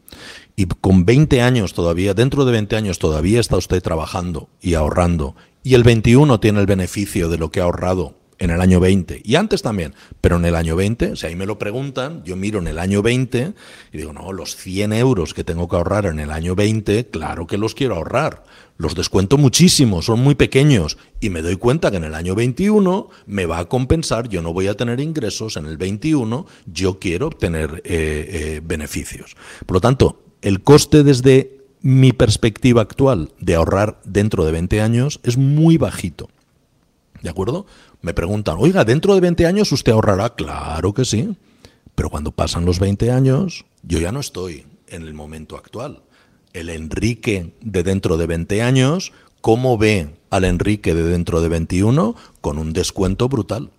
Y 0.55 0.65
con 0.65 1.05
20 1.05 1.41
años 1.41 1.73
todavía, 1.73 2.13
dentro 2.15 2.45
de 2.45 2.51
20 2.51 2.75
años 2.75 2.97
todavía 2.97 3.39
está 3.39 3.57
usted 3.57 3.81
trabajando 3.81 4.49
y 4.59 4.73
ahorrando, 4.73 5.35
y 5.63 5.75
el 5.75 5.83
21 5.83 6.39
tiene 6.39 6.59
el 6.61 6.65
beneficio 6.65 7.29
de 7.29 7.37
lo 7.37 7.51
que 7.51 7.59
ha 7.59 7.65
ahorrado 7.65 8.15
en 8.39 8.49
el 8.49 8.61
año 8.61 8.79
20 8.79 9.21
y 9.23 9.35
antes 9.35 9.61
también, 9.61 9.93
pero 10.21 10.37
en 10.37 10.45
el 10.45 10.55
año 10.55 10.75
20, 10.75 11.15
si 11.15 11.25
ahí 11.25 11.35
me 11.35 11.45
lo 11.45 11.57
preguntan, 11.57 12.23
yo 12.23 12.35
miro 12.35 12.59
en 12.59 12.67
el 12.67 12.79
año 12.79 13.01
20 13.01 13.53
y 13.91 13.97
digo, 13.97 14.13
no, 14.13 14.31
los 14.31 14.55
100 14.55 14.93
euros 14.93 15.33
que 15.33 15.43
tengo 15.43 15.67
que 15.67 15.75
ahorrar 15.75 16.05
en 16.05 16.19
el 16.19 16.31
año 16.31 16.55
20, 16.55 17.07
claro 17.07 17.47
que 17.47 17.57
los 17.57 17.75
quiero 17.75 17.95
ahorrar. 17.95 18.43
Los 18.79 18.93
descuento 18.93 19.39
muchísimo, 19.39 20.03
son 20.03 20.19
muy 20.19 20.35
pequeños 20.35 20.99
y 21.19 21.31
me 21.31 21.41
doy 21.41 21.55
cuenta 21.55 21.89
que 21.89 21.97
en 21.97 22.03
el 22.03 22.13
año 22.13 22.35
21 22.35 23.09
me 23.25 23.47
va 23.47 23.57
a 23.57 23.65
compensar, 23.65 24.29
yo 24.29 24.43
no 24.43 24.53
voy 24.53 24.67
a 24.67 24.75
tener 24.75 24.99
ingresos, 24.99 25.57
en 25.57 25.65
el 25.65 25.77
21 25.77 26.45
yo 26.71 26.99
quiero 26.99 27.25
obtener 27.27 27.81
eh, 27.85 28.29
eh, 28.29 28.61
beneficios. 28.63 29.35
Por 29.65 29.77
lo 29.77 29.81
tanto, 29.81 30.21
el 30.43 30.61
coste 30.61 31.03
desde 31.03 31.57
mi 31.81 32.11
perspectiva 32.11 32.81
actual 32.83 33.31
de 33.39 33.55
ahorrar 33.55 33.99
dentro 34.03 34.45
de 34.45 34.51
20 34.51 34.81
años 34.81 35.19
es 35.23 35.37
muy 35.37 35.77
bajito. 35.77 36.29
¿De 37.21 37.29
acuerdo? 37.29 37.65
Me 38.07 38.13
preguntan, 38.13 38.55
oiga, 38.57 38.85
¿dentro 38.85 39.15
de 39.15 39.19
20 39.19 39.45
años 39.47 39.69
usted 39.73 39.91
ahorrará? 39.91 40.33
Claro 40.33 40.93
que 40.93 41.03
sí. 41.03 41.35
Pero 41.93 42.09
cuando 42.09 42.31
pasan 42.31 42.63
los 42.63 42.79
20 42.79 43.11
años, 43.11 43.65
yo 43.83 43.99
ya 43.99 44.13
no 44.13 44.21
estoy 44.21 44.65
en 44.87 45.01
el 45.01 45.13
momento 45.13 45.57
actual. 45.57 46.03
El 46.53 46.69
Enrique 46.69 47.53
de 47.59 47.83
dentro 47.83 48.15
de 48.15 48.25
20 48.25 48.61
años, 48.61 49.11
¿cómo 49.41 49.77
ve 49.77 50.15
al 50.29 50.45
Enrique 50.45 50.93
de 50.95 51.03
dentro 51.03 51.41
de 51.41 51.49
21? 51.49 52.15
Con 52.39 52.59
un 52.59 52.71
descuento 52.71 53.27
brutal. 53.27 53.71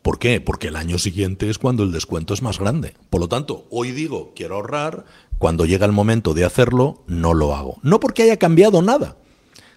¿Por 0.00 0.18
qué? 0.18 0.40
Porque 0.40 0.68
el 0.68 0.76
año 0.76 0.96
siguiente 0.96 1.50
es 1.50 1.58
cuando 1.58 1.82
el 1.82 1.92
descuento 1.92 2.32
es 2.32 2.40
más 2.40 2.58
grande. 2.58 2.94
Por 3.10 3.20
lo 3.20 3.28
tanto, 3.28 3.66
hoy 3.68 3.90
digo, 3.90 4.32
quiero 4.34 4.54
ahorrar, 4.54 5.04
cuando 5.36 5.66
llega 5.66 5.84
el 5.84 5.92
momento 5.92 6.32
de 6.32 6.46
hacerlo, 6.46 7.02
no 7.06 7.34
lo 7.34 7.54
hago. 7.54 7.80
No 7.82 8.00
porque 8.00 8.22
haya 8.22 8.38
cambiado 8.38 8.80
nada, 8.80 9.18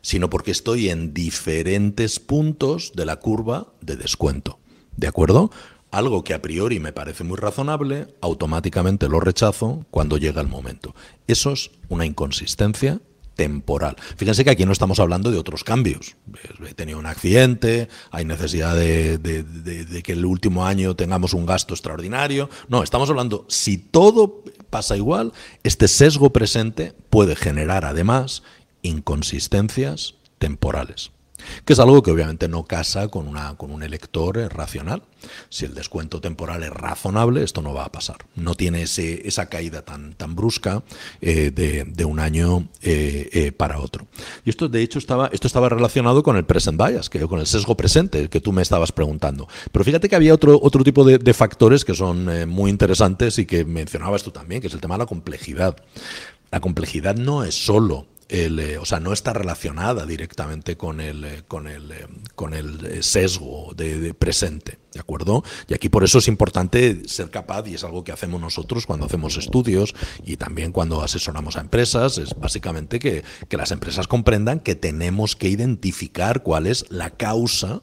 sino 0.02 0.30
porque 0.30 0.52
estoy 0.52 0.90
en 0.90 1.14
diferentes 1.14 2.20
puntos 2.20 2.92
de 2.96 3.06
la 3.06 3.18
curva 3.18 3.74
de 3.82 3.96
descuento. 3.96 4.60
¿De 4.98 5.08
acuerdo? 5.08 5.52
Algo 5.92 6.24
que 6.24 6.34
a 6.34 6.42
priori 6.42 6.80
me 6.80 6.94
parece 6.94 7.24
muy 7.24 7.38
razonable, 7.38 8.08
automáticamente 8.22 9.10
lo 9.10 9.20
rechazo 9.20 9.86
cuando 9.92 10.18
llega 10.18 10.42
el 10.42 10.48
momento. 10.48 10.96
Eso 11.28 11.52
es 11.52 11.72
una 11.90 12.06
inconsistencia 12.06 13.02
temporal. 13.36 13.96
Fíjense 14.18 14.44
que 14.44 14.52
aquí 14.52 14.66
no 14.66 14.72
estamos 14.72 15.00
hablando 15.00 15.32
de 15.32 15.38
otros 15.38 15.64
cambios. 15.64 16.16
He 16.66 16.74
tenido 16.74 17.00
un 17.00 17.08
accidente, 17.08 17.90
hay 18.12 18.24
necesidad 18.26 18.76
de, 18.76 19.18
de, 19.18 20.04
que 20.04 20.14
el 20.14 20.26
último 20.26 20.66
año 20.66 20.96
tengamos 20.96 21.34
un 21.34 21.46
gasto 21.46 21.74
extraordinario. 21.74 22.50
No, 22.68 22.84
estamos 22.84 23.10
hablando, 23.10 23.46
si 23.48 23.78
todo 23.78 24.44
pasa 24.70 24.96
igual, 24.96 25.34
este 25.64 25.88
sesgo 25.88 26.32
presente 26.32 26.94
puede 27.10 27.36
generar 27.36 27.84
además 27.84 28.44
inconsistencias 28.82 30.16
temporales, 30.38 31.12
que 31.66 31.74
es 31.74 31.80
algo 31.80 32.02
que 32.02 32.12
obviamente 32.12 32.48
no 32.48 32.64
casa 32.66 33.08
con, 33.08 33.28
una, 33.28 33.56
con 33.56 33.72
un 33.72 33.84
elector 33.84 34.38
racional. 34.54 35.04
Si 35.50 35.66
el 35.66 35.74
descuento 35.74 36.22
temporal 36.22 36.64
es 36.64 36.72
razonable, 36.72 37.44
esto 37.44 37.62
no 37.62 37.74
va 37.74 37.86
a 37.86 37.92
pasar. 37.92 38.18
No 38.36 38.56
tiene 38.56 38.84
ese, 38.84 39.28
esa 39.28 39.48
caída 39.48 39.84
tan, 39.84 40.14
tan 40.14 40.36
brusca 40.36 40.84
eh, 41.22 41.52
de, 41.52 42.06
un 42.06 42.20
año 42.20 42.68
eh, 42.82 43.30
eh, 43.32 43.52
para 43.52 43.80
otro. 43.80 44.08
Y 44.46 44.50
esto, 44.50 44.68
de 44.68 44.82
hecho, 44.82 45.00
estaba, 45.00 45.30
esto 45.32 45.48
estaba 45.48 45.70
relacionado 45.70 46.24
con 46.24 46.38
el 46.38 46.46
present 46.46 46.82
bias, 46.82 47.10
que, 47.10 47.20
con 47.28 47.40
el 47.40 47.48
sesgo 47.48 47.78
presente, 47.78 48.30
que 48.30 48.42
tú 48.42 48.52
me 48.52 48.62
estabas 48.62 48.92
preguntando. 48.92 49.48
Pero 49.72 49.86
fíjate 49.86 50.10
que 50.10 50.16
había 50.16 50.34
otro, 50.34 50.60
otro 50.62 50.84
tipo 50.84 51.04
de, 51.04 51.18
de 51.18 51.34
factores 51.34 51.86
que 51.86 51.94
son 51.94 52.50
muy 52.50 52.70
interesantes 52.72 53.38
y 53.40 53.46
que 53.46 53.66
mencionabas 53.66 54.24
tú 54.24 54.32
también, 54.32 54.62
que 54.62 54.68
es 54.68 54.74
el 54.74 54.82
tema 54.82 54.96
de 54.96 55.00
la 55.00 55.06
complejidad. 55.06 55.76
La 56.52 56.60
complejidad 56.60 57.16
no 57.16 57.44
es 57.44 57.56
solo 57.56 58.08
eh, 58.34 58.78
o 58.78 58.86
sea, 58.86 59.02
no 59.02 59.12
está 59.12 59.34
relacionada 59.34 60.06
directamente 60.06 60.78
con 60.78 61.02
el, 61.02 61.26
eh, 61.26 61.44
con 61.50 61.68
el, 61.68 61.92
eh, 61.92 62.08
con 62.34 62.54
el 62.54 63.04
sesgo 63.04 63.74
de, 63.76 64.14
presente, 64.14 64.80
¿de 64.94 65.02
acuerdo? 65.02 65.44
Y 65.68 65.74
aquí 65.74 65.90
por 65.90 66.06
eso 66.06 66.20
es 66.20 66.30
importante 66.30 67.02
ser 67.10 67.30
capaz, 67.30 67.68
y 67.68 67.74
es 67.74 67.84
algo 67.84 68.06
que 68.06 68.14
hacemos 68.14 68.40
nosotros 68.40 68.86
cuando 68.86 69.06
hacemos 69.06 69.36
estudios 69.36 69.94
y 70.26 70.38
también 70.38 70.72
cuando 70.72 71.04
asesoramos 71.04 71.58
a 71.58 71.62
empresas, 71.62 72.18
es 72.20 72.34
básicamente 72.40 73.00
que, 73.00 73.26
que 73.50 73.58
las 73.58 73.72
empresas 73.72 74.08
comprendan 74.08 74.62
que 74.62 74.76
tenemos 74.76 75.36
que 75.36 75.50
identificar 75.50 76.42
cuál 76.42 76.68
es 76.68 76.86
la 76.90 77.10
causa 77.10 77.82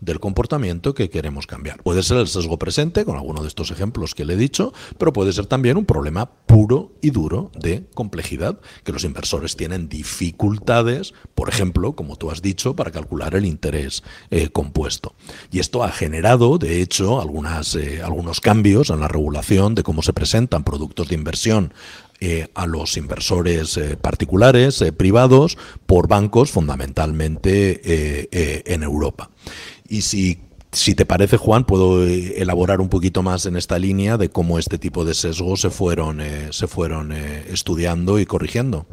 del 0.00 0.20
comportamiento 0.20 0.94
que 0.94 1.10
queremos 1.10 1.46
cambiar. 1.46 1.82
Puede 1.82 2.02
ser 2.02 2.18
el 2.18 2.28
sesgo 2.28 2.58
presente, 2.58 3.04
con 3.04 3.16
alguno 3.16 3.42
de 3.42 3.48
estos 3.48 3.70
ejemplos 3.70 4.14
que 4.14 4.24
le 4.24 4.34
he 4.34 4.36
dicho, 4.36 4.72
pero 4.98 5.12
puede 5.12 5.32
ser 5.32 5.46
también 5.46 5.76
un 5.76 5.84
problema 5.84 6.30
puro 6.46 6.92
y 7.00 7.10
duro 7.10 7.50
de 7.58 7.84
complejidad, 7.94 8.58
que 8.84 8.92
los 8.92 9.04
inversores 9.04 9.56
tienen 9.56 9.88
dificultades, 9.88 11.14
por 11.34 11.48
ejemplo, 11.48 11.94
como 11.94 12.16
tú 12.16 12.30
has 12.30 12.42
dicho, 12.42 12.74
para 12.74 12.90
calcular 12.90 13.34
el 13.34 13.44
interés 13.44 14.02
eh, 14.30 14.50
compuesto. 14.50 15.14
Y 15.50 15.58
esto 15.58 15.84
ha 15.84 15.92
generado, 15.92 16.58
de 16.58 16.80
hecho, 16.80 17.20
eh, 17.20 18.02
algunos 18.02 18.40
cambios 18.40 18.90
en 18.90 19.00
la 19.00 19.08
regulación 19.08 19.74
de 19.74 19.82
cómo 19.82 20.02
se 20.02 20.12
presentan 20.12 20.64
productos 20.64 21.08
de 21.08 21.14
inversión 21.14 21.72
eh, 22.20 22.48
a 22.54 22.66
los 22.66 22.96
inversores 22.96 23.78
particulares, 24.00 24.84
privados, 24.96 25.56
por 25.86 26.08
bancos 26.08 26.50
fundamentalmente 26.50 28.28
en 28.72 28.82
Europa. 28.82 29.30
Y 29.88 30.02
si 30.02 30.38
si 30.72 30.94
te 30.94 31.04
parece, 31.04 31.36
Juan, 31.36 31.64
puedo 31.64 32.06
eh, 32.06 32.40
elaborar 32.40 32.80
un 32.80 32.88
poquito 32.88 33.22
más 33.22 33.46
en 33.46 33.56
esta 33.56 33.78
línea 33.78 34.16
de 34.16 34.30
cómo 34.30 34.58
este 34.58 34.78
tipo 34.78 35.04
de 35.04 35.14
sesgos 35.14 35.60
se 35.60 35.70
fueron, 35.70 36.20
eh, 36.20 36.48
se 36.52 36.68
fueron 36.68 37.12
eh, 37.12 37.44
estudiando 37.48 38.18
y 38.20 38.26
corrigiendo. 38.26 38.86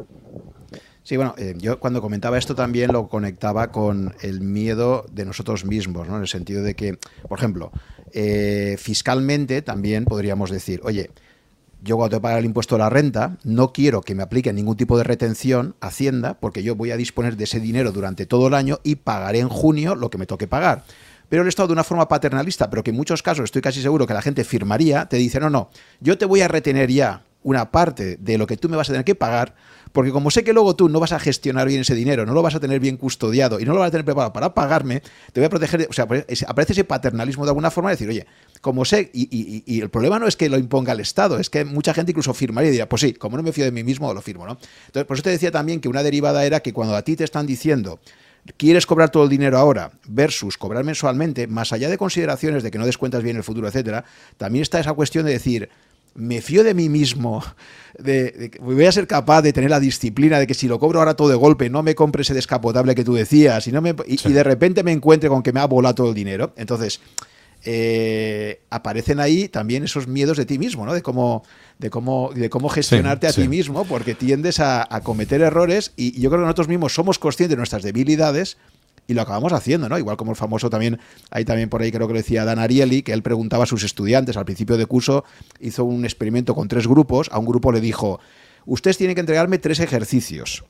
Sí, 1.04 1.16
bueno, 1.16 1.36
yo 1.56 1.80
cuando 1.80 2.02
comentaba 2.02 2.38
esto 2.38 2.54
también 2.54 2.92
lo 2.92 3.08
conectaba 3.08 3.72
con 3.72 4.14
el 4.22 4.42
miedo 4.42 5.06
de 5.10 5.24
nosotros 5.24 5.64
mismos, 5.64 6.06
¿no? 6.06 6.18
En 6.18 6.24
el 6.24 6.28
sentido 6.28 6.64
de 6.64 6.76
que, 6.76 6.98
por 7.30 7.40
ejemplo, 7.40 7.72
fiscalmente 8.78 9.62
también 9.62 10.04
podríamos 10.04 10.52
decir, 10.52 10.82
oye, 10.84 11.12
yo 11.88 11.96
cuando 11.96 12.18
que 12.18 12.22
pagar 12.22 12.40
el 12.40 12.46
impuesto 12.46 12.76
de 12.76 12.80
la 12.80 12.90
renta, 12.90 13.38
no 13.44 13.72
quiero 13.72 14.02
que 14.02 14.14
me 14.14 14.22
aplique 14.22 14.52
ningún 14.52 14.76
tipo 14.76 14.98
de 14.98 15.06
retención 15.06 15.76
Hacienda, 15.80 16.38
porque 16.40 16.62
yo 16.62 16.76
voy 16.76 16.92
a 16.92 16.98
disponer 16.98 17.38
de 17.38 17.46
ese 17.46 17.60
dinero 17.60 17.92
durante 17.92 18.26
todo 18.26 18.48
el 18.48 18.54
año 18.54 18.80
y 18.84 18.98
pagaré 18.98 19.40
en 19.40 19.50
junio 19.50 19.96
lo 19.96 20.10
que 20.10 20.18
me 20.18 20.28
toque 20.28 20.48
pagar 20.48 20.84
pero 21.30 21.42
el 21.42 21.48
Estado 21.48 21.68
de 21.68 21.74
una 21.74 21.84
forma 21.84 22.08
paternalista, 22.08 22.70
pero 22.70 22.84
que 22.84 22.92
en 22.92 22.98
muchos 22.98 23.22
casos 23.22 23.46
estoy 23.46 23.62
casi 23.62 23.82
seguro 23.82 24.08
que 24.08 24.14
la 24.14 24.22
gente 24.22 24.44
firmaría, 24.44 25.06
te 25.06 25.18
dice, 25.18 25.40
no, 25.40 25.50
no, 25.50 25.70
yo 26.00 26.18
te 26.18 26.26
voy 26.26 26.42
a 26.42 26.48
retener 26.48 26.92
ya 26.92 27.24
una 27.44 27.72
parte 27.72 28.18
de 28.18 28.38
lo 28.38 28.46
que 28.46 28.58
tú 28.58 28.68
me 28.68 28.76
vas 28.76 28.90
a 28.90 28.94
tener 28.94 29.06
que 29.06 29.16
pagar, 29.16 29.56
porque 29.94 30.12
como 30.12 30.32
sé 30.32 30.44
que 30.44 30.52
luego 30.52 30.76
tú 30.76 30.90
no 30.90 31.00
vas 31.00 31.14
a 31.14 31.20
gestionar 31.20 31.68
bien 31.68 31.82
ese 31.82 31.96
dinero, 31.96 32.26
no 32.26 32.34
lo 32.34 32.42
vas 32.42 32.56
a 32.56 32.60
tener 32.60 32.80
bien 32.80 32.98
custodiado 32.98 33.60
y 33.60 33.66
no 33.66 33.74
lo 33.74 33.80
vas 33.80 33.88
a 33.88 33.92
tener 33.92 34.06
preparado 34.06 34.34
para 34.34 34.54
pagarme, 34.54 35.02
te 35.32 35.40
voy 35.40 35.46
a 35.46 35.50
proteger, 35.50 35.88
o 35.90 35.94
sea, 35.94 36.08
pues, 36.08 36.26
aparece 36.46 36.74
ese 36.74 36.84
paternalismo 36.84 37.46
de 37.46 37.52
alguna 37.52 37.72
forma 37.72 37.90
de 37.90 37.96
decir, 37.96 38.10
oye, 38.10 38.28
como 38.60 38.84
sé, 38.84 39.10
y, 39.14 39.80
el 39.80 39.90
problema 39.90 40.20
no 40.20 40.28
es 40.28 40.36
que 40.36 40.50
lo 40.50 40.58
imponga 40.58 40.92
el 40.92 41.00
Estado, 41.00 41.40
es 41.40 41.50
que 41.50 41.64
mucha 41.64 41.94
gente 41.94 42.12
incluso 42.12 42.34
firmaría 42.34 42.68
y 42.68 42.72
diría, 42.72 42.90
pues 42.90 43.02
sí, 43.02 43.14
como 43.14 43.38
no 43.38 43.44
me 43.44 43.54
fío 43.54 43.66
de 43.66 43.72
mí 43.72 43.84
mismo, 43.84 44.14
lo 44.14 44.22
firmo, 44.22 44.46
¿no? 44.46 44.58
Entonces, 44.88 45.06
por 45.06 45.16
eso 45.16 45.24
te 45.24 45.30
decía 45.30 45.52
también 45.52 45.80
que 45.80 45.88
una 45.88 46.04
derivada 46.04 46.46
era 46.46 46.60
que 46.60 46.74
cuando 46.74 46.96
a 46.96 47.02
ti 47.04 47.16
te 47.16 47.24
están 47.24 47.48
diciendo, 47.48 48.00
quieres 48.56 48.86
cobrar 48.86 49.10
todo 49.10 49.24
el 49.24 49.30
dinero 49.30 49.58
ahora 49.58 49.92
versus 50.08 50.58
cobrar 50.58 50.84
mensualmente, 50.84 51.48
más 51.48 51.74
allá 51.74 51.90
de 51.90 51.98
consideraciones 51.98 52.64
de 52.64 52.72
que 52.72 52.78
no 52.78 52.86
descuentas 52.86 53.24
bien 53.24 53.38
el 53.38 53.44
futuro, 53.44 53.68
etcétera, 53.68 54.06
también 54.38 54.64
está 54.64 54.80
esa 54.80 54.94
cuestión 54.94 55.26
de 55.26 55.34
decir, 55.34 55.70
me 56.16 56.42
fío 56.42 56.64
de 56.64 56.74
mí 56.74 56.90
mismo, 56.90 57.44
de, 58.00 58.52
voy 58.60 58.86
a 58.86 58.92
ser 58.92 59.08
capaz 59.08 59.42
de 59.42 59.54
tener 59.54 59.70
la 59.70 59.80
disciplina 59.80 60.40
de 60.40 60.48
que 60.48 60.54
si 60.54 60.68
lo 60.68 60.80
cobro 60.80 61.00
ahora 61.00 61.16
todo 61.16 61.30
de 61.30 61.36
golpe, 61.36 61.70
no 61.70 61.84
me 61.84 61.96
compre 61.96 62.24
ese 62.24 62.34
descapotable 62.34 62.96
que 62.96 63.04
tú 63.04 63.14
decías, 63.14 63.68
y, 63.68 63.72
no 63.72 63.82
me, 63.82 63.96
y 64.06 64.32
de 64.32 64.44
repente 64.44 64.84
me 64.84 64.92
encuentre 64.92 65.30
con 65.30 65.44
que 65.44 65.54
me 65.54 65.60
ha 65.60 65.66
volado 65.66 65.96
todo 65.96 66.10
el 66.10 66.16
dinero. 66.16 66.54
Entonces, 66.58 67.00
eh, 67.70 68.62
aparecen 68.70 69.20
ahí 69.20 69.50
también 69.50 69.84
esos 69.84 70.08
miedos 70.08 70.38
de 70.38 70.46
ti 70.46 70.58
mismo, 70.58 70.86
¿no? 70.86 70.94
De 70.94 71.02
cómo, 71.02 71.44
de 71.80 71.90
cómo, 71.90 72.32
de 72.34 72.50
cómo 72.50 72.70
gestionarte 72.70 73.28
a 73.28 73.34
ti 73.34 73.50
mismo, 73.50 73.84
porque 73.84 74.16
tiendes 74.16 74.62
a, 74.62 74.88
cometer 75.04 75.42
errores 75.42 75.92
y, 75.98 76.18
yo 76.18 76.30
creo 76.30 76.40
que 76.40 76.46
nosotros 76.46 76.70
mismos 76.70 76.94
somos 76.94 77.20
conscientes 77.20 77.50
de 77.50 77.58
nuestras 77.58 77.84
debilidades 77.84 78.56
y 79.06 79.16
lo 79.16 79.22
acabamos 79.22 79.52
haciendo, 79.52 79.90
¿no? 79.90 80.00
Igual 80.00 80.16
como 80.16 80.32
el 80.32 80.38
famoso 80.38 80.70
también, 80.70 80.98
hay 81.30 81.44
también 81.44 81.68
por 81.68 81.82
ahí 81.82 81.92
creo 81.92 82.08
que 82.08 82.14
lo 82.14 82.20
decía 82.20 82.46
Dan 82.46 82.58
Ariely, 82.58 83.02
que 83.02 83.12
él 83.12 83.22
preguntaba 83.22 83.66
a 83.66 83.68
sus 83.68 83.84
estudiantes 83.84 84.38
al 84.38 84.46
principio 84.46 84.78
de 84.78 84.86
curso, 84.86 85.26
hizo 85.60 85.84
un 85.84 86.06
experimento 86.06 86.56
con 86.56 86.70
tres 86.70 86.88
grupos, 86.88 87.28
a 87.34 87.38
un 87.38 87.48
grupo 87.48 87.74
le 87.74 87.82
dijo, 87.82 88.22
ustedes 88.66 88.98
tienen 88.98 89.16
que 89.16 89.20
entregarme 89.20 89.58
tres 89.58 89.82
ejercicios 89.82 90.64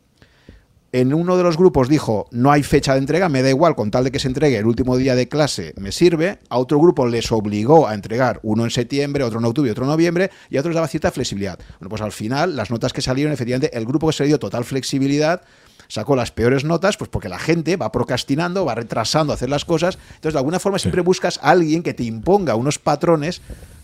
en 0.92 1.14
uno 1.14 1.38
de 1.38 1.44
los 1.44 1.58
grupos 1.58 1.90
dijo, 1.90 2.28
no 2.32 2.52
hay 2.52 2.64
fecha 2.64 2.94
de 2.94 3.00
entrega, 3.00 3.28
me 3.30 3.44
da 3.44 3.50
igual, 3.50 3.76
con 3.76 3.92
tal 3.92 4.06
de 4.06 4.12
que 4.12 4.20
se 4.20 4.28
entregue 4.28 4.58
el 4.58 4.66
último 4.66 4.96
día 4.96 5.16
de 5.16 5.28
clase, 5.28 5.74
me 5.78 5.92
sirve. 5.92 6.40
A 6.50 6.58
otro 6.58 6.80
grupo 6.80 7.06
les 7.08 7.32
obligó 7.32 7.88
a 7.88 7.94
entregar 7.94 8.40
uno 8.44 8.64
en 8.64 8.72
septiembre, 8.72 9.24
otro 9.24 9.40
en 9.40 9.46
octubre 9.46 9.70
y 9.70 9.72
otro 9.72 9.84
en 9.84 9.92
noviembre, 9.92 10.32
y 10.50 10.58
a 10.58 10.62
otros 10.62 10.76
daba 10.76 10.88
cierta 10.88 11.12
flexibilidad. 11.12 11.60
Bueno, 11.80 11.90
pues 11.90 12.02
al 12.02 12.12
final, 12.12 12.56
las 12.56 12.72
notas 12.72 12.94
que 12.94 13.02
salieron, 13.02 13.34
efectivamente, 13.34 13.76
el 13.78 13.86
grupo 13.86 14.08
que 14.08 14.14
se 14.14 14.24
le 14.24 14.28
dio 14.28 14.40
total 14.40 14.64
flexibilidad 14.64 15.42
sacó 15.90 16.16
las 16.16 16.32
peores 16.32 16.64
notas, 16.64 16.98
pues 16.98 17.10
porque 17.10 17.30
la 17.30 17.40
gente 17.40 17.76
va 17.78 17.92
procrastinando, 17.92 18.66
va 18.66 18.76
retrasando 18.76 19.34
hacer 19.34 19.50
las 19.50 19.66
cosas. 19.66 19.98
Entonces, 20.16 20.34
de 20.34 20.40
alguna 20.40 20.60
forma, 20.60 20.80
siempre 20.80 21.02
buscas 21.02 21.40
a 21.42 21.52
alguien 21.52 21.84
que 21.84 21.94
te 21.94 22.04
imponga 22.04 22.56
unos 22.56 22.80
patrones 22.80 23.42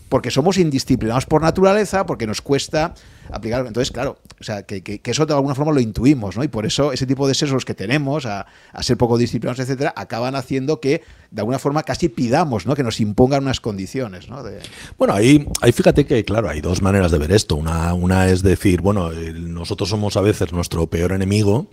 porque 0.08 0.30
somos 0.30 0.58
indisciplinados 0.58 1.26
por 1.26 1.42
naturaleza, 1.42 2.06
porque 2.06 2.26
nos 2.26 2.40
cuesta 2.40 2.94
aplicar. 3.30 3.66
Entonces, 3.66 3.90
claro, 3.90 4.18
o 4.40 4.44
sea, 4.44 4.62
que, 4.64 5.00
eso 5.04 5.26
de 5.26 5.34
alguna 5.34 5.54
forma 5.54 5.72
lo 5.72 5.80
intuimos, 5.80 6.36
¿no? 6.36 6.44
Y 6.44 6.48
por 6.48 6.66
eso 6.66 6.92
ese 6.92 7.06
tipo 7.06 7.26
de 7.28 7.34
sesgos 7.34 7.64
que 7.64 7.74
tenemos 7.74 8.26
a, 8.26 8.46
ser 8.80 8.96
poco 8.96 9.18
disciplinados, 9.18 9.60
etcétera, 9.60 9.92
acaban 9.96 10.34
haciendo 10.34 10.80
que 10.80 11.02
de 11.30 11.40
alguna 11.40 11.58
forma 11.58 11.82
casi 11.82 12.08
pidamos, 12.08 12.66
¿no? 12.66 12.74
Que 12.74 12.82
nos 12.82 13.00
impongan 13.00 13.42
unas 13.42 13.60
condiciones, 13.60 14.28
¿no? 14.28 14.42
Bueno, 14.98 15.14
ahí, 15.14 15.46
ahí 15.60 15.72
fíjate 15.72 16.06
que, 16.06 16.24
claro, 16.24 16.48
hay 16.48 16.60
dos 16.60 16.82
maneras 16.82 17.10
de 17.10 17.18
ver 17.18 17.32
esto. 17.32 17.56
Una, 17.56 17.94
una 17.94 18.28
es 18.28 18.42
decir, 18.42 18.80
bueno, 18.80 19.10
nosotros 19.10 19.88
somos 19.88 20.16
a 20.16 20.20
veces 20.20 20.52
nuestro 20.52 20.86
peor 20.86 21.12
enemigo 21.12 21.68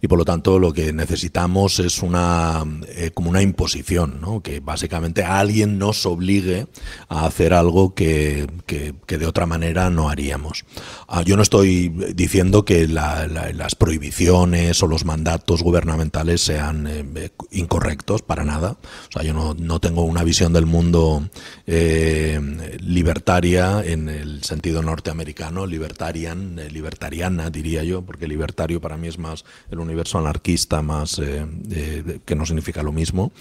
y 0.00 0.08
por 0.08 0.18
lo 0.18 0.24
tanto 0.24 0.58
lo 0.58 0.72
que 0.72 0.92
necesitamos 0.92 1.78
es 1.78 2.02
una 2.02 2.64
eh, 2.88 3.10
como 3.12 3.30
una 3.30 3.42
imposición, 3.42 4.20
¿no? 4.20 4.42
Que 4.42 4.60
básicamente 4.60 5.22
alguien 5.24 5.78
nos 5.78 6.04
obligue 6.06 6.66
a 7.08 7.26
hacer 7.26 7.54
algo 7.54 7.94
que, 7.94 8.46
que, 8.66 8.94
que 9.06 9.18
de 9.18 9.26
otra 9.26 9.46
manera 9.46 9.90
no 9.90 10.08
haríamos. 10.08 10.64
Ah, 11.08 11.22
yo 11.22 11.36
no 11.36 11.42
estoy 11.42 11.88
diciendo 12.14 12.64
que 12.64 12.88
las 12.88 13.74
prohibiciones 13.76 14.82
o 14.82 14.88
los 14.88 15.04
mandatos 15.04 15.62
gubernamentales 15.62 16.40
sean 16.40 16.86
eh, 16.88 17.30
incorrectos, 17.52 18.22
para 18.22 18.44
nada. 18.44 18.72
O 18.72 19.12
sea, 19.12 19.22
yo 19.22 19.32
no, 19.32 19.80
tengo 19.80 20.02
una 20.02 20.24
visión 20.24 20.52
del 20.52 20.66
mundo 20.66 21.28
eh, 21.66 22.40
libertaria 22.80 23.84
en 23.84 24.08
el 24.08 24.42
sentido 24.42 24.82
norteamericano, 24.82 25.66
libertarian, 25.66 26.58
eh, 26.58 26.70
libertariana 26.70 27.50
diría 27.50 27.84
yo, 27.84 28.02
porque 28.02 28.26
libertario 28.26 28.80
para 28.80 28.96
mí 28.96 29.06
es 29.06 29.18
más 29.18 29.44
el 29.70 29.78
universo 29.78 30.18
anarquista, 30.18 30.82
más 30.82 31.20
que 31.20 32.34
no 32.34 32.46
significa 32.46 32.82
lo 32.82 32.92
mismo. 32.92 33.32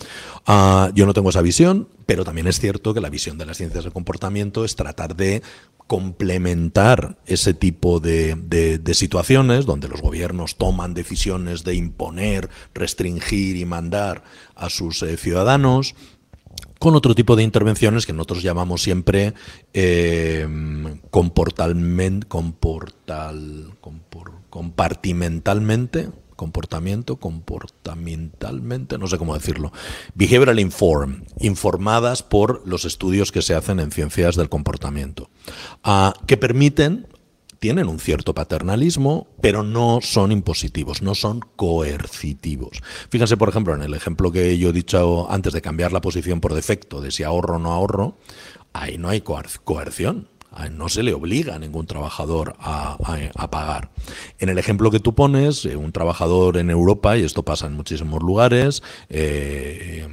Ah, 0.45 0.91
yo 0.93 1.07
no 1.07 1.13
tengo 1.13 1.29
esa 1.31 1.41
visión, 1.41 1.87
pero 2.05 2.23
también 2.23 2.47
es 2.47 2.59
cierto 2.59 2.93
que 2.93 3.01
la 3.01 3.09
visión 3.09 3.37
de 3.37 3.45
las 3.45 3.57
ciencias 3.57 3.83
del 3.83 3.93
comportamiento 3.93 4.65
es 4.65 4.75
tratar 4.75 5.15
de 5.15 5.41
complementar 5.87 7.17
ese 7.25 7.53
tipo 7.53 7.99
de, 7.99 8.81
situaciones 8.93 9.65
donde 9.65 9.87
los 9.87 10.01
gobiernos 10.01 10.55
toman 10.55 10.93
decisiones 10.93 11.63
de 11.63 11.75
imponer, 11.75 12.49
restringir 12.73 13.57
y 13.57 13.65
mandar 13.65 14.23
a 14.55 14.69
sus 14.69 15.03
eh, 15.03 15.17
ciudadanos 15.17 15.95
con 16.79 16.95
otro 16.95 17.15
tipo 17.15 17.35
de 17.35 17.43
intervenciones 17.43 18.05
que 18.05 18.13
nosotros 18.13 18.43
llamamos 18.43 18.81
siempre 18.81 19.33
eh, 19.73 20.47
comportalmente, 21.09 22.27
comportal, 22.27 23.75
compartimentalmente, 24.49 26.09
comportamiento, 26.35 27.17
comportamentalmente, 27.17 28.97
no 28.97 29.07
sé 29.07 29.17
cómo 29.17 29.33
decirlo, 29.33 29.71
behavioral 30.13 30.59
inform, 30.59 31.23
informadas 31.39 32.23
por 32.23 32.67
los 32.67 32.85
estudios 32.85 33.31
que 33.31 33.41
se 33.41 33.55
hacen 33.55 33.79
en 33.79 33.91
ciencias 33.91 34.35
del 34.35 34.49
comportamiento, 34.49 35.29
ah, 35.83 36.13
que 36.27 36.37
permiten, 36.37 37.07
tienen 37.59 37.87
un 37.87 37.99
cierto 37.99 38.35
paternalismo, 38.35 39.27
pero 39.41 39.63
no 39.63 39.99
son 40.01 40.31
impositivos, 40.31 41.01
no 41.01 41.15
son 41.15 41.39
coercitivos. 41.55 42.83
Fíjense, 43.09 43.37
por 43.37 43.49
ejemplo, 43.49 43.73
en 43.73 43.81
el 43.81 43.93
ejemplo 43.93 44.31
que 44.31 44.57
yo 44.57 44.69
he 44.69 44.73
dicho 44.73 45.31
antes 45.31 45.53
de 45.53 45.61
cambiar 45.61 45.91
la 45.91 46.01
posición 46.01 46.41
por 46.41 46.53
defecto, 46.53 47.01
de 47.01 47.11
si 47.11 47.23
ahorro 47.23 47.55
o 47.55 47.59
no 47.59 47.71
ahorro, 47.71 48.17
ahí 48.73 48.97
no 48.97 49.09
hay 49.09 49.21
coerción 49.21 50.27
no 50.71 50.89
se 50.89 51.03
le 51.03 51.13
obliga 51.13 51.55
a 51.55 51.59
ningún 51.59 51.85
trabajador 51.85 52.55
a, 52.59 52.97
pagar. 53.49 53.89
En 54.39 54.49
el 54.49 54.57
ejemplo 54.57 54.91
que 54.91 54.99
tú 54.99 55.13
pones, 55.13 55.65
eh, 55.65 55.75
un 55.75 55.91
trabajador 55.91 56.57
en 56.57 56.69
Europa, 56.69 57.17
y 57.17 57.23
esto 57.23 57.43
pasa 57.43 57.67
en 57.67 57.73
muchísimos 57.73 58.21
lugares, 58.21 58.81
eh, 59.09 60.07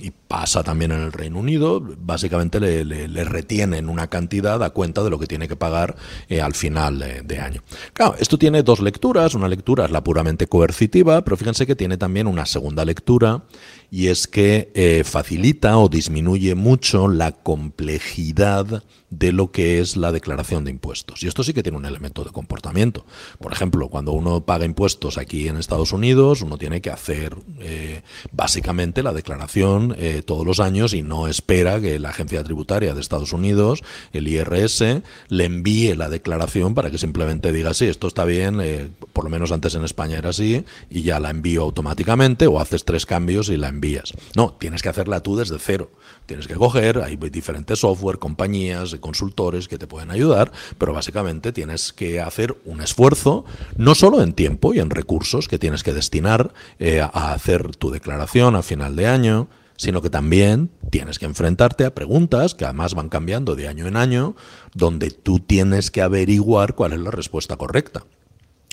y 0.00 0.12
pasa 0.28 0.62
también 0.62 0.92
en 0.92 1.00
el 1.00 1.12
Reino 1.12 1.38
Unido, 1.38 1.82
básicamente 1.98 2.60
le, 2.60 3.24
retienen 3.24 3.88
una 3.88 4.08
cantidad 4.08 4.62
a 4.62 4.70
cuenta 4.70 5.02
de 5.02 5.10
lo 5.10 5.18
que 5.18 5.26
tiene 5.26 5.48
que 5.48 5.56
pagar 5.56 5.96
eh, 6.28 6.40
al 6.40 6.54
final 6.54 6.98
de, 7.24 7.40
año. 7.40 7.62
Claro, 7.92 8.14
esto 8.18 8.38
tiene 8.38 8.62
dos 8.62 8.80
lecturas, 8.80 9.34
una 9.34 9.48
lectura 9.48 9.86
es 9.86 9.90
la 9.90 10.04
puramente 10.04 10.46
coercitiva, 10.46 11.22
pero 11.22 11.36
fíjense 11.36 11.66
que 11.66 11.76
tiene 11.76 11.96
también 11.96 12.26
una 12.26 12.46
segunda 12.46 12.84
lectura 12.84 13.44
y 13.90 14.08
es 14.08 14.28
que 14.28 15.02
facilita 15.04 15.78
o 15.78 15.88
disminuye 15.88 16.54
mucho 16.54 17.08
la 17.08 17.32
complejidad 17.32 18.82
de 19.10 19.32
lo 19.32 19.50
que 19.50 19.80
es 19.80 19.96
la 19.96 20.12
declaración 20.12 20.64
de 20.64 20.70
impuestos. 20.70 21.22
Y 21.22 21.28
esto 21.28 21.42
sí 21.42 21.54
que 21.54 21.62
tiene 21.62 21.78
un 21.78 21.86
elemento 21.86 22.24
de 22.24 22.30
comportamiento. 22.30 23.06
Por 23.38 23.52
ejemplo, 23.52 23.88
cuando 23.88 24.12
uno 24.12 24.44
paga 24.44 24.64
impuestos 24.64 25.16
aquí 25.16 25.48
en 25.48 25.56
Estados 25.56 25.92
Unidos, 25.92 26.42
uno 26.42 26.58
tiene 26.58 26.80
que 26.80 26.90
hacer 26.90 27.36
eh, 27.60 28.02
básicamente 28.32 29.02
la 29.02 29.12
declaración 29.12 29.94
eh, 29.98 30.17
todos 30.22 30.46
los 30.46 30.60
años 30.60 30.94
y 30.94 31.02
no 31.02 31.28
espera 31.28 31.80
que 31.80 31.98
la 31.98 32.10
agencia 32.10 32.42
tributaria 32.44 32.94
de 32.94 33.00
Estados 33.00 33.32
Unidos, 33.32 33.82
el 34.12 34.28
IRS, 34.28 35.02
le 35.28 35.44
envíe 35.44 35.94
la 35.94 36.08
declaración 36.08 36.74
para 36.74 36.90
que 36.90 36.98
simplemente 36.98 37.52
diga, 37.52 37.74
sí, 37.74 37.86
esto 37.86 38.06
está 38.06 38.24
bien, 38.24 38.60
eh, 38.60 38.90
por 39.12 39.24
lo 39.24 39.30
menos 39.30 39.52
antes 39.52 39.74
en 39.74 39.84
España 39.84 40.18
era 40.18 40.30
así, 40.30 40.64
y 40.90 41.02
ya 41.02 41.20
la 41.20 41.30
envío 41.30 41.62
automáticamente 41.62 42.46
o 42.46 42.60
haces 42.60 42.84
tres 42.84 43.06
cambios 43.06 43.48
y 43.48 43.56
la 43.56 43.68
envías. 43.68 44.12
No, 44.34 44.56
tienes 44.58 44.82
que 44.82 44.88
hacerla 44.88 45.22
tú 45.22 45.36
desde 45.36 45.58
cero. 45.58 45.90
Tienes 46.26 46.46
que 46.46 46.54
coger, 46.54 46.98
hay 46.98 47.16
diferentes 47.16 47.78
software, 47.78 48.18
compañías, 48.18 48.94
consultores 49.00 49.66
que 49.66 49.78
te 49.78 49.86
pueden 49.86 50.10
ayudar, 50.10 50.52
pero 50.76 50.92
básicamente 50.92 51.52
tienes 51.52 51.94
que 51.94 52.20
hacer 52.20 52.56
un 52.66 52.82
esfuerzo, 52.82 53.46
no 53.76 53.94
solo 53.94 54.22
en 54.22 54.34
tiempo 54.34 54.74
y 54.74 54.80
en 54.80 54.90
recursos 54.90 55.48
que 55.48 55.58
tienes 55.58 55.82
que 55.82 55.94
destinar 55.94 56.52
eh, 56.78 57.00
a 57.00 57.32
hacer 57.32 57.74
tu 57.76 57.90
declaración 57.90 58.56
a 58.56 58.62
final 58.62 58.94
de 58.94 59.06
año, 59.06 59.48
sino 59.78 60.02
que 60.02 60.10
también 60.10 60.70
tienes 60.90 61.18
que 61.18 61.24
enfrentarte 61.24 61.86
a 61.86 61.94
preguntas 61.94 62.54
que 62.54 62.64
además 62.64 62.94
van 62.94 63.08
cambiando 63.08 63.54
de 63.54 63.68
año 63.68 63.86
en 63.86 63.96
año, 63.96 64.34
donde 64.74 65.10
tú 65.10 65.38
tienes 65.38 65.90
que 65.90 66.02
averiguar 66.02 66.74
cuál 66.74 66.92
es 66.92 66.98
la 66.98 67.12
respuesta 67.12 67.56
correcta. 67.56 68.04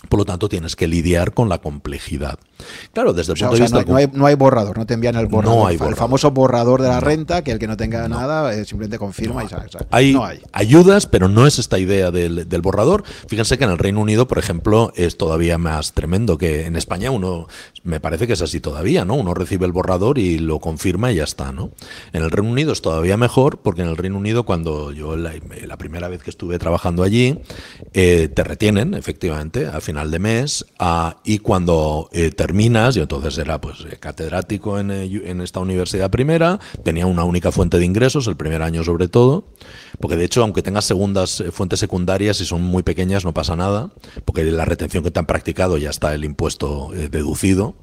Por 0.08 0.20
lo 0.20 0.26
tanto, 0.26 0.50
tienes 0.50 0.76
que 0.76 0.88
lidiar 0.88 1.34
con 1.34 1.50
la 1.50 1.60
complejidad. 1.60 2.40
Claro, 2.94 3.14
desde 3.14 3.34
el 3.34 3.40
punto 3.40 3.56
de 3.56 3.62
vista. 3.62 3.84
No 3.84 3.96
hay, 3.96 4.10
no, 4.12 4.26
hay, 4.26 4.36
borrador, 4.36 4.78
no 4.78 4.86
te 4.86 4.94
envían 4.94 5.16
el 5.16 5.28
borrador. 5.28 5.72
El 5.72 5.96
famoso 5.96 6.32
borrador 6.32 6.82
de 6.82 6.88
la 6.88 7.00
renta, 7.00 7.44
que 7.44 7.52
el 7.52 7.60
que 7.60 7.68
no 7.68 7.78
tenga 7.78 8.08
nada 8.08 8.54
eh, 8.54 8.66
simplemente 8.66 8.98
confirma 8.98 9.44
y 9.44 9.50
sale. 9.50 9.66
Hay, 9.92 10.16
hay, 10.22 10.42
ayudas, 10.54 11.06
pero 11.08 11.28
no 11.28 11.46
es 11.48 11.60
esta 11.60 11.80
idea 11.80 12.12
del, 12.12 12.48
del, 12.48 12.62
borrador. 12.62 13.04
Fíjense 13.28 13.58
que 13.58 13.66
en 13.66 13.72
el 13.72 13.78
Reino 13.78 14.00
Unido, 14.00 14.28
por 14.28 14.40
ejemplo, 14.40 14.92
es 14.96 15.18
todavía 15.18 15.58
más 15.58 15.94
tremendo 15.94 16.38
que 16.38 16.66
en 16.66 16.76
España. 16.76 17.12
Uno, 17.12 17.48
me 17.84 18.00
parece 18.00 18.28
que 18.28 18.34
es 18.34 18.42
así 18.42 18.60
todavía, 18.60 19.06
¿no? 19.06 19.16
Uno 19.16 19.34
recibe 19.34 19.66
el 19.66 19.72
borrador 19.72 20.18
y 20.18 20.38
lo 20.40 20.60
confirma 20.60 21.12
y 21.12 21.16
ya 21.16 21.24
está, 21.24 21.52
¿no? 21.52 21.72
En 22.14 22.24
el 22.24 22.32
Reino 22.32 22.50
Unido 22.52 22.74
es 22.74 22.82
todavía 22.82 23.18
mejor, 23.18 23.58
porque 23.58 23.82
en 23.82 23.90
el 23.90 23.98
Reino 23.98 24.18
Unido, 24.18 24.44
cuando 24.44 24.92
yo 24.92 25.16
la, 25.16 25.34
la 25.66 25.78
primera 25.78 26.08
vez 26.08 26.24
que 26.24 26.30
estuve 26.30 26.58
trabajando 26.60 27.04
allí, 27.04 27.40
eh, 27.94 28.30
te 28.34 28.44
retienen, 28.44 28.94
efectivamente, 28.94 29.68
al 29.68 29.82
final 29.82 29.95
de 30.04 30.20
mes, 30.20 30.66
ah, 30.78 31.18
y 31.24 31.40
cuando 31.40 32.10
eh, 32.12 32.30
terminas, 32.32 32.96
yo 32.96 33.04
entonces 33.04 33.38
era 33.38 33.62
pues 33.62 33.80
eh, 33.90 33.98
catedrático 33.98 34.78
en, 34.78 34.92
eh, 34.92 35.22
en, 35.26 35.40
esta 35.40 35.62
universidad 35.62 36.12
primera, 36.12 36.60
tenía 36.84 37.06
una 37.06 37.24
única 37.24 37.52
fuente 37.52 37.80
de 37.80 37.86
ingresos, 37.86 38.28
el 38.28 38.36
primer 38.36 38.62
año 38.62 38.84
sobre 38.84 39.08
todo, 39.08 39.46
porque 40.00 40.18
de 40.18 40.26
hecho, 40.26 40.44
aunque 40.44 40.62
tengas 40.62 40.86
segundas 40.86 41.40
eh, 41.40 41.52
fuentes 41.52 41.80
secundarias, 41.80 42.38
si 42.38 42.46
son 42.46 42.62
muy 42.62 42.84
pequeñas 42.84 43.24
no 43.24 43.34
pasa 43.34 43.56
nada, 43.56 43.92
porque 44.26 44.44
la 44.44 44.66
retención 44.66 45.04
que 45.04 45.12
te 45.12 45.20
han 45.20 45.26
practicado 45.26 45.78
ya 45.78 45.90
está 45.90 46.14
el 46.14 46.26
impuesto 46.26 46.90
deducido, 46.92 47.76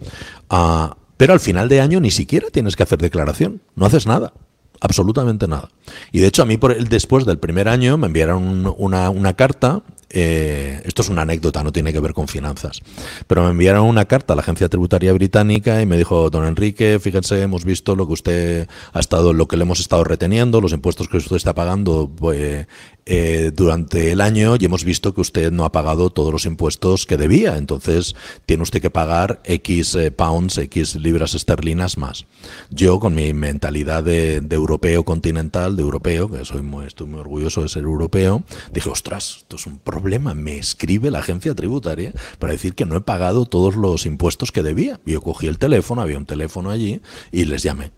uh, 0.51 0.95
pero 1.17 1.33
al 1.33 1.41
final 1.41 1.69
de 1.69 1.81
año 1.81 2.01
ni 2.01 2.11
siquiera 2.11 2.49
tienes 2.51 2.77
que 2.77 2.83
hacer 2.83 2.99
declaración, 2.99 3.63
no 3.75 3.87
haces 3.87 4.07
nada 4.07 4.35
absolutamente 4.83 5.47
nada. 5.47 5.71
Y 6.11 6.19
de 6.19 6.27
hecho 6.27 6.43
a 6.43 6.45
mí 6.45 6.57
por 6.59 6.73
el, 6.73 6.89
después 6.89 7.25
del 7.25 7.39
primer 7.39 7.69
año 7.69 7.97
me 7.97 8.09
enviaron 8.09 8.75
una, 8.77 9.11
una 9.11 9.35
carta 9.35 9.83
eh, 10.13 10.81
esto 10.85 11.03
es 11.03 11.09
una 11.09 11.23
anécdota, 11.23 11.63
no 11.65 11.73
tiene 11.73 11.93
que 11.93 12.01
ver 12.01 12.13
con 12.13 12.29
finanzas. 12.29 12.81
Pero 13.27 13.45
me 13.45 13.51
enviaron 13.51 13.87
una 13.87 14.05
carta 14.05 14.35
a 14.35 14.37
la 14.37 14.43
agencia 14.43 14.69
tributaria 14.69 15.13
británica 15.13 15.81
y 15.81 15.87
me 15.87 15.97
dijo, 15.97 16.31
don 16.31 16.47
Enrique, 16.47 16.99
fíjense, 17.01 17.41
hemos 17.43 17.65
visto 17.65 17.97
lo 17.97 18.07
que 18.07 18.13
usted 18.13 18.69
ha 18.93 19.01
estado, 19.01 19.33
lo 19.33 19.49
que 19.49 19.57
le 19.57 19.63
hemos 19.63 19.81
estado 19.81 20.05
reteniendo, 20.05 20.61
los 20.61 20.73
impuestos 20.73 21.09
que 21.09 21.17
usted 21.17 21.37
está 21.37 21.55
pagando 21.55 22.11
pues, 22.15 22.67
eh, 23.05 23.51
durante 23.55 24.12
el 24.12 24.20
año 24.20 24.55
y 24.59 24.65
hemos 24.65 24.85
visto 24.85 25.12
que 25.12 25.20
usted 25.20 25.51
no 25.51 25.65
ha 25.65 25.73
pagado 25.73 26.11
todos 26.11 26.33
los 26.33 26.47
impuestos 26.47 27.05
que 27.05 27.16
debía. 27.16 27.57
Entonces 27.57 28.15
tiene 28.47 28.62
usted 28.62 28.81
que 28.81 28.91
pagar 28.91 29.41
X 29.45 29.97
eh, 29.97 30.11
pounds, 30.12 30.59
X 30.59 30.95
libras 30.95 31.35
esterlinas 31.35 31.99
más. 31.99 32.27
Yo, 32.70 33.01
con 33.01 33.15
mi 33.15 33.33
mentalidad 33.33 34.05
de, 34.05 34.37
europeo 34.51 35.05
continental, 35.05 35.77
de 35.77 35.83
europeo, 35.83 36.31
que 36.31 36.45
soy 36.45 36.62
muy, 36.62 36.87
estoy 36.87 37.09
muy 37.09 37.20
orgulloso 37.20 37.62
de 37.62 37.69
ser 37.69 37.83
europeo, 37.83 38.45
dije, 38.73 38.89
ostras, 38.89 39.39
esto 39.39 39.57
es 39.57 39.66
un 39.66 39.79
problema. 39.79 40.35
Me 40.35 40.57
escribe 40.57 41.11
la 41.11 41.19
agencia 41.19 41.55
tributaria 41.55 42.12
para 42.39 42.53
decir 42.53 42.74
que 42.74 42.87
no 42.87 42.97
he 42.97 43.01
pagado 43.01 43.47
todos 43.47 43.74
los 43.74 44.07
impuestos 44.07 44.53
que 44.53 44.62
debía. 44.62 45.01
Yo 45.05 45.20
cogí 45.23 45.49
el 45.49 45.59
teléfono, 45.59 46.03
había 46.03 46.19
un 46.19 46.27
teléfono 46.27 46.70
allí 46.70 47.01
y 47.33 47.47
les 47.47 47.65
llamé. 47.65 47.91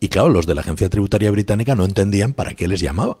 Y 0.00 0.08
claro, 0.08 0.30
los 0.30 0.46
de 0.46 0.56
la 0.56 0.62
agencia 0.62 0.88
tributaria 0.88 1.30
británica 1.30 1.76
no 1.76 1.84
entendían 1.84 2.32
para 2.32 2.54
qué 2.54 2.66
les 2.66 2.80
llamaba. 2.80 3.18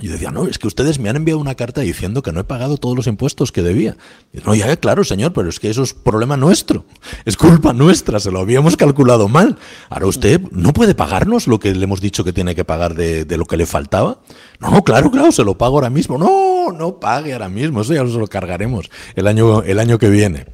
Y 0.00 0.08
decía, 0.08 0.30
no, 0.30 0.46
es 0.46 0.58
que 0.58 0.66
ustedes 0.66 0.98
me 0.98 1.08
han 1.08 1.16
enviado 1.16 1.40
una 1.40 1.54
carta 1.54 1.80
diciendo 1.80 2.22
que 2.22 2.32
no 2.32 2.40
he 2.40 2.44
pagado 2.44 2.76
todos 2.76 2.96
los 2.96 3.06
impuestos 3.06 3.52
que 3.52 3.62
debía. 3.62 3.96
Y 4.32 4.38
no, 4.38 4.54
ya, 4.54 4.76
claro, 4.76 5.04
señor, 5.04 5.32
pero 5.32 5.48
es 5.48 5.60
que 5.60 5.70
eso 5.70 5.82
es 5.82 5.94
problema 5.94 6.36
nuestro. 6.36 6.84
Es 7.24 7.36
culpa 7.36 7.72
nuestra, 7.72 8.20
se 8.20 8.30
lo 8.30 8.40
habíamos 8.40 8.76
calculado 8.76 9.28
mal. 9.28 9.58
Ahora 9.90 10.06
usted 10.06 10.40
no 10.50 10.72
puede 10.72 10.94
pagarnos 10.94 11.46
lo 11.46 11.58
que 11.58 11.74
le 11.74 11.84
hemos 11.84 12.00
dicho 12.00 12.24
que 12.24 12.32
tiene 12.32 12.54
que 12.54 12.64
pagar 12.64 12.94
de, 12.94 13.24
de 13.24 13.36
lo 13.36 13.44
que 13.44 13.56
le 13.56 13.66
faltaba. 13.66 14.20
No, 14.60 14.82
claro, 14.82 15.10
claro, 15.10 15.30
se 15.30 15.44
lo 15.44 15.56
pago 15.56 15.76
ahora 15.76 15.90
mismo. 15.90 16.18
No, 16.18 16.72
no 16.72 16.98
pague 16.98 17.32
ahora 17.32 17.48
mismo, 17.48 17.80
eso 17.80 17.94
ya 17.94 18.04
se 18.06 18.18
lo 18.18 18.26
cargaremos 18.26 18.90
el 19.14 19.26
año, 19.26 19.62
el 19.62 19.78
año 19.78 19.98
que 19.98 20.10
viene. 20.10 20.46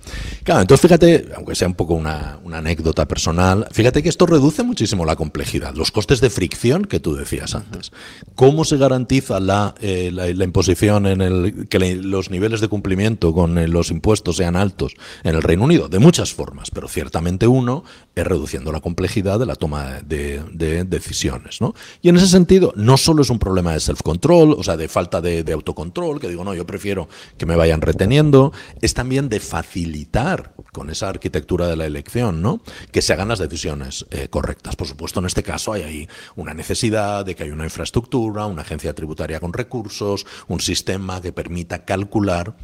Claro, 0.42 0.60
entonces 0.60 0.82
fíjate, 0.82 1.28
aunque 1.36 1.54
sea 1.54 1.68
un 1.68 1.74
poco 1.74 1.94
una, 1.94 2.38
una 2.44 2.58
anécdota 2.58 3.08
personal, 3.08 3.66
fíjate 3.72 4.02
que 4.02 4.10
esto 4.10 4.26
reduce 4.26 4.62
muchísimo 4.62 5.06
la 5.06 5.16
complejidad, 5.16 5.74
los 5.74 5.90
costes 5.90 6.20
de 6.20 6.28
fricción 6.28 6.84
que 6.84 7.00
tú 7.00 7.14
decías 7.14 7.54
antes. 7.54 7.92
¿Cómo 8.34 8.64
se 8.64 8.76
garantiza 8.76 9.40
la, 9.40 9.74
eh, 9.80 10.10
la, 10.12 10.44
imposición 10.44 11.06
en 11.06 11.22
el 11.22 11.68
que 11.68 11.96
los 11.96 12.30
niveles 12.30 12.60
de 12.60 12.68
cumplimiento 12.68 13.32
con 13.32 13.56
eh, 13.56 13.68
los 13.68 13.90
impuestos 13.90 14.36
sean 14.36 14.56
altos 14.56 14.94
en 15.22 15.34
el 15.34 15.42
Reino 15.42 15.64
Unido? 15.64 15.88
De 15.88 15.98
muchas 15.98 16.34
formas, 16.34 16.70
pero 16.70 16.88
ciertamente 16.88 17.46
uno 17.46 17.84
es 18.14 18.26
reduciendo 18.26 18.70
la 18.70 18.80
complejidad 18.80 19.38
de 19.38 19.46
la 19.46 19.56
toma 19.56 20.00
de, 20.04 20.42
de 20.52 20.84
decisiones. 20.84 21.62
¿no? 21.62 21.74
Y 22.02 22.10
en 22.10 22.16
ese 22.16 22.28
sentido, 22.28 22.74
no 22.76 22.98
solo 22.98 23.22
es 23.22 23.30
un 23.30 23.38
problema 23.38 23.72
de 23.72 23.80
self-control, 23.94 24.56
o 24.58 24.62
sea, 24.62 24.76
de 24.76 24.88
falta 24.88 25.20
de, 25.20 25.44
de, 25.44 25.52
autocontrol, 25.52 26.20
que 26.20 26.28
digo, 26.28 26.44
no, 26.44 26.54
yo 26.54 26.66
prefiero 26.66 27.08
que 27.38 27.46
me 27.46 27.56
vayan 27.56 27.80
reteniendo, 27.80 28.52
es 28.80 28.94
también 28.94 29.28
de 29.28 29.40
facilitar 29.40 30.54
con 30.72 30.90
esa 30.90 31.08
arquitectura 31.08 31.68
de 31.68 31.76
la 31.76 31.86
elección, 31.86 32.42
¿no? 32.42 32.60
Que 32.90 33.02
se 33.02 33.12
hagan 33.12 33.28
las 33.28 33.38
decisiones 33.38 34.06
eh, 34.10 34.28
correctas. 34.28 34.76
Por 34.76 34.86
supuesto, 34.86 35.20
en 35.20 35.26
este 35.26 35.42
caso 35.42 35.72
hay 35.72 35.82
ahí 35.82 36.08
una 36.36 36.54
necesidad 36.54 37.24
de 37.24 37.34
que 37.34 37.44
haya 37.44 37.52
una 37.52 37.64
infraestructura, 37.64 38.46
una 38.46 38.62
agencia 38.62 38.94
tributaria 38.94 39.40
con 39.40 39.52
recursos, 39.52 40.26
un 40.48 40.60
sistema 40.60 41.20
que 41.20 41.32
permita 41.32 41.84
calcular 41.84 42.54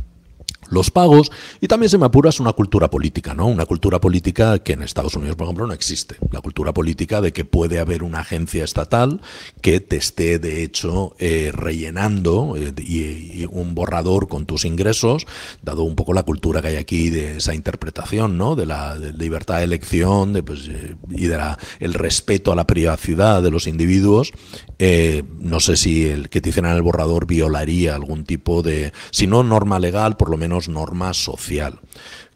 los 0.71 0.91
pagos 0.91 1.31
y 1.61 1.69
también 1.69 1.91
se 1.91 1.99
me 1.99 2.07
apura 2.07 2.31
es 2.31 2.41
una 2.41 2.53
cultura 2.53 2.89
política, 2.89 3.35
¿no? 3.35 3.47
Una 3.47 3.67
cultura 3.67 4.01
política 4.01 4.59
que 4.61 4.73
en 4.73 4.83
Estados 4.83 5.15
Unidos, 5.15 5.37
por 5.37 5.47
ejemplo, 5.47 5.67
no 5.67 5.73
existe. 5.73 6.17
La 6.31 6.41
cultura 6.41 6.73
política 6.73 7.21
de 7.21 7.33
que 7.33 7.45
puede 7.45 7.79
haber 7.79 8.03
una 8.03 8.21
agencia 8.21 8.65
estatal 8.65 9.21
que 9.61 9.81
te 9.81 9.97
esté, 9.97 10.39
de 10.39 10.63
hecho, 10.63 11.15
eh, 11.19 11.51
rellenando 11.53 12.57
eh, 12.57 12.73
y, 12.79 13.47
un 13.51 13.75
borrador 13.75 14.29
con 14.29 14.47
tus 14.47 14.65
ingresos, 14.65 15.27
dado 15.63 15.83
un 15.83 15.97
poco 15.97 16.13
la 16.13 16.23
cultura 16.23 16.63
que 16.63 16.69
hay 16.69 16.77
aquí 16.77 17.11
de 17.11 17.39
esa 17.39 17.55
interpretación, 17.55 18.39
¿no? 18.39 18.55
De 18.55 18.67
la 18.67 18.97
libertad 18.97 19.59
de 19.59 19.65
elección 19.65 20.33
de, 20.33 20.43
pues, 20.43 20.69
eh, 20.69 20.97
y 21.11 21.27
de 21.27 21.37
la, 21.37 21.59
el 21.81 21.95
respeto 21.95 22.53
a 22.53 22.57
la 22.57 22.67
privacidad 22.67 23.43
de 23.43 23.51
los 23.51 23.67
individuos. 23.67 24.33
Eh, 24.79 25.25
no 25.39 25.61
sé 25.61 25.77
si 25.77 26.07
el 26.07 26.31
que 26.31 26.41
te 26.41 26.49
hicieran 26.49 26.75
el 26.75 26.83
borrador 26.83 27.27
violaría 27.27 27.95
algún 27.95 28.25
tipo 28.25 28.63
de, 28.63 28.93
si 29.11 29.27
no 29.27 29.43
norma 29.43 29.79
legal, 29.79 30.17
por 30.17 30.31
lo 30.31 30.37
menos 30.37 30.60
norma 30.69 31.15
social 31.15 31.81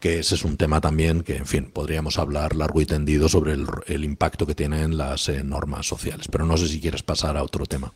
que 0.04 0.18
ese 0.18 0.34
es 0.34 0.44
un 0.44 0.58
tema 0.58 0.82
también 0.82 1.22
que, 1.22 1.34
en 1.34 1.46
fin, 1.46 1.70
podríamos 1.72 2.18
hablar 2.18 2.54
largo 2.54 2.78
y 2.82 2.84
tendido 2.84 3.26
sobre 3.26 3.54
el, 3.54 3.66
el 3.86 4.04
impacto 4.04 4.46
que 4.46 4.54
tienen 4.54 4.98
las 4.98 5.30
eh, 5.30 5.42
normas 5.42 5.86
sociales. 5.88 6.28
Pero 6.30 6.44
no 6.44 6.58
sé 6.58 6.68
si 6.68 6.78
quieres 6.78 7.02
pasar 7.02 7.38
a 7.38 7.42
otro 7.42 7.64
tema. 7.64 7.90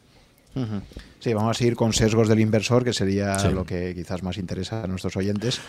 Uh 0.55 0.61
-huh. 0.61 0.83
Sí, 1.21 1.35
vamos 1.35 1.51
a 1.51 1.59
seguir 1.59 1.77
con 1.77 1.93
sesgos 1.93 2.27
del 2.27 2.41
inversor, 2.41 2.83
que 2.83 2.95
sería 2.95 3.39
sí. 3.39 3.51
lo 3.51 3.67
que 3.67 3.95
quizás 3.95 4.23
más 4.23 4.39
interesa 4.39 4.85
a 4.85 4.87
nuestros 4.87 5.19
oyentes. 5.19 5.61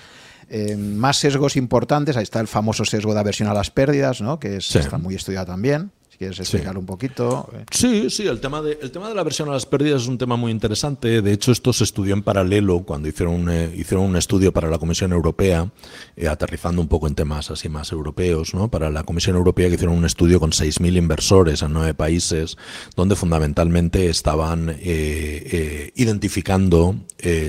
Eh, 0.50 0.78
más 0.78 1.18
sesgos 1.18 1.58
importantes, 1.58 2.16
ahí 2.16 2.24
está 2.24 2.40
el 2.40 2.48
famoso 2.48 2.86
sesgo 2.86 3.14
de 3.14 3.20
aversión 3.20 3.50
a 3.50 3.54
las 3.54 3.70
pérdidas, 3.70 4.22
¿no? 4.22 4.40
que 4.40 4.56
es, 4.56 4.66
sí. 4.66 4.78
está 4.78 4.98
muy 4.98 5.16
estudiado 5.16 5.48
también. 5.48 5.92
¿Quieres 6.20 6.38
explicar 6.38 6.74
sí. 6.74 6.80
un 6.80 6.86
poquito? 6.86 7.50
Sí, 7.72 8.10
sí, 8.10 8.28
el 8.28 8.42
tema, 8.42 8.62
de, 8.62 8.78
el 8.82 8.92
tema 8.92 9.08
de 9.08 9.16
la 9.16 9.24
versión 9.24 9.48
a 9.48 9.54
las 9.54 9.66
pérdidas 9.66 10.02
es 10.02 10.10
un 10.10 10.18
tema 10.18 10.36
muy 10.36 10.52
interesante. 10.52 11.22
De 11.22 11.32
hecho, 11.32 11.54
esto 11.54 11.72
se 11.72 11.86
estudió 11.86 12.14
en 12.14 12.24
paralelo 12.24 12.82
cuando 12.82 13.08
hicieron, 13.08 13.50
eh, 13.50 13.74
hicieron 13.74 14.06
un 14.06 14.18
estudio 14.18 14.52
para 14.52 14.70
la 14.70 14.78
Comisión 14.80 15.14
Europea, 15.14 15.72
eh, 16.18 16.28
aterrizando 16.28 16.82
un 16.82 16.90
poco 16.90 17.08
en 17.08 17.16
temas 17.16 17.52
así 17.52 17.70
más 17.70 17.94
europeos, 17.94 18.54
¿no? 18.54 18.68
Para 18.68 18.90
la 18.90 19.04
Comisión 19.04 19.38
Europea 19.38 19.70
que 19.70 19.76
hicieron 19.76 19.96
un 19.96 20.04
estudio 20.04 20.42
con 20.42 20.52
6.000 20.52 20.98
inversores 20.98 21.62
en 21.62 21.72
nueve 21.72 21.94
países, 21.94 22.58
donde 22.98 23.16
fundamentalmente 23.16 24.10
estaban 24.10 24.76
eh, 24.78 25.94
identificando 25.96 26.96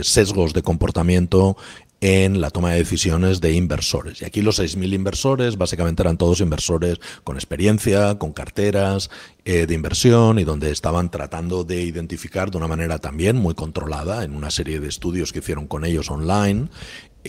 sesgos 0.02 0.52
de 0.52 0.62
comportamiento 0.62 1.56
en 2.00 2.40
la 2.40 2.50
toma 2.50 2.70
de 2.72 2.78
decisiones 2.78 3.40
de 3.40 3.52
inversores. 3.52 4.22
Y 4.22 4.24
aquí 4.24 4.40
los 4.40 4.58
6.000 4.58 4.94
inversores 4.94 5.58
básicamente 5.58 6.02
eran 6.02 6.16
todos 6.16 6.40
inversores 6.40 6.98
con 7.24 7.36
experiencia, 7.36 8.18
con 8.18 8.32
carteras 8.32 9.10
eh, 9.44 9.66
de 9.66 9.74
inversión 9.74 10.38
y 10.38 10.44
donde 10.44 10.70
estaban 10.70 11.10
tratando 11.10 11.64
de 11.64 11.82
identificar 11.82 12.50
de 12.50 12.56
una 12.56 12.68
manera 12.68 12.98
también 12.98 13.36
muy 13.36 13.54
controlada 13.54 14.24
en 14.24 14.34
una 14.34 14.50
serie 14.50 14.80
de 14.80 14.88
estudios 14.88 15.32
que 15.32 15.40
hicieron 15.40 15.66
con 15.66 15.84
ellos 15.84 16.10
online 16.10 16.68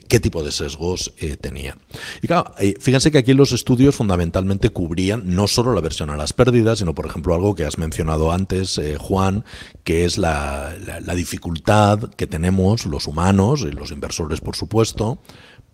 qué 0.07 0.19
tipo 0.19 0.43
de 0.43 0.51
sesgos 0.51 1.13
eh, 1.19 1.37
tenían. 1.37 1.79
Y 2.21 2.27
claro, 2.27 2.53
eh, 2.59 2.75
fíjense 2.79 3.11
que 3.11 3.17
aquí 3.17 3.33
los 3.33 3.51
estudios 3.51 3.95
fundamentalmente 3.95 4.69
cubrían 4.69 5.23
no 5.35 5.47
solo 5.47 5.73
la 5.73 5.81
versión 5.81 6.09
a 6.09 6.17
las 6.17 6.33
pérdidas, 6.33 6.79
sino 6.79 6.95
por 6.95 7.05
ejemplo 7.05 7.35
algo 7.35 7.55
que 7.55 7.65
has 7.65 7.77
mencionado 7.77 8.31
antes, 8.31 8.77
eh, 8.77 8.97
Juan, 8.99 9.43
que 9.83 10.05
es 10.05 10.17
la, 10.17 10.73
la, 11.03 11.15
dificultad 11.15 12.09
que 12.15 12.27
tenemos 12.27 12.85
los 12.85 13.07
humanos, 13.07 13.61
y 13.61 13.71
los 13.71 13.91
inversores 13.91 14.41
por 14.41 14.55
supuesto, 14.55 15.19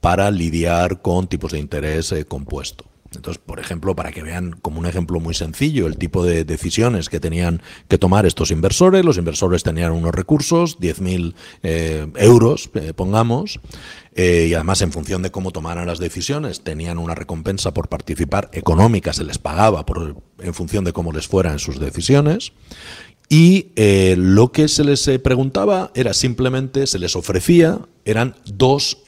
para 0.02 0.32
lidiar 0.32 1.02
con 1.02 1.28
tipos 1.28 1.52
de 1.52 1.60
interés 1.60 2.12
eh, 2.12 2.26
compuesto 2.26 2.86
Entonces, 3.16 3.42
por 3.44 3.60
ejemplo, 3.60 3.96
para 3.96 4.12
que 4.12 4.22
vean 4.22 4.58
como 4.62 4.80
un 4.80 4.86
ejemplo 4.86 5.20
muy 5.20 5.34
sencillo 5.34 5.88
el 5.88 5.98
tipo 5.98 6.24
de 6.26 6.44
decisiones 6.44 7.10
que 7.10 7.20
tenían 7.20 7.62
que 7.88 7.98
tomar 7.98 8.26
estos 8.26 8.52
inversores, 8.52 9.06
los 9.06 9.18
inversores 9.18 9.64
tenían 9.64 9.92
unos 9.92 10.14
recursos, 10.14 10.80
10.000 10.80 11.34
eh, 11.64 12.08
euros, 12.18 12.70
eh, 12.74 12.94
pongamos, 12.94 13.60
eh, 14.16 14.48
y 14.50 14.54
además 14.54 14.82
en 14.82 14.92
función 14.92 15.22
de 15.22 15.32
cómo 15.32 15.52
tomaran 15.52 15.88
las 15.88 16.00
decisiones, 16.00 16.62
tenían 16.62 16.98
una 16.98 17.16
recompensa 17.16 17.74
por 17.74 17.88
participar 17.88 18.50
económica, 18.52 19.14
se 19.14 19.24
les 19.24 19.38
pagaba 19.38 19.86
por, 19.86 20.18
en 20.40 20.54
función 20.54 20.84
de 20.84 20.94
cómo 20.94 21.14
les 21.14 21.28
fueran 21.28 21.60
sus 21.60 21.80
decisiones. 21.80 22.52
Y 23.30 23.74
lo 24.16 24.54
que 24.54 24.70
se 24.70 24.86
les 24.86 25.10
preguntaba 25.22 25.92
era 25.96 26.14
simplemente, 26.14 26.88
se 26.88 26.98
les 26.98 27.14
ofrecía, 27.14 27.82
eran 28.06 28.36
dos 28.46 29.04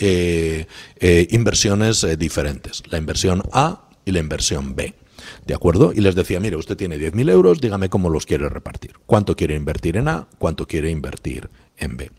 inversiones 1.00 2.06
diferentes. 2.20 2.84
La 2.90 2.98
inversión 2.98 3.44
A 3.54 3.89
la 4.12 4.20
inversión 4.20 4.76
B. 4.76 4.94
¿De 5.46 5.54
acuerdo? 5.54 5.92
Y 5.94 6.02
les 6.02 6.16
decía, 6.16 6.40
mire, 6.40 6.56
usted 6.56 6.78
tiene 6.78 6.98
10.000 6.98 7.30
euros, 7.30 7.62
dígame 7.62 7.90
cómo 7.90 8.10
los 8.10 8.26
quiere 8.26 8.48
repartir. 8.50 8.94
¿Cuánto 9.06 9.36
quiere 9.36 9.56
invertir 9.56 9.98
en 9.98 10.08
A? 10.08 10.28
¿Cuánto 10.38 10.68
quiere 10.68 10.90
invertir 10.90 11.50
en 11.78 11.98
B? 11.98 12.12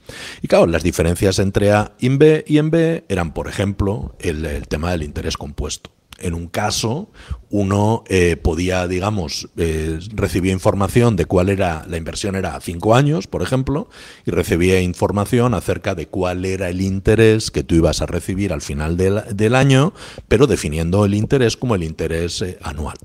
Y 0.43 0.49
claro, 0.49 0.67
las 0.67 0.83
diferencias 0.83 1.39
entre 1.39 1.73
A 1.73 1.93
y 1.99 2.07
en 2.07 2.19
B, 2.19 2.45
y 2.47 2.59
en 2.59 2.71
B 2.71 3.05
eran, 3.09 3.33
por 3.33 3.49
ejemplo, 3.49 4.15
el 4.21 4.67
tema 4.69 4.91
del 4.91 5.03
interés 5.03 5.37
compuesto 5.37 5.91
en 6.21 6.35
un 6.35 6.47
caso 6.47 7.11
uno 7.51 8.05
eh, 8.09 8.37
podía, 8.37 8.87
digamos, 8.87 9.49
eh, 9.57 9.99
recibía 10.15 10.53
información 10.53 11.17
de 11.17 11.25
cuál 11.25 11.49
era 11.49 11.85
la 11.89 11.97
inversión 11.97 12.37
era 12.37 12.55
a 12.55 12.61
cinco 12.61 12.95
años, 12.95 13.27
por 13.27 13.43
ejemplo, 13.43 13.89
y 14.25 14.31
recibía 14.31 14.81
información 14.81 15.55
acerca 15.55 15.97
de 15.97 16.07
cuál 16.07 16.45
era 16.45 16.69
el 16.69 16.81
interés 16.81 17.51
que 17.51 17.65
tú 17.65 17.75
ibas 17.75 18.03
a 18.03 18.07
recibir 18.07 18.53
al 18.53 18.63
final 18.63 18.97
del, 18.97 19.55
año, 19.55 19.93
pero 20.29 20.47
definiendo 20.47 21.05
el 21.05 21.15
interés 21.15 21.57
como 21.57 21.75
el 21.75 21.83
interés 21.83 22.41
eh, 22.43 22.59
anual. 22.63 22.97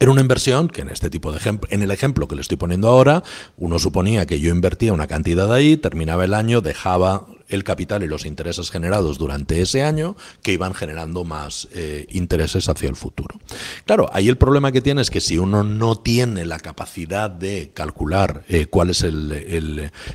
Era 0.00 0.10
una 0.10 0.20
inversión 0.20 0.66
que 0.66 0.80
en 0.80 0.88
este 0.88 1.10
tipo 1.10 1.30
de 1.30 1.38
ejemplo, 1.38 1.68
en 1.70 1.82
el 1.82 1.92
ejemplo 1.92 2.26
que 2.26 2.34
le 2.34 2.40
estoy 2.40 2.56
poniendo 2.56 2.88
ahora, 2.88 3.22
uno 3.56 3.78
suponía 3.78 4.26
que 4.26 4.40
yo 4.40 4.50
invertía 4.50 4.92
una 4.92 5.06
cantidad 5.06 5.52
ahí, 5.52 5.76
terminaba 5.76 6.24
el 6.24 6.34
año, 6.34 6.60
dejaba 6.60 7.28
el 7.56 7.64
capital 7.64 8.02
y 8.02 8.08
los 8.08 8.26
intereses 8.26 8.70
generados 8.70 9.18
durante 9.18 9.60
ese 9.60 9.82
año 9.82 10.16
que 10.42 10.52
iban 10.52 10.74
generando 10.74 11.24
más 11.24 11.68
eh, 11.72 12.06
intereses 12.10 12.68
hacia 12.68 12.88
el 12.88 12.96
futuro. 12.96 13.38
Claro, 13.84 14.08
ahí 14.12 14.28
el 14.28 14.36
problema 14.36 14.72
que 14.72 14.80
tiene 14.80 15.02
es 15.02 15.10
que 15.10 15.20
si 15.20 15.38
uno 15.38 15.62
no 15.62 15.96
tiene 15.96 16.44
la 16.44 16.58
capacidad 16.58 17.30
de 17.30 17.70
calcular 17.74 18.44
eh, 18.48 18.66
cuál 18.66 18.90
es 18.90 19.02
el, 19.02 19.30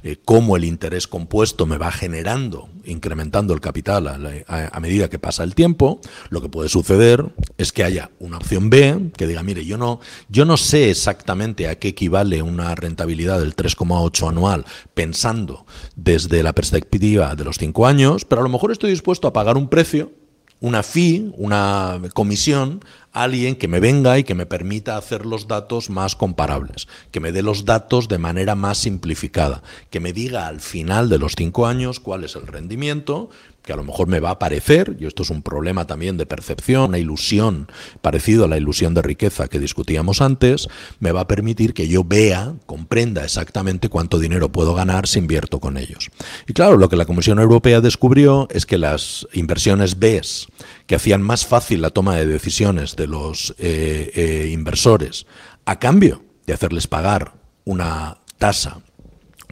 eh, 0.03 0.17
cómo 0.25 0.57
el 0.57 0.63
interés 0.63 1.07
compuesto 1.07 1.65
me 1.65 1.77
va 1.77 1.91
generando, 1.91 2.69
incrementando 2.85 3.53
el 3.53 3.61
capital 3.61 4.07
a, 4.07 4.79
medida 4.79 5.09
que 5.09 5.19
pasa 5.19 5.43
el 5.43 5.55
tiempo, 5.55 5.99
lo 6.29 6.41
que 6.41 6.49
puede 6.49 6.69
suceder 6.69 7.25
es 7.57 7.71
que 7.71 7.83
haya 7.83 8.11
una 8.19 8.37
opción 8.37 8.69
B 8.69 9.11
que 9.15 9.27
diga, 9.27 9.43
mire, 9.43 9.65
yo 9.65 9.77
no, 9.77 9.99
yo 10.29 10.45
no 10.45 10.57
sé 10.57 10.89
exactamente 10.89 11.67
a 11.67 11.77
qué 11.77 11.89
equivale 11.89 12.41
una 12.41 12.75
rentabilidad 12.75 13.39
del 13.39 13.55
3,8 13.55 14.29
anual 14.29 14.65
pensando 14.93 15.65
desde 15.95 16.43
la 16.43 16.53
perspectiva 16.53 17.26
de 17.35 17.43
los 17.43 17.57
cinco 17.57 17.87
años, 17.87 18.25
pero 18.25 18.41
a 18.41 18.43
lo 18.43 18.49
mejor 18.49 18.71
estoy 18.71 18.91
dispuesto 18.91 19.27
a 19.27 19.33
pagar 19.33 19.57
un 19.57 19.67
precio, 19.67 20.11
una 20.59 20.83
fee, 20.83 21.31
una 21.37 21.99
comisión, 22.13 22.81
alguien 23.23 23.55
que 23.55 23.67
me 23.67 23.79
venga 23.79 24.17
y 24.19 24.23
que 24.23 24.35
me 24.35 24.45
permita 24.45 24.97
hacer 24.97 25.25
los 25.25 25.47
datos 25.47 25.89
más 25.89 26.15
comparables, 26.15 26.87
que 27.11 27.19
me 27.19 27.31
dé 27.31 27.41
los 27.41 27.65
datos 27.65 28.07
de 28.07 28.17
manera 28.17 28.55
más 28.55 28.77
simplificada, 28.77 29.63
que 29.89 29.99
me 29.99 30.13
diga 30.13 30.47
al 30.47 30.59
final 30.59 31.09
de 31.09 31.19
los 31.19 31.33
cinco 31.37 31.67
años 31.67 31.99
cuál 31.99 32.23
es 32.23 32.35
el 32.35 32.47
rendimiento, 32.47 33.29
que 33.67 33.73
a 33.73 33.75
lo 33.75 33.83
mejor 33.83 34.07
me 34.07 34.21
va 34.21 34.31
a 34.31 34.39
parecer, 34.39 34.95
y 34.97 35.05
esto 35.05 35.23
es 35.23 35.29
un 35.29 35.41
problema 35.41 35.85
también 35.85 36.17
de 36.17 36.25
percepción, 36.25 36.89
una 36.89 36.99
ilusión 36.99 37.67
parecido 38.01 38.45
a 38.45 38.47
la 38.47 38.57
ilusión 38.57 38.93
de 38.93 39.01
riqueza 39.01 39.49
que 39.49 39.59
discutíamos 39.59 40.21
antes, 40.21 40.69
me 41.01 41.11
va 41.11 41.21
a 41.21 41.27
permitir 41.27 41.73
que 41.73 41.89
yo 41.89 42.05
vea, 42.05 42.53
comprenda 42.65 43.25
exactamente 43.25 43.89
cuánto 43.89 44.19
dinero 44.19 44.51
puedo 44.53 44.73
ganar 44.73 45.05
si 45.05 45.19
invierto 45.19 45.59
con 45.59 45.77
ellos. 45.77 46.09
Y 46.47 46.53
claro, 46.53 46.77
lo 46.77 46.87
que 46.87 46.95
la 46.95 47.05
Comisión 47.05 47.39
Europea 47.39 47.81
descubrió 47.81 48.47
es 48.51 48.65
que 48.65 48.77
las 48.77 49.27
inversiones 49.33 49.99
BES, 49.99 50.47
que 50.87 50.95
hacían 50.95 51.21
más 51.21 51.45
fácil 51.45 51.81
la 51.81 51.91
toma 51.91 52.15
de 52.15 52.25
decisiones 52.25 52.95
de 52.95 53.07
los 53.07 53.53
eh, 53.59 54.11
eh, 54.15 54.49
inversores, 54.51 55.27
a 55.65 55.77
cambio 55.79 56.23
de 56.47 56.53
hacerles 56.53 56.87
pagar 56.87 57.33
una 57.65 58.17
tasa, 58.37 58.79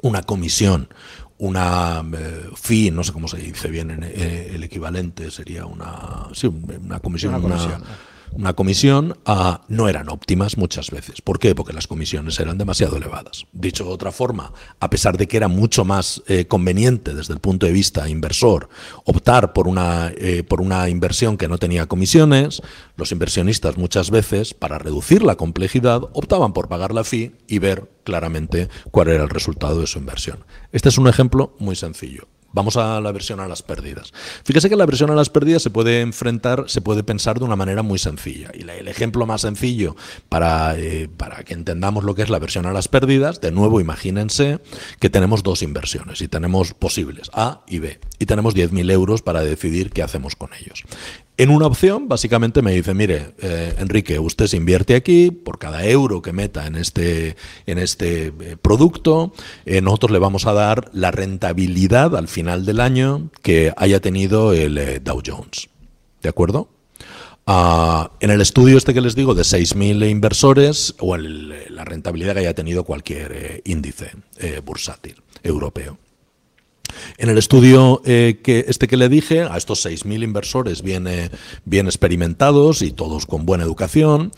una 0.01 0.23
comisión, 0.23 0.87
una 1.37 2.03
eh, 2.17 2.49
fee, 2.55 2.91
no 2.91 3.03
sé 3.03 3.11
cómo 3.11 3.27
se 3.27 3.37
dice 3.37 3.67
bien, 3.67 3.99
eh, 4.03 4.51
el 4.53 4.63
equivalente 4.63 5.29
sería 5.29 5.65
una, 5.65 6.27
sí, 6.33 6.47
una 6.47 6.99
comisión, 6.99 7.35
una, 7.35 7.45
una 7.45 7.83
comisión, 8.53 9.17
ah, 9.25 9.61
no 9.67 9.87
eran 9.89 10.09
óptimas 10.09 10.57
muchas 10.57 10.91
veces. 10.91 11.21
¿Por 11.21 11.39
qué? 11.39 11.55
Porque 11.55 11.73
las 11.73 11.87
comisiones 11.87 12.39
eran 12.39 12.57
demasiado 12.57 12.97
elevadas. 12.97 13.45
Dicho 13.51 13.83
de 13.83 13.91
otra 13.91 14.11
forma, 14.11 14.53
a 14.79 14.89
pesar 14.89 15.17
de 15.17 15.27
que 15.27 15.37
era 15.37 15.47
mucho 15.47 15.85
más 15.85 16.21
eh, 16.27 16.45
conveniente 16.45 17.13
desde 17.13 17.33
el 17.33 17.39
punto 17.39 17.65
de 17.65 17.71
vista 17.71 18.09
inversor 18.09 18.69
optar 19.03 19.53
por 19.53 19.67
una, 19.67 20.11
eh, 20.15 20.43
por 20.43 20.61
una 20.61 20.89
inversión 20.89 21.37
que 21.37 21.47
no 21.47 21.57
tenía 21.57 21.87
comisiones, 21.87 22.61
los 22.95 23.11
inversionistas 23.11 23.77
muchas 23.77 24.11
veces, 24.11 24.53
para 24.53 24.79
reducir 24.79 25.23
la 25.23 25.35
complejidad, 25.35 26.01
optaban 26.13 26.53
por 26.53 26.67
pagar 26.67 26.93
la 26.93 27.03
fee 27.03 27.33
y 27.47 27.59
ver 27.59 27.89
claramente 28.03 28.69
cuál 28.91 29.09
era 29.09 29.23
el 29.23 29.29
resultado 29.29 29.81
de 29.81 29.87
su 29.87 29.99
inversión. 29.99 30.45
Este 30.71 30.89
es 30.89 30.97
un 30.97 31.07
ejemplo 31.07 31.55
muy 31.59 31.75
sencillo. 31.75 32.27
Vamos 32.55 32.77
a 32.77 33.01
la 33.01 33.11
versión 33.11 33.41
a 33.41 33.49
las 33.49 33.61
pérdidas. 33.63 34.13
Fíjese 34.45 34.69
que 34.69 34.77
la 34.77 34.85
versión 34.85 35.11
a 35.11 35.13
las 35.13 35.29
pérdidas 35.29 35.61
se 35.61 35.69
puede 35.69 35.99
enfrentar, 35.99 36.63
se 36.67 36.79
puede 36.79 37.03
pensar 37.03 37.37
de 37.37 37.43
una 37.43 37.57
manera 37.57 37.83
muy 37.83 37.99
sencilla. 37.99 38.49
Y 38.53 38.61
el 38.61 38.87
ejemplo 38.87 39.25
más 39.25 39.41
sencillo 39.41 39.97
para, 40.29 40.77
eh, 40.77 41.09
para 41.09 41.43
que 41.43 41.53
entendamos 41.53 42.05
lo 42.05 42.15
que 42.15 42.21
es 42.21 42.29
la 42.29 42.39
versión 42.39 42.65
a 42.65 42.71
las 42.71 42.87
pérdidas, 42.87 43.41
de 43.41 43.51
nuevo 43.51 43.81
imagínense 43.81 44.61
que 45.01 45.09
tenemos 45.09 45.43
dos 45.43 45.63
inversiones 45.63 46.21
y 46.21 46.29
tenemos 46.29 46.73
posibles 46.73 47.29
A 47.33 47.65
y 47.67 47.79
B. 47.79 47.99
Y 48.19 48.25
tenemos 48.25 48.55
10.000 48.55 48.89
euros 48.89 49.21
para 49.21 49.41
decidir 49.41 49.91
qué 49.91 50.01
hacemos 50.01 50.37
con 50.37 50.51
ellos. 50.53 50.85
En 51.37 51.49
una 51.49 51.67
opción, 51.67 52.07
básicamente 52.07 52.61
me 52.61 52.71
dice, 52.71 52.93
mire, 52.93 53.33
eh, 53.41 53.75
Enrique, 53.79 54.19
usted 54.19 54.47
se 54.47 54.55
invierte 54.55 54.95
aquí, 54.95 55.31
por 55.31 55.59
cada 55.59 55.85
euro 55.85 56.21
que 56.21 56.31
meta 56.31 56.65
en 56.65 56.77
este, 56.77 57.35
en 57.65 57.77
este 57.77 58.27
eh, 58.27 58.57
producto, 58.61 59.33
eh, 59.65 59.81
nosotros 59.81 60.11
le 60.11 60.19
vamos 60.19 60.45
a 60.45 60.53
dar 60.53 60.89
la 60.93 61.11
rentabilidad 61.11 62.15
al 62.15 62.29
final 62.29 62.65
del 62.65 62.79
año 62.79 63.31
que 63.41 63.73
haya 63.75 63.99
tenido 63.99 64.53
el 64.53 65.03
Dow 65.03 65.21
Jones. 65.25 65.67
¿De 66.21 66.29
acuerdo? 66.29 66.69
Ah, 67.45 68.11
en 68.21 68.31
el 68.31 68.39
estudio 68.39 68.77
este 68.77 68.93
que 68.93 69.01
les 69.01 69.13
digo 69.13 69.35
de 69.35 69.43
6.000 69.43 70.09
inversores, 70.09 70.95
o 70.99 71.17
la 71.17 71.83
rentabilidad 71.83 72.33
que 72.33 72.39
haya 72.39 72.55
tenido 72.55 72.85
cualquier 72.85 73.61
índice 73.65 74.11
bursátil 74.63 75.21
europeo. 75.43 75.99
En 77.17 77.29
el 77.29 77.37
estudio 77.37 78.01
eh, 78.05 78.39
que 78.43 78.65
este 78.67 78.87
que 78.87 78.97
le 78.97 79.09
dije, 79.09 79.41
a 79.41 79.57
estos 79.57 79.85
6.000 79.85 80.23
inversores 80.23 80.81
bien, 80.81 81.07
bien 81.65 81.85
experimentados 81.87 82.81
y 82.81 82.91
todos 82.91 83.25
con 83.25 83.45
buena 83.45 83.63
educación, 83.63 84.31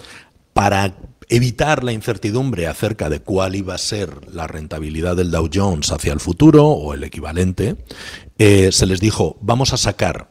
para 0.54 0.96
evitar 1.30 1.84
la 1.84 1.92
incertidumbre 1.92 2.68
acerca 2.68 3.10
de 3.10 3.20
cuál 3.20 3.56
iba 3.56 3.76
a 3.76 3.78
ser 3.78 4.34
la 4.34 4.48
rentabilidad 4.48 5.16
del 5.16 5.32
Dow 5.32 5.50
Jones 5.54 5.92
hacia 5.92 6.14
el 6.14 6.20
futuro 6.20 6.66
o 6.66 6.94
el 6.94 7.04
equivalente, 7.04 7.76
eh, 8.38 8.72
se 8.72 8.86
les 8.86 9.00
dijo, 9.00 9.38
vamos 9.42 9.74
a 9.74 9.78
sacar 9.78 10.30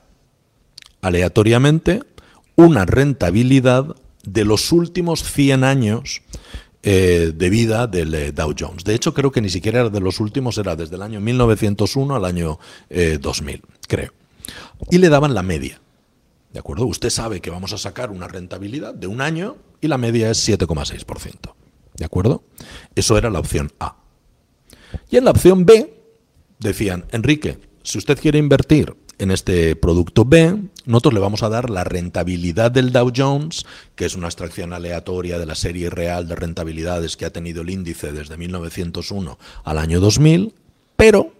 aleatoriamente 1.02 2.02
una 2.56 2.86
rentabilidad 2.86 3.96
de 4.24 4.44
los 4.44 4.72
últimos 4.72 5.22
100 5.22 5.64
años 5.64 6.22
eh, 6.82 7.32
de 7.34 7.50
vida 7.50 7.86
del 7.86 8.14
eh, 8.14 8.32
Dow 8.32 8.54
Jones. 8.58 8.84
De 8.84 8.94
hecho, 8.94 9.12
creo 9.12 9.32
que 9.32 9.40
ni 9.40 9.48
siquiera 9.48 9.80
era 9.80 9.88
de 9.90 10.00
los 10.00 10.20
últimos, 10.20 10.58
era 10.58 10.76
desde 10.76 10.96
el 10.96 11.02
año 11.02 11.20
1901 11.20 12.14
al 12.14 12.24
año 12.24 12.58
2000, 13.20 13.54
eh, 13.54 13.60
creo. 13.88 14.12
Y 14.90 14.98
le 14.98 15.08
daban 15.08 15.34
la 15.34 15.42
media. 15.42 15.80
¿De 16.52 16.60
acuerdo? 16.60 16.86
Usted 16.86 17.10
sabe 17.10 17.40
que 17.40 17.50
vamos 17.50 17.72
a 17.72 17.78
sacar 17.78 18.10
una 18.10 18.28
rentabilidad 18.28 18.94
de 18.94 19.06
un 19.06 19.20
año 19.20 19.56
y 19.80 19.88
la 19.88 19.98
media 19.98 20.30
es 20.30 20.48
7,6%. 20.48 21.54
¿De 21.96 22.04
acuerdo? 22.04 22.44
Eso 22.94 23.18
era 23.18 23.30
la 23.30 23.40
opción 23.40 23.72
A. 23.80 23.96
Y 25.10 25.16
en 25.16 25.24
la 25.24 25.32
opción 25.32 25.66
B 25.66 25.92
decían, 26.58 27.04
Enrique, 27.10 27.58
si 27.82 27.98
usted 27.98 28.18
quiere 28.18 28.38
invertir 28.38 28.94
en 29.18 29.30
este 29.30 29.76
producto 29.76 30.24
B, 30.24 30.58
nosotros 30.84 31.14
le 31.14 31.20
vamos 31.20 31.42
a 31.42 31.48
dar 31.48 31.70
la 31.70 31.84
rentabilidad 31.84 32.70
del 32.70 32.92
Dow 32.92 33.12
Jones, 33.14 33.64
que 33.94 34.04
es 34.04 34.14
una 34.14 34.26
extracción 34.26 34.72
aleatoria 34.72 35.38
de 35.38 35.46
la 35.46 35.54
serie 35.54 35.90
real 35.90 36.28
de 36.28 36.36
rentabilidades 36.36 37.16
que 37.16 37.24
ha 37.24 37.32
tenido 37.32 37.62
el 37.62 37.70
índice 37.70 38.12
desde 38.12 38.36
1901 38.36 39.38
al 39.64 39.78
año 39.78 40.00
2000, 40.00 40.54
pero 40.96 41.32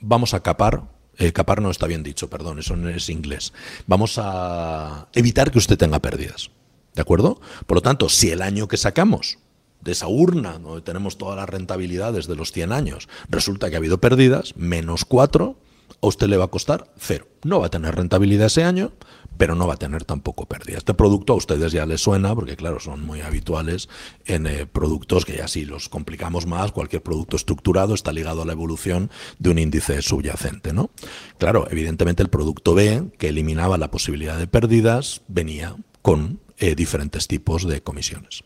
vamos 0.00 0.34
a 0.34 0.40
capar, 0.40 0.82
eh, 1.16 1.32
capar 1.32 1.62
no 1.62 1.70
está 1.70 1.86
bien 1.86 2.02
dicho, 2.02 2.28
perdón, 2.28 2.58
eso 2.58 2.76
no 2.76 2.88
es 2.88 3.08
inglés, 3.08 3.52
vamos 3.86 4.18
a 4.18 5.08
evitar 5.14 5.50
que 5.50 5.58
usted 5.58 5.78
tenga 5.78 6.00
pérdidas. 6.00 6.50
¿De 6.94 7.02
acuerdo? 7.02 7.40
Por 7.66 7.76
lo 7.76 7.82
tanto, 7.82 8.08
si 8.08 8.30
el 8.30 8.42
año 8.42 8.66
que 8.66 8.76
sacamos 8.76 9.38
de 9.80 9.92
esa 9.92 10.08
urna 10.08 10.58
donde 10.58 10.82
tenemos 10.82 11.16
todas 11.16 11.36
las 11.36 11.48
rentabilidades 11.48 12.26
de 12.26 12.34
los 12.34 12.50
100 12.50 12.72
años, 12.72 13.08
resulta 13.28 13.70
que 13.70 13.76
ha 13.76 13.78
habido 13.78 13.98
pérdidas, 13.98 14.56
menos 14.56 15.04
4, 15.04 15.56
a 16.00 16.06
usted 16.06 16.28
le 16.28 16.36
va 16.36 16.44
a 16.44 16.48
costar 16.48 16.92
cero. 16.98 17.26
No 17.44 17.60
va 17.60 17.66
a 17.66 17.70
tener 17.70 17.94
rentabilidad 17.94 18.46
ese 18.46 18.64
año, 18.64 18.92
pero 19.36 19.54
no 19.54 19.66
va 19.66 19.74
a 19.74 19.78
tener 19.78 20.04
tampoco 20.04 20.46
pérdida. 20.46 20.78
Este 20.78 20.94
producto 20.94 21.32
a 21.32 21.36
ustedes 21.36 21.72
ya 21.72 21.86
les 21.86 22.00
suena, 22.00 22.34
porque 22.34 22.56
claro, 22.56 22.80
son 22.80 23.04
muy 23.04 23.20
habituales 23.20 23.88
en 24.26 24.46
eh, 24.46 24.66
productos 24.66 25.24
que 25.24 25.36
ya 25.36 25.48
si 25.48 25.64
los 25.64 25.88
complicamos 25.88 26.46
más, 26.46 26.72
cualquier 26.72 27.02
producto 27.02 27.36
estructurado 27.36 27.94
está 27.94 28.12
ligado 28.12 28.42
a 28.42 28.46
la 28.46 28.52
evolución 28.52 29.10
de 29.38 29.50
un 29.50 29.58
índice 29.58 30.02
subyacente. 30.02 30.72
¿no? 30.72 30.90
Claro, 31.38 31.68
evidentemente 31.70 32.22
el 32.22 32.28
producto 32.28 32.74
B, 32.74 33.04
que 33.18 33.28
eliminaba 33.28 33.78
la 33.78 33.90
posibilidad 33.90 34.36
de 34.36 34.48
pérdidas, 34.48 35.22
venía 35.28 35.76
con 36.02 36.40
eh, 36.58 36.74
diferentes 36.74 37.28
tipos 37.28 37.66
de 37.66 37.80
comisiones. 37.80 38.42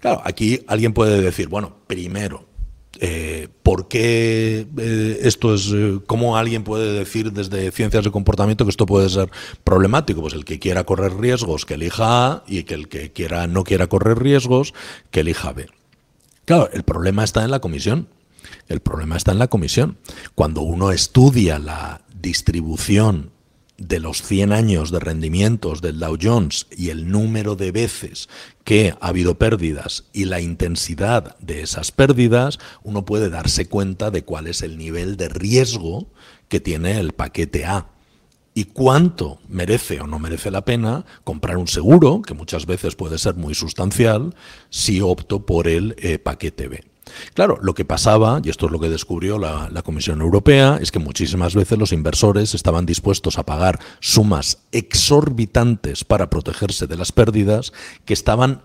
Claro, 0.00 0.20
aquí 0.24 0.60
alguien 0.68 0.92
puede 0.92 1.20
decir, 1.20 1.48
bueno, 1.48 1.76
primero, 1.86 2.45
eh, 3.00 3.48
¿por 3.62 3.88
qué 3.88 4.66
eh, 4.78 5.18
esto 5.22 5.54
es, 5.54 5.70
eh, 5.72 6.00
cómo 6.06 6.36
alguien 6.36 6.64
puede 6.64 6.92
decir 6.92 7.32
desde 7.32 7.70
ciencias 7.70 8.04
de 8.04 8.10
comportamiento 8.10 8.64
que 8.64 8.70
esto 8.70 8.86
puede 8.86 9.08
ser 9.08 9.30
problemático? 9.64 10.20
Pues 10.20 10.34
el 10.34 10.44
que 10.44 10.58
quiera 10.58 10.84
correr 10.84 11.14
riesgos, 11.16 11.66
que 11.66 11.74
elija 11.74 12.26
A, 12.26 12.44
y 12.46 12.64
que 12.64 12.74
el 12.74 12.88
que 12.88 13.12
quiera, 13.12 13.46
no 13.46 13.64
quiera 13.64 13.86
correr 13.86 14.18
riesgos, 14.18 14.74
que 15.10 15.20
elija 15.20 15.52
B. 15.52 15.68
Claro, 16.44 16.70
el 16.72 16.82
problema 16.82 17.24
está 17.24 17.44
en 17.44 17.50
la 17.50 17.60
comisión. 17.60 18.08
El 18.68 18.80
problema 18.80 19.16
está 19.16 19.32
en 19.32 19.38
la 19.38 19.48
comisión. 19.48 19.98
Cuando 20.34 20.62
uno 20.62 20.92
estudia 20.92 21.58
la 21.58 22.02
distribución 22.20 23.30
de 23.78 24.00
los 24.00 24.22
100 24.22 24.52
años 24.52 24.90
de 24.90 25.00
rendimientos 25.00 25.82
del 25.82 25.98
Dow 25.98 26.16
Jones 26.20 26.66
y 26.76 26.90
el 26.90 27.10
número 27.10 27.56
de 27.56 27.72
veces 27.72 28.28
que 28.64 28.94
ha 29.00 29.08
habido 29.08 29.36
pérdidas 29.36 30.04
y 30.12 30.24
la 30.24 30.40
intensidad 30.40 31.36
de 31.38 31.62
esas 31.62 31.92
pérdidas, 31.92 32.58
uno 32.82 33.04
puede 33.04 33.30
darse 33.30 33.68
cuenta 33.68 34.10
de 34.10 34.24
cuál 34.24 34.46
es 34.46 34.62
el 34.62 34.78
nivel 34.78 35.16
de 35.16 35.28
riesgo 35.28 36.06
que 36.48 36.60
tiene 36.60 36.98
el 36.98 37.12
paquete 37.12 37.66
A 37.66 37.88
y 38.54 38.64
cuánto 38.64 39.38
merece 39.48 40.00
o 40.00 40.06
no 40.06 40.18
merece 40.18 40.50
la 40.50 40.64
pena 40.64 41.04
comprar 41.24 41.58
un 41.58 41.68
seguro, 41.68 42.22
que 42.22 42.32
muchas 42.32 42.64
veces 42.64 42.94
puede 42.94 43.18
ser 43.18 43.34
muy 43.34 43.54
sustancial, 43.54 44.34
si 44.70 45.02
opto 45.02 45.44
por 45.44 45.68
el 45.68 45.94
eh, 45.98 46.18
paquete 46.18 46.66
B. 46.66 46.95
Claro, 47.34 47.58
lo 47.62 47.74
que 47.74 47.84
pasaba, 47.84 48.40
y 48.42 48.50
esto 48.50 48.66
es 48.66 48.72
lo 48.72 48.80
que 48.80 48.88
descubrió 48.88 49.38
la, 49.38 49.82
Comisión 49.82 50.20
Europea, 50.20 50.78
es 50.80 50.90
que 50.90 50.98
muchísimas 50.98 51.54
veces 51.54 51.78
los 51.78 51.92
inversores 51.92 52.54
estaban 52.54 52.86
dispuestos 52.86 53.38
a 53.38 53.46
pagar 53.46 53.78
sumas 54.00 54.58
exorbitantes 54.72 56.04
para 56.04 56.28
protegerse 56.28 56.86
de 56.86 56.96
las 56.96 57.12
pérdidas 57.12 57.72
que 58.04 58.14
estaban 58.14 58.62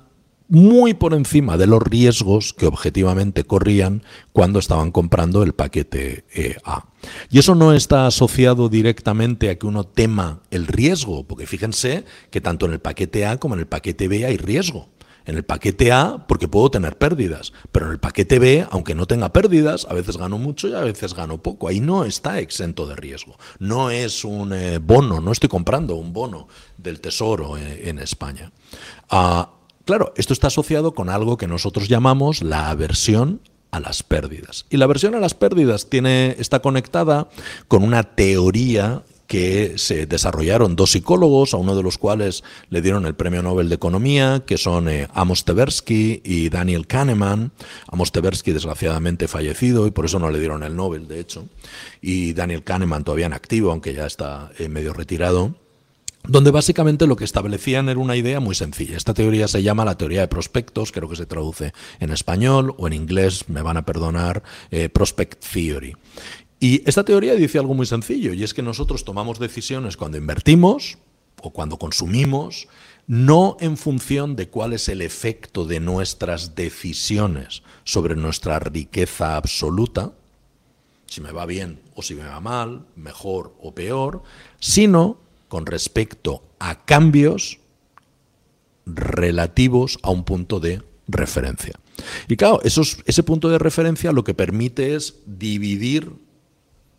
muy 0.48 0.94
por 0.94 1.14
encima 1.14 1.58
de 1.58 1.66
los 1.66 1.82
riesgos 1.82 2.54
que 2.54 2.66
objetivamente 2.66 3.46
corrían 3.46 4.04
cuando 4.34 4.60
estaban 4.60 4.92
comprando 4.92 5.44
el 5.44 5.54
paquete 5.54 6.26
e 6.34 6.58
A. 6.66 6.88
Y 7.30 7.40
eso 7.40 7.56
no 7.56 7.72
está 7.72 8.06
asociado 8.06 8.68
directamente 8.68 9.50
a 9.50 9.58
que 9.58 9.66
uno 9.66 9.86
tema 9.86 10.42
el 10.52 10.68
riesgo, 10.68 11.26
porque 11.26 11.48
fíjense 11.48 12.04
que 12.32 12.42
tanto 12.42 12.66
en 12.66 12.74
el 12.74 12.80
paquete 12.80 13.26
A 13.26 13.38
como 13.38 13.54
en 13.54 13.62
el 13.62 13.68
paquete 13.68 14.10
B 14.10 14.26
hay 14.26 14.36
riesgo. 14.36 14.90
En 15.26 15.36
el 15.36 15.44
paquete 15.44 15.92
A, 15.92 16.26
porque 16.28 16.48
puedo 16.48 16.72
tener 16.72 16.98
pérdidas, 16.98 17.54
pero 17.72 17.86
en 17.86 17.94
el 17.94 18.00
paquete 18.00 18.40
B, 18.40 18.68
aunque 18.72 18.96
no 18.96 19.06
tenga 19.06 19.32
pérdidas, 19.34 19.86
a 19.90 19.94
veces 19.94 20.18
gano 20.18 20.38
mucho 20.38 20.68
y 20.68 20.74
a 20.74 20.82
veces 20.82 21.14
gano 21.14 21.42
poco. 21.42 21.68
Ahí 21.68 21.80
no 21.80 22.06
está 22.06 22.40
exento 22.40 22.88
de 22.88 22.96
riesgo. 22.96 23.38
No 23.60 23.92
es 23.92 24.24
un 24.24 24.54
eh, 24.54 24.80
bono, 24.80 25.22
no 25.22 25.32
estoy 25.32 25.50
comprando 25.50 25.96
un 25.96 26.14
bono 26.14 26.48
del 26.78 27.02
Tesoro 27.02 27.58
eh, 27.58 27.90
en, 27.90 28.00
España. 28.00 28.52
Ah, 29.10 29.52
claro, 29.86 30.14
esto 30.18 30.34
está 30.34 30.48
asociado 30.48 30.94
con 30.94 31.10
algo 31.10 31.38
que 31.38 31.48
nosotros 31.48 31.88
llamamos 31.88 32.42
la 32.42 32.70
aversión 32.70 33.42
a 33.72 33.80
las 33.80 34.04
pérdidas. 34.04 34.66
Y 34.70 34.78
la 34.78 34.86
aversión 34.86 35.16
a 35.16 35.20
las 35.20 35.34
pérdidas 35.34 35.90
tiene, 35.90 36.36
está 36.40 36.60
conectada 36.60 37.30
con 37.68 37.84
una 37.84 38.04
teoría 38.04 39.04
que 39.32 39.78
se 39.78 40.08
desarrollaron 40.08 40.76
dos 40.76 40.92
psicólogos, 40.92 41.54
a 41.54 41.58
uno 41.58 41.74
de 41.74 41.84
los 41.84 41.98
cuales 41.98 42.44
le 42.70 42.82
dieron 42.82 43.06
el 43.06 43.16
Premio 43.16 43.42
Nobel 43.42 43.70
de 43.70 43.76
Economía, 43.76 44.44
que 44.46 44.58
son 44.58 44.90
eh, 44.90 45.08
Amos 45.14 45.46
Tversky 45.46 46.22
y 46.26 46.50
Daniel 46.50 46.86
Kahneman. 46.86 47.54
Amos 47.88 48.12
Tversky, 48.12 48.52
desgraciadamente, 48.52 49.30
fallecido 49.30 49.88
y 49.88 49.92
por 49.92 50.04
eso 50.04 50.20
no 50.20 50.30
le 50.30 50.40
dieron 50.40 50.64
el 50.64 50.76
Nobel, 50.76 51.08
de 51.08 51.22
hecho. 51.22 51.48
Y 52.02 52.34
Daniel 52.34 52.66
Kahneman 52.66 53.06
todavía 53.06 53.28
en 53.28 53.32
activo, 53.32 53.72
aunque 53.72 53.94
ya 53.94 54.06
está 54.06 54.52
eh, 54.60 54.68
medio 54.68 54.92
retirado 54.92 55.56
donde 56.24 56.52
básicamente 56.52 57.08
lo 57.08 57.16
que 57.16 57.24
establecían 57.24 57.90
era 57.90 58.00
una 58.00 58.16
idea 58.16 58.40
muy 58.40 58.54
sencilla. 58.56 58.96
Esta 58.96 59.14
teoría 59.14 59.48
se 59.48 59.64
llama 59.64 59.86
la 59.86 59.98
teoría 59.98 60.22
de 60.22 60.28
prospectos, 60.28 60.92
creo 60.92 61.10
que 61.10 61.16
se 61.16 61.26
traduce 61.26 61.74
en 62.00 62.12
español 62.12 62.76
o 62.78 62.88
en 62.88 62.94
inglés, 62.94 63.50
me 63.50 63.62
van 63.62 63.78
a 63.78 63.86
perdonar, 63.86 64.44
eh, 64.70 64.90
Prospect 64.90 65.44
Theory. 65.44 65.96
Y 66.64 66.88
esta 66.88 67.04
teoría 67.04 67.34
dice 67.34 67.58
algo 67.58 67.74
muy 67.74 67.88
sencillo, 67.88 68.34
y 68.34 68.44
es 68.44 68.54
que 68.54 68.62
nosotros 68.62 69.04
tomamos 69.04 69.40
decisiones 69.40 69.98
cuando 69.98 70.20
invertimos 70.20 71.00
o 71.42 71.50
cuando 71.50 71.78
consumimos, 71.78 72.68
no 73.08 73.58
en 73.60 73.78
función 73.78 74.36
de 74.36 74.48
cuál 74.48 74.74
es 74.74 74.88
el 74.88 75.02
efecto 75.02 75.66
de 75.66 75.80
nuestras 75.80 76.54
decisiones 76.54 77.64
sobre 77.84 78.16
nuestra 78.16 78.60
riqueza 78.60 79.38
absoluta, 79.38 80.14
si 81.08 81.20
me 81.20 81.32
va 81.32 81.48
bien 81.48 81.80
o 81.96 82.04
si 82.04 82.14
me 82.14 82.26
va 82.26 82.40
mal, 82.40 82.86
mejor 82.96 83.56
o 83.60 83.74
peor, 83.74 84.22
sino 84.60 85.18
con 85.48 85.66
respecto 85.66 86.44
a 86.60 86.86
cambios 86.86 87.58
relativos 88.86 89.98
a 90.04 90.12
un 90.12 90.24
punto 90.24 90.60
de 90.60 90.84
referencia. 91.08 91.74
Y 92.28 92.36
claro, 92.36 92.62
ese 92.64 93.24
punto 93.24 93.50
de 93.50 93.58
referencia 93.58 94.12
lo 94.12 94.24
que 94.24 94.36
permite 94.36 94.94
es 94.94 95.16
dividir 95.26 96.30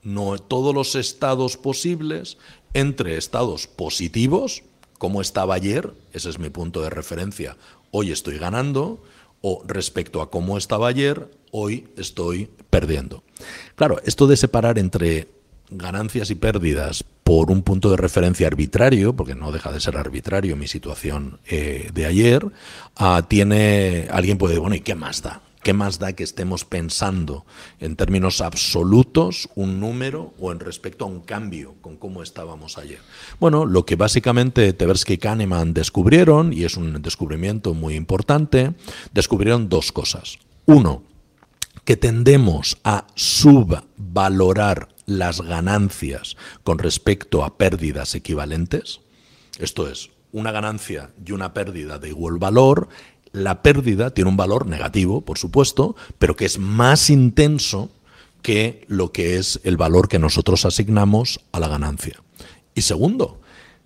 no 0.03 0.39
todos 0.39 0.75
los 0.75 0.95
estados 0.95 1.57
posibles 1.57 2.39
entre 2.75 3.17
estados 3.17 3.67
positivos, 3.67 4.63
como 4.99 5.21
estaba 5.21 5.55
ayer, 5.55 5.93
ese 6.13 6.31
es 6.31 6.39
mi 6.39 6.51
punto 6.51 6.83
de 6.83 6.91
referencia, 6.91 7.57
hoy 7.91 8.13
estoy 8.13 8.39
ganando, 8.39 9.03
o 9.41 9.63
respecto 9.67 10.23
a 10.23 10.31
cómo 10.31 10.57
estaba 10.57 10.89
ayer, 10.89 11.31
hoy 11.51 11.89
estoy 11.97 12.49
perdiendo. 12.71 13.23
Claro, 13.75 13.99
esto 14.05 14.27
de 14.27 14.37
separar 14.37 14.79
entre 14.79 15.29
ganancias 15.71 16.31
y 16.31 16.35
pérdidas 16.35 17.05
por 17.25 17.51
un 17.51 17.63
punto 17.63 17.91
de 17.91 17.97
referencia 17.97 18.47
arbitrario, 18.47 19.15
porque 19.15 19.35
no 19.35 19.53
deja 19.53 19.73
de 19.73 19.81
ser 19.81 19.97
arbitrario 19.97 20.57
mi 20.57 20.69
situación 20.69 21.41
eh, 21.47 21.91
de 21.93 22.07
ayer, 22.07 22.47
ah, 22.97 23.25
tiene 23.29 24.09
alguien 24.11 24.39
puede, 24.39 24.59
bueno, 24.59 24.77
¿y 24.77 24.81
qué 24.81 24.95
más 24.95 25.23
da? 25.23 25.43
¿Qué 25.63 25.73
más 25.73 26.01
da 26.01 26.13
que 26.13 26.25
estemos 26.25 26.65
pensando 26.65 27.47
en 27.79 27.95
términos 27.95 28.41
absolutos 28.41 29.49
un 29.55 29.79
número 29.79 30.35
o 30.41 30.51
en 30.51 30.59
respecto 30.59 31.05
a 31.05 31.09
un 31.09 31.21
cambio 31.21 31.77
con 31.81 31.97
cómo 31.97 32.25
estábamos 32.25 32.79
ayer? 32.79 32.99
Bueno, 33.39 33.65
lo 33.65 33.87
que 33.87 33.95
básicamente 33.95 34.73
Tversky 34.73 35.15
y 35.15 35.19
Kahneman 35.19 35.73
descubrieron, 35.73 36.53
y 36.53 36.65
es 36.65 36.77
un 36.77 37.01
descubrimiento 37.01 37.75
muy 37.75 37.95
importante, 37.95 38.75
descubrieron 39.13 39.69
dos 39.69 39.93
cosas. 39.93 40.39
Uno, 40.67 41.05
que 41.85 41.97
tendemos 41.97 42.79
a 42.83 43.07
subvalorar 43.15 44.89
las 45.07 45.43
ganancias 45.43 46.37
con 46.65 46.79
respecto 46.79 47.45
a 47.45 47.57
pérdidas 47.57 48.17
equivalentes. 48.17 49.01
Esto 49.61 49.89
es, 49.89 50.11
una 50.33 50.51
ganancia 50.51 51.11
y 51.25 51.33
una 51.33 51.53
pérdida 51.53 51.99
de 51.99 52.09
igual 52.09 52.39
valor 52.39 52.89
la 53.33 53.63
pérdida 53.63 54.11
tiene 54.11 54.31
un 54.31 54.37
valor 54.37 54.67
negativo, 54.67 55.23
por 55.23 55.39
supuesto, 55.39 55.97
pero 56.19 56.37
que 56.37 56.45
es 56.45 56.59
más 56.59 57.11
intenso 57.11 57.91
que 58.43 58.85
lo 58.89 59.13
que 59.13 59.39
es 59.39 59.61
el 59.65 59.77
valor 59.77 60.09
que 60.09 60.19
nosotros 60.19 60.65
asignamos 60.65 61.41
a 61.53 61.61
la 61.61 61.69
ganancia. 61.69 62.23
Y 62.75 62.83
segundo, 62.83 63.41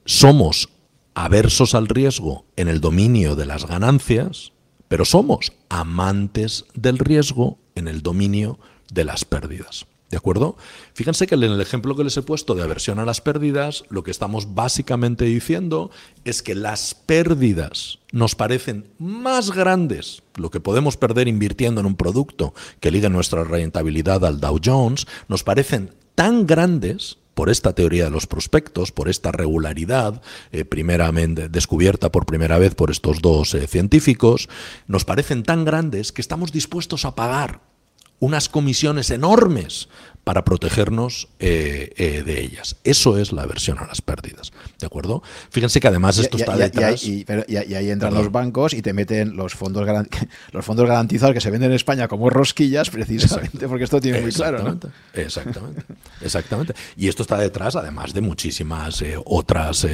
somos 0.05 0.68
aversos 1.14 1.74
al 1.74 1.89
riesgo 1.89 2.44
en 2.56 2.68
el 2.68 2.81
dominio 2.81 3.36
de 3.36 3.47
las 3.47 3.66
ganancias, 3.66 4.52
pero 4.89 5.05
somos 5.05 5.52
amantes 5.68 6.64
del 6.74 6.98
riesgo 6.98 7.59
en 7.74 7.89
el 7.89 8.02
dominio 8.02 8.59
de 8.93 9.05
las 9.05 9.24
pérdidas. 9.24 9.86
¿De 10.11 10.16
acuerdo? 10.16 10.57
Fíjense 10.95 11.27
que 11.27 11.35
en 11.35 11.43
el 11.43 11.61
ejemplo 11.61 11.97
que 11.97 12.05
les 12.05 12.16
he 12.16 12.23
puesto 12.23 12.55
de 12.55 12.62
aversión 12.62 13.01
a 13.01 13.05
las 13.05 13.20
pérdidas, 13.20 13.83
lo 13.89 14.05
que 14.05 14.12
estamos 14.12 14.55
básicamente 14.55 15.24
diciendo 15.24 15.91
es 16.24 16.43
que 16.43 16.55
las 16.55 16.95
pérdidas 16.95 17.99
nos 18.12 18.37
parecen 18.37 18.87
más 19.01 19.51
grandes, 19.51 20.23
lo 20.37 20.51
que 20.51 20.61
podemos 20.61 20.97
perder 20.97 21.27
invirtiendo 21.27 21.81
en 21.81 21.87
un 21.87 21.97
producto 21.97 22.55
que 22.78 22.93
ligue 22.93 23.11
nuestra 23.11 23.43
rentabilidad 23.43 24.24
al 24.24 24.39
Dow 24.41 24.61
Jones, 24.65 25.09
nos 25.27 25.43
parecen 25.43 25.91
tan 26.15 26.47
grandes 26.47 27.19
por 27.35 27.51
esta 27.51 27.74
teoría 27.74 28.05
de 28.05 28.11
los 28.11 28.28
prospectos, 28.28 28.93
por 28.93 29.09
esta 29.09 29.33
regularidad, 29.33 30.23
eh, 30.53 30.65
primeramente 30.65 31.49
descubierta 31.49 32.12
por 32.12 32.27
primera 32.27 32.59
vez 32.59 32.77
por 32.77 32.93
estos 32.93 33.20
dos 33.20 33.55
eh, 33.55 33.66
científicos, 33.66 34.49
nos 34.87 35.05
parecen 35.05 35.43
tan 35.43 35.65
grandes 35.65 36.12
que 36.12 36.23
estamos 36.23 36.53
dispuestos 36.53 37.05
a 37.05 37.16
pagar 37.16 37.61
unas 38.19 38.49
comisiones 38.49 39.11
enormes 39.11 39.89
para 40.27 40.44
protegernos 40.44 41.28
eh, 41.39 41.93
eh, 41.97 42.24
de 42.27 42.40
ellas. 42.40 42.74
Eso 42.82 43.16
es 43.16 43.31
la 43.31 43.43
aversión 43.43 43.78
a 43.78 43.86
las 43.86 44.03
pérdidas. 44.03 44.53
¿De 44.81 44.85
acuerdo? 44.85 45.23
Fíjense 45.51 45.78
que 45.78 45.86
además 45.86 46.19
esto 46.19 46.36
está 46.36 46.57
detrás. 46.57 47.05
Y, 47.05 47.24
ahí 47.57 47.90
entran 47.90 48.12
los 48.12 48.32
bancos 48.32 48.74
y 48.74 48.82
te 48.82 48.93
meten 48.93 49.36
los 49.36 49.55
fondos, 49.55 49.86
los 50.51 50.65
fondos 50.65 50.89
garantizados 50.89 51.32
que 51.32 51.40
se 51.40 51.48
venden 51.53 51.70
en 51.70 51.77
España 51.77 52.09
como 52.09 52.28
rosquillas, 52.28 52.90
precisamente, 52.90 53.69
porque 53.69 53.85
esto 53.85 54.01
tiene 54.01 54.20
muy 54.20 54.32
claro. 54.32 54.65
¿no? 54.65 54.81
Exactamente. 55.15 55.85
Exactamente. 56.20 56.74
Y 56.97 57.07
esto 57.07 57.23
está 57.23 57.39
detrás, 57.39 57.77
además 57.77 58.12
de 58.12 58.20
muchísimas 58.20 59.05
otras, 59.24 59.86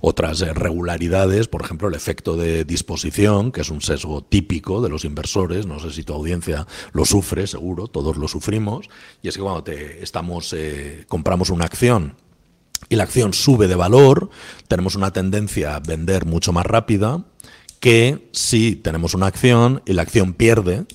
otras 0.00 0.40
regularidades, 0.40 1.46
por 1.46 1.62
ejemplo, 1.62 1.86
el 1.86 1.94
efecto 1.94 2.36
de 2.36 2.64
disposición, 2.64 3.52
que 3.52 3.60
es 3.60 3.70
un 3.70 3.82
sesgo 3.82 4.20
típico 4.24 4.82
de 4.82 4.88
los 4.88 5.04
inversores. 5.04 5.66
No 5.66 5.78
sé 5.78 5.92
si 5.92 6.02
tu 6.02 6.12
audiencia 6.12 6.66
lo 6.92 7.04
sufre, 7.04 7.46
seguro, 7.46 7.86
todos 7.86 8.16
lo 8.16 8.26
sufrimos. 8.26 8.90
Y 9.22 9.28
es 9.28 9.36
que 9.36 9.42
cuando 9.42 9.59
estamos, 9.68 10.52
eh, 10.52 11.04
compramos 11.08 11.50
una 11.50 11.64
acción 11.64 12.16
y 12.88 12.96
la 12.96 13.04
acción 13.04 13.32
sube 13.32 13.68
de 13.68 13.74
valor, 13.74 14.30
tenemos 14.68 14.96
una 14.96 15.12
tendencia 15.12 15.76
a 15.76 15.80
vender 15.80 16.26
mucho 16.26 16.52
más 16.52 16.66
rápida 16.66 17.24
que 17.78 18.28
si 18.32 18.76
tenemos 18.76 19.14
una 19.14 19.26
acción 19.26 19.82
y 19.86 19.92
la 19.92 20.02
acción 20.02 20.34
pierde, 20.34 20.86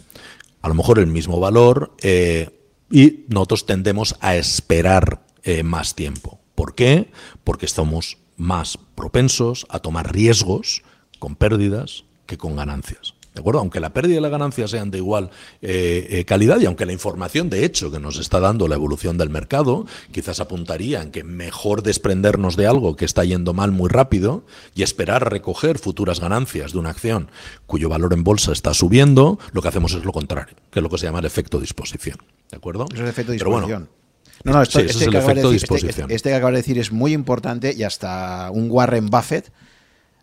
a 0.62 0.68
lo 0.68 0.76
mejor 0.76 1.00
el 1.00 1.08
mismo 1.08 1.40
valor, 1.40 1.96
eh, 2.02 2.50
y 2.92 3.26
nosotros 3.30 3.66
tendemos 3.66 4.16
a 4.20 4.36
esperar 4.36 5.26
eh, 5.44 5.64
más 5.64 5.96
tiempo. 5.96 6.40
¿Por 6.54 6.76
qué? 6.76 7.12
Porque 7.44 7.66
estamos 7.66 8.18
más 8.38 8.78
propensos 8.96 9.66
a 9.70 9.80
tomar 9.80 10.14
riesgos 10.14 10.84
con 11.20 11.36
pérdidas 11.36 12.06
que 12.26 12.38
con 12.38 12.56
ganancias. 12.56 13.16
¿De 13.36 13.42
acuerdo? 13.42 13.60
Aunque 13.60 13.82
la 13.82 13.92
pérdida 13.92 14.18
y 14.18 14.22
la 14.22 14.30
ganancia 14.30 14.66
sean 14.66 14.92
de 14.92 15.00
igual 15.00 15.30
eh, 15.62 16.08
eh, 16.10 16.26
calidad 16.26 16.58
y 16.62 16.68
aunque 16.68 16.86
la 16.86 16.94
información 16.94 17.50
de 17.50 17.66
hecho 17.66 17.92
que 17.92 18.00
nos 18.00 18.18
está 18.18 18.40
dando 18.40 18.70
la 18.70 18.76
evolución 18.76 19.18
del 19.18 19.30
mercado 19.30 19.86
quizás 20.14 20.40
apuntaría 20.40 21.02
en 21.02 21.12
que 21.12 21.26
mejor 21.26 21.84
desprendernos 21.84 22.56
de 22.56 22.66
algo 22.66 22.96
que 22.96 23.04
está 23.04 23.26
yendo 23.26 23.54
mal 23.54 23.74
muy 23.74 23.90
rápido 23.90 24.46
y 24.74 24.84
esperar 24.84 25.30
recoger 25.30 25.80
futuras 25.80 26.22
ganancias 26.22 26.72
de 26.72 26.80
una 26.80 26.92
acción 26.92 27.30
cuyo 27.66 27.90
valor 27.90 28.14
en 28.14 28.24
bolsa 28.24 28.54
está 28.54 28.74
subiendo, 28.74 29.38
lo 29.52 29.62
que 29.62 29.68
hacemos 29.68 29.94
es 29.94 30.06
lo 30.06 30.14
contrario, 30.14 30.56
que 30.72 30.80
es 30.80 30.84
lo 30.84 30.90
que 30.90 30.98
se 30.98 31.06
llama 31.06 31.20
el 31.20 31.26
efecto 31.26 31.60
disposición. 31.60 32.18
¿De 32.50 32.56
acuerdo? 32.56 32.86
Es 32.94 33.02
el 33.02 33.08
efecto 33.08 33.34
disposición. 33.34 33.90
no, 34.46 34.54
no, 34.54 34.62
este, 34.62 34.86
es 34.86 35.02
el 35.02 35.14
efecto 35.14 35.52
este, 35.52 35.54
disposición. 35.54 36.10
este 36.10 36.30
que 36.30 36.36
acabas 36.36 36.54
de 36.54 36.60
decir 36.60 36.80
es 36.80 36.94
muy 36.94 37.12
importante 37.12 37.74
y 37.76 37.84
hasta 37.84 38.50
un 38.52 38.72
Warren 38.72 39.08
Buffett 39.08 39.52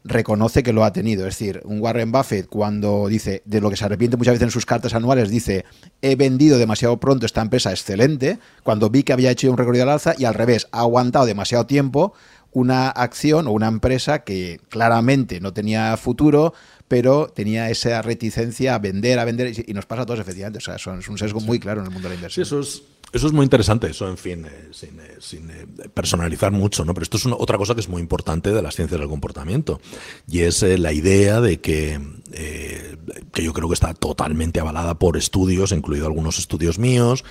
reconoce 0.05 0.63
que 0.63 0.73
lo 0.73 0.85
ha 0.85 0.93
tenido. 0.93 1.27
Es 1.27 1.39
decir, 1.39 1.61
un 1.65 1.81
Warren 1.81 2.13
Buffett 2.13 2.49
cuando 2.49 3.09
dice, 3.09 3.43
de 3.45 3.61
lo 3.61 3.71
que 3.71 3.77
se 3.77 3.85
arrepiente 3.85 4.17
muchas 4.17 4.35
veces 4.35 4.47
en 4.47 4.51
sus 4.51 4.67
cartas 4.67 4.95
anuales, 4.95 5.31
dice, 5.31 5.65
he 6.01 6.17
vendido 6.17 6.59
demasiado 6.59 6.99
pronto 6.99 7.27
esta 7.27 7.41
empresa 7.41 7.71
excelente, 7.71 8.39
cuando 8.63 8.91
vi 8.91 9.03
que 9.03 9.13
había 9.13 9.31
hecho 9.31 9.51
un 9.51 9.59
recorrido 9.59 9.85
al 9.85 9.91
alza 9.91 10.15
y 10.19 10.25
al 10.25 10.35
revés, 10.35 10.69
ha 10.73 10.81
aguantado 10.81 11.27
demasiado 11.27 11.67
tiempo 11.67 12.15
una 12.53 12.91
acción 12.91 13.47
o 13.47 13.53
una 13.53 13.69
empresa 13.69 14.25
que 14.25 14.61
claramente 14.69 15.41
no 15.41 15.53
tenía 15.53 15.97
futuro, 15.97 16.53
pero 16.87 17.29
tenía 17.29 17.71
esa 17.71 18.03
reticencia 18.03 18.75
a 18.75 18.79
vender, 18.79 19.19
a 19.19 19.25
vender, 19.25 19.53
y 19.67 19.73
nos 19.73 19.87
pasa 19.87 20.03
a 20.03 20.07
todos 20.07 20.21
efectivamente. 20.21 20.59
O 20.59 20.61
sea, 20.61 20.77
es 20.77 21.09
un 21.09 21.19
sesgo 21.19 21.41
muy 21.41 21.59
claro 21.59 21.81
en 21.81 21.87
el 21.87 21.93
mundo 21.93 22.09
de 22.09 22.15
la 22.15 22.17
inversión. 22.17 22.43
eso 22.43 22.61
es 22.61 22.83
eso 23.13 23.27
es 23.27 23.33
muy 23.35 23.45
interesante, 23.45 23.89
eso, 23.89 24.09
en 24.09 24.17
fin, 24.17 24.47
eh, 24.47 24.69
sin, 24.71 24.99
eh, 24.99 25.17
sin 25.21 25.51
eh, 25.51 25.67
personalizar 25.93 26.51
mucho, 26.51 26.85
¿no? 26.85 26.95
Pero 26.95 27.05
esto 27.05 27.19
es 27.19 27.27
otra 27.27 27.59
cosa 27.59 27.75
que 27.75 27.81
es 27.81 27.89
muy 27.89 28.01
importante 28.01 28.53
de 28.53 28.63
las 28.63 28.75
ciencias 28.75 28.99
del 28.99 29.09
comportamiento. 29.09 29.81
Y 30.27 30.41
es 30.41 30.63
la 30.63 30.93
idea 30.93 31.43
de 31.43 31.61
que, 31.61 32.01
que 32.33 33.43
yo 33.43 33.53
creo 33.53 33.69
que 33.69 33.75
está 33.75 33.93
totalmente 33.93 34.61
avalada 34.61 34.99
por 34.99 35.19
estudios, 35.19 35.73
incluido 35.73 36.07
algunos 36.07 36.39
estudios 36.39 36.79
míos, 36.79 37.23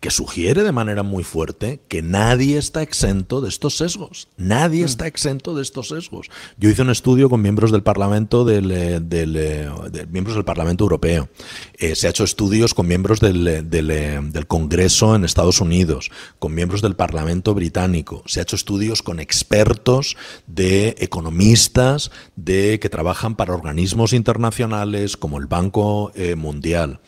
que 0.00 0.10
sugiere 0.10 0.62
de 0.62 0.72
manera 0.72 1.02
muy 1.02 1.24
fuerte 1.24 1.80
que 1.86 2.00
nadie 2.00 2.56
está 2.56 2.82
exento 2.82 3.42
de 3.42 3.50
estos 3.50 3.76
sesgos. 3.76 4.28
Nadie 4.38 4.82
mm. 4.82 4.86
está 4.86 5.06
exento 5.06 5.54
de 5.54 5.62
estos 5.62 5.88
sesgos. 5.88 6.30
Yo 6.56 6.70
hice 6.70 6.80
un 6.80 6.90
estudio 6.90 7.28
con 7.28 7.42
miembros 7.42 7.70
del 7.70 7.82
Parlamento 7.82 8.46
del, 8.46 8.70
eh, 8.70 9.00
del, 9.00 9.36
eh, 9.36 9.68
miembros 10.10 10.36
del 10.36 10.46
Parlamento 10.46 10.84
Europeo. 10.84 11.28
Eh, 11.74 11.94
se 11.94 12.06
ha 12.06 12.10
hecho 12.10 12.24
estudios 12.24 12.72
con 12.72 12.88
miembros 12.88 13.20
del, 13.20 13.68
del, 13.68 14.46
Congreso 14.46 15.14
en 15.14 15.24
Estados 15.24 15.60
Unidos, 15.60 16.10
con 16.38 16.54
miembros 16.54 16.80
del 16.80 16.96
Parlamento 16.96 17.54
británico. 17.54 18.22
Se 18.26 18.40
ha 18.40 18.42
hecho 18.44 18.56
estudios 18.56 19.02
con 19.02 19.20
expertos 19.20 20.16
de 20.46 20.96
economistas 20.98 22.10
de 22.36 22.80
que 22.80 22.88
trabajan 22.88 23.36
para 23.36 23.54
organismos 23.54 24.14
internacionales 24.14 25.18
como 25.18 25.38
el 25.38 25.46
Banco 25.46 26.10
Mundial. 26.36 27.00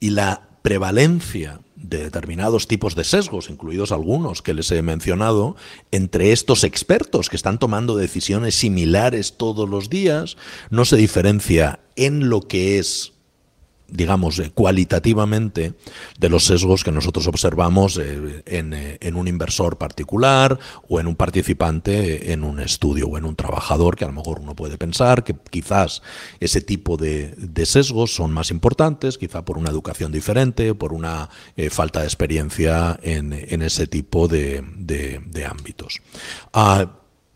Y 0.00 0.10
la 0.10 0.48
prevalencia 0.62 1.60
de 1.82 1.98
determinados 1.98 2.68
tipos 2.68 2.94
de 2.94 3.04
sesgos, 3.04 3.50
incluidos 3.50 3.92
algunos 3.92 4.42
que 4.42 4.54
les 4.54 4.70
he 4.70 4.82
mencionado, 4.82 5.56
entre 5.90 6.32
estos 6.32 6.64
expertos 6.64 7.28
que 7.28 7.36
están 7.36 7.58
tomando 7.58 7.96
decisiones 7.96 8.54
similares 8.54 9.36
todos 9.36 9.68
los 9.68 9.90
días, 9.90 10.36
no 10.70 10.84
se 10.84 10.96
diferencia 10.96 11.80
en 11.96 12.28
lo 12.28 12.42
que 12.42 12.78
es 12.78 13.12
digamos, 13.90 14.38
eh, 14.38 14.50
cualitativamente 14.54 15.74
de 16.18 16.28
los 16.28 16.44
sesgos 16.44 16.84
que 16.84 16.92
nosotros 16.92 17.26
observamos 17.26 17.96
eh, 17.98 18.42
eh, 18.46 18.98
en, 19.00 19.16
un 19.16 19.28
inversor 19.28 19.78
particular 19.78 20.58
o 20.88 21.00
en 21.00 21.06
un 21.06 21.16
participante 21.16 22.32
en 22.32 22.44
un 22.44 22.60
estudio 22.60 23.08
o 23.08 23.18
en 23.18 23.24
un 23.24 23.36
trabajador, 23.36 23.96
que 23.96 24.04
a 24.04 24.08
lo 24.08 24.14
mejor 24.14 24.40
uno 24.40 24.54
puede 24.54 24.78
pensar 24.78 25.24
que 25.24 25.34
quizás 25.50 26.02
ese 26.40 26.60
tipo 26.60 26.96
de, 26.96 27.34
sesgos 27.64 28.14
son 28.14 28.32
más 28.32 28.50
importantes, 28.50 29.18
quizá 29.18 29.44
por 29.44 29.58
una 29.58 29.70
educación 29.70 30.10
diferente, 30.12 30.74
por 30.74 30.92
una 30.92 31.28
falta 31.70 32.00
de 32.00 32.06
experiencia 32.06 32.98
en, 33.02 33.32
ese 33.62 33.86
tipo 33.86 34.28
de, 34.28 34.64
ámbitos. 35.48 36.00
Ah, 36.52 36.90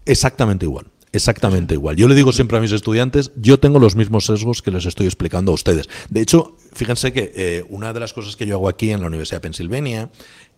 exactamente 0.06 0.64
igual. 0.64 0.86
Exactamente 1.14 1.74
igual. 1.74 1.94
Yo 1.94 2.08
le 2.08 2.16
digo 2.16 2.32
siempre 2.32 2.58
a 2.58 2.60
mis 2.60 2.72
estudiantes, 2.72 3.30
yo 3.36 3.60
tengo 3.60 3.78
los 3.78 3.94
mismos 3.94 4.26
sesgos 4.26 4.62
que 4.62 4.72
les 4.72 4.84
estoy 4.84 5.06
explicando 5.06 5.52
a 5.52 5.54
ustedes. 5.54 5.88
De 6.10 6.20
hecho, 6.20 6.56
fíjense 6.72 7.12
que 7.12 7.32
eh, 7.36 7.64
una 7.68 7.92
de 7.92 8.00
las 8.00 8.12
cosas 8.12 8.34
que 8.34 8.46
yo 8.46 8.56
hago 8.56 8.68
aquí 8.68 8.90
en 8.90 9.00
la 9.00 9.06
Universidad 9.06 9.36
de 9.36 9.42
Pensilvania 9.42 10.10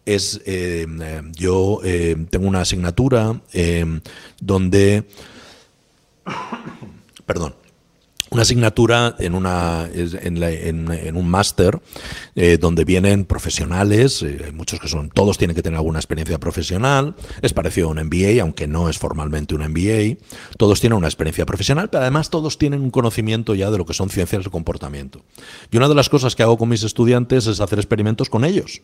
es, 0.06 0.40
eh, 0.46 0.86
yo 1.34 1.80
eh, 1.84 2.16
tengo 2.30 2.48
una 2.48 2.62
asignatura 2.62 3.38
donde, 4.40 5.06
perdón, 7.26 7.54
una 8.30 8.42
asignatura 8.42 9.14
en, 9.18 9.34
una, 9.34 9.88
en, 9.92 11.16
un 11.16 11.28
máster 11.28 11.80
eh, 12.34 12.58
donde 12.58 12.84
vienen 12.84 13.24
profesionales, 13.24 14.22
eh, 14.22 14.52
muchos 14.52 14.80
que 14.80 14.88
son, 14.88 15.10
todos 15.10 15.38
tienen 15.38 15.54
que 15.54 15.62
tener 15.62 15.76
alguna 15.76 15.98
experiencia 15.98 16.38
profesional, 16.38 17.14
es 17.42 17.52
parecido 17.52 17.88
a 17.88 17.90
un 17.92 17.98
MBA, 18.04 18.42
aunque 18.42 18.66
no 18.66 18.88
es 18.88 18.98
formalmente 18.98 19.54
un 19.54 19.62
MBA, 19.62 20.18
todos 20.58 20.80
tienen 20.80 20.96
una 20.96 21.06
experiencia 21.06 21.46
profesional, 21.46 21.88
pero 21.88 22.02
además 22.02 22.30
todos 22.30 22.58
tienen 22.58 22.82
un 22.82 22.90
conocimiento 22.90 23.54
ya 23.54 23.70
de 23.70 23.78
lo 23.78 23.86
que 23.86 23.94
son 23.94 24.10
ciencias 24.10 24.42
del 24.42 24.50
comportamiento. 24.50 25.22
Y 25.70 25.76
una 25.76 25.88
de 25.88 25.94
las 25.94 26.08
cosas 26.08 26.34
que 26.34 26.42
hago 26.42 26.58
con 26.58 26.68
mis 26.68 26.82
estudiantes 26.82 27.46
es 27.46 27.60
hacer 27.60 27.78
experimentos 27.78 28.28
con 28.28 28.44
ellos 28.44 28.82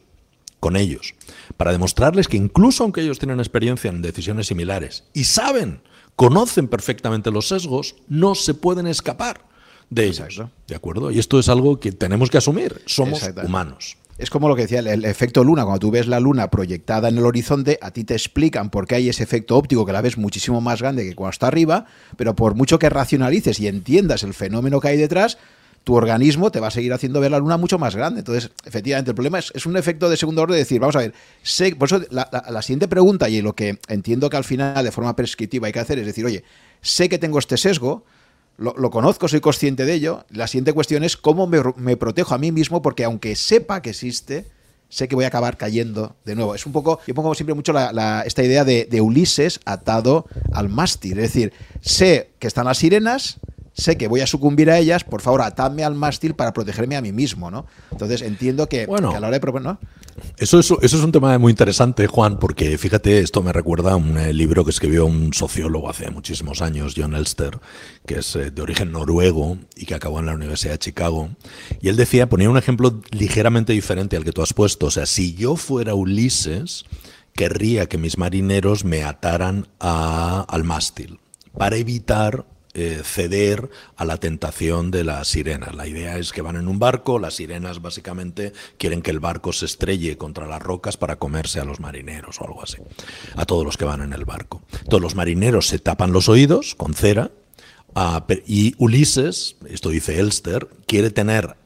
con 0.60 0.76
ellos, 0.76 1.16
para 1.56 1.72
demostrarles 1.72 2.28
que 2.28 2.36
incluso 2.36 2.84
aunque 2.84 3.00
ellos 3.00 3.18
tienen 3.18 3.40
experiencia 3.40 3.90
en 3.90 4.00
decisiones 4.00 4.46
similares 4.46 5.02
y 5.12 5.24
saben 5.24 5.82
conocen 6.16 6.68
perfectamente 6.68 7.30
los 7.30 7.48
sesgos, 7.48 7.96
no 8.08 8.34
se 8.34 8.54
pueden 8.54 8.86
escapar 8.86 9.42
de 9.90 10.06
ellos. 10.06 10.42
¿De 10.66 10.74
acuerdo? 10.74 11.10
Y 11.10 11.18
esto 11.18 11.38
es 11.38 11.48
algo 11.48 11.78
que 11.78 11.92
tenemos 11.92 12.30
que 12.30 12.38
asumir. 12.38 12.80
Somos 12.86 13.22
humanos. 13.44 13.96
Es 14.18 14.30
como 14.30 14.48
lo 14.48 14.54
que 14.54 14.62
decía 14.62 14.78
el, 14.80 15.04
efecto 15.04 15.42
luna. 15.42 15.64
Cuando 15.64 15.80
tú 15.80 15.90
ves 15.90 16.06
la 16.06 16.20
luna 16.20 16.50
proyectada 16.50 17.08
en 17.08 17.18
el 17.18 17.24
horizonte, 17.24 17.78
a 17.82 17.90
ti 17.90 18.04
te 18.04 18.14
explican 18.14 18.70
por 18.70 18.86
qué 18.86 18.96
hay 18.96 19.08
ese 19.08 19.22
efecto 19.22 19.56
óptico 19.56 19.84
que 19.84 19.92
la 19.92 20.00
ves 20.00 20.16
muchísimo 20.16 20.60
más 20.60 20.80
grande 20.80 21.04
que 21.04 21.14
cuando 21.14 21.32
está 21.32 21.48
arriba, 21.48 21.86
pero 22.16 22.36
por 22.36 22.54
mucho 22.54 22.78
que 22.78 22.88
racionalices 22.88 23.58
y 23.58 23.68
entiendas 23.68 24.22
el 24.22 24.34
fenómeno 24.34 24.80
que 24.80 24.88
hay 24.88 24.96
detrás, 24.96 25.38
tu 25.84 25.94
organismo 25.94 26.50
te 26.50 26.60
va 26.60 26.68
a 26.68 26.70
seguir 26.70 26.92
haciendo 26.92 27.20
ver 27.20 27.30
la 27.30 27.38
luna 27.38 27.56
mucho 27.56 27.78
más 27.78 27.96
grande. 27.96 28.20
Entonces, 28.20 28.50
efectivamente, 28.64 29.10
el 29.10 29.14
problema 29.14 29.38
es, 29.38 29.66
un 29.66 29.76
efecto 29.76 30.08
de 30.08 30.16
segundo 30.16 30.42
orden 30.42 30.54
de 30.54 30.60
decir, 30.60 30.80
vamos 30.80 30.96
a 30.96 31.00
ver, 31.00 31.14
sé, 31.42 31.74
por 31.74 31.88
eso 31.88 32.00
la, 32.10 32.62
siguiente 32.62 32.88
pregunta 32.88 33.28
y 33.28 33.42
lo 33.42 33.54
que 33.54 33.78
entiendo 33.88 34.30
que 34.30 34.36
al 34.36 34.44
final 34.44 34.84
de 34.84 34.92
forma 34.92 35.16
prescriptiva 35.16 35.66
hay 35.66 35.72
que 35.72 35.80
hacer 35.80 35.98
es 35.98 36.06
decir, 36.06 36.24
oye, 36.24 36.44
sé 36.80 37.08
que 37.08 37.18
tengo 37.18 37.38
este 37.38 37.56
sesgo, 37.56 38.04
lo, 38.58 38.90
conozco, 38.90 39.26
soy 39.26 39.40
consciente 39.40 39.84
de 39.84 39.94
ello. 39.94 40.24
La 40.30 40.46
siguiente 40.46 40.72
cuestión 40.72 41.02
es 41.02 41.16
cómo 41.16 41.48
me, 41.48 41.96
protejo 41.96 42.34
a 42.34 42.38
mí 42.38 42.52
mismo, 42.52 42.80
porque 42.80 43.02
aunque 43.02 43.34
sepa 43.34 43.82
que 43.82 43.90
existe, 43.90 44.46
sé 44.88 45.08
que 45.08 45.16
voy 45.16 45.24
a 45.24 45.28
acabar 45.28 45.56
cayendo 45.56 46.14
de 46.24 46.36
nuevo. 46.36 46.54
Es 46.54 46.64
un 46.64 46.72
poco, 46.72 47.00
yo 47.06 47.14
pongo 47.14 47.34
siempre 47.34 47.54
mucho 47.54 47.74
esta 48.24 48.44
idea 48.44 48.64
de, 48.64 48.86
de 48.88 49.00
Ulises 49.00 49.58
atado 49.64 50.26
al 50.52 50.68
mástil. 50.68 51.18
Es 51.18 51.32
decir, 51.32 51.52
sé 51.80 52.30
que 52.38 52.46
están 52.46 52.66
las 52.66 52.78
sirenas, 52.78 53.40
sé 53.74 53.96
que 53.96 54.08
voy 54.08 54.20
a 54.20 54.26
sucumbir 54.26 54.70
a 54.70 54.78
ellas, 54.78 55.04
por 55.04 55.22
favor, 55.22 55.42
atadme 55.42 55.84
al 55.84 55.94
mástil 55.94 56.34
para 56.34 56.52
protegerme 56.52 56.96
a 56.96 57.00
mí 57.00 57.12
mismo, 57.12 57.50
¿no? 57.50 57.66
Entonces 57.90 58.22
entiendo 58.22 58.68
que, 58.68 58.86
bueno, 58.86 59.10
a 59.10 59.20
la 59.20 59.28
hora 59.28 59.36
de 59.36 59.40
proponer, 59.40 59.72
¿no? 59.72 59.78
Eso, 60.36 60.58
eso, 60.58 60.78
eso, 60.82 60.96
es 60.98 61.02
un 61.02 61.12
tema 61.12 61.38
muy 61.38 61.50
interesante, 61.50 62.06
Juan, 62.06 62.38
porque 62.38 62.76
fíjate, 62.76 63.20
esto 63.20 63.42
me 63.42 63.52
recuerda 63.52 63.92
a 63.92 63.96
un 63.96 64.18
eh, 64.18 64.32
libro 64.32 64.64
que 64.64 64.70
escribió 64.70 65.06
un 65.06 65.32
sociólogo 65.32 65.88
hace 65.88 66.10
muchísimos 66.10 66.60
años, 66.60 66.94
John 66.96 67.14
Elster, 67.14 67.58
que 68.06 68.18
es 68.18 68.36
eh, 68.36 68.50
de 68.50 68.62
origen 68.62 68.92
noruego 68.92 69.56
y 69.74 69.86
que 69.86 69.94
acabó 69.94 70.20
en 70.20 70.26
la 70.26 70.34
Universidad 70.34 70.72
de 70.72 70.78
Chicago. 70.78 71.30
Y 71.80 71.88
él 71.88 71.96
decía, 71.96 72.28
ponía 72.28 72.50
un 72.50 72.58
ejemplo 72.58 73.00
ligeramente 73.10 73.72
diferente 73.72 74.16
al 74.16 74.24
que 74.24 74.32
tú 74.32 74.42
has 74.42 74.52
puesto. 74.52 74.86
O 74.86 74.90
sea, 74.90 75.06
si 75.06 75.34
yo 75.34 75.56
fuera 75.56 75.94
Ulises, 75.94 76.84
querría 77.34 77.88
que 77.88 77.98
mis 77.98 78.18
marineros 78.18 78.84
me 78.84 79.04
ataran 79.04 79.68
a, 79.80 80.44
al 80.48 80.64
mástil 80.64 81.20
para 81.56 81.76
evitar 81.76 82.44
eh, 82.74 83.02
ceder 83.04 83.68
a 83.96 84.06
la 84.06 84.16
tentación 84.16 84.90
de 84.90 85.04
las 85.04 85.28
sirenas. 85.28 85.74
La 85.74 85.86
idea 85.86 86.16
es 86.16 86.32
que 86.32 86.40
van 86.40 86.56
en 86.56 86.68
un 86.68 86.78
barco, 86.78 87.18
las 87.18 87.34
sirenas 87.34 87.82
básicamente 87.82 88.54
quieren 88.78 89.02
que 89.02 89.10
el 89.10 89.20
barco 89.20 89.52
se 89.52 89.66
estrelle 89.66 90.16
contra 90.16 90.46
las 90.46 90.62
rocas 90.62 90.96
para 90.96 91.16
comerse 91.16 91.60
a 91.60 91.64
los 91.64 91.80
marineros 91.80 92.40
o 92.40 92.44
algo 92.44 92.62
así, 92.62 92.78
a 93.36 93.44
todos 93.44 93.64
los 93.64 93.76
que 93.76 93.84
van 93.84 94.00
en 94.00 94.14
el 94.14 94.24
barco. 94.24 94.62
Todos 94.88 95.02
los 95.02 95.14
marineros 95.14 95.68
se 95.68 95.78
tapan 95.78 96.12
los 96.12 96.30
oídos 96.30 96.74
con 96.74 96.94
cera 96.94 97.30
y 98.46 98.74
Ulises, 98.78 99.56
esto 99.68 99.90
dice 99.90 100.18
Elster, 100.18 100.66
quiere 100.86 101.10
tener, 101.10 101.56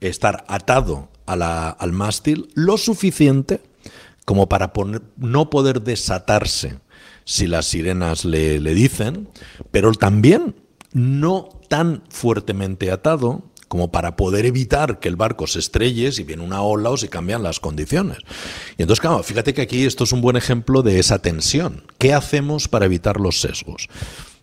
estar 0.00 0.44
atado 0.48 1.10
al 1.26 1.92
mástil 1.92 2.48
lo 2.54 2.76
suficiente 2.76 3.60
como 4.24 4.48
para 4.48 4.72
no 5.16 5.48
poder 5.48 5.82
desatarse 5.82 6.78
si 7.30 7.46
las 7.46 7.66
sirenas 7.66 8.24
le, 8.24 8.58
dicen, 8.74 9.28
pero 9.70 9.92
también 9.92 10.56
no 10.92 11.48
tan 11.68 12.02
fuertemente 12.10 12.90
atado 12.90 13.44
como 13.68 13.92
para 13.92 14.16
poder 14.16 14.46
evitar 14.46 14.98
que 14.98 15.06
el 15.08 15.14
barco 15.14 15.46
se 15.46 15.60
estrelle 15.60 16.10
si 16.10 16.24
viene 16.24 16.42
una 16.42 16.62
ola 16.62 16.90
o 16.90 16.96
si 16.96 17.06
cambian 17.06 17.44
las 17.44 17.60
condiciones. 17.60 18.18
Y 18.76 18.82
entonces, 18.82 19.00
claro, 19.00 19.22
fíjate 19.22 19.54
que 19.54 19.62
aquí 19.62 19.84
esto 19.84 20.02
es 20.02 20.10
un 20.10 20.22
buen 20.22 20.34
ejemplo 20.34 20.82
de 20.82 20.98
esa 20.98 21.20
tensión. 21.20 21.84
¿Qué 21.98 22.12
hacemos 22.14 22.66
para 22.66 22.86
evitar 22.86 23.20
los 23.20 23.40
sesgos? 23.40 23.86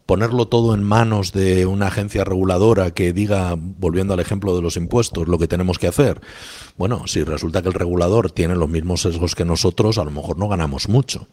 Ponerlo 0.08 0.48
todo 0.48 0.74
en 0.74 0.84
manos 0.84 1.34
de 1.34 1.68
una 1.68 1.88
agencia 1.88 2.24
reguladora 2.24 2.92
que 2.92 3.14
diga, 3.14 3.56
volviendo 3.58 4.14
al 4.14 4.22
ejemplo 4.22 4.56
de 4.56 4.62
los 4.64 4.78
impuestos, 4.78 5.28
lo 5.28 5.38
que 5.38 5.48
tenemos 5.48 5.78
que 5.78 5.88
hacer. 5.88 6.22
Bueno, 6.78 7.08
si 7.08 7.24
resulta 7.24 7.62
que 7.62 7.68
el 7.68 7.74
regulador 7.74 8.32
tiene 8.32 8.56
los 8.56 8.70
mismos 8.70 9.02
sesgos 9.02 9.36
que 9.36 9.46
nosotros, 9.46 9.98
a 9.98 10.06
lo 10.06 10.12
mejor 10.12 10.38
no 10.38 10.48
ganamos 10.48 10.88
mucho. 10.88 11.28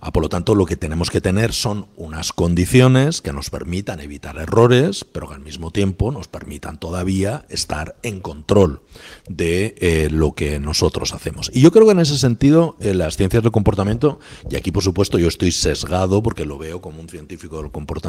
Ah, 0.00 0.12
por 0.12 0.22
lo 0.22 0.28
tanto, 0.28 0.54
lo 0.54 0.66
que 0.66 0.76
tenemos 0.76 1.10
que 1.10 1.20
tener 1.20 1.52
son 1.52 1.86
unas 1.96 2.32
condiciones 2.32 3.22
que 3.22 3.32
nos 3.32 3.48
permitan 3.48 4.00
evitar 4.00 4.36
errores, 4.36 5.06
pero 5.10 5.28
que 5.28 5.34
al 5.34 5.40
mismo 5.40 5.70
tiempo 5.70 6.12
nos 6.12 6.28
permitan 6.28 6.78
todavía 6.78 7.46
estar 7.48 7.96
en 8.02 8.20
control 8.20 8.82
de 9.28 9.74
eh, 9.78 10.08
lo 10.10 10.32
que 10.32 10.58
nosotros 10.58 11.14
hacemos. 11.14 11.50
Y 11.54 11.62
yo 11.62 11.72
creo 11.72 11.86
que 11.86 11.92
en 11.92 12.00
ese 12.00 12.18
sentido, 12.18 12.76
eh, 12.80 12.92
las 12.92 13.16
ciencias 13.16 13.42
del 13.42 13.52
comportamiento, 13.52 14.18
y 14.50 14.56
aquí 14.56 14.70
por 14.70 14.82
supuesto 14.82 15.18
yo 15.18 15.28
estoy 15.28 15.52
sesgado 15.52 16.22
porque 16.22 16.44
lo 16.44 16.58
veo 16.58 16.82
como 16.82 17.00
un 17.00 17.08
científico 17.08 17.62
del 17.62 17.70
comportamiento, 17.70 18.01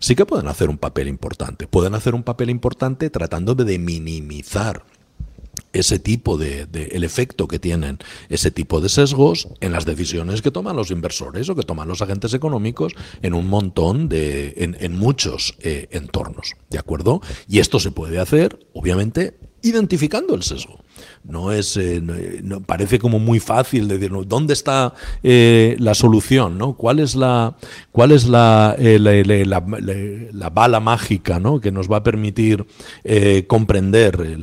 sí 0.00 0.14
que 0.14 0.26
pueden 0.26 0.48
hacer 0.48 0.68
un 0.68 0.78
papel 0.78 1.08
importante. 1.08 1.66
Pueden 1.66 1.94
hacer 1.94 2.14
un 2.14 2.22
papel 2.22 2.50
importante 2.50 3.10
tratando 3.10 3.54
de 3.54 3.78
minimizar 3.78 4.84
ese 5.72 5.98
tipo 5.98 6.38
de, 6.38 6.66
el 6.92 7.04
efecto 7.04 7.48
que 7.48 7.58
tienen 7.58 7.98
ese 8.28 8.50
tipo 8.50 8.80
de 8.80 8.88
sesgos 8.88 9.48
en 9.60 9.72
las 9.72 9.84
decisiones 9.84 10.40
que 10.40 10.50
toman 10.50 10.76
los 10.76 10.90
inversores 10.90 11.48
o 11.48 11.56
que 11.56 11.62
toman 11.62 11.88
los 11.88 12.00
agentes 12.00 12.32
económicos 12.32 12.94
en 13.22 13.34
un 13.34 13.48
montón 13.48 14.08
de 14.08 14.54
en, 14.56 14.96
muchos 14.96 15.56
eh, 15.60 15.88
entornos 15.90 16.54
de 16.70 16.78
acuerdo 16.78 17.20
y 17.48 17.58
esto 17.58 17.80
se 17.80 17.90
puede 17.90 18.20
hacer 18.20 18.66
obviamente 18.72 19.36
identificando 19.62 20.34
el 20.34 20.44
sesgo 20.44 20.83
no 21.24 21.52
es 21.52 21.76
eh, 21.76 22.00
no, 22.42 22.60
parece 22.60 22.98
como 22.98 23.18
muy 23.18 23.40
fácil 23.40 23.88
decir 23.88 24.12
dónde 24.26 24.52
está 24.52 24.94
eh, 25.22 25.76
la 25.78 25.94
solución 25.94 26.58
no 26.58 26.74
cuál 26.74 27.00
es 27.00 27.14
la 27.14 27.56
cuál 27.92 28.12
es 28.12 28.26
la, 28.26 28.76
eh, 28.78 28.98
la, 29.44 30.50
bala 30.50 30.80
mágica 30.80 31.40
¿no? 31.40 31.60
que 31.60 31.72
nos 31.72 31.90
va 31.90 31.98
a 31.98 32.02
permitir 32.02 32.66
comprender 33.46 34.36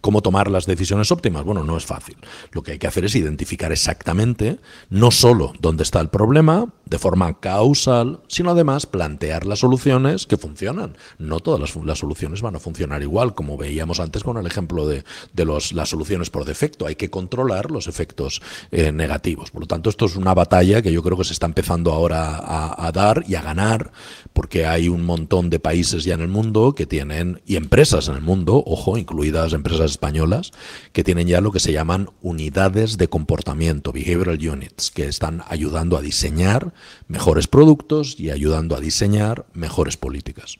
cómo 0.00 0.20
tomar 0.20 0.50
las 0.50 0.66
decisiones 0.66 1.10
óptimas 1.12 1.44
bueno 1.44 1.64
no 1.64 1.76
es 1.76 1.86
fácil. 1.86 2.16
Lo 2.52 2.62
que 2.62 2.72
hay 2.72 2.78
que 2.78 2.86
hacer 2.86 3.04
es 3.04 3.14
identificar 3.14 3.72
exactamente 3.72 4.58
no 4.90 5.10
solo 5.10 5.52
dónde 5.60 5.82
está 5.82 6.00
el 6.00 6.08
problema 6.08 6.68
de 6.86 6.98
forma 6.98 7.40
causal 7.40 8.20
sino 8.28 8.50
además 8.50 8.86
plantear 8.86 9.46
las 9.46 9.60
soluciones 9.60 10.26
que 10.26 10.36
funcionan 10.36 10.96
no 11.18 11.40
todas 11.40 11.60
las, 11.60 11.98
soluciones 11.98 12.42
van 12.42 12.56
a 12.56 12.60
funcionar 12.60 13.02
igual 13.02 13.34
como 13.34 13.56
veíamos 13.56 14.00
antes 14.00 14.22
con 14.22 14.36
el 14.36 14.46
ejemplo 14.46 14.86
de, 14.86 15.04
de 15.32 15.44
los, 15.44 15.72
las 15.72 15.88
soluciones 15.88 16.30
por 16.30 16.44
defecto, 16.44 16.86
hay 16.86 16.96
que 16.96 17.10
controlar 17.10 17.70
los 17.70 17.86
efectos 17.86 18.42
eh, 18.70 18.92
negativos. 18.92 19.50
Por 19.50 19.62
lo 19.62 19.66
tanto, 19.66 19.90
esto 19.90 20.06
es 20.06 20.16
una 20.16 20.34
batalla 20.34 20.82
que 20.82 20.92
yo 20.92 21.02
creo 21.02 21.16
que 21.16 21.24
se 21.24 21.32
está 21.32 21.46
empezando 21.46 21.92
ahora 21.92 22.40
a, 22.76 22.92
dar 22.92 23.24
y 23.26 23.34
a 23.34 23.42
ganar, 23.42 23.92
porque 24.34 24.66
hay 24.66 24.88
un 24.88 25.06
montón 25.06 25.48
de 25.48 25.60
países 25.60 26.04
ya 26.04 26.14
en 26.14 26.20
el 26.20 26.28
mundo 26.28 26.74
que 26.74 26.86
tienen, 26.86 27.40
y 27.46 27.56
empresas 27.56 28.08
en 28.08 28.16
el 28.16 28.20
mundo, 28.20 28.62
ojo, 28.66 28.98
incluidas 28.98 29.52
empresas 29.52 29.92
españolas, 29.92 30.50
que 30.92 31.04
tienen 31.04 31.28
ya 31.28 31.40
lo 31.40 31.52
que 31.52 31.60
se 31.60 31.72
llaman 31.72 32.10
unidades 32.20 32.98
de 32.98 33.08
comportamiento, 33.08 33.92
behavioral 33.92 34.46
units, 34.46 34.90
que 34.90 35.06
están 35.06 35.42
ayudando 35.48 35.96
a 35.96 36.02
diseñar 36.02 36.74
mejores 37.08 37.46
productos 37.46 38.18
y 38.18 38.30
ayudando 38.30 38.76
a 38.76 38.80
diseñar 38.80 39.46
mejores 39.54 39.96
políticas. 39.96 40.58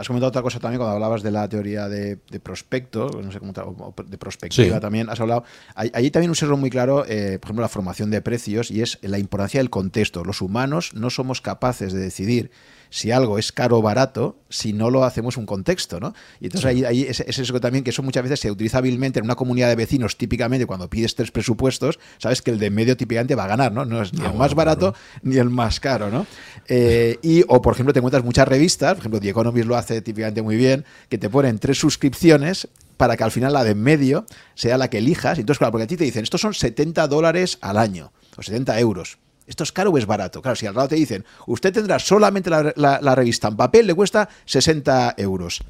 Has 0.00 0.06
comentado 0.06 0.30
otra 0.30 0.40
cosa 0.40 0.58
también 0.58 0.78
cuando 0.78 0.94
hablabas 0.94 1.22
de 1.22 1.30
la 1.30 1.46
teoría 1.46 1.86
de, 1.86 2.16
prospecto, 2.42 3.10
no 3.22 3.30
sé 3.30 3.38
cómo, 3.38 3.52
de 3.52 4.16
prospectiva 4.16 4.80
también. 4.80 5.10
Has 5.10 5.20
hablado. 5.20 5.44
Hay, 5.74 5.90
allí 5.92 6.10
también 6.10 6.30
un 6.30 6.36
sesgo 6.36 6.56
muy 6.56 6.70
claro, 6.70 7.04
eh, 7.06 7.38
por 7.38 7.48
ejemplo, 7.48 7.60
la 7.60 7.68
formación 7.68 8.10
de 8.10 8.22
precios 8.22 8.70
y 8.70 8.80
es 8.80 8.98
la 9.02 9.18
importancia 9.18 9.60
del 9.60 9.68
contexto. 9.68 10.24
Los 10.24 10.40
humanos 10.40 10.94
no 10.94 11.10
somos 11.10 11.42
capaces 11.42 11.92
de 11.92 12.00
decidir 12.00 12.50
si 12.90 13.12
algo 13.12 13.38
es 13.38 13.52
caro 13.52 13.78
o 13.78 13.82
barato 13.82 14.36
si 14.48 14.72
no 14.72 14.90
lo 14.90 15.04
hacemos 15.04 15.36
un 15.36 15.46
contexto, 15.46 16.00
¿no? 16.00 16.12
Y 16.40 16.46
entonces 16.46 16.66
ahí, 16.66 16.84
ahí 16.84 17.02
es, 17.02 17.20
eso 17.20 17.60
también 17.60 17.84
que 17.84 17.90
eso 17.90 18.02
muchas 18.02 18.24
veces 18.24 18.40
se 18.40 18.50
utiliza 18.50 18.78
hábilmente 18.78 19.20
en 19.20 19.24
una 19.24 19.36
comunidad 19.36 19.68
de 19.68 19.76
vecinos, 19.76 20.16
típicamente 20.16 20.66
cuando 20.66 20.90
pides 20.90 21.14
tres 21.14 21.30
presupuestos, 21.30 21.98
sabes 22.18 22.42
que 22.42 22.50
el 22.50 22.58
de 22.58 22.70
medio 22.70 22.96
típicamente 22.96 23.34
va 23.34 23.44
a 23.44 23.48
ganar, 23.48 23.72
¿no? 23.72 23.84
No 23.84 24.02
es 24.02 24.12
ni 24.12 24.24
el 24.24 24.34
más 24.34 24.54
barato 24.54 24.94
ni 25.22 25.36
el 25.36 25.50
más 25.50 25.78
caro, 25.78 26.10
¿no? 26.10 26.26
Eh, 26.66 27.18
y, 27.22 27.44
o 27.48 27.62
por 27.62 27.74
ejemplo, 27.74 27.92
te 27.92 28.00
encuentras 28.00 28.24
muchas 28.24 28.46
revistas, 28.46 28.94
por 28.94 29.02
ejemplo, 29.02 29.20
The 29.20 29.30
Economist 29.30 29.66
lo 29.66 29.76
hace 29.76 30.02
típicamente 30.02 30.42
muy 30.42 30.56
bien, 30.56 30.84
que 31.08 31.16
te 31.16 31.30
ponen 31.30 31.58
tres 31.58 31.78
suscripciones 31.78 32.68
para 32.96 33.16
que 33.16 33.24
al 33.24 33.30
final 33.30 33.52
la 33.52 33.64
de 33.64 33.74
medio 33.74 34.26
sea 34.54 34.76
la 34.76 34.90
que 34.90 34.98
elijas. 34.98 35.38
Entonces, 35.38 35.58
claro, 35.58 35.72
porque 35.72 35.84
a 35.84 35.86
ti 35.86 35.96
te 35.96 36.04
dicen, 36.04 36.22
estos 36.22 36.40
son 36.40 36.52
70 36.52 37.08
dólares 37.08 37.56
al 37.62 37.78
año, 37.78 38.12
o 38.36 38.42
70 38.42 38.78
euros. 38.80 39.18
¿Esto 39.50 39.64
es 39.64 39.72
caro 39.72 39.90
o 39.90 39.98
es 39.98 40.06
barato? 40.06 40.40
Claro, 40.40 40.54
si 40.54 40.66
al 40.66 40.76
lado 40.76 40.86
te 40.86 40.94
dicen, 40.94 41.24
usted 41.48 41.72
tendrá 41.72 41.98
solamente 41.98 42.48
la, 42.48 43.14
revista 43.16 43.48
en 43.48 43.56
papel, 43.56 43.84
le 43.84 43.94
cuesta 43.94 44.28
60 44.44 45.16
euros. 45.18 45.60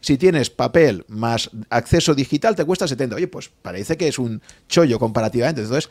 Si 0.00 0.16
tienes 0.16 0.48
papel 0.48 1.04
más 1.08 1.50
acceso 1.68 2.14
digital, 2.14 2.56
te 2.56 2.64
cuesta 2.64 2.88
70. 2.88 3.16
Oye, 3.16 3.28
pues 3.28 3.50
parece 3.60 3.98
que 3.98 4.08
es 4.08 4.18
un 4.18 4.40
chollo 4.66 4.98
comparativamente. 4.98 5.60
Entonces, 5.60 5.90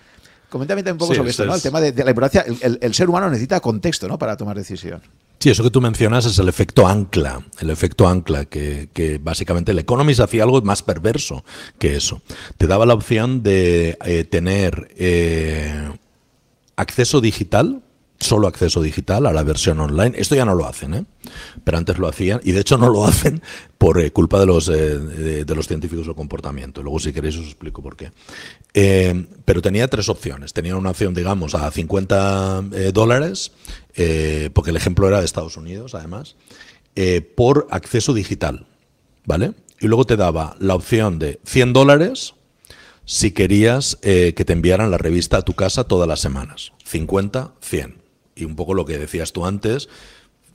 coméntame 0.50 0.82
un 0.92 0.98
poco 0.98 1.14
sobre 1.14 1.30
esto, 1.30 1.46
¿no? 1.46 1.54
El 1.54 1.62
tema 1.62 1.80
de, 1.80 1.94
la 2.04 2.10
importancia. 2.10 2.44
El, 2.60 2.94
ser 2.96 3.08
humano 3.08 3.30
necesita 3.30 3.60
contexto, 3.60 4.08
¿no? 4.08 4.18
Para 4.18 4.36
tomar 4.36 4.58
decisión. 4.58 5.04
Sí, 5.38 5.52
eso 5.52 5.62
que 5.62 5.70
tú 5.70 5.80
mencionas 5.80 6.26
es 6.26 6.40
el 6.40 6.50
efecto 6.50 6.88
ancla, 6.88 7.46
el 7.60 7.70
efecto 7.70 8.08
ancla, 8.08 8.46
que, 8.46 9.20
básicamente 9.22 9.74
el 9.74 9.78
Economist 9.78 10.22
hacía 10.22 10.42
algo 10.42 10.60
más 10.64 10.82
perverso 10.82 11.46
que 11.78 11.96
eso. 11.96 12.24
Te 12.58 12.66
daba 12.66 12.88
la 12.88 12.96
opción 12.96 13.44
de 13.44 13.96
eh, 14.04 14.24
tener 14.24 14.88
eh, 14.98 15.92
acceso 16.78 17.20
digital, 17.20 17.82
solo 18.20 18.48
acceso 18.48 18.82
digital 18.82 19.26
a 19.26 19.34
la 19.34 19.44
versión 19.44 19.80
online. 19.80 20.14
Esto 20.18 20.36
ya 20.36 20.46
no 20.46 20.56
lo 20.56 20.66
hacen, 20.66 20.94
¿eh? 20.94 21.06
pero 21.64 21.78
antes 21.78 21.98
lo 21.98 22.08
hacían 22.08 22.40
y 22.44 22.54
de 22.54 22.62
hecho 22.62 22.78
no 22.78 22.90
lo 22.90 23.06
hacen 23.06 23.42
por 23.78 24.00
eh, 24.00 24.12
culpa 24.12 24.40
de 24.40 24.46
los, 24.46 24.70
eh, 24.70 24.98
de, 24.98 25.56
los 25.56 25.68
científicos 25.68 26.06
del 26.06 26.16
comportamiento. 26.16 26.82
Luego 26.82 27.00
si 27.00 27.12
queréis 27.12 27.36
os 27.36 27.46
explico 27.46 27.84
por 27.84 27.98
qué. 27.98 28.12
pero 29.44 29.62
tenía 29.62 29.88
tres 29.88 30.08
opciones. 30.08 30.54
Tenía 30.54 30.76
una 30.76 30.92
opción, 30.92 31.14
digamos, 31.14 31.54
a 31.56 31.70
50 31.70 32.62
dólares, 32.94 33.52
porque 34.54 34.70
el 34.70 34.78
ejemplo 34.78 35.08
era 35.08 35.20
de 35.20 35.26
Estados 35.26 35.58
Unidos, 35.58 35.96
además, 35.96 36.36
por 37.36 37.68
acceso 37.72 38.14
digital. 38.14 38.66
¿Vale? 39.26 39.54
Y 39.80 39.88
luego 39.88 40.06
te 40.06 40.16
daba 40.16 40.56
la 40.60 40.74
opción 40.74 41.20
de 41.20 41.40
100 41.44 41.74
dólares 41.74 42.34
si 43.08 43.32
querías 43.32 43.98
eh, 44.02 44.34
que 44.36 44.44
te 44.44 44.52
enviaran 44.52 44.92
la 44.92 44.98
revista 44.98 45.38
a 45.38 45.42
tu 45.42 45.54
casa 45.54 45.86
todas 45.86 46.10
las 46.10 46.20
semanas. 46.20 46.74
50, 46.84 47.54
100. 47.62 48.02
Y 48.36 48.44
un 48.44 48.58
poco 48.58 48.74
lo 48.74 48.86
que 48.86 49.00
decías 49.00 49.32
tú 49.32 49.46
antes, 49.46 49.88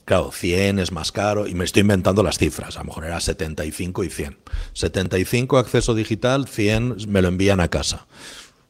claro, 0.05 0.31
100 0.31 0.79
es 0.79 0.93
más 0.93 1.13
caro 1.13 1.49
y 1.49 1.55
me 1.55 1.65
estoy 1.65 1.81
inventando 1.81 2.23
las 2.23 2.37
cifras, 2.37 2.77
a 2.77 2.81
lo 2.81 2.87
mejor 2.87 3.07
era 3.07 3.21
75 3.21 4.05
y 4.05 4.11
100. 4.11 4.37
75 4.75 5.57
acceso 5.57 5.95
digital, 5.95 6.47
100 6.47 6.97
me 7.09 7.23
lo 7.23 7.29
envían 7.29 7.61
a 7.61 7.69
casa. 7.69 8.07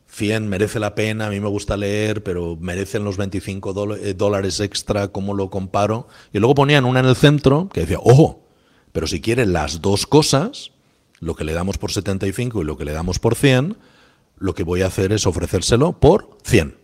100 0.06 0.46
merece 0.46 0.78
la 0.78 0.94
pena, 0.94 1.26
a 1.26 1.30
mí 1.30 1.40
me 1.40 1.48
gusta 1.48 1.76
leer, 1.76 2.22
pero 2.22 2.56
merecen 2.60 3.02
los 3.02 3.16
25 3.16 3.96
eh, 3.96 4.14
dólares 4.14 4.60
extra, 4.60 5.08
¿cómo 5.08 5.34
lo 5.34 5.50
comparo? 5.50 6.06
Y 6.32 6.38
luego 6.38 6.54
ponían 6.54 6.84
una 6.84 7.00
en 7.00 7.06
el 7.06 7.16
centro 7.16 7.68
que 7.72 7.80
decía, 7.80 7.98
ojo, 8.00 8.46
pero 8.92 9.08
si 9.08 9.20
quieren 9.20 9.52
las 9.52 9.80
dos 9.80 10.06
cosas, 10.06 10.71
lo 11.22 11.36
que 11.36 11.44
le 11.44 11.54
damos 11.54 11.78
por 11.78 11.92
75 11.92 12.60
y 12.60 12.64
lo 12.64 12.76
que 12.76 12.84
le 12.84 12.92
damos 12.92 13.20
por 13.20 13.36
100, 13.36 13.76
lo 14.38 14.54
que 14.54 14.64
voy 14.64 14.82
a 14.82 14.88
hacer 14.88 15.12
es 15.12 15.24
ofrecérselo 15.24 15.92
por 15.92 16.36
100. 16.42 16.76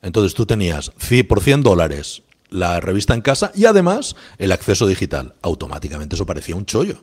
Entonces 0.00 0.34
tú 0.34 0.46
tenías 0.46 0.92
por 1.26 1.40
100 1.40 1.64
dólares 1.64 2.22
la 2.50 2.78
revista 2.78 3.14
en 3.14 3.20
casa 3.20 3.50
y 3.56 3.66
además 3.66 4.14
el 4.38 4.52
acceso 4.52 4.86
digital. 4.86 5.34
Automáticamente 5.42 6.14
eso 6.14 6.24
parecía 6.24 6.54
un 6.54 6.66
chollo 6.66 7.02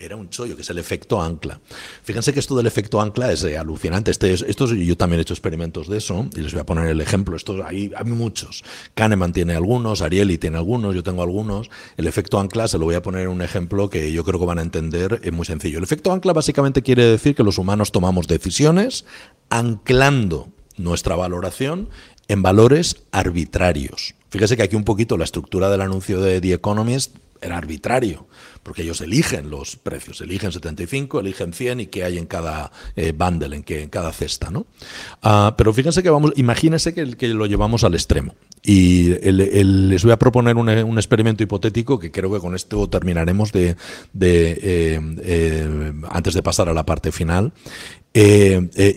era 0.00 0.16
un 0.16 0.30
chollo, 0.30 0.54
que 0.54 0.62
es 0.62 0.70
el 0.70 0.78
efecto 0.78 1.20
ancla. 1.20 1.60
Fíjense 2.04 2.32
que 2.32 2.40
esto 2.40 2.56
del 2.56 2.66
efecto 2.66 3.00
ancla 3.00 3.32
es 3.32 3.42
eh, 3.44 3.58
alucinante. 3.58 4.10
Este 4.10 4.32
esto 4.32 4.72
yo 4.72 4.96
también 4.96 5.18
he 5.18 5.22
hecho 5.22 5.34
experimentos 5.34 5.88
de 5.88 5.98
eso 5.98 6.28
y 6.36 6.40
les 6.40 6.52
voy 6.52 6.60
a 6.60 6.66
poner 6.66 6.86
el 6.86 7.00
ejemplo. 7.00 7.36
Esto, 7.36 7.64
hay, 7.64 7.90
hay 7.96 8.04
muchos. 8.04 8.62
Kahneman 8.94 9.32
tiene 9.32 9.54
algunos, 9.54 10.00
Ariely 10.00 10.38
tiene 10.38 10.56
algunos, 10.56 10.94
yo 10.94 11.02
tengo 11.02 11.22
algunos. 11.22 11.68
El 11.96 12.06
efecto 12.06 12.38
ancla 12.38 12.68
se 12.68 12.78
lo 12.78 12.84
voy 12.84 12.94
a 12.94 13.02
poner 13.02 13.22
en 13.22 13.28
un 13.28 13.42
ejemplo 13.42 13.90
que 13.90 14.12
yo 14.12 14.24
creo 14.24 14.38
que 14.38 14.46
van 14.46 14.58
a 14.58 14.62
entender, 14.62 15.20
es 15.22 15.32
muy 15.32 15.44
sencillo. 15.44 15.78
El 15.78 15.84
efecto 15.84 16.12
ancla 16.12 16.32
básicamente 16.32 16.82
quiere 16.82 17.04
decir 17.04 17.34
que 17.34 17.42
los 17.42 17.58
humanos 17.58 17.90
tomamos 17.90 18.28
decisiones 18.28 19.04
anclando 19.50 20.48
nuestra 20.76 21.16
valoración 21.16 21.88
en 22.28 22.42
valores 22.42 22.96
arbitrarios. 23.10 24.14
Fíjese 24.30 24.56
que 24.56 24.62
aquí 24.62 24.76
un 24.76 24.84
poquito 24.84 25.16
la 25.16 25.24
estructura 25.24 25.70
del 25.70 25.80
anuncio 25.80 26.20
de 26.20 26.40
The 26.40 26.52
Economist 26.52 27.16
era 27.40 27.56
arbitrario, 27.56 28.26
porque 28.62 28.82
ellos 28.82 29.00
eligen 29.00 29.50
los 29.50 29.76
precios, 29.76 30.20
eligen 30.20 30.52
75, 30.52 31.20
eligen 31.20 31.52
100 31.52 31.80
y 31.80 31.86
qué 31.86 32.04
hay 32.04 32.18
en 32.18 32.26
cada 32.26 32.70
eh, 32.96 33.12
bundle, 33.12 33.56
en, 33.56 33.62
que, 33.62 33.82
en 33.82 33.88
cada 33.88 34.12
cesta. 34.12 34.50
¿no? 34.50 34.66
Ah, 35.22 35.54
pero 35.56 35.72
fíjense 35.72 36.02
que 36.02 36.10
vamos, 36.10 36.32
imagínense 36.36 36.94
que, 36.94 37.16
que 37.16 37.28
lo 37.28 37.46
llevamos 37.46 37.84
al 37.84 37.94
extremo. 37.94 38.34
Y 38.64 39.14
les 39.32 40.02
voy 40.02 40.12
a 40.12 40.18
proponer 40.18 40.56
un, 40.56 40.98
experimento 40.98 41.42
hipotético 41.42 41.98
que 41.98 42.10
creo 42.10 42.32
que 42.32 42.40
con 42.40 42.54
esto 42.54 42.88
terminaremos 42.88 43.52
de, 43.52 43.76
eh, 44.20 45.00
eh, 45.22 45.92
antes 46.10 46.34
de 46.34 46.42
pasar 46.42 46.68
a 46.68 46.74
la 46.74 46.84
parte 46.84 47.12
final. 47.12 47.52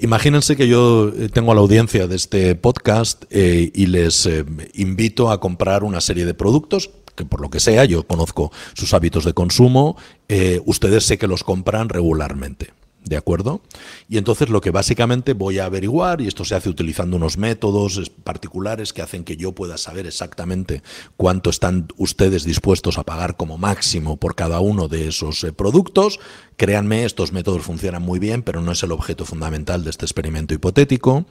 imagínense 0.01 0.55
que 0.55 0.67
yo 0.67 1.13
tengo 1.31 1.51
a 1.51 1.55
la 1.55 1.61
audiencia 1.61 2.07
de 2.07 2.15
este 2.15 2.55
podcast 2.55 3.23
y 3.31 3.85
les 3.85 4.27
invito 4.73 5.29
a 5.29 5.39
comprar 5.39 5.83
una 5.83 6.01
serie 6.01 6.25
de 6.25 6.33
productos 6.33 6.89
que 7.15 7.25
por 7.25 7.41
lo 7.41 7.49
que 7.49 7.59
sea, 7.59 7.85
yo 7.85 8.05
conozco 8.05 8.51
sus 8.73 8.93
hábitos 8.93 9.25
de 9.25 9.33
consumo, 9.33 9.97
eh, 10.27 10.61
ustedes 10.65 11.05
sé 11.05 11.17
que 11.17 11.27
los 11.27 11.43
compran 11.43 11.89
regularmente. 11.89 12.73
¿De 13.03 13.17
acuerdo? 13.17 13.61
Y 14.07 14.19
entonces 14.19 14.49
lo 14.49 14.61
que 14.61 14.69
básicamente 14.69 15.33
voy 15.33 15.57
a 15.57 15.65
averiguar, 15.65 16.21
y 16.21 16.27
esto 16.27 16.45
se 16.45 16.53
hace 16.53 16.69
utilizando 16.69 17.17
unos 17.17 17.35
métodos 17.35 18.11
particulares 18.23 18.93
que 18.93 19.01
hacen 19.01 19.23
que 19.23 19.38
yo 19.38 19.53
pueda 19.53 19.77
saber 19.77 20.05
exactamente 20.05 20.83
cuánto 21.17 21.49
están 21.49 21.88
ustedes 21.97 22.43
dispuestos 22.43 22.99
a 22.99 23.03
pagar 23.03 23.38
como 23.38 23.57
máximo 23.57 24.17
por 24.17 24.35
cada 24.35 24.59
uno 24.59 24.88
de 24.88 25.07
esos 25.07 25.43
eh, 25.43 25.51
productos. 25.51 26.19
Créanme, 26.57 27.03
estos 27.03 27.31
métodos 27.31 27.63
funcionan 27.63 28.03
muy 28.03 28.19
bien, 28.19 28.43
pero 28.43 28.61
no 28.61 28.71
es 28.71 28.83
el 28.83 28.91
objeto 28.91 29.25
fundamental 29.25 29.83
de 29.83 29.89
este 29.89 30.05
experimento 30.05 30.53
hipotético. 30.53 31.25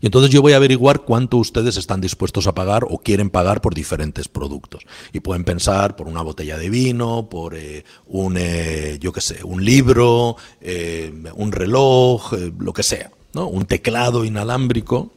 Y 0.00 0.06
entonces 0.06 0.30
yo 0.30 0.42
voy 0.42 0.52
a 0.52 0.56
averiguar 0.56 1.02
cuánto 1.02 1.36
ustedes 1.36 1.76
están 1.76 2.00
dispuestos 2.00 2.46
a 2.46 2.54
pagar 2.54 2.84
o 2.88 2.98
quieren 2.98 3.30
pagar 3.30 3.60
por 3.60 3.74
diferentes 3.74 4.28
productos. 4.28 4.82
Y 5.12 5.20
pueden 5.20 5.44
pensar 5.44 5.96
por 5.96 6.08
una 6.08 6.22
botella 6.22 6.58
de 6.58 6.70
vino, 6.70 7.28
por 7.28 7.54
eh, 7.54 7.84
un, 8.06 8.36
eh, 8.38 8.98
yo 9.00 9.12
qué 9.12 9.20
sé, 9.20 9.42
un 9.44 9.64
libro, 9.64 10.36
eh, 10.60 11.12
un 11.34 11.52
reloj, 11.52 12.32
lo 12.58 12.72
que 12.72 12.82
sea, 12.82 13.10
¿no? 13.32 13.48
un 13.48 13.66
teclado 13.66 14.24
inalámbrico. 14.24 15.10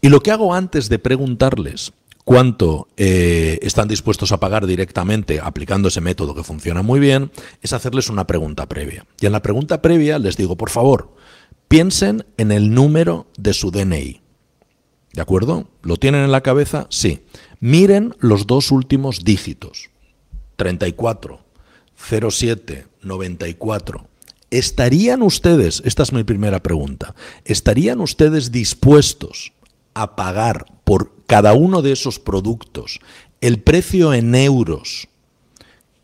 Y 0.00 0.08
lo 0.08 0.20
que 0.20 0.30
hago 0.30 0.54
antes 0.54 0.88
de 0.88 0.98
preguntarles 0.98 1.92
cuánto 2.24 2.86
están 2.96 3.88
dispuestos 3.88 4.30
a 4.30 4.38
pagar 4.38 4.66
directamente 4.66 5.40
aplicando 5.42 5.88
ese 5.88 6.00
método 6.00 6.34
que 6.34 6.44
funciona 6.44 6.80
muy 6.80 7.00
bien, 7.00 7.32
es 7.60 7.72
hacerles 7.72 8.08
una 8.08 8.26
pregunta 8.26 8.66
previa. 8.66 9.04
Y 9.20 9.26
en 9.26 9.32
la 9.32 9.42
pregunta 9.42 9.82
previa 9.82 10.18
les 10.18 10.36
digo, 10.36 10.56
por 10.56 10.70
favor, 10.70 11.10
Piensen 11.70 12.26
en 12.36 12.50
el 12.50 12.74
número 12.74 13.28
de 13.38 13.54
su 13.54 13.70
DNI. 13.70 14.20
¿De 15.12 15.22
acuerdo? 15.22 15.68
¿Lo 15.82 15.98
tienen 15.98 16.24
en 16.24 16.32
la 16.32 16.40
cabeza? 16.40 16.88
Sí. 16.90 17.20
Miren 17.60 18.16
los 18.18 18.48
dos 18.48 18.72
últimos 18.72 19.22
dígitos. 19.22 19.88
34, 20.56 21.38
07, 21.94 22.88
94. 23.02 24.08
¿Estarían 24.50 25.22
ustedes, 25.22 25.80
esta 25.84 26.02
es 26.02 26.12
mi 26.12 26.24
primera 26.24 26.60
pregunta, 26.60 27.14
¿estarían 27.44 28.00
ustedes 28.00 28.50
dispuestos 28.50 29.52
a 29.94 30.16
pagar 30.16 30.66
por 30.82 31.12
cada 31.28 31.52
uno 31.54 31.82
de 31.82 31.92
esos 31.92 32.18
productos 32.18 32.98
el 33.40 33.62
precio 33.62 34.12
en 34.12 34.34
euros 34.34 35.06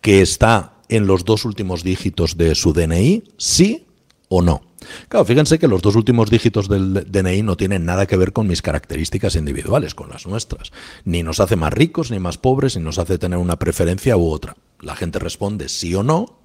que 0.00 0.22
está 0.22 0.74
en 0.88 1.08
los 1.08 1.24
dos 1.24 1.44
últimos 1.44 1.82
dígitos 1.82 2.36
de 2.36 2.54
su 2.54 2.72
DNI? 2.72 3.24
¿Sí 3.36 3.84
o 4.28 4.42
no? 4.42 4.62
Claro, 5.08 5.24
fíjense 5.24 5.58
que 5.58 5.68
los 5.68 5.82
dos 5.82 5.96
últimos 5.96 6.30
dígitos 6.30 6.68
del 6.68 7.10
DNI 7.10 7.42
no 7.42 7.56
tienen 7.56 7.84
nada 7.84 8.06
que 8.06 8.16
ver 8.16 8.32
con 8.32 8.46
mis 8.46 8.62
características 8.62 9.36
individuales, 9.36 9.94
con 9.94 10.08
las 10.08 10.26
nuestras. 10.26 10.72
Ni 11.04 11.22
nos 11.22 11.40
hace 11.40 11.56
más 11.56 11.72
ricos, 11.72 12.10
ni 12.10 12.18
más 12.18 12.38
pobres, 12.38 12.76
ni 12.76 12.82
nos 12.82 12.98
hace 12.98 13.18
tener 13.18 13.38
una 13.38 13.58
preferencia 13.58 14.16
u 14.16 14.28
otra. 14.28 14.56
La 14.80 14.96
gente 14.96 15.18
responde 15.18 15.68
sí 15.68 15.94
o 15.94 16.02
no, 16.02 16.38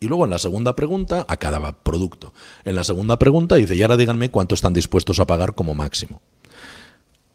y 0.00 0.06
luego 0.06 0.24
en 0.24 0.30
la 0.30 0.38
segunda 0.38 0.76
pregunta, 0.76 1.26
a 1.28 1.36
cada 1.36 1.72
producto. 1.72 2.32
En 2.64 2.76
la 2.76 2.84
segunda 2.84 3.18
pregunta 3.18 3.56
dice, 3.56 3.74
y 3.74 3.82
ahora 3.82 3.96
díganme 3.96 4.30
cuánto 4.30 4.54
están 4.54 4.72
dispuestos 4.72 5.18
a 5.20 5.26
pagar 5.26 5.54
como 5.54 5.74
máximo. 5.74 6.22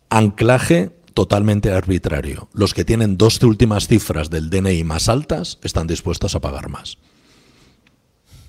Anclaje 0.10 0.92
totalmente 1.14 1.72
arbitrario. 1.72 2.50
Los 2.54 2.74
que 2.74 2.86
tienen 2.86 3.18
dos 3.18 3.42
últimas 3.44 3.88
cifras 3.88 4.30
del 4.30 4.50
DNI 4.50 4.84
más 4.84 5.10
altas 5.10 5.60
están 5.64 5.88
dispuestos 5.88 6.36
a 6.36 6.42
pagar 6.42 6.70
más. 6.70 6.98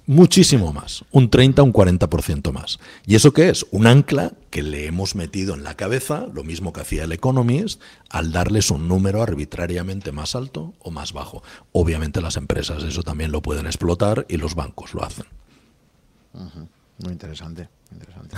Muchísimo 0.06 0.70
más, 0.74 1.02
un 1.12 1.30
30, 1.30 1.62
un 1.62 1.72
40% 1.72 2.52
más. 2.52 2.78
¿Y 3.06 3.14
eso 3.14 3.32
qué 3.32 3.48
es? 3.48 3.64
Un 3.70 3.86
ancla 3.86 4.32
que 4.50 4.62
le 4.62 4.86
hemos 4.86 5.14
metido 5.14 5.54
en 5.54 5.64
la 5.64 5.76
cabeza, 5.76 6.26
lo 6.34 6.44
mismo 6.44 6.74
que 6.74 6.82
hacía 6.82 7.04
el 7.04 7.12
Economist, 7.12 7.80
al 8.10 8.30
darles 8.30 8.70
un 8.70 8.86
número 8.86 9.22
arbitrariamente 9.22 10.12
más 10.12 10.34
alto 10.34 10.74
o 10.80 10.90
más 10.90 11.14
bajo. 11.14 11.42
Obviamente 11.72 12.20
las 12.20 12.36
empresas 12.36 12.82
eso 12.82 13.02
también 13.02 13.32
lo 13.32 13.40
pueden 13.40 13.64
explotar 13.64 14.26
y 14.28 14.36
los 14.36 14.54
bancos 14.54 14.92
lo 14.92 15.04
hacen. 15.04 15.24
Muy 16.98 17.12
interesante, 17.12 17.70
interesante. 17.90 18.36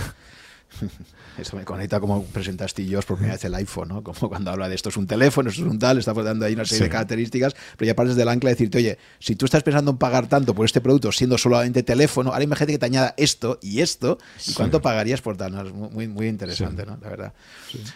Eso 1.37 1.55
me 1.55 1.63
conecta 1.63 1.99
como 1.99 2.23
presentaste 2.23 2.85
yo 2.85 2.99
por 3.01 3.17
primera 3.17 3.35
vez 3.35 3.45
el 3.45 3.53
iPhone, 3.55 3.89
¿no? 3.89 4.03
Como 4.03 4.29
cuando 4.29 4.51
habla 4.51 4.67
de 4.67 4.75
esto 4.75 4.89
es 4.89 4.97
un 4.97 5.05
teléfono, 5.05 5.49
esto 5.49 5.61
es 5.63 5.67
un 5.67 5.79
tal, 5.79 5.99
está 5.99 6.13
dando 6.13 6.45
ahí 6.45 6.53
una 6.53 6.65
serie 6.65 6.85
de 6.85 6.89
características, 6.89 7.55
pero 7.77 7.87
ya 7.87 7.95
partes 7.95 8.15
del 8.15 8.27
ancla 8.27 8.49
de 8.49 8.55
decirte, 8.55 8.79
oye, 8.79 8.97
si 9.19 9.35
tú 9.35 9.45
estás 9.45 9.63
pensando 9.63 9.91
en 9.91 9.97
pagar 9.97 10.27
tanto 10.27 10.55
por 10.55 10.65
este 10.65 10.81
producto 10.81 11.11
siendo 11.11 11.37
solamente 11.37 11.83
teléfono, 11.83 12.31
ahora 12.31 12.43
imagínate 12.43 12.73
que 12.73 12.79
te 12.79 12.85
añada 12.85 13.13
esto 13.17 13.59
y 13.61 13.81
esto, 13.81 14.17
¿y 14.47 14.53
cuánto 14.53 14.81
pagarías 14.81 15.21
por 15.21 15.37
tal? 15.37 15.73
muy, 15.73 16.07
muy 16.07 16.27
interesante, 16.27 16.85
¿no? 16.85 16.97
La 17.01 17.09
verdad. 17.09 17.33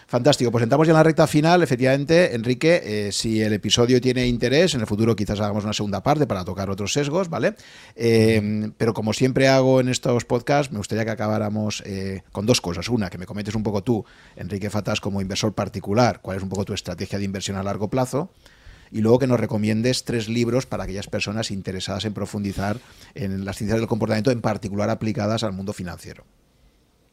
Fantástico, 0.06 0.50
pues 0.50 0.62
entramos 0.62 0.86
ya 0.86 0.92
en 0.92 0.96
la 0.96 1.02
recta 1.02 1.26
final, 1.26 1.62
efectivamente, 1.62 2.34
Enrique, 2.34 2.80
eh, 2.84 3.12
si 3.12 3.42
el 3.42 3.52
episodio 3.52 4.00
tiene 4.00 4.26
interés, 4.26 4.74
en 4.74 4.80
el 4.80 4.86
futuro 4.86 5.16
quizás 5.16 5.40
hagamos 5.40 5.64
una 5.64 5.72
segunda 5.72 6.02
parte 6.02 6.26
para 6.26 6.44
tocar 6.44 6.70
otros 6.70 6.92
sesgos, 6.92 7.28
¿vale? 7.28 7.54
Eh, 7.96 8.70
pero 8.78 8.94
como 8.94 9.12
siempre 9.12 9.48
hago 9.48 9.80
en 9.80 9.88
estos 9.88 10.24
podcasts, 10.24 10.72
me 10.72 10.78
gustaría 10.78 11.04
que 11.04 11.10
acabáramos 11.10 11.82
eh, 11.86 12.22
con 12.32 12.46
dos 12.46 12.60
cosas. 12.62 12.88
Una, 12.88 13.10
que 13.10 13.18
me 13.18 13.26
comentes 13.26 13.54
un 13.54 13.62
poco 13.62 13.82
tú, 13.82 14.04
Enrique 14.36 14.70
Fatas, 14.70 15.02
como 15.02 15.20
inversor 15.20 15.52
particular, 15.52 16.20
cuál 16.22 16.38
es 16.38 16.42
un 16.42 16.48
poco 16.48 16.64
tu 16.64 16.72
estrategia 16.72 17.18
de 17.18 17.26
inversión 17.26 17.58
a 17.58 17.62
largo 17.62 17.90
plazo. 17.90 18.30
Y 18.90 19.00
luego 19.00 19.18
que 19.18 19.26
nos 19.26 19.40
recomiendes 19.40 20.04
tres 20.04 20.28
libros 20.28 20.66
para 20.66 20.84
aquellas 20.84 21.08
personas 21.08 21.50
interesadas 21.50 22.04
en 22.06 22.14
profundizar 22.14 22.78
en 23.14 23.44
las 23.44 23.56
ciencias 23.56 23.78
del 23.78 23.88
comportamiento, 23.88 24.30
en 24.30 24.40
particular 24.40 24.88
aplicadas 24.88 25.42
al 25.42 25.52
mundo 25.52 25.72
financiero. 25.74 26.24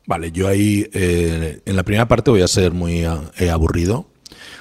Vale, 0.05 0.31
yo 0.31 0.47
ahí 0.47 0.89
eh, 0.93 1.61
en 1.65 1.75
la 1.75 1.83
primera 1.83 2.07
parte 2.07 2.31
voy 2.31 2.41
a 2.41 2.47
ser 2.47 2.71
muy 2.73 3.05
eh, 3.05 3.49
aburrido 3.49 4.08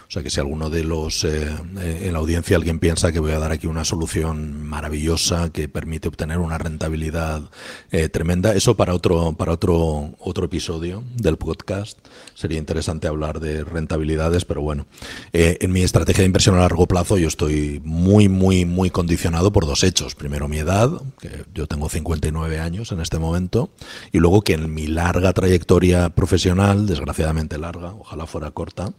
o 0.09 0.11
sea 0.11 0.23
que 0.23 0.31
si 0.31 0.41
alguno 0.41 0.71
de 0.71 0.85
los 0.85 1.23
eh, 1.25 1.55
eh, 1.81 2.03
en 2.05 2.15
la 2.15 2.19
audiencia 2.19 2.57
alguien 2.57 2.79
piensa 2.79 3.13
que 3.13 3.21
voy 3.21 3.33
a 3.33 3.39
dar 3.39 3.53
aquí 3.53 3.67
una 3.67 3.85
solución 3.85 4.67
maravillosa 4.67 5.51
que 5.51 5.69
permite 5.69 6.09
obtener 6.09 6.39
una 6.39 6.57
rentabilidad 6.57 7.43
eh, 7.91 8.09
tremenda, 8.09 8.55
eso 8.55 8.75
para 8.75 8.95
otro 8.95 9.35
para 9.35 9.53
otro 9.53 10.15
otro 10.19 10.47
episodio 10.47 11.05
del 11.15 11.37
podcast 11.37 11.99
sería 12.35 12.57
interesante 12.57 13.07
hablar 13.07 13.39
de 13.39 13.65
rentabilidades, 13.65 14.47
pero 14.47 14.63
bueno, 14.63 14.87
en 15.33 15.73
mi 15.73 15.83
estrategia 15.83 16.23
de 16.23 16.27
inversión 16.27 16.55
a 16.55 16.61
largo 16.61 16.87
plazo 16.87 17.19
yo 17.19 17.29
estoy 17.29 17.83
muy 17.85 18.31
muy 18.31 18.65
muy 18.65 18.91
condicionado 18.91 19.53
por 19.53 19.67
dos 19.67 19.85
hechos. 19.85 20.15
Primero 20.15 20.49
mi 20.49 20.59
edad, 20.59 20.91
que 21.21 21.45
yo 21.53 21.67
tengo 21.67 21.89
59 21.89 22.61
años 22.61 22.93
en 22.93 23.01
este 23.01 23.19
momento, 23.19 23.71
y 24.13 24.19
luego 24.19 24.41
que 24.41 24.55
en 24.55 24.73
mi 24.73 24.87
larga 24.87 25.33
trayectoria 25.33 26.09
profesional, 26.11 26.87
desgraciadamente 26.87 27.59
larga, 27.59 27.93
ojalá 27.93 28.27
fuera 28.27 28.51
corta, 28.53 28.93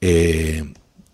eh, 0.00 0.64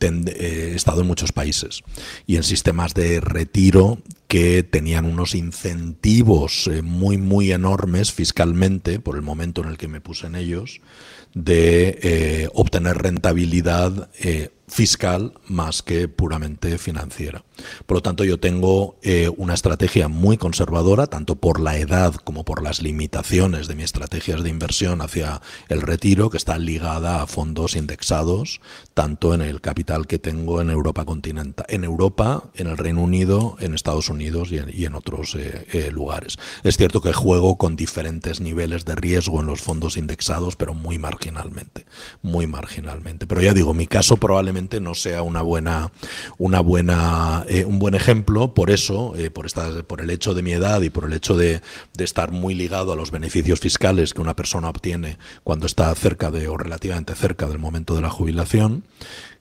he 0.01 0.74
estado 0.74 1.01
en 1.01 1.06
muchos 1.06 1.32
países 1.32 1.82
y 2.27 2.36
en 2.36 2.43
sistemas 2.43 2.93
de 2.93 3.20
retiro 3.20 4.02
que 4.28 4.62
tenían 4.62 5.06
unos 5.06 5.35
incentivos 5.35 6.69
muy, 6.82 7.16
muy 7.16 7.52
enormes 7.52 8.12
fiscalmente 8.12 9.01
por 9.01 9.16
el 9.16 9.23
momento 9.23 9.62
en 9.62 9.69
el 9.69 9.78
que 9.78 9.89
me 9.89 10.02
puse 10.02 10.27
en 10.27 10.35
ellos 10.35 10.82
de 11.32 12.51
obtener 12.52 12.98
rentabilidad 12.98 14.11
fiscal 14.66 15.35
más 15.47 15.82
que 15.82 16.09
puramente 16.09 16.78
financiera. 16.78 17.45
Por 17.86 17.99
lo 17.99 18.03
tanto, 18.03 18.24
yo 18.24 18.41
tengo 18.41 18.97
eh, 19.03 19.31
una 19.36 19.55
estrategia 19.55 20.09
muy 20.09 20.39
conservadora, 20.39 21.07
tanto 21.07 21.36
por 21.36 21.61
la 21.61 21.77
edad 21.77 22.15
como 22.15 22.45
por 22.45 22.62
las 22.62 22.82
limitaciones 22.82 23.69
de 23.69 23.74
mis 23.74 23.85
estrategias 23.86 24.43
de 24.43 24.51
inversión 24.51 25.01
hacia 25.01 25.43
el 25.69 25.82
retiro, 25.82 26.31
que 26.31 26.36
está 26.36 26.59
ligada 26.59 27.23
a 27.23 27.27
fondos 27.27 27.77
indexados, 27.77 28.61
tanto 28.95 29.35
en 29.35 29.43
el 29.43 29.61
capital 29.61 30.07
que 30.07 30.21
tengo 30.21 30.61
en 30.61 30.71
Europa 30.71 31.05
continental, 31.05 31.66
en 31.69 31.83
Europa, 31.83 32.45
en 32.55 32.69
el 32.69 32.79
Reino 32.79 33.03
Unido, 33.03 33.57
en 33.59 33.75
Estados 33.75 34.09
Unidos 34.09 34.51
y 34.53 34.85
en, 34.85 34.95
otros 34.95 35.35
eh, 35.35 35.66
eh, 35.73 35.91
lugares. 35.91 36.39
Es 36.62 36.77
cierto 36.77 37.01
que 37.01 37.12
juego 37.12 37.59
con 37.59 37.75
diferentes 37.75 38.41
niveles 38.41 38.85
de 38.85 38.95
riesgo 38.95 39.41
en 39.41 39.47
los 39.47 39.61
fondos 39.61 39.97
indexados, 39.97 40.55
pero 40.55 40.75
muy 40.75 40.99
marginalmente, 40.99 41.87
muy 42.23 42.47
marginalmente. 42.47 43.27
Pero 43.27 43.43
ya 43.43 43.53
digo, 43.53 43.75
mi 43.75 43.89
caso 43.89 44.16
probablemente 44.16 44.81
no 44.81 44.95
sea 44.95 45.23
una 45.23 45.43
buena, 45.43 45.91
una 46.39 46.61
buena, 46.61 47.45
eh, 47.49 47.65
un 47.65 47.81
buen 47.81 47.95
ejemplo. 47.95 48.55
Por 48.55 48.71
eso, 48.71 49.15
por, 49.33 49.47
esta, 49.47 49.83
por 49.83 50.01
el 50.03 50.11
hecho 50.11 50.35
de 50.35 50.43
mi 50.43 50.53
edad 50.53 50.81
y 50.83 50.91
por 50.91 51.05
el 51.05 51.12
hecho 51.12 51.37
de, 51.37 51.61
estar 51.99 52.31
muy 52.31 52.55
ligado 52.55 52.93
a 52.93 52.97
los 52.97 53.11
beneficios 53.11 53.61
fiscales 53.61 54.12
que 54.15 54.21
una 54.21 54.37
persona 54.37 54.69
obtiene 54.69 55.16
cuando 55.43 55.66
está 55.66 55.93
cerca 55.95 56.31
de 56.31 56.49
o 56.49 56.57
relativamente 56.57 57.15
cerca 57.15 57.47
del 57.49 57.59
momento 57.59 57.95
de 57.95 58.03
la 58.03 58.11
jubilación, 58.11 58.84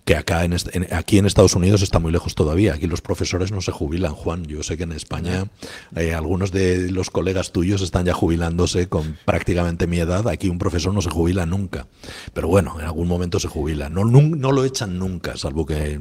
que 0.06 0.16
acá 0.16 0.44
en, 0.44 0.54
aquí 0.92 1.18
en 1.18 1.26
Estados 1.26 1.56
Unidos 1.56 1.82
está 1.82 2.00
muy 2.00 2.12
lejos 2.12 2.36
todavía. 2.36 2.74
Aquí 2.74 2.88
los 2.88 3.02
profesores 3.02 3.52
no 3.52 3.62
se 3.62 3.72
jubilan, 3.72 4.14
Juan. 4.14 4.44
Yo 4.46 4.64
sé 4.64 4.76
que 4.78 4.84
en 4.84 4.92
España 4.92 5.48
eh, 5.96 6.14
algunos 6.14 6.52
de 6.52 6.92
los 6.92 7.10
colegas 7.10 7.52
tuyos 7.52 7.82
están 7.82 8.06
ya 8.06 8.14
jubilándose 8.14 8.88
con 8.88 9.18
prácticamente 9.26 9.88
mi 9.88 10.00
edad. 10.00 10.28
Aquí 10.28 10.50
un 10.50 10.60
profesor 10.60 10.94
no 10.94 11.02
se 11.02 11.10
jubila 11.10 11.46
nunca. 11.46 11.88
Pero 12.34 12.48
bueno, 12.50 12.76
en 12.80 12.86
algún 12.86 13.08
momento 13.08 13.40
se 13.40 13.48
jubila. 13.48 13.90
No, 13.90 14.04
no, 14.04 14.52
lo 14.52 14.66
echan 14.66 15.00
nunca, 15.00 15.38
salvo 15.38 15.66
que 15.66 16.00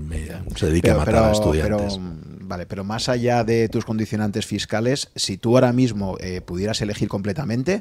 se 0.57 0.67
dedique 0.67 0.91
a 0.91 0.97
matar 0.97 1.17
a 1.17 1.33
estudiantes. 1.33 1.99
Vale, 2.53 2.67
pero 2.67 2.85
más 2.85 3.09
allá 3.09 3.45
de 3.45 3.71
tus 3.71 3.87
condicionantes 3.87 4.45
fiscales, 4.45 5.09
si 5.17 5.39
tú 5.39 5.55
ahora 5.55 5.73
mismo 5.73 6.19
eh, 6.21 6.43
pudieras 6.43 6.83
elegir 6.83 7.09
completamente, 7.09 7.81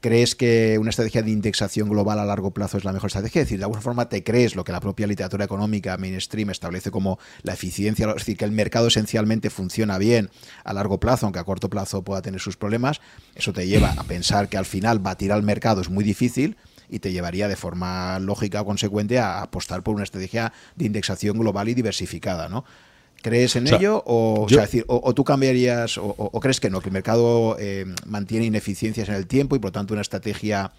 ¿crees 0.00 0.36
que 0.36 0.78
una 0.78 0.90
estrategia 0.90 1.22
de 1.22 1.32
indexación 1.32 1.88
global 1.88 2.20
a 2.20 2.24
largo 2.24 2.52
plazo 2.52 2.78
es 2.78 2.84
la 2.84 2.92
mejor 2.92 3.08
estrategia? 3.08 3.42
Es 3.42 3.48
decir, 3.48 3.58
de 3.58 3.64
alguna 3.64 3.80
forma 3.80 4.08
te 4.08 4.22
crees 4.22 4.54
lo 4.54 4.62
que 4.62 4.70
la 4.70 4.78
propia 4.78 5.08
literatura 5.08 5.44
económica 5.44 5.96
mainstream 5.96 6.50
establece 6.50 6.92
como 6.92 7.18
la 7.42 7.54
eficiencia, 7.54 8.08
es 8.10 8.14
decir, 8.14 8.36
que 8.36 8.44
el 8.44 8.52
mercado 8.52 8.86
esencialmente 8.86 9.50
funciona 9.50 9.98
bien 9.98 10.30
a 10.62 10.72
largo 10.72 11.00
plazo, 11.00 11.26
aunque 11.26 11.40
a 11.40 11.44
corto 11.44 11.68
plazo 11.68 12.02
pueda 12.02 12.22
tener 12.22 12.40
sus 12.40 12.56
problemas. 12.56 13.00
Eso 13.34 13.52
te 13.52 13.66
lleva 13.66 13.90
a 13.90 14.04
pensar 14.04 14.48
que 14.48 14.56
al 14.56 14.66
final 14.66 15.00
batir 15.00 15.32
al 15.32 15.42
mercado 15.42 15.80
es 15.80 15.90
muy 15.90 16.04
difícil 16.04 16.56
y 16.88 17.00
te 17.00 17.10
llevaría 17.10 17.48
de 17.48 17.56
forma 17.56 18.20
lógica 18.20 18.60
o 18.60 18.66
consecuente 18.66 19.18
a 19.18 19.42
apostar 19.42 19.82
por 19.82 19.96
una 19.96 20.04
estrategia 20.04 20.52
de 20.76 20.84
indexación 20.84 21.40
global 21.40 21.68
y 21.68 21.74
diversificada, 21.74 22.48
¿no? 22.48 22.64
¿Crees 23.22 23.54
en 23.54 23.68
ello 23.68 24.02
o, 24.04 24.46
decir, 24.48 24.84
o, 24.88 25.14
tú 25.14 25.22
cambiarías 25.22 25.96
o, 25.96 26.40
crees 26.40 26.58
que 26.58 26.70
no, 26.70 26.80
que 26.80 26.88
el 26.88 26.92
mercado 26.92 27.56
eh, 27.58 27.86
mantiene 28.04 28.46
ineficiencias 28.46 29.08
en 29.08 29.14
el 29.14 29.28
tiempo 29.28 29.54
y 29.54 29.60
por 29.60 29.68
lo 29.68 29.72
tanto 29.72 29.94
una 29.94 30.02
estrategia 30.02 30.72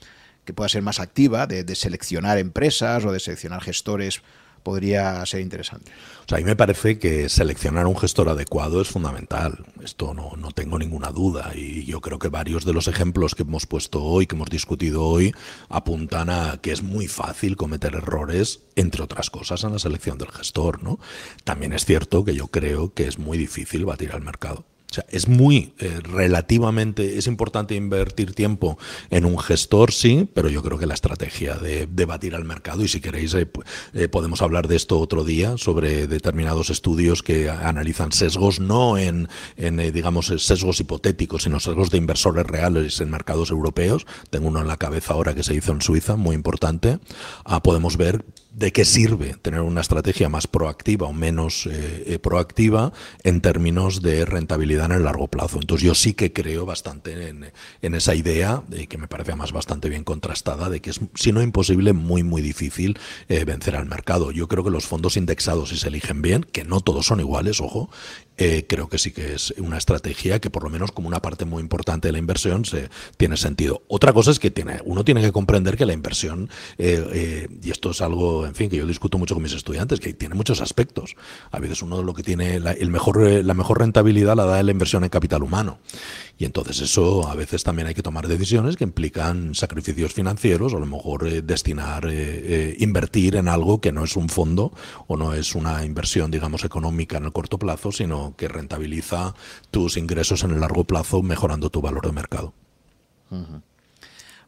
que 0.44 0.54
pueda 0.54 0.68
ser 0.68 0.82
más 0.82 1.00
activa 1.00 1.48
de, 1.48 1.64
de 1.64 1.76
seleccionar 1.76 2.38
empresas 2.38 3.06
o 3.06 3.14
de 3.14 3.22
seleccionar 3.22 3.62
gestores 3.62 4.22
podría 4.64 5.26
ser 5.26 5.42
interesante. 5.42 5.92
O 6.26 6.30
sea, 6.30 6.38
a 6.38 6.42
mí 6.42 6.46
me 6.46 6.56
parece 6.56 6.98
que 6.98 7.28
seleccionar 7.30 7.86
un 7.86 7.98
gestor 7.98 8.30
adecuado 8.30 8.82
es 8.82 8.88
fundamental. 8.88 9.66
Esto 9.84 10.14
no, 10.14 10.34
no 10.38 10.52
tengo 10.52 10.80
ninguna 10.80 11.12
duda. 11.12 11.52
Y 11.54 11.86
yo 11.86 12.02
creo 12.02 12.18
que 12.18 12.30
varios 12.30 12.66
de 12.66 12.74
los 12.74 12.88
ejemplos 12.88 13.36
que 13.36 13.44
hemos 13.44 13.66
puesto 13.66 14.02
hoy, 14.02 14.26
que 14.26 14.36
hemos 14.36 14.50
discutido 14.50 15.04
hoy, 15.04 15.34
apuntan 15.70 16.30
a 16.30 16.58
que 16.62 16.72
es 16.72 16.82
muy 16.82 17.08
fácil 17.08 17.58
cometer 17.58 17.96
errores, 17.96 18.62
entre 18.76 19.04
otras 19.04 19.30
cosas, 19.30 19.64
en 19.64 19.74
la 19.74 19.80
selección 19.80 20.18
del 20.18 20.32
gestor. 20.32 20.82
¿no? 20.82 21.00
También 21.44 21.74
es 21.74 21.86
cierto 21.86 22.24
que 22.24 22.36
yo 22.36 22.48
creo 22.48 22.94
que 22.94 23.08
es 23.08 23.20
muy 23.20 23.38
difícil 23.38 23.86
batir 23.86 24.14
al 24.14 24.22
mercado. 24.22 24.66
O 24.94 24.96
sea, 24.96 25.06
es 25.10 25.28
muy 25.28 25.74
eh, 25.80 26.02
relativamente, 26.04 27.18
es 27.18 27.26
importante 27.26 27.74
invertir 27.74 28.36
tiempo 28.36 28.78
en 29.10 29.26
un 29.26 29.40
gestor, 29.40 29.92
sí, 29.92 30.30
pero 30.36 30.50
yo 30.50 30.62
creo 30.62 30.78
que 30.78 30.86
la 30.86 30.94
estrategia 30.94 31.56
de, 31.56 31.88
batir 32.06 32.36
al 32.36 32.46
mercado, 32.46 32.84
y 32.84 32.88
si 32.88 33.02
queréis 33.02 33.34
eh, 33.34 33.50
eh, 33.94 34.08
podemos 34.08 34.44
hablar 34.44 34.68
de 34.68 34.76
esto 34.76 35.00
otro 35.00 35.24
día, 35.24 35.58
sobre 35.58 36.06
determinados 36.06 36.70
estudios 36.70 37.24
que 37.24 37.50
analizan 37.50 38.12
sesgos, 38.12 38.60
no 38.60 39.00
en, 39.00 39.30
en 39.58 39.78
digamos, 39.92 40.28
sesgos 40.38 40.80
hipotéticos, 40.80 41.42
sino 41.42 41.60
sesgos 41.60 41.90
de 41.90 41.98
inversores 41.98 42.46
reales 42.46 43.02
en 43.02 43.10
mercados 43.10 43.50
europeos. 43.50 44.06
Tengo 44.30 44.50
uno 44.50 44.62
en 44.62 44.68
la 44.68 44.78
cabeza 44.78 45.14
ahora 45.14 45.34
que 45.34 45.42
se 45.42 45.56
hizo 45.56 45.72
en 45.72 45.82
Suiza, 45.82 46.18
muy 46.18 46.36
importante. 46.36 47.00
Ah, 47.46 47.64
podemos 47.64 47.98
ver 47.98 48.24
de 48.54 48.72
qué 48.72 48.86
sirve 48.86 49.36
tener 49.42 49.62
una 49.62 49.82
estrategia 49.82 50.30
más 50.30 50.46
proactiva 50.46 51.08
o 51.08 51.14
menos 51.14 51.66
eh, 51.66 52.04
eh, 52.06 52.20
proactiva 52.20 52.94
en 53.24 53.42
términos 53.42 54.02
de 54.02 54.26
rentabilidad 54.26 54.86
en 54.86 54.92
el 54.94 55.04
largo 55.04 55.28
plazo. 55.28 55.58
Entonces 55.60 55.86
yo 55.86 55.96
sí 55.96 56.14
que 56.14 56.32
creo 56.32 56.66
bastante 56.66 57.30
en, 57.30 57.96
esa 57.96 58.16
idea, 58.16 58.64
de 58.68 58.88
que 58.88 58.98
me 58.98 59.08
parece 59.08 59.32
además 59.32 59.52
bastante 59.52 59.90
bien 59.90 60.04
contrastada, 60.04 60.70
de 60.70 60.82
que 60.82 60.92
es, 60.92 61.02
si 61.16 61.32
no 61.32 61.42
imposible, 61.42 61.94
muy, 61.94 62.24
muy 62.24 62.42
difícil 62.42 62.98
eh, 63.28 63.44
vencer 63.44 63.76
al 63.76 63.88
mercado. 63.88 64.32
Yo 64.32 64.48
creo 64.48 64.64
que 64.64 64.70
los 64.70 64.86
fondos 64.86 65.18
indexados, 65.18 65.70
si 65.70 65.78
se 65.78 65.88
eligen 65.88 66.22
bien, 66.22 66.44
que 66.44 66.64
no 66.64 66.80
todos 66.80 67.08
son 67.08 67.20
iguales, 67.20 67.60
ojo, 67.60 67.90
creo 68.36 68.90
que 68.90 68.98
sí 68.98 69.12
que 69.12 69.34
es 69.34 69.54
una 69.58 69.78
estrategia 69.78 70.40
que 70.40 70.50
por 70.50 70.64
lo 70.64 70.70
menos 70.70 70.92
como 70.92 71.08
una 71.08 71.22
parte 71.22 71.46
muy 71.46 71.62
importante 71.62 72.08
de 72.08 72.12
la 72.12 72.18
inversión 72.18 72.66
se, 72.66 72.90
tiene 73.18 73.38
sentido. 73.38 73.84
Otra 73.88 74.14
cosa 74.14 74.32
es 74.32 74.40
que 74.40 74.52
tiene, 74.52 74.82
uno 74.86 75.04
tiene 75.04 75.22
que 75.22 75.32
comprender 75.32 75.78
que 75.78 75.86
la 75.86 75.94
inversión, 75.94 76.50
y 76.78 77.72
esto 77.72 77.92
es 77.92 78.02
algo 78.02 78.46
en 78.46 78.56
fin, 78.56 78.70
que 78.70 78.78
yo 78.78 78.86
discuto 78.86 79.18
mucho 79.18 79.36
con 79.36 79.44
mis 79.44 79.54
estudiantes, 79.54 80.00
que 80.00 80.14
tiene 80.14 80.36
muchos 80.36 80.62
aspectos. 80.62 81.16
A 81.52 81.60
veces 81.60 81.82
uno 81.82 82.04
lo 82.04 82.14
que 82.14 82.24
tiene 82.24 82.60
la, 82.60 82.72
el 82.72 82.90
mejor, 82.90 83.26
eh, 83.28 83.44
la 83.44 83.54
mejor 83.54 83.80
rentabilidad 83.80 84.36
la 84.36 84.46
da 84.46 84.64
la 84.64 84.72
inversión 84.72 85.04
en 85.04 85.10
capital 85.10 85.44
humano. 85.44 85.80
Y 86.44 86.46
entonces 86.46 86.82
eso 86.82 87.26
a 87.26 87.36
veces 87.36 87.64
también 87.64 87.88
hay 87.88 87.94
que 87.94 88.04
tomar 88.04 88.28
decisiones 88.28 88.76
que 88.76 88.84
implican 88.84 89.56
sacrificios 89.56 90.12
financieros 90.12 90.74
o 90.74 90.76
a 90.76 90.80
lo 90.82 90.86
mejor 90.86 91.26
eh, 91.26 91.42
destinar, 91.42 92.06
eh, 92.12 92.76
invertir 92.80 93.38
en 93.38 93.48
algo 93.48 93.80
que 93.80 93.94
no 93.94 94.04
es 94.04 94.18
un 94.18 94.28
fondo 94.28 94.74
o 95.08 95.16
no 95.16 95.34
es 95.34 95.56
una 95.56 95.86
inversión, 95.86 96.32
digamos, 96.32 96.66
económica 96.66 97.16
en 97.16 97.24
el 97.24 97.32
corto 97.32 97.58
plazo, 97.58 97.94
sino 97.94 98.36
que 98.36 98.50
rentabiliza 98.50 99.36
tus 99.72 99.96
ingresos 99.96 100.44
en 100.44 100.52
el 100.52 100.60
largo 100.60 100.84
plazo 100.84 101.24
mejorando 101.24 101.70
tu 101.70 101.80
valor 101.80 102.08
de 102.08 102.12
mercado. 102.12 102.54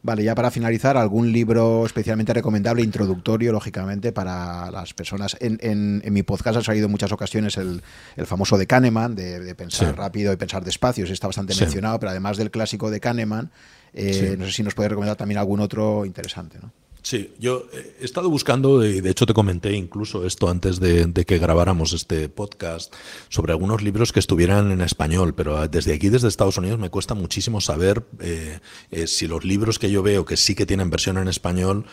Vale, 0.06 0.22
ya 0.22 0.36
para 0.36 0.52
finalizar, 0.52 0.96
algún 0.96 1.32
libro 1.32 1.84
especialmente 1.84 2.32
recomendable, 2.32 2.80
introductorio, 2.80 3.50
lógicamente, 3.50 4.12
para 4.12 4.70
las 4.70 4.94
personas. 4.94 5.36
En, 5.40 5.58
en, 5.60 6.12
mi 6.12 6.22
podcast 6.22 6.58
ha 6.58 6.62
salido 6.62 6.84
en 6.86 6.92
muchas 6.92 7.10
ocasiones 7.10 7.56
el, 7.56 7.82
famoso 8.24 8.56
de 8.56 8.68
Kahneman, 8.68 9.16
de, 9.16 9.52
pensar 9.56 9.96
rápido 9.96 10.32
y 10.32 10.36
pensar 10.36 10.62
despacio, 10.62 11.04
está 11.06 11.26
bastante 11.26 11.56
mencionado, 11.56 11.98
pero 11.98 12.10
además 12.10 12.36
del 12.36 12.52
clásico 12.52 12.88
de 12.88 13.00
Kahneman, 13.00 13.50
eh, 13.94 14.36
no 14.38 14.46
sé 14.46 14.52
si 14.52 14.62
nos 14.62 14.74
puede 14.74 14.90
recomendar 14.90 15.16
también 15.16 15.38
algún 15.38 15.58
otro 15.58 16.06
interesante. 16.06 16.58
¿no? 16.62 16.70
Sí, 17.06 17.32
yo 17.38 17.68
he 18.00 18.04
estado 18.04 18.28
buscando, 18.28 18.84
y 18.84 19.00
de 19.00 19.10
hecho 19.10 19.26
te 19.26 19.32
comenté 19.32 19.72
incluso 19.74 20.26
esto 20.26 20.48
antes 20.48 20.80
de, 20.80 21.12
que 21.24 21.38
grabáramos 21.38 21.92
este 21.92 22.28
podcast, 22.28 22.92
sobre 23.28 23.52
algunos 23.52 23.80
libros 23.80 24.12
que 24.12 24.18
estuvieran 24.18 24.72
en 24.72 24.80
español, 24.80 25.32
pero 25.32 25.68
desde 25.68 25.94
aquí, 25.94 26.08
desde 26.08 26.26
Estados 26.26 26.58
Unidos, 26.58 26.80
me 26.80 26.90
cuesta 26.90 27.14
muchísimo 27.14 27.60
saber 27.60 28.02
eh, 28.18 28.58
eh, 28.90 29.06
si 29.06 29.28
los 29.28 29.44
libros 29.44 29.78
que 29.78 29.88
yo 29.88 30.02
veo 30.02 30.24
que 30.24 30.36
sí 30.36 30.56
que 30.56 30.66
tienen 30.66 30.90
versión 30.90 31.16
en 31.18 31.28
español 31.28 31.86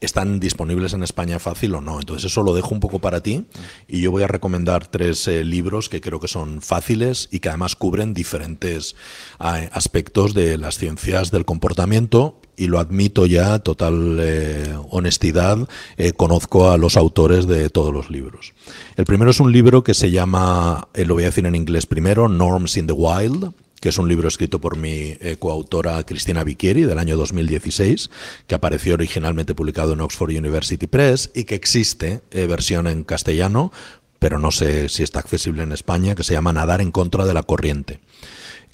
están 0.00 0.40
disponibles 0.40 0.92
en 0.92 1.02
España 1.02 1.38
fácil 1.38 1.74
o 1.74 1.80
no. 1.80 1.98
Entonces 1.98 2.30
eso 2.30 2.42
lo 2.42 2.54
dejo 2.54 2.74
un 2.74 2.80
poco 2.80 2.98
para 2.98 3.22
ti 3.22 3.46
y 3.88 4.00
yo 4.00 4.10
voy 4.10 4.22
a 4.22 4.28
recomendar 4.28 4.86
tres 4.86 5.26
eh, 5.28 5.44
libros 5.44 5.88
que 5.88 6.00
creo 6.00 6.20
que 6.20 6.28
son 6.28 6.60
fáciles 6.60 7.28
y 7.30 7.40
que 7.40 7.48
además 7.48 7.76
cubren 7.76 8.14
diferentes 8.14 8.94
aspectos 9.38 10.34
de 10.34 10.58
las 10.58 10.78
ciencias 10.78 11.30
del 11.30 11.44
comportamiento 11.44 12.40
y 12.56 12.68
lo 12.68 12.78
admito 12.78 13.26
ya, 13.26 13.58
total 13.58 14.18
eh, 14.20 14.74
honestidad, 14.90 15.68
eh, 15.98 16.12
conozco 16.12 16.70
a 16.70 16.78
los 16.78 16.96
autores 16.96 17.46
de 17.46 17.68
todos 17.68 17.92
los 17.92 18.10
libros. 18.10 18.54
El 18.96 19.04
primero 19.04 19.30
es 19.30 19.40
un 19.40 19.52
libro 19.52 19.84
que 19.84 19.92
se 19.92 20.10
llama, 20.10 20.88
lo 20.94 21.14
voy 21.14 21.24
a 21.24 21.26
decir 21.26 21.44
en 21.44 21.54
inglés 21.54 21.84
primero, 21.84 22.28
Norms 22.28 22.78
in 22.78 22.86
the 22.86 22.94
Wild, 22.94 23.52
que 23.86 23.90
es 23.90 23.98
un 23.98 24.08
libro 24.08 24.26
escrito 24.26 24.60
por 24.60 24.76
mi 24.76 25.16
eh, 25.20 25.36
coautora 25.38 26.02
Cristina 26.02 26.42
Bicchieri 26.42 26.82
del 26.82 26.98
año 26.98 27.16
2016, 27.16 28.10
que 28.48 28.56
apareció 28.56 28.94
originalmente 28.94 29.54
publicado 29.54 29.92
en 29.92 30.00
Oxford 30.00 30.30
University 30.30 30.88
Press 30.88 31.30
y 31.36 31.44
que 31.44 31.54
existe 31.54 32.20
eh, 32.32 32.48
versión 32.48 32.88
en 32.88 33.04
castellano, 33.04 33.70
pero 34.18 34.40
no 34.40 34.50
sé 34.50 34.88
si 34.88 35.04
está 35.04 35.20
accesible 35.20 35.62
en 35.62 35.70
España, 35.70 36.16
que 36.16 36.24
se 36.24 36.32
llama 36.32 36.52
Nadar 36.52 36.80
en 36.80 36.90
contra 36.90 37.24
de 37.26 37.34
la 37.34 37.44
corriente 37.44 38.00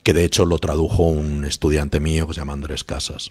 que 0.03 0.15
de 0.15 0.25
hecho 0.25 0.47
lo 0.47 0.59
tradujo 0.59 1.05
un 1.05 1.45
estudiante 1.45 2.01
mío 2.01 2.27
que 2.27 2.35
se 2.35 2.41
llama 2.41 2.55
Andrés 2.55 2.83
Casas. 2.83 3.31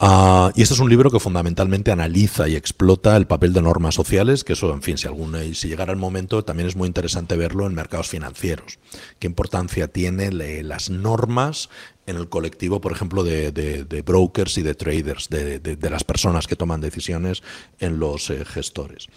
Ah, 0.00 0.52
y 0.54 0.62
este 0.62 0.74
es 0.74 0.80
un 0.80 0.88
libro 0.88 1.10
que 1.10 1.18
fundamentalmente 1.18 1.90
analiza 1.90 2.48
y 2.48 2.54
explota 2.54 3.16
el 3.16 3.26
papel 3.26 3.52
de 3.52 3.62
normas 3.62 3.96
sociales, 3.96 4.44
que 4.44 4.52
eso, 4.52 4.72
en 4.72 4.82
fin, 4.82 4.96
si, 4.96 5.08
alguna, 5.08 5.42
si 5.54 5.68
llegara 5.68 5.92
el 5.92 5.98
momento, 5.98 6.44
también 6.44 6.68
es 6.68 6.76
muy 6.76 6.86
interesante 6.86 7.36
verlo 7.36 7.66
en 7.66 7.74
mercados 7.74 8.08
financieros. 8.08 8.78
¿Qué 9.18 9.26
importancia 9.26 9.88
tiene 9.88 10.30
las 10.62 10.90
normas 10.90 11.68
en 12.08 12.16
el 12.16 12.28
colectivo, 12.28 12.80
por 12.80 12.92
ejemplo, 12.92 13.22
de, 13.22 14.02
brokers 14.04 14.56
y 14.56 14.62
de 14.62 14.74
traders, 14.74 15.28
de, 15.28 15.78
las 15.90 16.04
personas 16.04 16.46
que 16.46 16.56
toman 16.56 16.80
decisiones 16.80 17.42
en 17.80 17.98
los 17.98 18.30
eh, 18.30 18.44
gestores. 18.46 19.08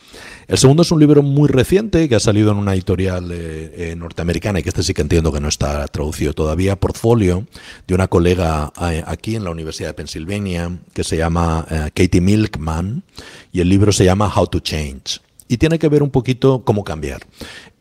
El 0.47 0.57
segundo 0.57 0.83
es 0.83 0.91
un 0.91 0.99
libro 0.99 1.23
muy 1.23 1.47
reciente 1.47 2.09
que 2.09 2.15
ha 2.15 2.19
salido 2.19 2.51
en 2.51 2.57
una 2.57 2.73
editorial 2.73 3.31
eh, 3.31 3.91
eh, 3.91 3.95
norteamericana 3.95 4.59
y 4.59 4.63
que 4.63 4.69
este 4.69 4.83
sí 4.83 4.93
que 4.93 5.01
entiendo 5.01 5.31
que 5.31 5.39
no 5.39 5.47
está 5.47 5.87
traducido 5.87 6.33
todavía, 6.33 6.75
Portfolio, 6.75 7.47
de 7.87 7.95
una 7.95 8.09
colega 8.09 8.73
aquí 9.05 9.37
en 9.37 9.45
la 9.45 9.51
Universidad 9.51 9.89
de 9.89 9.93
Pensilvania 9.93 10.70
que 10.93 11.03
se 11.03 11.17
llama 11.17 11.65
Katie 11.93 12.21
Milkman 12.21 13.03
y 13.51 13.61
el 13.61 13.69
libro 13.69 13.91
se 13.91 14.05
llama 14.05 14.31
How 14.33 14.47
to 14.47 14.59
Change. 14.59 15.21
Y 15.47 15.57
tiene 15.57 15.79
que 15.79 15.89
ver 15.89 16.01
un 16.03 16.11
poquito 16.11 16.63
cómo 16.63 16.83
cambiar. 16.83 17.21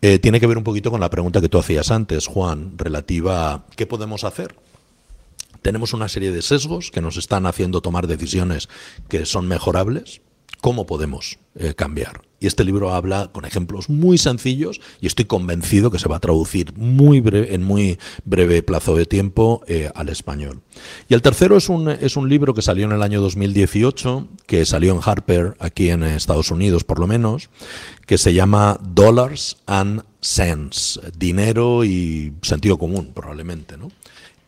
tiene 0.01 0.41
que 0.41 0.47
ver 0.47 0.59
un 0.59 0.65
poquito 0.65 0.91
con 0.91 1.01
la 1.01 1.11
pregunta 1.11 1.41
que 1.41 1.49
tú 1.49 1.59
hacías 1.59 1.91
antes, 1.91 2.27
Juan, 2.27 2.73
relativa 2.77 3.53
a 3.53 3.65
qué 3.77 3.87
podemos 3.87 4.25
hacer 4.25 4.55
tenemos 5.63 5.93
una 5.93 6.09
serie 6.09 6.33
de 6.33 6.43
sesgos 6.43 6.91
que 6.91 7.01
nos 7.01 7.17
están 7.17 7.47
haciendo 7.47 7.81
tomar 7.81 8.07
decisiones 8.07 8.69
que 9.09 9.27
son 9.27 9.47
mejorables. 9.47 10.23
¿Cómo 10.61 10.87
podemos 10.87 11.39
eh, 11.55 11.75
cambiar? 11.75 12.23
Y 12.43 12.47
este 12.47 12.65
libro 12.65 12.95
habla 12.95 13.31
con 13.33 13.45
ejemplos 13.45 13.91
muy 13.91 14.17
sencillos 14.17 14.81
y 14.99 15.07
estoy 15.07 15.27
convencido 15.27 15.91
que 15.91 15.99
se 15.99 16.09
va 16.09 16.17
a 16.17 16.21
traducir 16.21 16.73
muy 16.75 17.23
en 17.25 17.63
muy 17.63 17.99
breve 18.25 18.63
plazo 18.63 18.97
de 18.97 19.05
tiempo 19.05 19.63
eh, 19.67 19.91
al 19.95 20.09
español. 20.09 20.63
Y 21.07 21.13
el 21.13 21.21
tercero 21.21 21.59
es 21.59 21.69
un, 21.69 21.91
es 21.91 22.17
un 22.17 22.31
libro 22.31 22.55
que 22.55 22.63
salió 22.63 22.87
en 22.87 22.93
el 22.93 23.03
año 23.03 23.21
2018, 23.21 24.27
que 24.47 24.65
salió 24.65 24.95
en 24.95 25.01
Harper, 25.05 25.55
aquí 25.59 25.91
en 25.91 26.03
Estados 26.03 26.51
Unidos 26.51 26.83
por 26.83 26.99
lo 26.99 27.07
menos, 27.07 27.51
que 28.07 28.17
se 28.17 28.33
llama 28.33 28.81
Dollars 28.83 29.59
and 29.67 30.03
Cents, 30.23 30.99
dinero 31.19 31.85
y 31.85 32.33
sentido 32.41 32.79
común 32.79 33.13
probablemente. 33.15 33.77
¿no? 33.77 33.93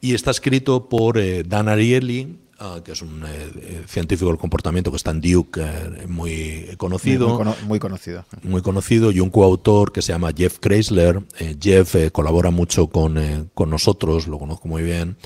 Y 0.01 0.15
está 0.15 0.31
escrito 0.31 0.89
por 0.89 1.19
eh, 1.19 1.45
Dan 1.45 1.69
Ariely, 1.69 2.39
ah, 2.63 2.81
que 2.85 2.93
es 2.93 3.03
un 3.03 3.23
eh, 3.25 3.51
eh, 3.57 3.83
científico 3.87 4.29
del 4.31 4.39
comportamiento 4.39 4.91
que 4.91 4.97
está 4.97 5.11
en 5.11 5.21
Duke, 5.21 5.61
muy 6.09 6.69
conocido. 6.77 7.29
Muy, 7.67 7.79
conocido. 7.79 8.25
Muy 8.43 8.63
conocido, 8.63 9.11
y 9.11 9.21
un 9.21 9.31
coautor 9.31 9.93
que 9.93 10.03
se 10.03 10.13
llama 10.13 10.31
Jeff 10.37 10.59
Chrysler. 10.59 11.23
Jeff 11.61 11.97
colabora 12.13 12.51
mucho 12.51 12.87
con, 12.87 13.51
con, 13.55 13.71
nosotros, 13.71 14.27
lo 14.27 14.39
conozco 14.39 14.69
muy 14.69 14.83
bien. 14.83 15.17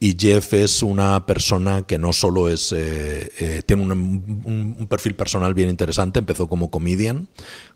Y 0.00 0.16
Jeff 0.16 0.52
es 0.54 0.82
una 0.82 1.26
persona 1.26 1.82
que 1.82 1.98
no 1.98 2.12
solo 2.12 2.48
es 2.48 2.74
tiene 3.66 3.82
un, 3.82 3.92
un, 4.78 4.86
perfil 4.88 5.14
personal 5.14 5.54
bien 5.54 5.70
interesante, 5.70 6.20
empezó 6.20 6.48
como 6.48 6.70
comedian, 6.70 7.28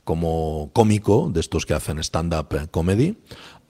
como 0.05 0.71
cómico 0.73 1.31
de 1.33 1.41
estos 1.41 1.67
que 1.67 1.75
hacen 1.75 1.99
stand-up 1.99 2.71
comedy, 2.71 3.17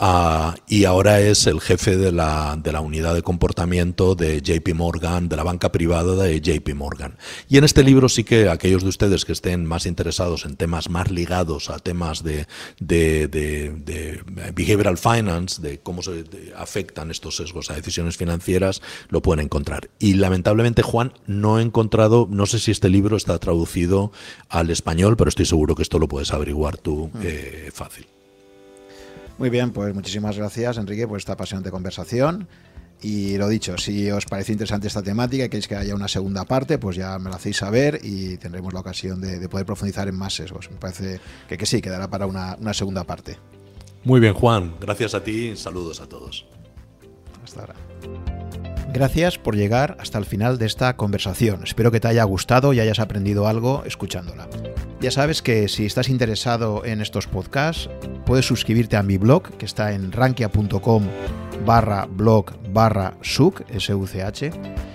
Ah, 0.05 0.57
y 0.67 0.85
ahora 0.85 1.21
es 1.21 1.47
el 1.47 1.61
jefe 1.61 1.97
de 1.97 2.11
la, 2.11 2.59
de 2.61 2.73
la, 2.73 2.81
unidad 2.81 3.15
de 3.15 3.23
comportamiento 3.23 4.17
de 4.17 4.43
JP 4.43 4.75
Morgan, 4.75 5.29
de 5.29 5.37
la 5.37 5.45
banca 5.45 5.71
privada 5.71 6.17
de 6.17 6.41
JP 6.41 6.75
Morgan. 6.75 7.17
Y 7.49 7.57
en 7.57 7.63
este 7.63 7.85
libro 7.85 8.09
sí 8.09 8.25
que 8.25 8.49
aquellos 8.49 8.83
de 8.83 8.89
ustedes 8.89 9.25
que 9.25 9.31
estén 9.31 9.65
más 9.65 9.87
interesados 9.87 10.45
en 10.45 10.57
temas 10.57 10.91
más 10.91 11.13
ligados 11.13 11.71
a 11.71 11.79
temas 11.79 12.25
de, 12.25 12.49
de, 12.81 13.29
de, 13.29 14.21
behavioral 14.53 14.99
finance, 14.99 15.63
de 15.63 15.79
cómo 15.79 16.03
se 16.03 16.25
afectan 16.57 17.13
estos 17.13 17.37
sesgos 17.37 17.71
a 17.71 17.75
decisiones 17.75 18.17
financieras, 18.17 18.83
lo 19.09 19.23
pueden 19.23 19.45
encontrar. 19.45 19.89
Y 20.01 20.15
lamentablemente, 20.15 20.83
Juan, 20.83 21.13
no 21.29 21.61
he 21.61 21.63
encontrado, 21.63 22.27
no 22.29 22.47
sé 22.47 22.59
si 22.59 22.73
este 22.73 22.89
libro 22.89 23.17
está 23.17 23.39
traducido 23.39 24.11
al 24.49 24.71
español, 24.71 25.17
pero 25.17 25.29
estoy 25.29 25.47
seguro 25.47 25.77
que 25.77 25.83
esto 25.83 26.01
lo 26.01 26.09
puedes 26.09 26.33
averiguar 26.33 26.77
tú 26.77 27.09
mm. 27.15 27.21
eh, 27.23 27.71
fácil. 27.73 28.12
Muy 29.39 29.51
bien, 29.51 29.73
pues 29.73 29.95
muchísimas 29.95 30.37
gracias, 30.37 30.77
Enrique, 30.79 31.09
por 31.09 31.19
esta 31.19 31.33
apasionante 31.33 31.71
conversación. 31.71 32.49
Y 33.03 33.37
lo 33.37 33.49
dicho, 33.49 33.77
si 33.79 34.11
os 34.13 34.27
parece 34.27 34.53
interesante 34.53 34.87
esta 34.87 35.03
temática 35.03 35.45
y 35.45 35.49
queréis 35.49 35.67
que 35.67 35.75
haya 35.75 35.95
una 35.95 36.07
segunda 36.07 36.45
parte, 36.45 36.79
pues 36.79 36.97
ya 36.97 37.19
me 37.19 37.31
lo 37.31 37.37
hacéis 37.37 37.57
saber 37.57 37.99
y 38.03 38.37
tendremos 38.37 38.73
la 38.73 38.81
ocasión 38.81 39.21
de, 39.21 39.49
poder 39.49 39.67
profundizar 39.67 40.07
en 40.07 40.15
más 40.15 40.35
sesgos. 40.35 40.71
Me 40.71 40.77
parece 40.77 41.19
que, 41.49 41.59
que 41.59 41.67
sí, 41.67 41.83
quedará 41.83 42.09
para 42.09 42.27
una, 42.27 42.57
una 42.61 42.73
segunda 42.73 43.03
parte. 43.03 43.39
Muy 44.05 44.21
bien, 44.21 44.35
Juan. 44.35 44.75
Gracias 44.81 45.15
a 45.15 45.25
ti. 45.25 45.57
Saludos 45.57 46.01
a 46.01 46.09
todos. 46.09 46.47
Hasta 47.43 47.61
ahora. 47.61 47.75
Gracias 48.93 49.39
por 49.39 49.57
llegar 49.57 49.97
hasta 49.99 50.19
el 50.19 50.27
final 50.27 50.59
de 50.59 50.67
esta 50.67 50.97
conversación. 50.97 51.63
Espero 51.65 51.91
que 51.91 51.99
te 51.99 52.09
haya 52.09 52.25
gustado 52.25 52.73
y 52.73 52.81
hayas 52.81 53.01
aprendido 53.01 53.49
algo 53.49 53.83
escuchándola. 53.85 54.49
Ya 55.03 55.11
sabes 55.11 55.43
que 55.43 55.67
si 55.67 55.85
estás 55.85 56.09
interesado 56.09 56.85
en 56.85 57.01
estos 57.01 57.27
podcasts, 57.27 57.91
puedes 58.25 58.47
suscribirte 58.47 58.97
a 58.97 59.03
mi 59.03 59.19
blog, 59.19 59.51
que 59.59 59.67
está 59.67 59.95
en 59.95 60.13
rankia.com 60.13 61.03
barra 61.67 62.07
blog 62.09 62.53
barra 62.73 63.15
such, 63.21 63.63